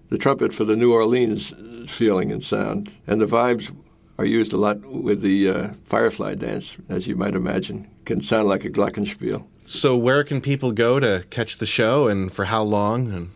The 0.09 0.17
trumpet 0.17 0.55
for 0.55 0.65
the 0.65 0.75
New 0.75 0.91
Orleans 0.91 1.53
feeling 1.87 2.33
and 2.33 2.43
sound, 2.43 2.91
and 3.07 3.21
the 3.21 3.27
vibes 3.27 3.77
are 4.17 4.25
used 4.25 4.55
a 4.55 4.57
lot 4.57 4.81
with 4.81 5.21
the 5.21 5.51
uh, 5.51 5.69
Firefly 5.85 6.37
dance, 6.37 6.79
as 6.89 7.07
you 7.07 7.15
might 7.15 7.35
imagine. 7.35 7.91
Can 8.07 8.23
sound 8.23 8.49
like 8.49 8.65
a 8.65 8.71
glockenspiel. 8.71 9.45
So, 9.67 9.97
where 9.99 10.25
can 10.25 10.41
people 10.41 10.73
go 10.73 10.99
to 10.99 11.25
catch 11.29 11.59
the 11.59 11.67
show, 11.67 12.09
and 12.09 12.33
for 12.33 12.47
how 12.47 12.63
long? 12.63 13.13
And 13.13 13.31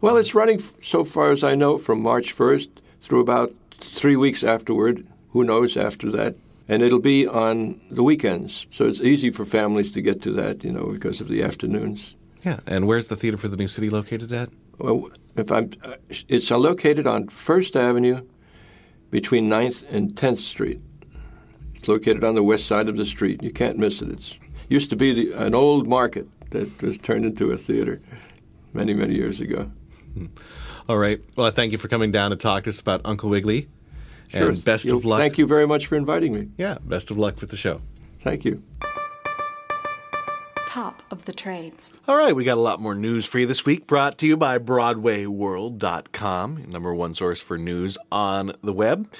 Well, 0.00 0.16
it's 0.16 0.34
running 0.34 0.62
so 0.82 1.04
far 1.04 1.32
as 1.32 1.42
I 1.42 1.54
know 1.54 1.78
from 1.78 2.02
March 2.02 2.36
1st 2.36 2.68
through 3.00 3.20
about 3.20 3.54
three 3.80 4.16
weeks 4.16 4.44
afterward. 4.44 5.06
Who 5.30 5.44
knows 5.44 5.76
after 5.76 6.10
that? 6.10 6.36
And 6.68 6.82
it'll 6.82 6.98
be 6.98 7.26
on 7.26 7.80
the 7.90 8.02
weekends, 8.02 8.66
so 8.70 8.86
it's 8.86 9.00
easy 9.00 9.30
for 9.30 9.44
families 9.44 9.90
to 9.92 10.02
get 10.02 10.20
to 10.22 10.32
that, 10.32 10.64
you 10.64 10.72
know, 10.72 10.86
because 10.86 11.20
of 11.20 11.28
the 11.28 11.42
afternoons. 11.42 12.16
yeah, 12.44 12.60
and 12.66 12.86
where's 12.86 13.08
the 13.08 13.16
theater 13.16 13.36
for 13.36 13.48
the 13.48 13.56
new 13.56 13.68
city 13.68 13.88
located 13.88 14.32
at? 14.32 14.50
Well, 14.78 15.10
if 15.36 15.50
I'm, 15.52 15.70
uh, 15.84 15.94
it's 16.28 16.50
uh, 16.50 16.58
located 16.58 17.06
on 17.06 17.28
First 17.28 17.76
Avenue, 17.76 18.22
between 19.10 19.48
9th 19.48 19.84
and 19.90 20.14
10th 20.14 20.38
Street. 20.38 20.80
It's 21.74 21.88
located 21.88 22.24
on 22.24 22.34
the 22.34 22.42
west 22.42 22.66
side 22.66 22.88
of 22.88 22.96
the 22.96 23.06
street. 23.06 23.42
You 23.42 23.52
can't 23.52 23.78
miss 23.78 24.02
it. 24.02 24.10
It's 24.10 24.38
used 24.68 24.90
to 24.90 24.96
be 24.96 25.12
the, 25.12 25.32
an 25.42 25.54
old 25.54 25.86
market 25.86 26.26
that 26.50 26.82
was 26.82 26.98
turned 26.98 27.24
into 27.24 27.50
a 27.50 27.56
theater 27.56 28.00
many, 28.72 28.94
many 28.94 29.14
years 29.14 29.40
ago. 29.40 29.70
Mm-hmm. 30.16 30.90
All 30.90 30.98
right. 30.98 31.20
Well, 31.36 31.46
I 31.46 31.50
thank 31.50 31.72
you 31.72 31.78
for 31.78 31.88
coming 31.88 32.10
down 32.12 32.30
to 32.30 32.36
talk 32.36 32.64
to 32.64 32.70
us 32.70 32.80
about 32.80 33.00
Uncle 33.04 33.28
Wiggly. 33.30 33.68
Sure. 34.28 34.48
And 34.50 34.64
best 34.64 34.84
You- 34.86 34.96
of 34.96 35.04
luck. 35.04 35.18
Thank 35.20 35.38
you 35.38 35.46
very 35.46 35.66
much 35.66 35.86
for 35.86 35.96
inviting 35.96 36.34
me. 36.34 36.48
Yeah, 36.58 36.78
best 36.82 37.10
of 37.10 37.18
luck 37.18 37.40
with 37.40 37.50
the 37.50 37.56
show. 37.56 37.80
Thank 38.20 38.44
you. 38.44 38.62
Top 40.66 41.02
of 41.10 41.24
the 41.24 41.32
trades. 41.32 41.94
All 42.06 42.16
right, 42.16 42.36
we 42.36 42.44
got 42.44 42.58
a 42.58 42.60
lot 42.60 42.80
more 42.80 42.94
news 42.94 43.24
for 43.24 43.38
you 43.38 43.46
this 43.46 43.64
week, 43.64 43.86
brought 43.86 44.18
to 44.18 44.26
you 44.26 44.36
by 44.36 44.58
BroadwayWorld.com, 44.58 46.64
number 46.68 46.94
one 46.94 47.14
source 47.14 47.40
for 47.40 47.56
news 47.56 47.96
on 48.12 48.52
the 48.62 48.74
web. 48.74 49.10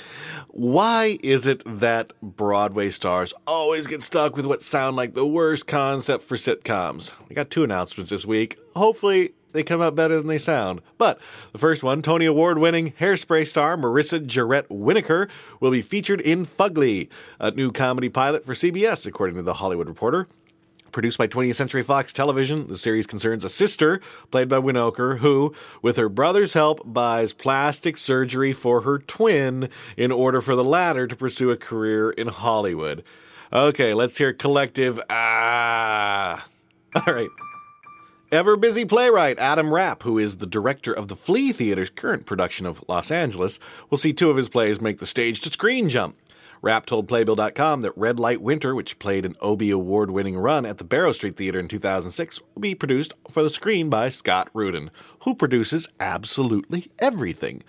Why 0.49 1.19
is 1.23 1.47
it 1.47 1.63
that 1.81 2.13
Broadway 2.21 2.91
stars 2.91 3.33
always 3.47 3.87
get 3.87 4.03
stuck 4.03 4.37
with 4.37 4.45
what 4.45 4.63
sound 4.63 4.97
like 4.97 5.15
the 5.15 5.27
worst 5.27 5.67
concept 5.67 6.25
for 6.25 6.37
sitcoms? 6.37 7.13
We 7.29 7.35
got 7.35 7.49
two 7.49 7.65
announcements 7.65 8.11
this 8.11 8.27
week. 8.27 8.59
Hopefully, 8.75 9.33
they 9.57 9.63
come 9.63 9.83
out 9.83 9.95
better 9.95 10.17
than 10.17 10.27
they 10.27 10.39
sound. 10.39 10.81
But 10.99 11.19
the 11.53 11.59
first 11.59 11.83
one, 11.83 12.03
Tony 12.03 12.27
Award 12.27 12.59
winning 12.59 12.93
hairspray 12.93 13.47
star 13.47 13.77
Marissa 13.77 14.25
Jarrett 14.25 14.69
Winokur 14.69 15.29
will 15.61 15.71
be 15.71 15.83
featured 15.83 16.21
in 16.21 16.47
Fugly, 16.47 17.09
a 17.41 17.51
new 17.51 17.73
comedy 17.73 18.09
pilot 18.09 18.45
for 18.45 18.55
CBS, 18.55 19.07
according 19.07 19.37
to 19.37 19.43
The 19.43 19.55
Hollywood 19.55 19.89
Reporter. 19.89 20.29
Produced 20.93 21.19
by 21.19 21.27
20th 21.27 21.57
Century 21.57 21.83
Fox 21.83 22.13
Television, 22.13 22.69
the 22.69 22.79
series 22.79 23.07
concerns 23.07 23.45
a 23.45 23.49
sister, 23.49 24.01
played 24.31 24.49
by 24.49 24.57
Winokur, 24.57 25.19
who, 25.19 25.55
with 25.83 25.97
her 25.97 26.09
brother's 26.09 26.55
help, 26.55 26.81
buys 26.85 27.33
plastic 27.33 27.99
surgery 27.99 28.53
for 28.53 28.83
her 28.83 28.99
twin 28.99 29.69
in 29.97 30.11
order 30.11 30.41
for 30.41 30.57
the 30.57 30.65
latter 30.65 31.07
to 31.07 31.17
pursue 31.17 31.51
a 31.51 31.57
career 31.57 32.11
in 32.13 32.29
Hollywood. 32.29 33.05
Okay, 33.53 33.95
let's 33.95 34.17
hear 34.17 34.33
collective 34.33 35.01
ah. 35.11 36.47
All 37.07 37.15
right. 37.15 37.29
Ever 38.37 38.59
busy 38.59 38.85
playwright 38.85 39.39
Adam 39.39 39.73
Rapp, 39.73 40.03
who 40.03 40.19
is 40.19 40.37
the 40.37 40.47
director 40.47 40.93
of 40.93 41.09
the 41.09 41.17
Flea 41.17 41.53
Theater's 41.53 41.89
current 41.89 42.27
production 42.27 42.67
of 42.67 42.85
Los 42.87 43.11
Angeles, 43.11 43.59
will 43.89 43.97
see 43.97 44.13
two 44.13 44.29
of 44.29 44.37
his 44.37 44.51
plays 44.51 44.79
make 44.79 44.99
the 44.99 45.07
stage 45.07 45.41
to 45.41 45.49
screen 45.49 45.89
jump. 45.89 46.19
Rapp 46.61 46.85
told 46.85 47.09
Playbill.com 47.09 47.81
that 47.81 47.97
Red 47.97 48.21
Light 48.21 48.43
Winter, 48.43 48.75
which 48.75 48.99
played 48.99 49.25
an 49.25 49.37
Obie 49.41 49.71
Award 49.71 50.11
winning 50.11 50.37
run 50.37 50.67
at 50.67 50.77
the 50.77 50.85
Barrow 50.85 51.13
Street 51.13 51.39
Theater 51.39 51.59
in 51.59 51.67
2006, 51.67 52.43
will 52.55 52.61
be 52.61 52.75
produced 52.75 53.15
for 53.31 53.43
the 53.43 53.49
screen 53.49 53.89
by 53.89 54.11
Scott 54.11 54.51
Rudin, 54.53 54.91
who 55.21 55.35
produces 55.35 55.89
absolutely 55.99 56.91
everything. 56.99 57.63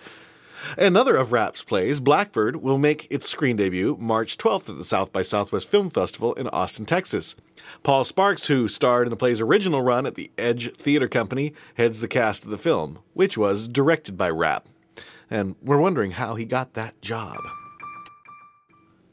Another 0.76 1.16
of 1.16 1.32
Rapp's 1.32 1.62
plays, 1.62 2.00
Blackbird, 2.00 2.56
will 2.56 2.78
make 2.78 3.06
its 3.10 3.28
screen 3.28 3.56
debut 3.56 3.96
March 4.00 4.38
12th 4.38 4.68
at 4.68 4.78
the 4.78 4.84
South 4.84 5.12
by 5.12 5.22
Southwest 5.22 5.68
Film 5.68 5.90
Festival 5.90 6.34
in 6.34 6.48
Austin, 6.48 6.86
Texas. 6.86 7.36
Paul 7.82 8.04
Sparks, 8.04 8.46
who 8.46 8.68
starred 8.68 9.06
in 9.06 9.10
the 9.10 9.16
play's 9.16 9.40
original 9.40 9.82
run 9.82 10.06
at 10.06 10.14
the 10.14 10.30
Edge 10.38 10.72
Theater 10.74 11.08
Company, 11.08 11.54
heads 11.74 12.00
the 12.00 12.08
cast 12.08 12.44
of 12.44 12.50
the 12.50 12.58
film, 12.58 12.98
which 13.14 13.36
was 13.36 13.68
directed 13.68 14.16
by 14.16 14.30
Rapp. 14.30 14.68
And 15.30 15.56
we're 15.62 15.78
wondering 15.78 16.12
how 16.12 16.34
he 16.34 16.44
got 16.44 16.74
that 16.74 17.00
job. 17.02 17.38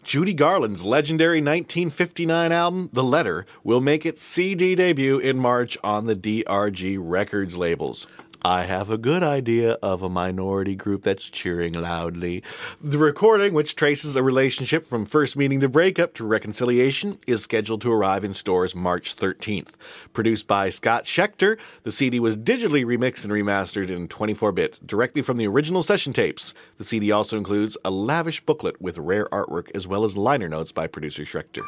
Judy 0.05 0.35
Garland's 0.35 0.83
legendary 0.83 1.39
1959 1.39 2.51
album, 2.51 2.91
The 2.93 3.03
Letter, 3.03 3.47
will 3.63 3.81
make 3.81 4.05
its 4.05 4.21
CD 4.21 4.75
debut 4.75 5.17
in 5.17 5.39
March 5.39 5.79
on 5.83 6.05
the 6.05 6.15
DRG 6.15 6.97
Records 7.01 7.57
labels. 7.57 8.05
I 8.45 8.65
have 8.65 8.91
a 8.91 8.97
good 8.99 9.23
idea 9.23 9.71
of 9.81 10.03
a 10.03 10.07
minority 10.07 10.75
group 10.75 11.01
that's 11.01 11.27
cheering 11.27 11.73
loudly. 11.73 12.43
The 12.79 12.99
recording, 12.99 13.55
which 13.55 13.75
traces 13.75 14.15
a 14.15 14.21
relationship 14.21 14.85
from 14.85 15.07
first 15.07 15.35
meeting 15.35 15.61
to 15.61 15.67
breakup 15.67 16.13
to 16.13 16.27
reconciliation, 16.27 17.17
is 17.25 17.41
scheduled 17.41 17.81
to 17.81 17.91
arrive 17.91 18.23
in 18.23 18.35
stores 18.35 18.75
March 18.75 19.15
13th. 19.15 19.69
Produced 20.13 20.47
by 20.47 20.69
Scott 20.69 21.05
Schechter, 21.05 21.57
the 21.81 21.91
CD 21.91 22.19
was 22.19 22.37
digitally 22.37 22.85
remixed 22.85 23.23
and 23.23 23.33
remastered 23.33 23.89
in 23.89 24.07
24 24.07 24.51
bit 24.51 24.79
directly 24.85 25.23
from 25.23 25.37
the 25.37 25.47
original 25.47 25.81
session 25.81 26.13
tapes. 26.13 26.53
The 26.77 26.83
CD 26.83 27.11
also 27.11 27.37
includes 27.37 27.79
a 27.83 27.89
lavish 27.89 28.45
booklet 28.45 28.79
with 28.79 28.99
rare 28.99 29.25
artwork 29.31 29.71
as 29.73 29.87
well 29.87 30.03
as 30.03 30.15
liner 30.15 30.49
notes 30.49 30.71
by 30.71 30.85
producer 30.85 31.23
Schechter. 31.23 31.63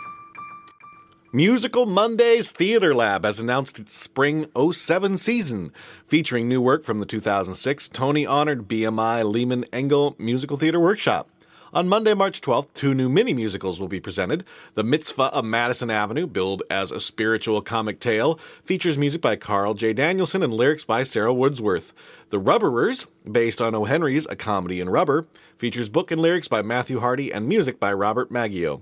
Musical 1.33 1.85
Mondays 1.85 2.53
Theater 2.53 2.95
Lab 2.95 3.25
has 3.25 3.37
announced 3.37 3.79
its 3.79 3.93
spring 3.93 4.49
07 4.57 5.17
season, 5.17 5.73
featuring 6.05 6.47
new 6.47 6.61
work 6.61 6.85
from 6.85 6.99
the 6.99 7.05
2006 7.05 7.89
Tony 7.89 8.25
honored 8.25 8.69
BMI 8.69 9.29
Lehman 9.29 9.65
Engel 9.73 10.15
Musical 10.17 10.55
Theater 10.55 10.79
Workshop. 10.79 11.29
On 11.73 11.89
Monday, 11.89 12.13
March 12.13 12.39
12th, 12.39 12.73
two 12.73 12.93
new 12.93 13.09
mini 13.09 13.33
musicals 13.33 13.77
will 13.77 13.89
be 13.89 13.99
presented. 13.99 14.45
The 14.75 14.85
Mitzvah 14.85 15.33
of 15.33 15.43
Madison 15.43 15.89
Avenue, 15.89 16.27
billed 16.27 16.63
as 16.69 16.91
a 16.91 16.99
spiritual 17.01 17.61
comic 17.61 17.99
tale, 17.99 18.39
features 18.63 18.97
music 18.97 19.19
by 19.19 19.35
Carl 19.35 19.73
J. 19.73 19.91
Danielson 19.91 20.43
and 20.43 20.53
lyrics 20.53 20.85
by 20.85 21.03
Sarah 21.03 21.33
Woodsworth. 21.33 21.93
The 22.29 22.39
Rubberers, 22.39 23.05
based 23.29 23.61
on 23.61 23.75
O. 23.75 23.83
Henry's 23.83 24.27
A 24.27 24.37
Comedy 24.37 24.79
in 24.79 24.89
Rubber, 24.89 25.25
features 25.57 25.89
book 25.89 26.09
and 26.09 26.21
lyrics 26.21 26.47
by 26.47 26.61
Matthew 26.61 27.01
Hardy 27.01 27.33
and 27.33 27.49
music 27.49 27.81
by 27.81 27.91
Robert 27.91 28.31
Maggio. 28.31 28.81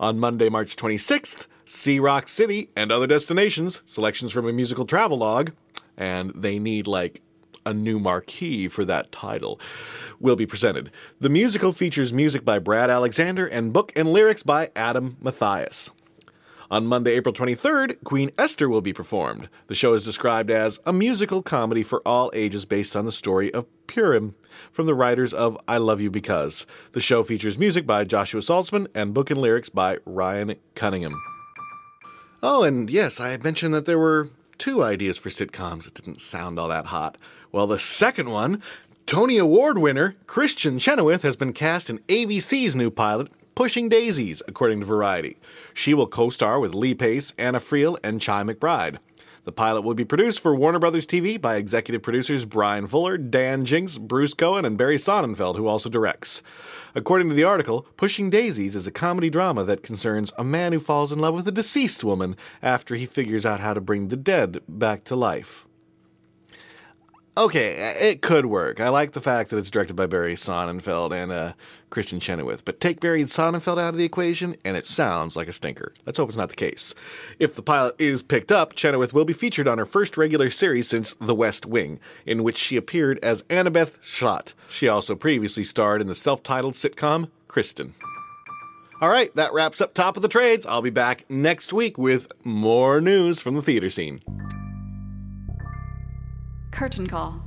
On 0.00 0.18
Monday, 0.18 0.48
March 0.48 0.74
26th, 0.74 1.46
See 1.68 1.98
Rock 1.98 2.28
City 2.28 2.70
and 2.76 2.92
Other 2.92 3.08
Destinations, 3.08 3.82
selections 3.86 4.30
from 4.30 4.46
a 4.46 4.52
musical 4.52 4.86
travelogue, 4.86 5.50
and 5.96 6.30
they 6.30 6.60
need 6.60 6.86
like 6.86 7.22
a 7.66 7.74
new 7.74 7.98
marquee 7.98 8.68
for 8.68 8.84
that 8.84 9.10
title, 9.10 9.58
will 10.20 10.36
be 10.36 10.46
presented. 10.46 10.92
The 11.18 11.28
musical 11.28 11.72
features 11.72 12.12
music 12.12 12.44
by 12.44 12.60
Brad 12.60 12.88
Alexander 12.88 13.48
and 13.48 13.72
book 13.72 13.92
and 13.96 14.12
lyrics 14.12 14.44
by 14.44 14.70
Adam 14.76 15.16
Mathias. 15.20 15.90
On 16.70 16.86
Monday, 16.86 17.14
April 17.14 17.34
23rd, 17.34 18.02
Queen 18.04 18.30
Esther 18.38 18.68
will 18.68 18.80
be 18.80 18.92
performed. 18.92 19.48
The 19.66 19.74
show 19.74 19.94
is 19.94 20.04
described 20.04 20.52
as 20.52 20.78
a 20.86 20.92
musical 20.92 21.42
comedy 21.42 21.82
for 21.82 22.00
all 22.06 22.30
ages 22.32 22.64
based 22.64 22.94
on 22.94 23.06
the 23.06 23.12
story 23.12 23.52
of 23.52 23.66
Purim 23.88 24.36
from 24.70 24.86
the 24.86 24.94
writers 24.94 25.32
of 25.34 25.58
I 25.66 25.78
Love 25.78 26.00
You 26.00 26.12
Because. 26.12 26.64
The 26.92 27.00
show 27.00 27.24
features 27.24 27.58
music 27.58 27.88
by 27.88 28.04
Joshua 28.04 28.40
Salzman 28.40 28.86
and 28.94 29.12
book 29.12 29.32
and 29.32 29.40
lyrics 29.40 29.68
by 29.68 29.98
Ryan 30.04 30.54
Cunningham. 30.76 31.16
Oh, 32.48 32.62
and 32.62 32.88
yes, 32.88 33.18
I 33.18 33.36
mentioned 33.38 33.74
that 33.74 33.86
there 33.86 33.98
were 33.98 34.28
two 34.56 34.80
ideas 34.80 35.18
for 35.18 35.30
sitcoms 35.30 35.82
that 35.82 35.94
didn't 35.94 36.20
sound 36.20 36.60
all 36.60 36.68
that 36.68 36.86
hot. 36.86 37.18
Well, 37.50 37.66
the 37.66 37.80
second 37.80 38.30
one, 38.30 38.62
Tony 39.04 39.36
Award 39.36 39.78
winner 39.78 40.14
Kristin 40.26 40.80
Chenoweth 40.80 41.22
has 41.22 41.34
been 41.34 41.52
cast 41.52 41.90
in 41.90 41.98
ABC's 42.06 42.76
new 42.76 42.88
pilot, 42.88 43.32
Pushing 43.56 43.88
Daisies, 43.88 44.42
according 44.46 44.78
to 44.78 44.86
Variety. 44.86 45.38
She 45.74 45.92
will 45.92 46.06
co 46.06 46.30
star 46.30 46.60
with 46.60 46.72
Lee 46.72 46.94
Pace, 46.94 47.34
Anna 47.36 47.58
Friel, 47.58 47.98
and 48.04 48.24
Chi 48.24 48.44
McBride. 48.44 48.98
The 49.42 49.50
pilot 49.50 49.82
will 49.82 49.94
be 49.94 50.04
produced 50.04 50.38
for 50.38 50.54
Warner 50.54 50.78
Brothers 50.78 51.06
TV 51.06 51.40
by 51.40 51.56
executive 51.56 52.02
producers 52.02 52.44
Bryan 52.44 52.86
Fuller, 52.86 53.18
Dan 53.18 53.64
Jinks, 53.64 53.98
Bruce 53.98 54.34
Cohen, 54.34 54.64
and 54.64 54.78
Barry 54.78 54.98
Sonnenfeld, 54.98 55.56
who 55.56 55.66
also 55.66 55.88
directs. 55.88 56.44
According 56.96 57.28
to 57.28 57.34
the 57.34 57.44
article, 57.44 57.86
Pushing 57.98 58.30
Daisies 58.30 58.74
is 58.74 58.86
a 58.86 58.90
comedy 58.90 59.28
drama 59.28 59.64
that 59.64 59.82
concerns 59.82 60.32
a 60.38 60.42
man 60.42 60.72
who 60.72 60.80
falls 60.80 61.12
in 61.12 61.18
love 61.18 61.34
with 61.34 61.46
a 61.46 61.52
deceased 61.52 62.02
woman 62.02 62.36
after 62.62 62.94
he 62.94 63.04
figures 63.04 63.44
out 63.44 63.60
how 63.60 63.74
to 63.74 63.82
bring 63.82 64.08
the 64.08 64.16
dead 64.16 64.60
back 64.66 65.04
to 65.04 65.14
life. 65.14 65.65
Okay, 67.38 67.94
it 68.00 68.22
could 68.22 68.46
work. 68.46 68.80
I 68.80 68.88
like 68.88 69.12
the 69.12 69.20
fact 69.20 69.50
that 69.50 69.58
it's 69.58 69.70
directed 69.70 69.94
by 69.94 70.06
Barry 70.06 70.36
Sonnenfeld 70.36 71.12
and 71.12 71.30
uh, 71.30 71.52
Kristin 71.90 72.18
Chenoweth. 72.18 72.64
But 72.64 72.80
take 72.80 72.98
Barry 72.98 73.22
Sonnenfeld 73.24 73.78
out 73.78 73.90
of 73.90 73.98
the 73.98 74.06
equation, 74.06 74.56
and 74.64 74.74
it 74.74 74.86
sounds 74.86 75.36
like 75.36 75.46
a 75.46 75.52
stinker. 75.52 75.92
Let's 76.06 76.18
hope 76.18 76.30
it's 76.30 76.38
not 76.38 76.48
the 76.48 76.56
case. 76.56 76.94
If 77.38 77.54
the 77.54 77.62
pilot 77.62 77.94
is 77.98 78.22
picked 78.22 78.50
up, 78.50 78.74
Chenoweth 78.74 79.12
will 79.12 79.26
be 79.26 79.34
featured 79.34 79.68
on 79.68 79.76
her 79.76 79.84
first 79.84 80.16
regular 80.16 80.48
series 80.48 80.88
since 80.88 81.14
The 81.20 81.34
West 81.34 81.66
Wing, 81.66 82.00
in 82.24 82.42
which 82.42 82.56
she 82.56 82.78
appeared 82.78 83.18
as 83.22 83.42
Annabeth 83.44 84.02
Schott. 84.02 84.54
She 84.66 84.88
also 84.88 85.14
previously 85.14 85.64
starred 85.64 86.00
in 86.00 86.06
the 86.06 86.14
self-titled 86.14 86.72
sitcom 86.72 87.28
Kristin. 87.48 87.92
All 89.02 89.10
right, 89.10 89.34
that 89.36 89.52
wraps 89.52 89.82
up 89.82 89.92
Top 89.92 90.16
of 90.16 90.22
the 90.22 90.28
Trades. 90.28 90.64
I'll 90.64 90.80
be 90.80 90.88
back 90.88 91.28
next 91.28 91.74
week 91.74 91.98
with 91.98 92.32
more 92.44 93.02
news 93.02 93.40
from 93.40 93.56
the 93.56 93.62
theater 93.62 93.90
scene. 93.90 94.22
Curtain 96.76 97.06
call. 97.06 97.45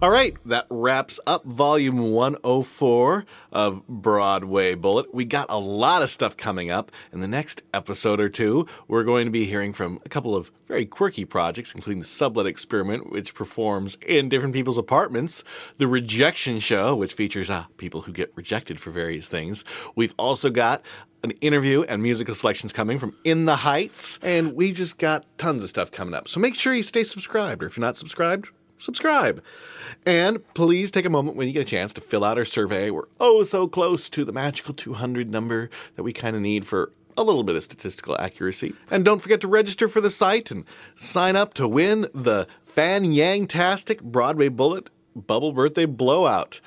All 0.00 0.10
right, 0.10 0.36
that 0.46 0.68
wraps 0.70 1.18
up 1.26 1.44
volume 1.44 2.12
104 2.12 3.24
of 3.50 3.84
Broadway 3.88 4.76
Bullet. 4.76 5.12
We 5.12 5.24
got 5.24 5.50
a 5.50 5.56
lot 5.56 6.02
of 6.02 6.10
stuff 6.10 6.36
coming 6.36 6.70
up. 6.70 6.92
In 7.12 7.18
the 7.18 7.26
next 7.26 7.64
episode 7.74 8.20
or 8.20 8.28
two, 8.28 8.64
we're 8.86 9.02
going 9.02 9.24
to 9.24 9.32
be 9.32 9.44
hearing 9.44 9.72
from 9.72 9.98
a 10.06 10.08
couple 10.08 10.36
of 10.36 10.52
very 10.68 10.86
quirky 10.86 11.24
projects, 11.24 11.74
including 11.74 11.98
the 11.98 12.06
Sublet 12.06 12.46
Experiment, 12.46 13.10
which 13.10 13.34
performs 13.34 13.98
in 14.06 14.28
different 14.28 14.54
people's 14.54 14.78
apartments, 14.78 15.42
the 15.78 15.88
Rejection 15.88 16.60
Show, 16.60 16.94
which 16.94 17.14
features 17.14 17.50
uh, 17.50 17.64
people 17.76 18.02
who 18.02 18.12
get 18.12 18.30
rejected 18.36 18.78
for 18.78 18.92
various 18.92 19.26
things. 19.26 19.64
We've 19.96 20.14
also 20.16 20.48
got 20.48 20.80
an 21.24 21.32
interview 21.40 21.82
and 21.82 22.00
musical 22.00 22.36
selections 22.36 22.72
coming 22.72 23.00
from 23.00 23.16
In 23.24 23.46
the 23.46 23.56
Heights, 23.56 24.20
and 24.22 24.54
we've 24.54 24.76
just 24.76 24.96
got 24.98 25.24
tons 25.38 25.64
of 25.64 25.68
stuff 25.68 25.90
coming 25.90 26.14
up. 26.14 26.28
So 26.28 26.38
make 26.38 26.54
sure 26.54 26.72
you 26.72 26.84
stay 26.84 27.02
subscribed, 27.02 27.64
or 27.64 27.66
if 27.66 27.76
you're 27.76 27.84
not 27.84 27.96
subscribed, 27.96 28.50
subscribe. 28.78 29.42
And 30.06 30.42
please 30.54 30.90
take 30.90 31.04
a 31.04 31.10
moment 31.10 31.36
when 31.36 31.46
you 31.46 31.52
get 31.52 31.62
a 31.62 31.64
chance 31.64 31.92
to 31.94 32.00
fill 32.00 32.24
out 32.24 32.38
our 32.38 32.44
survey. 32.44 32.90
We're 32.90 33.08
oh 33.20 33.42
so 33.42 33.68
close 33.68 34.08
to 34.10 34.24
the 34.24 34.32
magical 34.32 34.74
200 34.74 35.30
number 35.30 35.70
that 35.96 36.02
we 36.02 36.12
kind 36.12 36.36
of 36.36 36.42
need 36.42 36.66
for 36.66 36.92
a 37.16 37.22
little 37.22 37.42
bit 37.42 37.56
of 37.56 37.64
statistical 37.64 38.16
accuracy. 38.18 38.74
And 38.90 39.04
don't 39.04 39.20
forget 39.20 39.40
to 39.40 39.48
register 39.48 39.88
for 39.88 40.00
the 40.00 40.10
site 40.10 40.50
and 40.50 40.64
sign 40.94 41.36
up 41.36 41.52
to 41.54 41.66
win 41.66 42.08
the 42.14 42.46
Fan 42.64 43.04
Yang 43.12 43.48
Tastic 43.48 44.02
Broadway 44.02 44.48
Bullet 44.48 44.88
Bubble 45.16 45.52
Birthday 45.52 45.84
Blowout. 45.84 46.60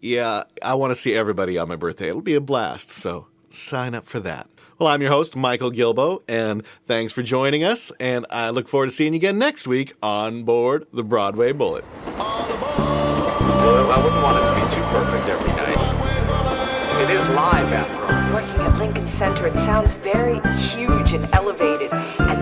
Yeah, 0.00 0.42
I 0.60 0.74
want 0.74 0.90
to 0.90 0.96
see 0.96 1.14
everybody 1.14 1.56
on 1.56 1.68
my 1.68 1.76
birthday. 1.76 2.08
It'll 2.08 2.20
be 2.20 2.34
a 2.34 2.40
blast, 2.40 2.90
so 2.90 3.28
sign 3.50 3.94
up 3.94 4.06
for 4.06 4.18
that. 4.20 4.48
Well, 4.78 4.88
I'm 4.88 5.02
your 5.02 5.10
host, 5.10 5.36
Michael 5.36 5.70
Gilboe, 5.70 6.22
and 6.26 6.64
thanks 6.84 7.12
for 7.12 7.22
joining 7.22 7.62
us. 7.62 7.92
And 8.00 8.24
I 8.30 8.50
look 8.50 8.68
forward 8.68 8.86
to 8.86 8.92
seeing 8.92 9.12
you 9.12 9.18
again 9.18 9.38
next 9.38 9.66
week 9.66 9.94
on 10.02 10.44
board 10.44 10.86
the 10.92 11.04
Broadway 11.04 11.52
Bullet. 11.52 11.84
Well, 12.06 12.20
I 13.90 14.02
wouldn't 14.02 14.22
want 14.22 14.38
it 14.38 14.42
to 14.48 14.54
be 14.54 14.62
too 14.74 14.82
perfect 14.90 15.28
every 15.28 15.52
night. 15.52 15.78
It 17.02 17.10
is 17.10 17.28
live, 17.34 17.72
after 17.72 18.14
all. 18.14 18.32
Working 18.34 18.60
at 18.62 18.78
Lincoln 18.78 19.08
Center, 19.18 19.46
it 19.46 19.54
sounds 19.54 19.92
very 19.94 20.40
huge 20.58 21.12
and 21.12 21.28
elevated. 21.32 21.41